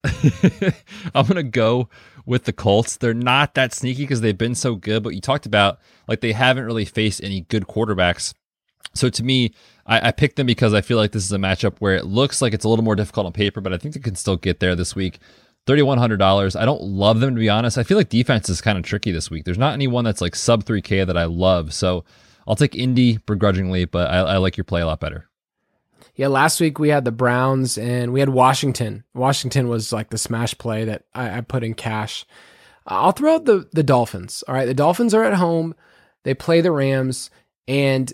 I'm 1.16 1.26
gonna 1.26 1.44
go 1.44 1.90
with 2.26 2.46
the 2.46 2.54
Colts. 2.54 2.98
They're 2.98 3.14
not 3.14 3.56
that 3.56 3.74
sneaky 3.74 4.04
because 4.04 4.22
they've 4.22 4.38
been 4.38 4.56
so 4.56 4.76
good, 4.76 5.04
but 5.04 5.14
you 5.14 5.22
talked 5.22 5.46
about 5.46 5.80
like 6.08 6.22
they 6.22 6.32
haven't 6.32 6.66
really 6.66 6.86
faced 6.86 7.24
any 7.24 7.42
good 7.42 7.64
quarterbacks. 7.68 8.34
So 8.94 9.10
to 9.10 9.24
me, 9.24 9.54
I, 9.86 10.10
I 10.10 10.12
picked 10.12 10.38
them 10.38 10.48
because 10.48 10.74
I 10.74 10.82
feel 10.82 10.98
like 10.98 11.12
this 11.12 11.24
is 11.24 11.32
a 11.32 11.38
matchup 11.38 11.76
where 11.80 11.96
it 11.96 12.06
looks 12.06 12.42
like 12.42 12.54
it's 12.54 12.66
a 12.66 12.70
little 12.70 12.86
more 12.86 12.96
difficult 12.96 13.26
on 13.26 13.34
paper, 13.34 13.62
but 13.62 13.74
I 13.74 13.78
think 13.78 13.94
they 13.94 14.00
can 14.00 14.16
still 14.16 14.38
get 14.38 14.60
there 14.60 14.76
this 14.76 14.96
week. 14.96 15.20
$3,100. 15.68 16.60
I 16.60 16.66
don't 16.66 16.82
love 16.82 17.20
them 17.20 17.36
to 17.36 17.40
be 17.40 17.50
honest. 17.50 17.78
I 17.78 17.84
feel 17.84 17.98
like 17.98 18.10
defense 18.10 18.48
is 18.50 18.62
kind 18.62 18.78
of 18.78 18.86
tricky 18.86 19.12
this 19.12 19.30
week. 19.30 19.44
There's 19.44 19.58
not 19.58 19.74
anyone 19.74 20.06
that's 20.06 20.22
like 20.22 20.36
sub 20.36 20.64
3K 20.64 21.06
that 21.06 21.18
I 21.18 21.26
love. 21.26 21.74
So 21.74 22.06
I'll 22.48 22.56
take 22.56 22.74
Indy 22.76 23.18
begrudgingly, 23.26 23.86
but 23.86 24.10
I, 24.10 24.20
I 24.20 24.38
like 24.38 24.56
your 24.56 24.64
play 24.64 24.82
a 24.82 24.86
lot 24.86 25.02
better. 25.02 25.27
Yeah, 26.18 26.30
last 26.30 26.60
week 26.60 26.80
we 26.80 26.90
had 26.90 27.06
the 27.06 27.12
Browns 27.12 27.78
and 27.78 28.12
we 28.12 28.20
had 28.20 28.30
Washington. 28.30 29.04
Washington 29.14 29.70
was 29.70 29.94
like 29.94 30.10
the 30.10 30.18
smash 30.18 30.58
play 30.58 30.84
that 30.84 31.04
I, 31.14 31.38
I 31.38 31.42
put 31.42 31.64
in 31.64 31.76
cash. 31.76 32.26
I'll 32.88 33.12
throw 33.12 33.36
out 33.36 33.46
the 33.46 33.70
the 33.72 33.84
Dolphins. 33.84 34.44
All 34.48 34.56
right, 34.56 34.66
the 34.66 34.74
Dolphins 34.74 35.14
are 35.14 35.24
at 35.24 35.36
home. 35.36 35.76
They 36.24 36.34
play 36.34 36.62
the 36.62 36.72
Rams, 36.72 37.30
and 37.68 38.12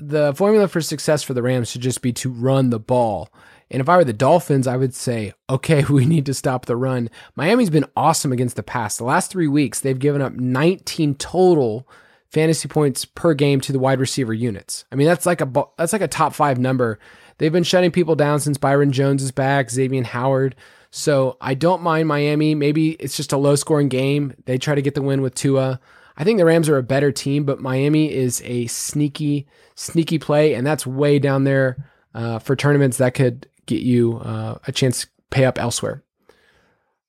the 0.00 0.34
formula 0.34 0.66
for 0.66 0.80
success 0.80 1.22
for 1.22 1.32
the 1.32 1.42
Rams 1.42 1.70
should 1.70 1.80
just 1.80 2.02
be 2.02 2.12
to 2.14 2.30
run 2.30 2.70
the 2.70 2.80
ball. 2.80 3.28
And 3.70 3.80
if 3.80 3.88
I 3.88 3.96
were 3.96 4.04
the 4.04 4.12
Dolphins, 4.12 4.66
I 4.66 4.76
would 4.76 4.94
say, 4.94 5.32
okay, 5.48 5.84
we 5.88 6.04
need 6.06 6.26
to 6.26 6.34
stop 6.34 6.66
the 6.66 6.76
run. 6.76 7.08
Miami's 7.36 7.70
been 7.70 7.86
awesome 7.96 8.32
against 8.32 8.56
the 8.56 8.64
pass. 8.64 8.96
The 8.96 9.04
last 9.04 9.30
three 9.30 9.48
weeks, 9.48 9.78
they've 9.80 9.98
given 9.98 10.22
up 10.22 10.34
19 10.34 11.14
total 11.14 11.88
fantasy 12.32 12.66
points 12.66 13.04
per 13.04 13.34
game 13.34 13.60
to 13.60 13.72
the 13.72 13.78
wide 13.78 14.00
receiver 14.00 14.32
units. 14.32 14.84
I 14.90 14.96
mean, 14.96 15.06
that's 15.06 15.26
like 15.26 15.40
a 15.40 15.64
that's 15.76 15.92
like 15.92 16.02
a 16.02 16.08
top 16.08 16.32
five 16.34 16.58
number. 16.58 16.98
They've 17.38 17.52
been 17.52 17.62
shutting 17.62 17.90
people 17.90 18.16
down 18.16 18.40
since 18.40 18.58
Byron 18.58 18.92
Jones 18.92 19.22
is 19.22 19.32
back, 19.32 19.70
Xavier 19.70 20.02
Howard. 20.04 20.56
So 20.90 21.36
I 21.40 21.54
don't 21.54 21.82
mind 21.82 22.08
Miami. 22.08 22.54
Maybe 22.54 22.90
it's 22.92 23.16
just 23.16 23.32
a 23.32 23.38
low 23.38 23.54
scoring 23.54 23.88
game. 23.88 24.34
They 24.44 24.58
try 24.58 24.74
to 24.74 24.82
get 24.82 24.94
the 24.94 25.02
win 25.02 25.22
with 25.22 25.34
Tua. 25.34 25.80
I 26.16 26.24
think 26.24 26.38
the 26.38 26.44
Rams 26.44 26.68
are 26.68 26.76
a 26.76 26.82
better 26.82 27.10
team, 27.10 27.44
but 27.44 27.60
Miami 27.60 28.12
is 28.12 28.42
a 28.44 28.66
sneaky, 28.66 29.46
sneaky 29.74 30.18
play, 30.18 30.54
and 30.54 30.66
that's 30.66 30.86
way 30.86 31.18
down 31.18 31.44
there 31.44 31.88
uh, 32.14 32.38
for 32.38 32.54
tournaments 32.54 32.98
that 32.98 33.14
could 33.14 33.48
get 33.64 33.80
you 33.80 34.18
uh, 34.18 34.58
a 34.66 34.72
chance 34.72 35.02
to 35.02 35.06
pay 35.30 35.46
up 35.46 35.58
elsewhere. 35.58 36.02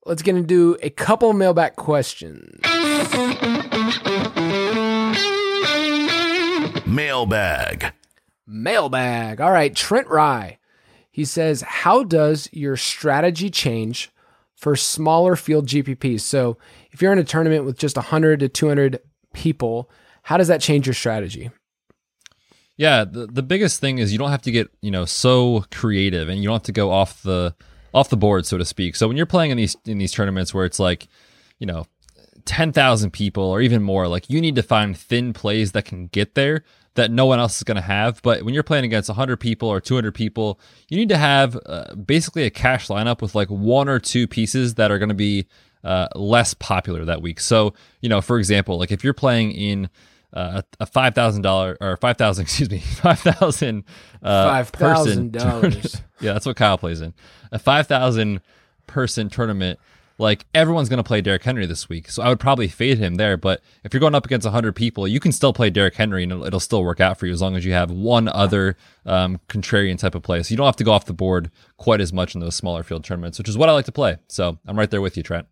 Let's 0.06 0.22
get 0.22 0.36
into 0.36 0.78
a 0.82 0.90
couple 0.90 1.34
mailback 1.34 1.76
questions. 1.76 2.60
Mailbag. 6.94 7.94
Mailbag. 8.46 9.42
All 9.42 9.52
right, 9.52 9.76
Trent 9.76 10.08
Rye. 10.08 10.60
He 11.12 11.26
says, 11.26 11.62
How 11.62 12.04
does 12.04 12.50
your 12.52 12.78
strategy 12.78 13.50
change 13.50 14.12
for 14.56 14.76
smaller 14.76 15.36
field 15.36 15.68
GPPs? 15.68 16.22
So 16.22 16.58
if 16.92 17.02
you're 17.02 17.14
in 17.14 17.20
a 17.20 17.24
tournament 17.24 17.66
with 17.66 17.78
just 17.78 17.96
100 17.96 18.40
to 18.42 18.50
200 18.50 19.00
people, 19.34 19.90
how 20.24 20.38
does 20.38 20.48
that 20.48 20.62
change 20.62 20.88
your 20.88 20.94
strategy? 20.94 21.52
Yeah, 22.76 23.06
the, 23.06 23.28
the 23.28 23.44
biggest 23.44 23.80
thing 23.80 24.00
is 24.00 24.12
you 24.12 24.18
don't 24.18 24.32
have 24.32 24.42
to 24.44 24.52
get, 24.52 24.70
you 24.82 24.90
know, 24.90 25.06
so 25.06 25.66
creative 25.72 26.30
and 26.30 26.42
you 26.42 26.50
don't 26.50 26.56
have 26.56 26.64
to 26.64 26.72
go 26.72 26.92
off 26.92 27.22
the 27.22 27.56
off 27.94 28.10
the 28.10 28.18
board, 28.18 28.48
so 28.48 28.58
to 28.58 28.66
speak. 28.66 28.96
So 28.96 29.08
when 29.08 29.18
you're 29.18 29.28
playing 29.28 29.52
in 29.52 29.58
these 29.58 29.78
in 29.86 30.00
these 30.00 30.12
tournaments 30.12 30.54
where 30.54 30.66
it's 30.66 30.80
like, 30.80 31.08
you 31.60 31.68
know, 31.68 31.86
10,000 32.46 33.12
people 33.12 33.44
or 33.44 33.62
even 33.62 33.84
more, 33.84 34.08
like 34.08 34.30
you 34.30 34.42
need 34.42 34.56
to 34.56 34.64
find 34.64 34.98
thin 34.98 35.34
plays 35.34 35.74
that 35.74 35.86
can 35.86 36.08
get 36.08 36.36
there 36.36 36.64
that 36.96 37.12
no 37.12 37.26
one 37.26 37.40
else 37.40 37.58
is 37.58 37.64
going 37.64 37.76
to 37.76 37.82
have. 37.82 38.22
But 38.22 38.44
when 38.44 38.54
you're 38.54 38.64
playing 38.64 38.86
against 38.86 39.10
100 39.10 39.38
people 39.38 39.68
or 39.68 39.82
200 39.82 40.14
people, 40.14 40.60
you 40.90 40.98
need 40.98 41.10
to 41.10 41.18
have 41.18 41.58
uh, 41.66 41.96
basically 41.96 42.44
a 42.44 42.50
cash 42.50 42.88
lineup 42.88 43.22
with 43.22 43.36
like 43.36 43.50
one 43.50 43.90
or 43.90 44.00
two 44.00 44.28
pieces 44.28 44.76
that 44.76 44.92
are 44.92 45.00
going 45.00 45.10
to 45.10 45.16
be 45.16 45.48
uh, 45.84 46.08
less 46.16 46.54
popular 46.54 47.04
that 47.06 47.22
week. 47.22 47.40
So, 47.40 47.74
you 48.02 48.10
know, 48.10 48.22
for 48.22 48.38
example, 48.38 48.78
like 48.78 48.92
if 48.92 49.04
you're 49.04 49.14
playing 49.14 49.52
in 49.52 49.90
uh, 50.34 50.64
a 50.80 50.86
five 50.86 51.14
thousand 51.14 51.44
dollar 51.44 51.78
or 51.80 51.98
five 51.98 52.18
thousand, 52.18 52.44
excuse 52.46 52.70
me, 52.70 52.80
five 52.80 53.20
thousand 53.20 53.84
uh, 54.22 54.50
five 54.50 54.70
thousand 54.70 55.34
dollars. 55.34 56.02
yeah, 56.22 56.34
that's 56.34 56.46
what 56.46 56.56
Kyle 56.56 56.78
plays 56.78 57.02
in 57.02 57.14
a 57.52 57.60
five 57.60 57.88
thousand 57.88 58.42
person 58.88 59.30
tournament 59.30 59.80
like 60.18 60.46
everyone's 60.54 60.90
going 60.90 60.98
to 60.98 61.04
play 61.04 61.22
Derrick 61.22 61.44
Henry 61.44 61.66
this 61.66 61.90
week. 61.90 62.10
So 62.10 62.22
I 62.22 62.30
would 62.30 62.40
probably 62.40 62.68
fade 62.68 62.98
him 63.00 63.16
there. 63.16 63.38
But 63.38 63.62
if 63.84 63.94
you're 63.94 64.00
going 64.00 64.16
up 64.16 64.26
against 64.26 64.46
100 64.46 64.76
people, 64.76 65.08
you 65.08 65.20
can 65.20 65.32
still 65.32 65.54
play 65.54 65.70
Derrick 65.70 65.96
Henry 65.96 66.24
and 66.24 66.32
it'll, 66.32 66.46
it'll 66.46 66.60
still 66.60 66.84
work 66.84 67.00
out 67.00 67.18
for 67.18 67.26
you 67.26 67.34
as 67.34 67.42
long 67.42 67.56
as 67.56 67.66
you 67.66 67.74
have 67.74 67.90
one 67.90 68.28
other 68.28 68.78
um, 69.06 69.40
contrarian 69.48 69.98
type 69.98 70.16
of 70.16 70.22
play. 70.22 70.44
So 70.44 70.52
you 70.52 70.58
don't 70.58 70.66
have 70.66 70.76
to 70.78 70.84
go 70.84 70.92
off 70.92 71.06
the 71.06 71.14
board 71.14 71.50
quite 71.78 72.02
as 72.02 72.14
much 72.14 72.36
in 72.36 72.42
those 72.42 72.56
smaller 72.56 72.84
field 72.84 73.04
tournaments, 73.04 73.38
which 73.38 73.50
is 73.50 73.58
what 73.58 73.70
I 73.70 73.74
like 73.74 73.86
to 73.86 73.92
play. 73.92 74.18
So 74.28 74.60
I'm 74.68 74.78
right 74.78 74.90
there 74.90 75.02
with 75.02 75.18
you, 75.18 75.24
Trent. 75.24 75.48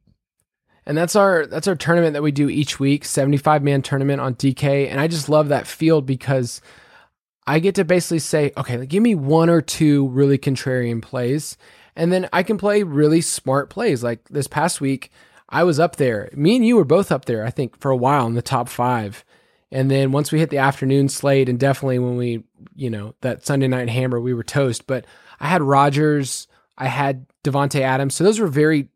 And 0.86 0.98
that's 0.98 1.16
our 1.16 1.46
that's 1.46 1.68
our 1.68 1.76
tournament 1.76 2.14
that 2.14 2.24
we 2.24 2.32
do 2.32 2.50
each 2.50 2.80
week, 2.80 3.06
75 3.06 3.62
man 3.62 3.84
tournament 3.84 4.20
on 4.20 4.34
DK. 4.34 4.90
And 4.90 5.00
I 5.00 5.08
just 5.08 5.30
love 5.30 5.50
that 5.50 5.68
field 5.68 6.08
because 6.08 6.60
I 7.46 7.60
get 7.60 7.76
to 7.76 7.86
basically 7.86 8.20
say, 8.20 8.52
okay, 8.58 8.84
give 8.86 9.04
me 9.04 9.14
one 9.14 9.50
or 9.50 9.62
two 9.62 10.08
really 10.10 10.40
contrarian 10.40 11.02
plays 11.02 11.56
and 11.96 12.12
then 12.12 12.30
I 12.32 12.44
can 12.44 12.58
play 12.58 12.84
really 12.84 13.22
smart 13.22 13.70
plays. 13.70 14.04
Like 14.04 14.28
this 14.30 14.48
past 14.48 14.82
week, 14.82 15.12
I 15.50 15.64
was 15.64 15.80
up 15.80 15.98
there. 15.98 16.30
Me 16.34 16.56
and 16.56 16.66
you 16.66 16.76
were 16.76 16.86
both 16.86 17.12
up 17.12 17.26
there, 17.26 17.46
I 17.46 17.50
think, 17.50 17.80
for 17.80 17.92
a 17.92 17.98
while 17.98 18.26
in 18.26 18.36
the 18.36 18.42
top 18.42 18.70
five. 18.70 19.26
And 19.72 19.90
then 19.90 20.12
once 20.12 20.32
we 20.32 20.40
hit 20.40 20.50
the 20.50 20.58
afternoon 20.58 21.10
slate, 21.10 21.48
and 21.48 21.60
definitely 21.60 22.00
when 22.00 22.18
we, 22.18 22.44
you 22.76 22.90
know, 22.90 23.16
that 23.22 23.46
Sunday 23.46 23.68
night 23.68 23.90
hammer, 23.90 24.20
we 24.20 24.34
were 24.34 24.44
toast. 24.44 24.86
But 24.88 25.06
I 25.40 25.48
had 25.48 25.62
Rodgers, 25.62 26.48
I 26.78 26.88
had 26.88 27.26
Davante 27.44 27.82
Adams. 27.82 28.16
So 28.16 28.24
those 28.24 28.40
were 28.40 28.48
very 28.48 28.90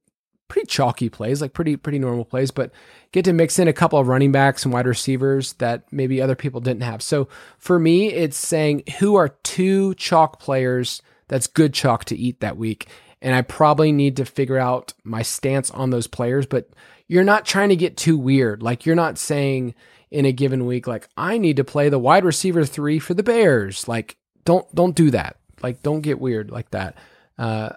pretty 0.48 0.68
chalky 0.68 1.10
plays, 1.10 1.42
like 1.42 1.54
pretty 1.54 1.76
pretty 1.76 2.00
normal 2.00 2.26
plays, 2.26 2.52
but 2.52 2.72
get 3.12 3.26
to 3.26 3.34
mix 3.34 3.58
in 3.58 3.68
a 3.68 3.74
couple 3.74 3.98
of 3.98 4.08
running 4.08 4.32
backs 4.32 4.64
and 4.64 4.74
wide 4.74 4.86
receivers 4.86 5.54
that 5.54 5.84
maybe 5.92 6.22
other 6.22 6.36
people 6.36 6.62
didn't 6.62 6.84
have. 6.84 7.02
So 7.02 7.28
for 7.58 7.80
me, 7.80 8.12
it's 8.12 8.38
saying 8.38 8.84
who 9.00 9.16
are 9.16 9.30
two 9.44 9.96
chalk 9.96 10.40
players 10.40 11.02
that's 11.28 11.48
good 11.48 11.74
chalk 11.74 12.06
to 12.06 12.18
eat 12.18 12.40
that 12.40 12.58
week. 12.58 12.88
And 13.22 13.34
I 13.34 13.42
probably 13.42 13.92
need 13.92 14.18
to 14.18 14.26
figure 14.26 14.58
out 14.58 14.94
my 15.04 15.22
stance 15.22 15.72
on 15.72 15.90
those 15.90 16.08
players, 16.08 16.46
but 16.46 16.70
you're 17.08 17.24
not 17.24 17.46
trying 17.46 17.70
to 17.70 17.76
get 17.76 17.98
too 17.98 18.18
weird. 18.18 18.62
Like 18.62 18.86
you're 18.86 18.96
not 18.96 19.18
saying 19.18 19.74
in 20.12 20.26
a 20.26 20.32
given 20.32 20.66
week, 20.66 20.88
like, 20.88 21.10
I 21.18 21.38
need 21.38 21.58
to 21.58 21.64
play 21.64 21.90
the 21.90 22.00
wide 22.00 22.26
receiver 22.26 22.66
three 22.66 23.00
for 23.00 23.14
the 23.14 23.24
Bears. 23.24 23.88
Like, 23.88 24.18
don't 24.46 24.74
don't 24.76 24.96
do 24.96 25.12
that. 25.12 25.38
Like, 25.62 25.82
don't 25.82 26.02
get 26.02 26.20
weird 26.20 26.52
like 26.52 26.72
that. 26.72 26.96
Uh, 27.38 27.70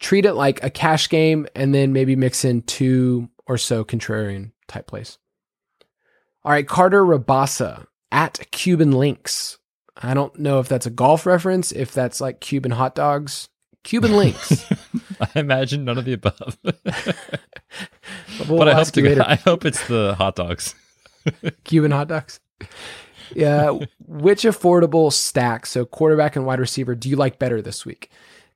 treat 0.00 0.26
it 0.26 0.34
like 0.34 0.62
a 0.62 0.70
cash 0.70 1.08
game 1.08 1.46
and 1.54 1.74
then 1.74 1.92
maybe 1.92 2.16
mix 2.16 2.44
in 2.44 2.62
two 2.62 3.28
or 3.46 3.58
so 3.58 3.84
contrarian 3.84 4.52
type 4.66 4.86
plays. 4.86 5.18
All 6.44 6.52
right, 6.52 6.66
Carter 6.66 7.04
Rabasa 7.04 7.86
at 8.10 8.50
Cuban 8.50 8.92
Links 8.92 9.58
I 9.98 10.14
don't 10.14 10.38
know 10.38 10.60
if 10.60 10.68
that's 10.68 10.86
a 10.86 10.90
golf 10.90 11.26
reference, 11.26 11.72
if 11.72 11.92
that's 11.92 12.20
like 12.20 12.40
Cuban 12.40 12.72
hot 12.72 12.94
dogs, 12.94 13.48
Cuban 13.84 14.16
links. 14.16 14.64
I 15.20 15.40
imagine 15.40 15.84
none 15.84 15.98
of 15.98 16.04
the 16.04 16.12
above. 16.12 16.58
we'll 16.62 18.58
but 18.58 18.68
I 18.68 18.74
hope, 18.74 18.88
to, 18.88 19.30
I 19.30 19.34
hope 19.36 19.64
it's 19.64 19.86
the 19.88 20.14
hot 20.16 20.36
dogs. 20.36 20.74
Cuban 21.64 21.90
hot 21.90 22.08
dogs. 22.08 22.40
Yeah. 23.34 23.78
Which 24.06 24.42
affordable 24.42 25.12
stack, 25.12 25.66
so 25.66 25.84
quarterback 25.84 26.36
and 26.36 26.46
wide 26.46 26.60
receiver, 26.60 26.94
do 26.94 27.08
you 27.08 27.16
like 27.16 27.38
better 27.38 27.62
this 27.62 27.84
week? 27.84 28.10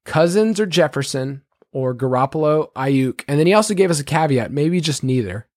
Cousins 0.04 0.60
or 0.60 0.66
Jefferson 0.66 1.42
or 1.72 1.94
Garoppolo, 1.94 2.72
Aiyuk? 2.74 3.24
And 3.26 3.38
then 3.38 3.46
he 3.46 3.54
also 3.54 3.74
gave 3.74 3.90
us 3.90 4.00
a 4.00 4.04
caveat, 4.04 4.52
maybe 4.52 4.80
just 4.80 5.02
neither. 5.02 5.48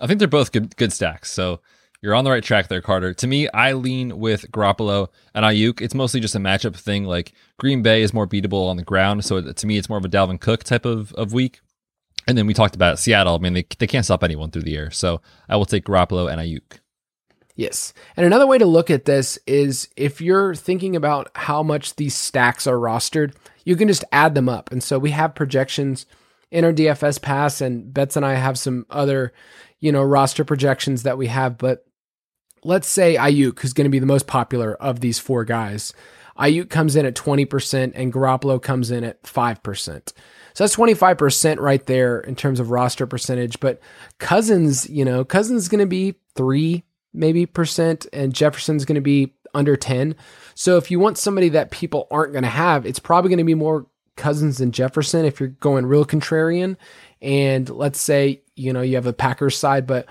I 0.00 0.06
think 0.06 0.18
they're 0.18 0.28
both 0.28 0.52
good 0.52 0.76
good 0.76 0.92
stacks. 0.92 1.30
So 1.30 1.60
you're 2.02 2.14
on 2.14 2.24
the 2.24 2.30
right 2.30 2.42
track 2.42 2.68
there, 2.68 2.82
Carter. 2.82 3.14
To 3.14 3.26
me, 3.26 3.48
I 3.48 3.72
lean 3.72 4.18
with 4.18 4.50
Garoppolo 4.50 5.08
and 5.34 5.44
Aiyuk. 5.44 5.80
It's 5.80 5.94
mostly 5.94 6.20
just 6.20 6.34
a 6.34 6.38
matchup 6.38 6.76
thing. 6.76 7.04
Like 7.04 7.32
Green 7.58 7.82
Bay 7.82 8.02
is 8.02 8.12
more 8.12 8.26
beatable 8.26 8.68
on 8.68 8.76
the 8.76 8.82
ground, 8.82 9.24
so 9.24 9.40
to 9.40 9.66
me, 9.66 9.78
it's 9.78 9.88
more 9.88 9.98
of 9.98 10.04
a 10.04 10.08
Dalvin 10.08 10.40
Cook 10.40 10.64
type 10.64 10.84
of, 10.84 11.12
of 11.14 11.32
week. 11.32 11.60
And 12.26 12.36
then 12.36 12.46
we 12.46 12.54
talked 12.54 12.74
about 12.74 12.98
Seattle. 12.98 13.36
I 13.36 13.38
mean, 13.38 13.52
they, 13.52 13.66
they 13.78 13.86
can't 13.86 14.04
stop 14.04 14.22
anyone 14.22 14.50
through 14.50 14.62
the 14.62 14.76
air. 14.76 14.90
So 14.90 15.20
I 15.48 15.56
will 15.56 15.64
take 15.64 15.84
Garoppolo 15.84 16.30
and 16.30 16.40
Aiyuk. 16.40 16.78
Yes. 17.54 17.92
And 18.16 18.24
another 18.24 18.46
way 18.46 18.58
to 18.58 18.66
look 18.66 18.90
at 18.90 19.04
this 19.04 19.38
is 19.46 19.88
if 19.96 20.20
you're 20.20 20.54
thinking 20.54 20.96
about 20.96 21.30
how 21.34 21.62
much 21.62 21.96
these 21.96 22.14
stacks 22.14 22.66
are 22.66 22.76
rostered, 22.76 23.34
you 23.64 23.76
can 23.76 23.88
just 23.88 24.04
add 24.12 24.34
them 24.34 24.48
up. 24.48 24.72
And 24.72 24.82
so 24.82 24.98
we 24.98 25.10
have 25.10 25.34
projections 25.34 26.06
in 26.50 26.64
our 26.64 26.72
DFS 26.72 27.20
pass, 27.20 27.60
and 27.60 27.92
Betz 27.92 28.16
and 28.16 28.26
I 28.26 28.34
have 28.34 28.58
some 28.58 28.86
other, 28.90 29.32
you 29.80 29.90
know, 29.90 30.02
roster 30.02 30.44
projections 30.44 31.02
that 31.02 31.18
we 31.18 31.26
have. 31.26 31.58
But 31.58 31.86
let's 32.64 32.88
say 32.88 33.16
Aiyuk, 33.16 33.60
who's 33.60 33.72
going 33.72 33.84
to 33.84 33.90
be 33.90 33.98
the 33.98 34.06
most 34.06 34.26
popular 34.26 34.74
of 34.74 35.00
these 35.00 35.18
four 35.18 35.44
guys, 35.44 35.92
Aiyuk 36.38 36.70
comes 36.70 36.96
in 36.96 37.06
at 37.06 37.14
20% 37.14 37.92
and 37.94 38.12
Garoppolo 38.12 38.60
comes 38.60 38.90
in 38.90 39.04
at 39.04 39.22
5%. 39.22 40.12
So 40.54 40.64
that's 40.64 40.76
25% 40.76 41.60
right 41.60 41.84
there 41.86 42.20
in 42.20 42.36
terms 42.36 42.60
of 42.60 42.70
roster 42.70 43.06
percentage. 43.06 43.60
But 43.60 43.80
Cousins, 44.18 44.88
you 44.88 45.04
know, 45.04 45.24
Cousins 45.24 45.62
is 45.62 45.68
going 45.68 45.80
to 45.80 45.86
be 45.86 46.14
three, 46.34 46.84
maybe 47.12 47.46
percent, 47.46 48.06
and 48.12 48.34
Jefferson's 48.34 48.84
going 48.84 48.96
to 48.96 49.00
be 49.00 49.34
under 49.54 49.76
10. 49.76 50.14
So 50.54 50.76
if 50.76 50.90
you 50.90 50.98
want 50.98 51.18
somebody 51.18 51.50
that 51.50 51.70
people 51.70 52.06
aren't 52.10 52.32
going 52.32 52.44
to 52.44 52.50
have, 52.50 52.86
it's 52.86 52.98
probably 52.98 53.30
going 53.30 53.38
to 53.38 53.44
be 53.44 53.54
more 53.54 53.86
Cousins 54.16 54.58
than 54.58 54.72
Jefferson 54.72 55.24
if 55.24 55.40
you're 55.40 55.48
going 55.48 55.86
real 55.86 56.04
contrarian. 56.04 56.76
And 57.20 57.68
let's 57.70 58.00
say, 58.00 58.42
you 58.56 58.72
know, 58.72 58.82
you 58.82 58.96
have 58.96 59.06
a 59.06 59.12
Packers 59.12 59.56
side, 59.56 59.86
but 59.86 60.06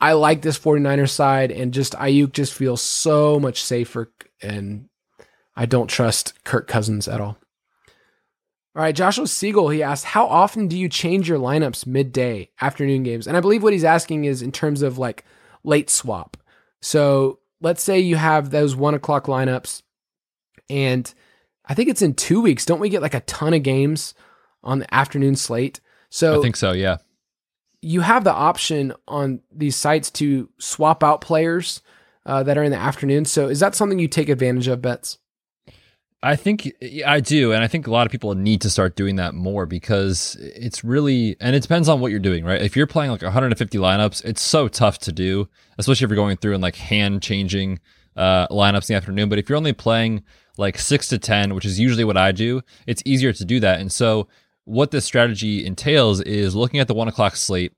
I 0.00 0.12
like 0.12 0.42
this 0.42 0.58
49er 0.58 1.08
side 1.08 1.50
and 1.50 1.72
just 1.72 1.94
Aiyuk 1.94 2.32
just 2.32 2.52
feels 2.52 2.82
so 2.82 3.40
much 3.40 3.62
safer 3.62 4.12
and 4.42 4.88
I 5.56 5.66
don't 5.66 5.88
trust 5.88 6.44
Kirk 6.44 6.68
Cousins 6.68 7.08
at 7.08 7.20
all. 7.20 7.38
All 8.74 8.82
right, 8.82 8.94
Joshua 8.94 9.26
Siegel, 9.26 9.70
he 9.70 9.82
asked, 9.82 10.04
How 10.04 10.26
often 10.26 10.68
do 10.68 10.78
you 10.78 10.90
change 10.90 11.30
your 11.30 11.38
lineups 11.38 11.86
midday 11.86 12.50
afternoon 12.60 13.04
games? 13.04 13.26
And 13.26 13.34
I 13.34 13.40
believe 13.40 13.62
what 13.62 13.72
he's 13.72 13.84
asking 13.84 14.26
is 14.26 14.42
in 14.42 14.52
terms 14.52 14.82
of 14.82 14.98
like 14.98 15.24
late 15.64 15.88
swap. 15.88 16.36
So 16.82 17.38
let's 17.62 17.82
say 17.82 17.98
you 17.98 18.16
have 18.16 18.50
those 18.50 18.76
one 18.76 18.92
o'clock 18.92 19.26
lineups, 19.26 19.82
and 20.68 21.12
I 21.64 21.72
think 21.72 21.88
it's 21.88 22.02
in 22.02 22.12
two 22.12 22.42
weeks. 22.42 22.66
Don't 22.66 22.80
we 22.80 22.90
get 22.90 23.00
like 23.00 23.14
a 23.14 23.20
ton 23.20 23.54
of 23.54 23.62
games 23.62 24.12
on 24.62 24.78
the 24.80 24.94
afternoon 24.94 25.36
slate? 25.36 25.80
So 26.10 26.38
I 26.38 26.42
think 26.42 26.56
so, 26.56 26.72
yeah 26.72 26.98
you 27.82 28.00
have 28.00 28.24
the 28.24 28.32
option 28.32 28.92
on 29.06 29.40
these 29.54 29.76
sites 29.76 30.10
to 30.12 30.48
swap 30.58 31.02
out 31.04 31.20
players 31.20 31.82
uh, 32.24 32.42
that 32.42 32.58
are 32.58 32.62
in 32.62 32.72
the 32.72 32.78
afternoon. 32.78 33.24
So 33.24 33.48
is 33.48 33.60
that 33.60 33.74
something 33.74 33.98
you 33.98 34.08
take 34.08 34.28
advantage 34.28 34.68
of, 34.68 34.82
Betz? 34.82 35.18
I 36.22 36.34
think 36.34 36.72
I 37.06 37.20
do. 37.20 37.52
And 37.52 37.62
I 37.62 37.68
think 37.68 37.86
a 37.86 37.90
lot 37.90 38.06
of 38.06 38.10
people 38.10 38.34
need 38.34 38.60
to 38.62 38.70
start 38.70 38.96
doing 38.96 39.16
that 39.16 39.34
more 39.34 39.66
because 39.66 40.36
it's 40.40 40.82
really, 40.82 41.36
and 41.40 41.54
it 41.54 41.60
depends 41.60 41.88
on 41.88 42.00
what 42.00 42.10
you're 42.10 42.18
doing, 42.18 42.44
right? 42.44 42.60
If 42.60 42.74
you're 42.74 42.86
playing 42.86 43.12
like 43.12 43.22
150 43.22 43.78
lineups, 43.78 44.24
it's 44.24 44.40
so 44.40 44.66
tough 44.66 44.98
to 45.00 45.12
do, 45.12 45.48
especially 45.78 46.04
if 46.04 46.10
you're 46.10 46.16
going 46.16 46.36
through 46.38 46.54
and 46.54 46.62
like 46.62 46.76
hand 46.76 47.22
changing 47.22 47.78
uh, 48.16 48.48
lineups 48.48 48.88
in 48.88 48.94
the 48.94 48.96
afternoon. 48.96 49.28
But 49.28 49.38
if 49.38 49.48
you're 49.48 49.58
only 49.58 49.74
playing 49.74 50.24
like 50.56 50.78
six 50.78 51.06
to 51.08 51.18
10, 51.18 51.54
which 51.54 51.66
is 51.66 51.78
usually 51.78 52.04
what 52.04 52.16
I 52.16 52.32
do, 52.32 52.62
it's 52.86 53.02
easier 53.04 53.32
to 53.32 53.44
do 53.44 53.60
that. 53.60 53.78
And 53.78 53.92
so 53.92 54.26
what 54.66 54.90
this 54.90 55.04
strategy 55.04 55.64
entails 55.64 56.20
is 56.20 56.54
looking 56.54 56.80
at 56.80 56.88
the 56.88 56.94
one 56.94 57.08
o'clock 57.08 57.36
slate 57.36 57.72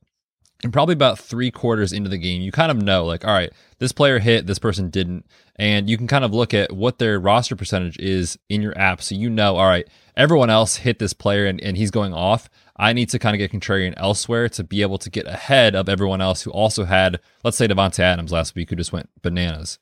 and 0.65 0.73
probably 0.73 0.95
about 0.95 1.21
three 1.21 1.53
quarters 1.53 1.93
into 1.93 2.11
the 2.11 2.19
game, 2.19 2.43
you 2.43 2.51
kind 2.51 2.73
of 2.73 2.83
know, 2.83 3.05
like, 3.05 3.25
all 3.25 3.33
right, 3.33 3.53
this 3.79 3.93
player 3.93 4.19
hit, 4.19 4.47
this 4.47 4.59
person 4.59 4.91
didn't. 4.91 5.25
And 5.55 5.89
you 5.89 5.97
can 5.97 6.09
kind 6.09 6.25
of 6.25 6.35
look 6.35 6.53
at 6.53 6.73
what 6.73 6.99
their 6.99 7.21
roster 7.21 7.55
percentage 7.55 7.97
is 7.99 8.39
in 8.49 8.61
your 8.61 8.77
app. 8.77 9.01
So 9.01 9.15
you 9.15 9.31
know, 9.31 9.57
all 9.57 9.67
right, 9.67 9.87
everyone 10.17 10.51
else 10.51 10.77
hit 10.77 10.99
this 10.99 11.13
player 11.13 11.47
and, 11.47 11.61
and 11.61 11.77
he's 11.77 11.93
going 11.93 12.13
off. 12.13 12.49
I 12.77 12.93
need 12.93 13.09
to 13.11 13.19
kind 13.21 13.35
of 13.35 13.39
get 13.39 13.53
contrarian 13.53 13.95
elsewhere 13.97 14.49
to 14.51 14.65
be 14.65 14.83
able 14.83 14.99
to 14.99 15.11
get 15.11 15.27
ahead 15.27 15.77
of 15.77 15.89
everyone 15.89 16.21
else 16.21 16.43
who 16.43 16.51
also 16.51 16.85
had, 16.85 17.21
let's 17.45 17.57
say, 17.57 17.69
Davante 17.69 18.01
Adams 18.01 18.33
last 18.33 18.55
week, 18.55 18.71
who 18.71 18.77
just 18.77 18.93
went 18.93 19.11
bananas. 19.23 19.79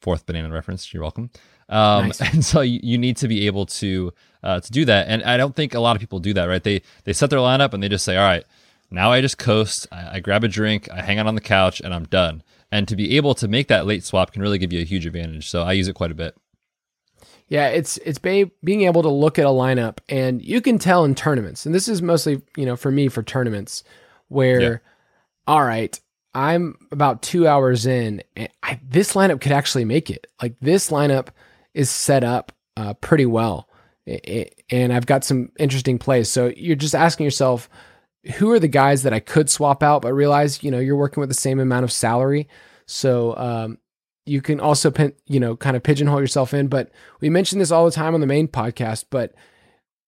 Fourth 0.00 0.26
banana 0.26 0.52
reference. 0.52 0.92
You're 0.92 1.02
welcome. 1.02 1.30
Um, 1.70 2.08
nice. 2.08 2.20
And 2.34 2.44
so 2.44 2.60
you, 2.60 2.80
you, 2.82 2.98
need 2.98 3.16
to 3.18 3.28
be 3.28 3.46
able 3.46 3.64
to 3.66 4.12
uh, 4.42 4.60
to 4.60 4.70
do 4.72 4.84
that. 4.84 5.06
And 5.08 5.22
I 5.22 5.36
don't 5.36 5.54
think 5.54 5.72
a 5.72 5.80
lot 5.80 5.96
of 5.96 6.00
people 6.00 6.18
do 6.18 6.34
that, 6.34 6.44
right? 6.44 6.62
They 6.62 6.82
they 7.04 7.12
set 7.12 7.30
their 7.30 7.38
lineup 7.38 7.72
and 7.72 7.82
they 7.82 7.88
just 7.88 8.04
say, 8.04 8.16
all 8.16 8.24
right, 8.24 8.44
now 8.90 9.12
I 9.12 9.20
just 9.20 9.38
coast, 9.38 9.86
I, 9.92 10.16
I 10.16 10.20
grab 10.20 10.42
a 10.42 10.48
drink, 10.48 10.90
I 10.90 11.00
hang 11.00 11.18
out 11.18 11.28
on 11.28 11.36
the 11.36 11.40
couch, 11.40 11.80
and 11.80 11.94
I'm 11.94 12.04
done. 12.04 12.42
And 12.72 12.88
to 12.88 12.96
be 12.96 13.16
able 13.16 13.34
to 13.36 13.48
make 13.48 13.68
that 13.68 13.86
late 13.86 14.04
swap 14.04 14.32
can 14.32 14.42
really 14.42 14.58
give 14.58 14.72
you 14.72 14.80
a 14.80 14.84
huge 14.84 15.06
advantage. 15.06 15.48
So 15.48 15.62
I 15.62 15.72
use 15.72 15.88
it 15.88 15.94
quite 15.94 16.10
a 16.10 16.14
bit. 16.14 16.36
Yeah, 17.48 17.68
it's 17.68 17.98
it's 17.98 18.18
ba- 18.18 18.50
being 18.62 18.82
able 18.82 19.02
to 19.02 19.08
look 19.08 19.38
at 19.38 19.44
a 19.44 19.50
lineup 19.50 19.98
and 20.08 20.40
you 20.42 20.60
can 20.60 20.78
tell 20.78 21.04
in 21.04 21.14
tournaments. 21.14 21.66
And 21.66 21.74
this 21.74 21.88
is 21.88 22.00
mostly, 22.00 22.42
you 22.56 22.64
know, 22.64 22.76
for 22.76 22.92
me 22.92 23.08
for 23.08 23.22
tournaments 23.22 23.82
where 24.28 24.60
yeah. 24.60 24.78
all 25.48 25.64
right, 25.64 25.98
I'm 26.32 26.76
about 26.92 27.22
2 27.22 27.48
hours 27.48 27.86
in 27.86 28.22
and 28.36 28.48
I, 28.62 28.78
this 28.88 29.14
lineup 29.14 29.40
could 29.40 29.50
actually 29.50 29.84
make 29.84 30.10
it. 30.10 30.28
Like 30.40 30.54
this 30.60 30.90
lineup 30.90 31.28
is 31.74 31.90
set 31.90 32.24
up 32.24 32.52
uh, 32.76 32.94
pretty 32.94 33.26
well. 33.26 33.68
and 34.70 34.92
I've 34.92 35.06
got 35.06 35.24
some 35.24 35.50
interesting 35.58 35.98
plays. 35.98 36.28
So 36.28 36.52
you're 36.56 36.76
just 36.76 36.94
asking 36.94 37.24
yourself, 37.24 37.68
who 38.34 38.50
are 38.52 38.58
the 38.58 38.68
guys 38.68 39.02
that 39.04 39.14
I 39.14 39.20
could 39.20 39.48
swap 39.48 39.82
out, 39.82 40.02
but 40.02 40.12
realize, 40.12 40.62
you 40.62 40.70
know, 40.70 40.78
you're 40.78 40.96
working 40.96 41.20
with 41.20 41.30
the 41.30 41.34
same 41.34 41.60
amount 41.60 41.84
of 41.84 41.92
salary. 41.92 42.48
So, 42.86 43.36
um, 43.36 43.78
you 44.26 44.42
can 44.42 44.60
also, 44.60 44.90
pin, 44.90 45.14
you 45.26 45.40
know, 45.40 45.56
kind 45.56 45.76
of 45.76 45.82
pigeonhole 45.82 46.20
yourself 46.20 46.52
in. 46.52 46.68
But 46.68 46.90
we 47.20 47.30
mention 47.30 47.58
this 47.58 47.70
all 47.70 47.86
the 47.86 47.90
time 47.90 48.14
on 48.14 48.20
the 48.20 48.26
main 48.26 48.46
podcast. 48.46 49.06
But 49.10 49.34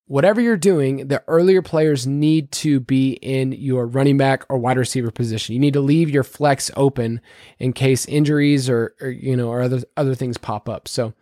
whatever 0.07 0.41
you're 0.41 0.57
doing, 0.57 1.09
the 1.09 1.25
earlier 1.27 1.63
players 1.63 2.07
need 2.07 2.53
to 2.53 2.81
be 2.81 3.13
in 3.13 3.53
your 3.53 3.87
running 3.87 4.19
back 4.19 4.45
or 4.49 4.59
wide 4.59 4.77
receiver 4.77 5.11
position. 5.11 5.55
You 5.55 5.59
need 5.61 5.73
to 5.73 5.81
leave 5.81 6.11
your 6.11 6.23
flex 6.23 6.71
open 6.77 7.21
in 7.59 7.73
case 7.73 8.05
injuries 8.07 8.69
or, 8.69 8.95
or 9.01 9.09
you 9.09 9.37
know 9.37 9.49
or 9.49 9.63
other 9.63 9.81
other 9.97 10.15
things 10.15 10.37
pop 10.37 10.69
up. 10.69 10.87
So 10.87 11.15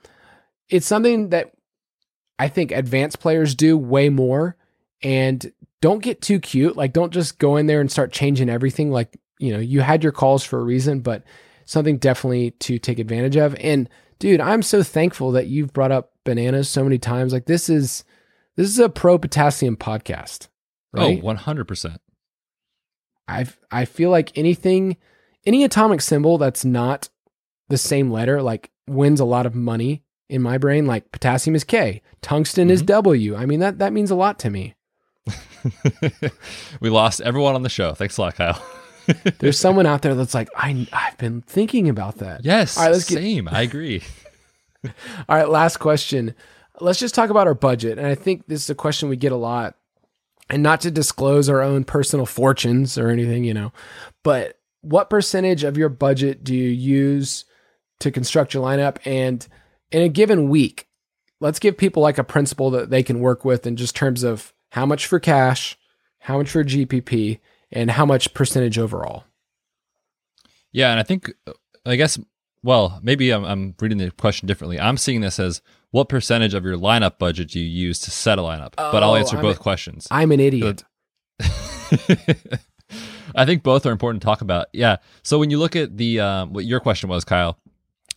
it's 0.70 0.86
something 0.86 1.30
that 1.30 1.52
I 2.38 2.48
think 2.48 2.72
advanced 2.72 3.20
players 3.20 3.54
do 3.54 3.76
way 3.76 4.08
more. 4.08 4.56
And 5.02 5.52
don't 5.80 6.02
get 6.02 6.20
too 6.20 6.40
cute. 6.40 6.76
Like 6.76 6.92
don't 6.92 7.12
just 7.12 7.38
go 7.38 7.56
in 7.56 7.66
there 7.66 7.80
and 7.80 7.90
start 7.90 8.12
changing 8.12 8.48
everything. 8.48 8.90
Like 8.90 9.18
you 9.38 9.52
know 9.52 9.58
you 9.58 9.80
had 9.80 10.02
your 10.02 10.12
calls 10.12 10.44
for 10.44 10.58
a 10.58 10.64
reason, 10.64 11.00
but 11.00 11.24
something 11.64 11.98
definitely 11.98 12.52
to 12.52 12.78
take 12.78 12.98
advantage 12.98 13.36
of. 13.36 13.54
And 13.60 13.88
dude, 14.18 14.40
I'm 14.40 14.62
so 14.62 14.82
thankful 14.82 15.32
that 15.32 15.46
you've 15.46 15.72
brought 15.72 15.92
up 15.92 16.12
bananas 16.24 16.68
so 16.68 16.84
many 16.84 16.98
times. 16.98 17.32
Like 17.32 17.46
this 17.46 17.68
is 17.68 18.04
this 18.56 18.68
is 18.68 18.78
a 18.78 18.88
pro 18.88 19.18
potassium 19.18 19.76
podcast. 19.76 20.48
Right? 20.92 21.20
Oh, 21.22 21.26
100%. 21.26 21.96
I 23.28 23.46
I 23.70 23.84
feel 23.84 24.10
like 24.10 24.36
anything 24.36 24.96
any 25.46 25.64
atomic 25.64 26.00
symbol 26.00 26.36
that's 26.36 26.64
not 26.64 27.08
the 27.68 27.78
same 27.78 28.10
letter 28.10 28.42
like 28.42 28.70
wins 28.86 29.20
a 29.20 29.24
lot 29.24 29.46
of 29.46 29.54
money 29.54 30.02
in 30.30 30.42
my 30.42 30.58
brain 30.58 30.86
like 30.86 31.12
potassium 31.12 31.54
is 31.54 31.64
K, 31.64 32.02
tungsten 32.22 32.68
mm-hmm. 32.68 32.74
is 32.74 32.82
W. 32.82 33.36
I 33.36 33.46
mean 33.46 33.60
that 33.60 33.78
that 33.78 33.92
means 33.92 34.10
a 34.10 34.14
lot 34.14 34.38
to 34.40 34.50
me. 34.50 34.74
we 36.80 36.88
lost 36.88 37.20
everyone 37.20 37.54
on 37.54 37.62
the 37.62 37.68
show. 37.68 37.92
Thanks 37.94 38.16
a 38.16 38.22
lot, 38.22 38.36
Kyle. 38.36 38.64
There's 39.38 39.58
someone 39.58 39.86
out 39.86 40.02
there 40.02 40.14
that's 40.14 40.34
like, 40.34 40.48
I 40.56 40.86
I've 40.92 41.18
been 41.18 41.42
thinking 41.42 41.88
about 41.88 42.18
that. 42.18 42.44
Yes. 42.44 42.76
All 42.76 42.84
right, 42.84 42.92
let's 42.92 43.06
same. 43.06 43.44
Get... 43.44 43.54
I 43.54 43.62
agree. 43.62 44.02
All 44.84 45.36
right, 45.36 45.48
last 45.48 45.78
question 45.78 46.34
let's 46.80 46.98
just 46.98 47.14
talk 47.14 47.30
about 47.30 47.46
our 47.46 47.54
budget. 47.54 47.98
And 47.98 48.06
I 48.06 48.14
think 48.14 48.46
this 48.46 48.62
is 48.62 48.70
a 48.70 48.74
question 48.74 49.08
we 49.08 49.16
get 49.16 49.32
a 49.32 49.36
lot. 49.36 49.76
And 50.48 50.62
not 50.64 50.80
to 50.80 50.90
disclose 50.90 51.48
our 51.48 51.60
own 51.60 51.84
personal 51.84 52.26
fortunes 52.26 52.98
or 52.98 53.08
anything, 53.08 53.44
you 53.44 53.54
know, 53.54 53.72
but 54.24 54.58
what 54.80 55.08
percentage 55.08 55.62
of 55.62 55.78
your 55.78 55.88
budget 55.88 56.42
do 56.42 56.54
you 56.56 56.68
use 56.68 57.44
to 58.00 58.10
construct 58.10 58.52
your 58.52 58.64
lineup? 58.64 58.98
And 59.04 59.46
in 59.90 60.02
a 60.02 60.08
given 60.08 60.48
week, 60.48 60.88
let's 61.40 61.58
give 61.58 61.76
people 61.76 62.02
like 62.02 62.18
a 62.18 62.24
principle 62.24 62.70
that 62.70 62.90
they 62.90 63.02
can 63.02 63.20
work 63.20 63.44
with 63.44 63.66
in 63.66 63.76
just 63.76 63.96
terms 63.96 64.22
of 64.22 64.52
how 64.72 64.86
much 64.86 65.06
for 65.06 65.18
cash, 65.18 65.76
how 66.20 66.38
much 66.38 66.50
for 66.50 66.64
GPP, 66.64 67.40
and 67.72 67.90
how 67.92 68.06
much 68.06 68.34
percentage 68.34 68.78
overall. 68.78 69.24
Yeah, 70.72 70.90
and 70.90 71.00
I 71.00 71.02
think 71.02 71.32
I 71.84 71.96
guess 71.96 72.18
well, 72.62 73.00
maybe 73.02 73.30
I'm, 73.30 73.44
I'm 73.44 73.74
reading 73.80 73.98
the 73.98 74.10
question 74.10 74.46
differently. 74.46 74.78
I'm 74.78 74.96
seeing 74.96 75.22
this 75.22 75.38
as 75.38 75.62
what 75.90 76.08
percentage 76.08 76.54
of 76.54 76.64
your 76.64 76.76
lineup 76.76 77.18
budget 77.18 77.50
do 77.50 77.60
you 77.60 77.66
use 77.66 77.98
to 78.00 78.10
set 78.10 78.38
a 78.38 78.42
lineup? 78.42 78.74
Oh, 78.78 78.92
but 78.92 79.02
I'll 79.02 79.12
oh, 79.12 79.16
answer 79.16 79.36
I'm 79.36 79.42
both 79.42 79.56
a, 79.56 79.60
questions. 79.60 80.06
I'm 80.10 80.30
an 80.30 80.40
idiot. 80.40 80.84
I 83.34 83.46
think 83.46 83.62
both 83.62 83.86
are 83.86 83.92
important 83.92 84.20
to 84.22 84.26
talk 84.26 84.42
about. 84.42 84.66
Yeah. 84.72 84.96
So 85.22 85.38
when 85.38 85.50
you 85.50 85.58
look 85.58 85.74
at 85.74 85.96
the 85.96 86.20
um, 86.20 86.52
what 86.52 86.64
your 86.64 86.80
question 86.80 87.08
was, 87.08 87.24
Kyle, 87.24 87.58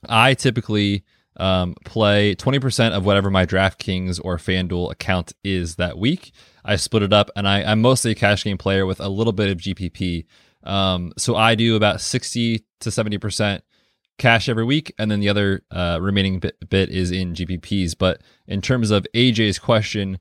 I 0.07 0.33
typically 0.33 1.03
um, 1.37 1.75
play 1.85 2.35
20% 2.35 2.91
of 2.91 3.05
whatever 3.05 3.29
my 3.29 3.45
DraftKings 3.45 4.19
or 4.23 4.37
FanDuel 4.37 4.91
account 4.91 5.33
is 5.43 5.75
that 5.75 5.97
week. 5.97 6.31
I 6.65 6.75
split 6.75 7.03
it 7.03 7.13
up, 7.13 7.29
and 7.35 7.47
I, 7.47 7.61
am 7.61 7.81
mostly 7.81 8.11
a 8.11 8.15
cash 8.15 8.43
game 8.43 8.57
player 8.57 8.85
with 8.85 8.99
a 8.99 9.09
little 9.09 9.33
bit 9.33 9.49
of 9.49 9.57
GPP. 9.57 10.25
Um, 10.63 11.13
so 11.17 11.35
I 11.35 11.55
do 11.55 11.75
about 11.75 12.01
60 12.01 12.63
to 12.81 12.89
70% 12.89 13.61
cash 14.17 14.47
every 14.47 14.63
week, 14.63 14.93
and 14.97 15.09
then 15.09 15.19
the 15.19 15.29
other 15.29 15.63
uh, 15.71 15.99
remaining 16.01 16.39
bit, 16.39 16.57
bit 16.69 16.89
is 16.89 17.11
in 17.11 17.33
GPPs. 17.33 17.95
But 17.97 18.21
in 18.47 18.61
terms 18.61 18.91
of 18.91 19.05
AJ's 19.13 19.59
question, 19.59 20.19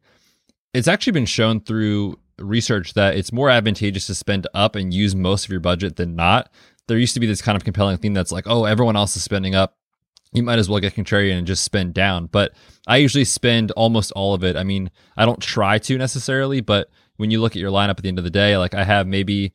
it's 0.75 0.89
actually 0.89 1.13
been 1.13 1.27
shown 1.27 1.61
through 1.61 2.19
research 2.39 2.95
that 2.95 3.17
it's 3.17 3.33
more 3.33 3.51
advantageous 3.51 4.07
to 4.07 4.15
spend 4.15 4.47
up 4.55 4.75
and 4.75 4.93
use 4.93 5.15
most 5.15 5.45
of 5.45 5.51
your 5.51 5.61
budget 5.61 5.97
than 5.97 6.17
not. 6.17 6.51
There 6.89 6.99
used 6.99 7.15
to 7.15 7.21
be 7.21 7.27
this 7.27 7.43
kind 7.43 7.57
of 7.57 7.65
compelling 7.65 7.99
thing 7.99 8.13
that's 8.13 8.33
like, 8.33 8.45
oh, 8.47 8.65
everyone 8.65 8.97
else 8.97 9.15
is 9.17 9.23
spending 9.23 9.55
up. 9.55 9.77
You 10.33 10.43
might 10.43 10.59
as 10.59 10.69
well 10.69 10.81
get 10.81 10.95
contrarian 10.95 11.39
and 11.39 11.47
just 11.47 11.65
spend 11.65 11.95
down. 11.95 12.27
But 12.27 12.53
I 12.87 12.99
usually 12.99 13.25
spend 13.25 13.71
almost 13.73 14.13
all 14.13 14.35
of 14.35 14.45
it. 14.45 14.57
I 14.57 14.65
mean, 14.65 14.91
I 15.17 15.27
don't 15.27 15.41
try 15.41 15.79
to 15.79 15.99
necessarily, 15.99 16.61
but 16.61 16.89
when 17.17 17.31
you 17.31 17.41
look 17.41 17.53
at 17.53 17.61
your 17.61 17.71
lineup 17.71 17.91
at 17.91 18.03
the 18.03 18.09
end 18.09 18.19
of 18.19 18.25
the 18.25 18.31
day, 18.31 18.57
like 18.57 18.75
I 18.75 18.85
have 18.85 19.07
maybe 19.07 19.53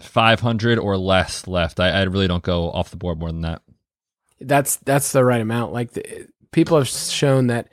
500 0.00 0.78
or 0.78 0.96
less 0.96 1.46
left. 1.46 1.80
I, 1.80 1.90
I 1.90 2.02
really 2.02 2.28
don't 2.28 2.42
go 2.42 2.70
off 2.70 2.90
the 2.90 2.96
board 2.96 3.18
more 3.18 3.30
than 3.30 3.42
that. 3.42 3.62
That's 4.40 4.76
that's 4.76 5.12
the 5.12 5.24
right 5.24 5.40
amount. 5.40 5.72
Like 5.72 5.92
the, 5.92 6.26
people 6.50 6.76
have 6.76 6.88
shown 6.88 7.46
that 7.48 7.68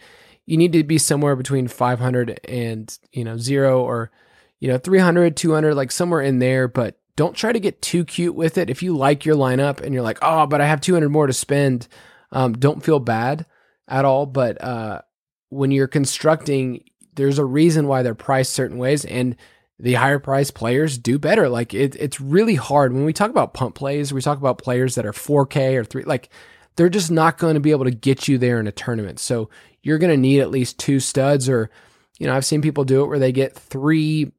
you 0.46 0.58
need 0.58 0.74
to 0.74 0.84
be 0.84 0.98
somewhere 0.98 1.36
between 1.36 1.68
500 1.68 2.40
and 2.46 2.98
you 3.12 3.24
know 3.24 3.38
zero 3.38 3.82
or 3.82 4.12
you 4.60 4.68
know 4.68 4.78
300 4.78 5.38
200 5.38 5.76
like 5.76 5.92
somewhere 5.92 6.22
in 6.22 6.40
there 6.40 6.68
but 6.68 6.98
don't 7.16 7.36
try 7.36 7.52
to 7.52 7.60
get 7.60 7.82
too 7.82 8.04
cute 8.04 8.36
with 8.36 8.58
it 8.58 8.70
if 8.70 8.82
you 8.82 8.96
like 8.96 9.24
your 9.24 9.36
lineup 9.36 9.82
and 9.82 9.94
you're 9.94 10.04
like 10.04 10.18
oh 10.22 10.46
but 10.48 10.60
i 10.60 10.66
have 10.66 10.82
200 10.82 11.10
more 11.10 11.28
to 11.28 11.34
spend 11.34 11.88
um, 12.32 12.54
don't 12.54 12.84
feel 12.84 13.00
bad 13.00 13.46
at 13.88 14.06
all 14.06 14.26
but 14.26 14.62
uh, 14.64 15.02
when 15.50 15.72
you're 15.72 15.88
constructing 15.88 16.84
there's 17.16 17.40
a 17.40 17.46
reason 17.46 17.88
why 17.88 18.02
they're 18.02 18.16
priced 18.16 18.54
certain 18.54 18.78
ways 18.78 19.06
and 19.06 19.36
the 19.82 19.96
higher 19.96 20.20
price 20.20 20.52
players 20.52 20.98
do 21.00 21.18
better. 21.18 21.50
Like 21.50 21.74
it, 21.74 21.96
it's 21.96 22.22
really 22.22 22.54
hard 22.54 22.94
when 22.94 23.04
we 23.04 23.14
talk 23.14 23.32
about 23.32 23.56
pump 23.56 23.74
plays. 23.74 24.14
We 24.14 24.22
talk 24.22 24.38
about 24.38 24.60
players 24.60 24.96
that 24.96 25.08
are 25.08 25.12
4K 25.12 25.76
or 25.76 25.84
three. 25.84 26.04
Like 26.04 26.30
they're 26.76 26.88
just 26.88 27.10
not 27.10 27.40
going 27.40 27.56
to 27.56 27.60
be 27.60 27.72
able 27.72 27.86
to 27.86 27.92
get 27.92 28.28
you 28.28 28.38
there 28.38 28.60
in 28.60 28.68
a 28.68 28.72
tournament. 28.72 29.20
So 29.20 29.50
you're 29.82 29.98
going 29.98 30.12
to 30.12 30.18
need 30.18 30.40
at 30.40 30.52
least 30.52 30.78
two 30.78 31.00
studs, 31.00 31.50
or 31.50 31.72
you 32.20 32.28
know, 32.28 32.36
I've 32.36 32.46
seen 32.46 32.62
people 32.62 32.84
do 32.84 33.04
it 33.04 33.08
where 33.08 33.20
they 33.20 33.32
get 33.32 33.56
three 33.56 34.32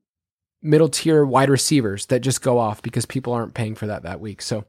middle 0.62 0.88
tier 0.88 1.24
wide 1.24 1.50
receivers 1.50 2.06
that 2.06 2.20
just 2.20 2.40
go 2.40 2.58
off 2.58 2.80
because 2.80 3.04
people 3.04 3.32
aren't 3.32 3.54
paying 3.54 3.74
for 3.74 3.88
that 3.88 4.04
that 4.04 4.20
week. 4.20 4.40
So 4.40 4.64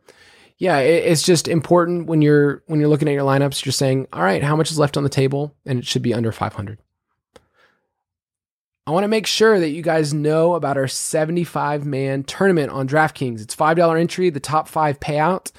yeah, 0.63 0.77
it, 0.77 1.11
it's 1.11 1.23
just 1.23 1.49
important 1.49 2.07
when 2.07 2.21
you're 2.21 2.63
when 2.67 2.79
you're 2.79 2.87
looking 2.87 3.09
at 3.09 3.13
your 3.13 3.25
lineups. 3.25 3.65
You're 3.65 3.73
saying, 3.73 4.07
all 4.13 4.23
right, 4.23 4.41
how 4.41 4.55
much 4.55 4.71
is 4.71 4.79
left 4.79 4.95
on 4.95 5.03
the 5.03 5.09
table, 5.09 5.53
and 5.65 5.77
it 5.77 5.85
should 5.85 6.01
be 6.01 6.13
under 6.13 6.31
500. 6.31 6.79
I 8.87 8.91
want 8.91 9.03
to 9.03 9.09
make 9.09 9.27
sure 9.27 9.59
that 9.59 9.71
you 9.71 9.81
guys 9.81 10.13
know 10.13 10.53
about 10.53 10.77
our 10.77 10.87
75 10.87 11.85
man 11.85 12.23
tournament 12.23 12.71
on 12.71 12.87
DraftKings. 12.87 13.41
It's 13.41 13.53
$5 13.55 13.99
entry, 13.99 14.29
the 14.29 14.39
top 14.39 14.69
five 14.69 15.01
payout. 15.01 15.51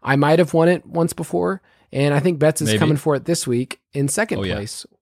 I 0.00 0.14
might 0.14 0.38
have 0.38 0.54
won 0.54 0.68
it 0.68 0.86
once 0.86 1.12
before, 1.12 1.60
and 1.92 2.14
I 2.14 2.20
think 2.20 2.38
Betz 2.38 2.62
is 2.62 2.68
Maybe. 2.68 2.78
coming 2.78 2.96
for 2.96 3.16
it 3.16 3.24
this 3.24 3.48
week 3.48 3.80
in 3.92 4.06
second 4.06 4.38
oh, 4.38 4.42
place. 4.42 4.86
Yeah. 4.88 4.96